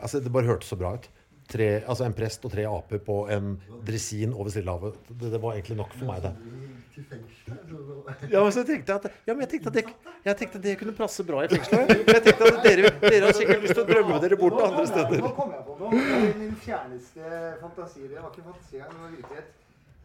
Altså, 0.00 0.20
det 0.24 0.32
bare 0.32 0.48
hørtes 0.48 0.70
så 0.72 0.78
bra 0.80 0.94
ut. 0.96 1.10
Tre, 1.50 1.66
altså 1.82 2.06
En 2.06 2.14
prest 2.16 2.44
og 2.46 2.52
tre 2.54 2.64
aper 2.64 3.02
på 3.04 3.16
en 3.34 3.56
dresin 3.86 4.32
over 4.32 4.48
Stillehavet. 4.50 4.96
Det, 5.10 5.32
det 5.34 5.40
var 5.42 5.58
egentlig 5.58 5.76
nok 5.76 5.92
for 5.92 6.08
meg, 6.08 6.22
det. 6.24 6.32
Ja, 8.30 8.42
men 8.44 8.52
så 8.52 8.62
tenkte 8.66 8.92
jeg 8.92 9.00
at, 9.00 9.06
ja, 9.26 9.34
men 9.34 9.44
jeg 9.44 9.50
tenkte 9.54 9.70
at 9.70 9.76
det, 9.78 9.84
jeg 10.24 10.36
tenkte 10.40 10.58
at 10.60 10.64
det 10.64 10.74
kunne 10.80 10.94
passe 10.96 11.24
bra 11.26 11.42
i 11.44 11.48
fengselet. 11.50 12.04
Jeg 12.06 12.22
tenkte 12.26 12.50
at 12.50 12.60
dere, 12.66 12.92
dere 13.02 13.22
har 13.24 13.36
sikkert 13.36 13.64
lyst 13.64 13.76
til 13.76 13.82
å 13.82 13.86
drømme 13.88 14.18
dere 14.24 14.38
bort 14.40 14.56
til 14.58 14.66
andre 14.66 14.84
steder. 14.90 15.22
Nå 15.24 15.30
kom 15.38 15.54
jeg 15.54 15.64
på 15.68 15.76
noe. 15.80 16.02
Det 16.10 16.34
Min 16.42 16.54
fjerneste 16.64 17.32
fantasi. 17.62 18.04
Det 18.06 18.18
var 18.20 18.28
ikke 18.30 18.46
fantasi 18.50 18.76
det 18.76 18.86
var 19.00 19.14
virkelighet. 19.16 19.50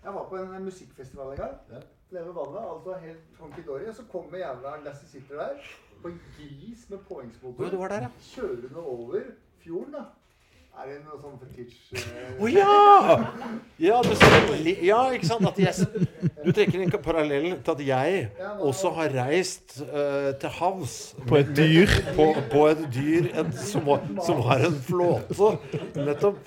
Jeg 0.06 0.16
var 0.18 0.28
på 0.32 0.42
en 0.42 0.66
musikkfestival 0.70 1.34
en 1.34 1.42
gang. 1.44 1.86
Nede 2.12 2.26
ved 2.26 2.34
vannet. 2.34 2.60
altså 2.74 2.94
helt 3.08 3.20
honky-dory. 3.40 3.88
Og 3.90 3.96
så 3.96 4.04
kommer 4.12 4.38
jævla 4.38 4.84
Lassie 4.84 5.08
sitter 5.10 5.36
der 5.36 5.50
på 6.02 6.08
en 6.08 6.22
gris 6.38 6.90
med 6.90 6.98
påhengsmotor. 6.98 7.64
Den 7.64 8.76
over 8.76 9.22
fjorden, 9.60 9.94
da. 9.94 10.04
Er 10.76 10.90
det 10.92 10.98
noe 11.06 11.18
sånn 11.22 11.38
fetisj 11.40 11.96
eh, 11.96 12.42
Å 12.44 12.50
ja! 12.52 12.74
Ja, 13.82 14.02
du 14.04 14.12
li- 14.62 14.76
ja, 14.86 14.98
ikke 15.16 15.28
sant? 15.30 15.48
At 15.48 15.58
jeg, 15.58 15.74
du 16.44 16.50
trekker 16.54 16.84
en 16.84 16.92
parallell 17.04 17.48
til 17.64 17.72
at 17.74 17.82
jeg 17.88 18.26
også 18.64 18.92
har 18.98 19.14
reist 19.16 19.78
uh, 19.82 20.34
til 20.42 20.52
havs 20.60 20.98
På 21.30 21.40
et 21.40 21.54
dyr. 21.58 21.90
på, 22.18 22.28
på 22.52 22.66
et 22.74 22.84
dyr 22.94 23.32
en, 23.42 23.50
som, 23.56 23.88
var- 23.88 24.04
som 24.28 24.44
har 24.46 24.66
en 24.68 24.78
flåte. 24.90 25.50
Nettopp. 25.96 26.44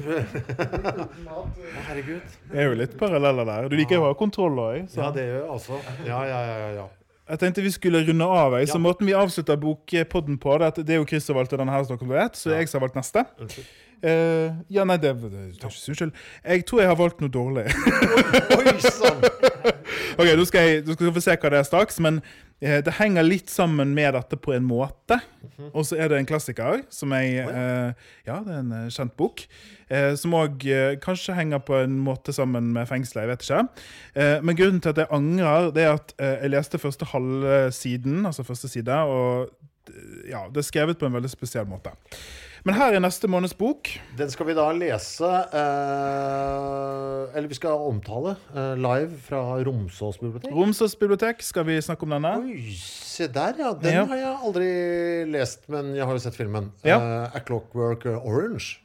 herregud. 1.88 2.36
Det 2.52 2.60
er 2.62 2.68
jo 2.70 2.76
litt 2.78 2.94
paralleller 3.00 3.48
der. 3.48 3.68
Du 3.72 3.76
liker 3.80 3.98
jo 3.98 4.04
å 4.06 4.12
ha 4.12 4.18
kontroll 4.18 4.60
òg. 4.68 4.86
Ja, 4.96 5.10
det 5.14 5.24
gjør 5.28 5.40
jeg 5.40 5.50
altså. 5.56 5.80
Ja, 6.06 6.20
ja, 6.28 6.40
ja. 6.52 6.70
ja. 6.82 6.86
Jeg 7.28 7.42
tenkte 7.42 7.60
vi 7.64 7.70
skulle 7.74 8.00
runde 8.06 8.24
av. 8.24 8.54
Jeg. 8.60 8.70
Så 8.70 8.78
Ja. 8.78 8.84
måten 8.86 9.08
vi 9.08 9.12
avslutter 9.16 9.58
bokpodden 9.60 10.38
på, 10.40 10.54
det 10.60 10.64
er 10.64 10.72
at 10.72 10.80
det 10.86 10.94
er 10.96 11.02
jo 11.02 11.08
Chris 11.10 11.26
som 11.28 11.36
valgte 11.36 11.58
denne 11.60 11.74
her, 11.74 11.84
som 11.84 11.98
dere 12.00 12.14
vet, 12.22 12.38
så 12.40 12.54
jeg 12.54 12.68
som 12.70 12.80
har 12.80 12.86
valgt 12.88 12.96
neste. 13.02 13.24
Unnskyld. 13.98 14.04
Eh, 14.04 14.54
ja, 14.68 14.84
nei, 14.84 14.96
det, 14.96 15.14
det 15.22 15.54
ikke 15.56 15.70
så. 15.70 16.10
Jeg 16.44 16.66
tror 16.66 16.80
jeg 16.80 16.88
har 16.88 16.98
valgt 16.98 17.20
noe 17.20 17.30
dårlig. 17.30 17.66
Oi 18.58 18.74
sann! 18.80 19.24
ok, 20.18 20.28
nå 20.36 20.44
skal, 20.44 20.60
jeg, 20.60 20.84
skal 20.86 21.08
vi 21.08 21.14
få 21.14 21.22
se 21.24 21.36
hva 21.36 21.50
det 21.50 21.58
er 21.58 21.66
straks, 21.66 21.98
men 22.00 22.20
uh, 22.20 22.78
det 22.84 22.94
henger 22.98 23.26
litt 23.26 23.50
sammen 23.50 23.94
med 23.94 24.14
dette 24.14 24.38
på 24.38 24.54
en 24.54 24.66
måte. 24.66 25.20
Og 25.72 25.84
så 25.86 25.98
er 25.98 26.08
det 26.10 26.18
en 26.18 26.28
klassiker 26.28 26.84
som 26.90 27.12
jeg 27.16 27.44
uh, 27.48 27.90
Ja, 28.26 28.40
det 28.44 28.54
er 28.54 28.62
en 28.62 28.90
kjent 28.90 29.16
bok. 29.18 29.46
Som 30.20 30.34
òg 30.36 30.66
kanskje 31.00 31.32
henger 31.32 31.62
på 31.64 31.78
en 31.80 31.94
måte 32.04 32.28
sammen 32.36 32.66
med 32.74 32.84
fengselet, 32.90 33.22
jeg 33.22 33.30
vet 33.30 33.46
ikke. 33.46 34.34
Men 34.44 34.58
grunnen 34.58 34.82
til 34.84 34.92
at 34.92 35.00
jeg 35.00 35.08
angrer, 35.16 35.70
det 35.72 35.86
er 35.86 35.94
at 35.94 36.12
jeg 36.18 36.50
leste 36.52 36.80
første 36.82 37.08
halve 37.08 37.54
siden, 37.72 38.18
altså 38.28 38.44
første 38.44 38.68
side, 38.68 38.98
og 39.08 39.48
ja, 40.28 40.42
det 40.52 40.60
er 40.60 40.68
skrevet 40.68 41.00
på 41.00 41.08
en 41.08 41.16
veldig 41.16 41.30
spesiell 41.32 41.64
måte. 41.70 41.94
Men 42.68 42.76
her 42.76 42.92
er 42.98 43.00
neste 43.00 43.24
måneds 43.32 43.54
bok. 43.56 43.88
Den 44.18 44.28
skal 44.28 44.44
vi 44.50 44.52
da 44.52 44.66
lese 44.76 45.24
eh, 45.56 47.22
Eller 47.32 47.48
vi 47.48 47.56
skal 47.56 47.80
omtale 47.80 48.34
eh, 48.52 48.74
live 48.76 49.16
fra 49.24 49.40
Romsås 49.64 50.18
bibliotek. 50.20 50.52
Romsås 50.52 50.92
bibliotek, 51.00 51.40
skal 51.46 51.64
vi 51.64 51.78
snakke 51.80 52.04
om 52.04 52.12
denne? 52.12 52.34
Oi, 52.42 52.74
se 52.76 53.24
der, 53.32 53.56
ja. 53.56 53.72
Den 53.72 53.96
Ja. 53.96 54.04
har 54.10 54.20
jeg 54.20 54.36
aldri 54.50 54.68
lest, 55.32 55.64
men 55.72 55.94
jeg 55.96 56.04
har 56.04 56.12
jo 56.12 56.20
sett 56.26 56.36
filmen. 56.36 56.68
Ja. 56.84 56.98
Eh, 57.00 57.36
A 57.40 57.40
Clockwork 57.40 58.04
Orange. 58.18 58.82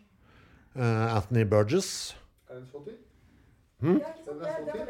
Eh, 0.79 1.15
Anthony 1.17 1.43
Burgess. 1.43 2.15
Er 2.47 2.61
den 2.61 2.69
så 2.71 2.79
tynn? 2.87 3.01
Ja, 3.83 4.13
ikke? 4.15 4.37
Det, 4.39 4.53
det 4.71 4.85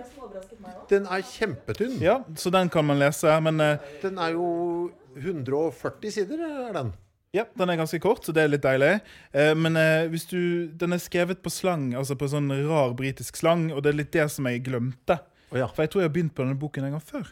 det 0.53 0.59
meg. 0.61 0.75
Den 0.93 1.07
er 1.09 1.25
kjempetynn. 1.33 1.97
Ja, 1.97 2.19
så 2.37 2.53
den 2.53 2.69
kan 2.69 2.85
man 2.85 3.01
lese, 3.01 3.39
men 3.41 3.57
eh, 3.59 3.77
Den 4.03 4.21
er 4.21 4.37
jo 4.37 4.91
140 5.17 6.11
sider, 6.13 6.45
er 6.69 6.77
den. 6.77 6.93
Ja, 7.33 7.47
den 7.57 7.71
er 7.73 7.79
ganske 7.79 7.97
kort, 7.97 8.21
så 8.27 8.33
det 8.35 8.43
er 8.43 8.51
litt 8.51 8.61
deilig. 8.61 8.91
Eh, 9.33 9.53
men 9.57 9.77
eh, 9.79 10.05
hvis 10.11 10.27
du, 10.29 10.67
den 10.77 10.93
er 10.93 11.01
skrevet 11.01 11.39
på 11.41 11.49
slang, 11.49 11.87
altså 11.97 12.13
på 12.19 12.27
sånn 12.29 12.51
rar 12.69 12.93
britisk 12.97 13.39
slang, 13.41 13.71
og 13.73 13.81
det 13.81 13.89
er 13.89 13.97
litt 14.03 14.11
det 14.13 14.27
som 14.29 14.45
jeg 14.45 14.61
glemte. 14.67 15.17
Oh, 15.49 15.57
ja. 15.57 15.65
For 15.73 15.81
jeg 15.85 15.93
tror 15.93 16.03
jeg 16.03 16.11
har 16.11 16.13
begynt 16.13 16.35
på 16.37 16.45
denne 16.45 16.59
boken 16.61 16.85
en 16.85 16.93
gang 16.93 17.01
før. 17.01 17.31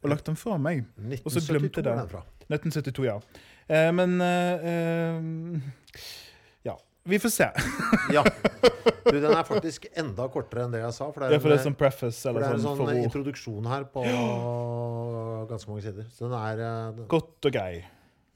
Og 0.00 0.08
lagt 0.12 0.28
den 0.28 0.38
fra 0.40 0.56
meg. 0.60 0.86
Og 1.20 1.28
så 1.28 1.42
1972 1.44 1.52
glemte 1.52 1.84
jeg 1.84 1.92
er 1.92 2.00
den 2.00 2.10
fra. 2.14 2.22
1972, 2.48 3.04
ja. 3.10 3.18
Eh, 3.66 3.90
men 3.92 4.20
eh, 4.24 4.68
eh, 4.72 6.00
Ja. 6.70 6.76
Vi 7.04 7.18
får 7.22 7.34
se. 7.36 7.50
Ja. 8.16 8.22
Du, 9.06 9.20
den 9.20 9.30
er 9.30 9.44
faktisk 9.46 9.84
enda 9.98 10.26
kortere 10.30 10.64
enn 10.64 10.72
det 10.74 10.80
jeg 10.80 10.94
sa. 10.96 11.10
For 11.10 11.22
det 11.22 11.28
Det 11.28 11.36
er, 11.36 11.38
er 11.38 11.42
for 11.42 11.52
det 11.52 11.56
er 11.56 11.60
en, 11.60 11.66
sånn 11.68 11.76
preface 11.78 12.22
for 12.24 12.40
det 12.40 12.48
er 12.48 12.56
en 12.56 12.64
sånn 12.64 12.80
sånn 12.80 13.02
introduksjon 13.04 13.68
her 13.70 13.84
på 13.90 14.02
ganske 15.50 15.70
mange 15.70 15.84
sider. 15.84 16.08
Så 16.14 16.26
den 16.26 16.38
er 16.38 16.64
eh, 16.66 17.04
Godt 17.10 17.50
og 17.50 17.54
grei. 17.54 17.84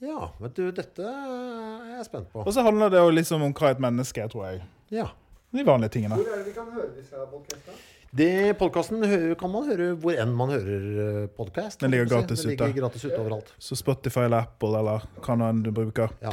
Ja, 0.01 0.30
vet 0.40 0.55
du, 0.57 0.70
dette 0.72 1.05
er 1.05 1.88
jeg 1.96 2.05
spent 2.09 2.30
på. 2.32 2.42
Og 2.46 2.53
så 2.57 2.62
handler 2.64 2.88
det 2.92 3.01
jo 3.03 3.11
liksom 3.12 3.42
om 3.44 3.53
hva 3.57 3.70
et 3.74 3.80
menneske 3.84 4.22
er, 4.24 4.30
tror 4.32 4.46
jeg. 4.48 4.62
Ja. 4.94 5.09
De 5.53 5.64
vanlige 5.66 5.96
tingene. 5.98 6.16
Hvor 6.16 6.30
er 6.30 6.40
det 6.40 6.46
vi 6.46 6.55
kan 6.57 6.68
høre 6.72 6.92
disse 6.96 7.24
podkastene? 7.32 7.80
Det 8.11 8.57
Podkasten 8.59 9.05
kan 9.38 9.51
man 9.53 9.66
høre 9.68 9.92
hvor 10.03 10.16
enn 10.18 10.32
man 10.34 10.51
hører 10.51 11.28
podkast. 11.36 11.78
Den 11.84 11.92
ligger 11.92 12.09
gratis 12.11 12.40
Den 12.42 12.57
ute. 12.57 12.66
ligger 12.66 12.82
gratis 12.88 13.05
ute 13.07 13.18
overalt. 13.20 13.53
Så 13.62 13.76
Spotify 13.78 14.24
eller 14.26 14.48
Apple 14.48 14.72
eller 14.80 15.05
hva 15.22 15.36
nå 15.38 15.46
enn 15.53 15.61
du 15.62 15.70
bruker. 15.74 16.11
Ja. 16.22 16.32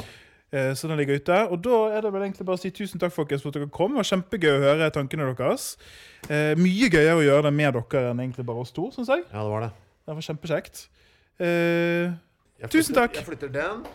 Eh, 0.50 0.72
Så 0.74 0.88
den 0.90 0.98
ligger 0.98 1.20
ute. 1.20 1.38
Og 1.54 1.62
da 1.62 1.82
er 1.98 2.02
det 2.08 2.14
vel 2.16 2.24
egentlig 2.26 2.48
bare 2.48 2.58
å 2.58 2.62
si 2.64 2.72
tusen 2.74 2.98
takk 3.04 3.14
folkens 3.14 3.44
for 3.46 3.50
at 3.54 3.60
dere 3.60 3.70
kom. 3.70 3.94
Det 3.94 4.02
var 4.02 4.10
kjempegøy 4.10 4.54
å 4.56 4.64
høre 4.64 4.90
tankene 4.96 5.28
deres. 5.38 5.68
Eh, 6.30 6.56
mye 6.58 6.90
gøyere 6.90 7.20
å 7.20 7.26
gjøre 7.28 7.44
det 7.50 7.54
med 7.60 7.78
dere 7.78 8.10
enn 8.14 8.24
egentlig 8.26 8.46
bare 8.48 8.64
oss 8.66 8.72
to, 8.74 8.88
syns 8.96 9.12
jeg. 9.14 9.28
Ja, 9.30 9.44
det 9.44 9.52
var 9.54 9.68
det. 9.68 9.72
Det 10.08 10.16
var 10.18 10.26
kjempekjekt. 10.32 10.88
Eh, 11.46 12.16
Tusen 12.66 12.96
takk. 12.96 13.16
Jeg 13.16 13.26
flytter 13.26 13.48
den. 13.48 13.86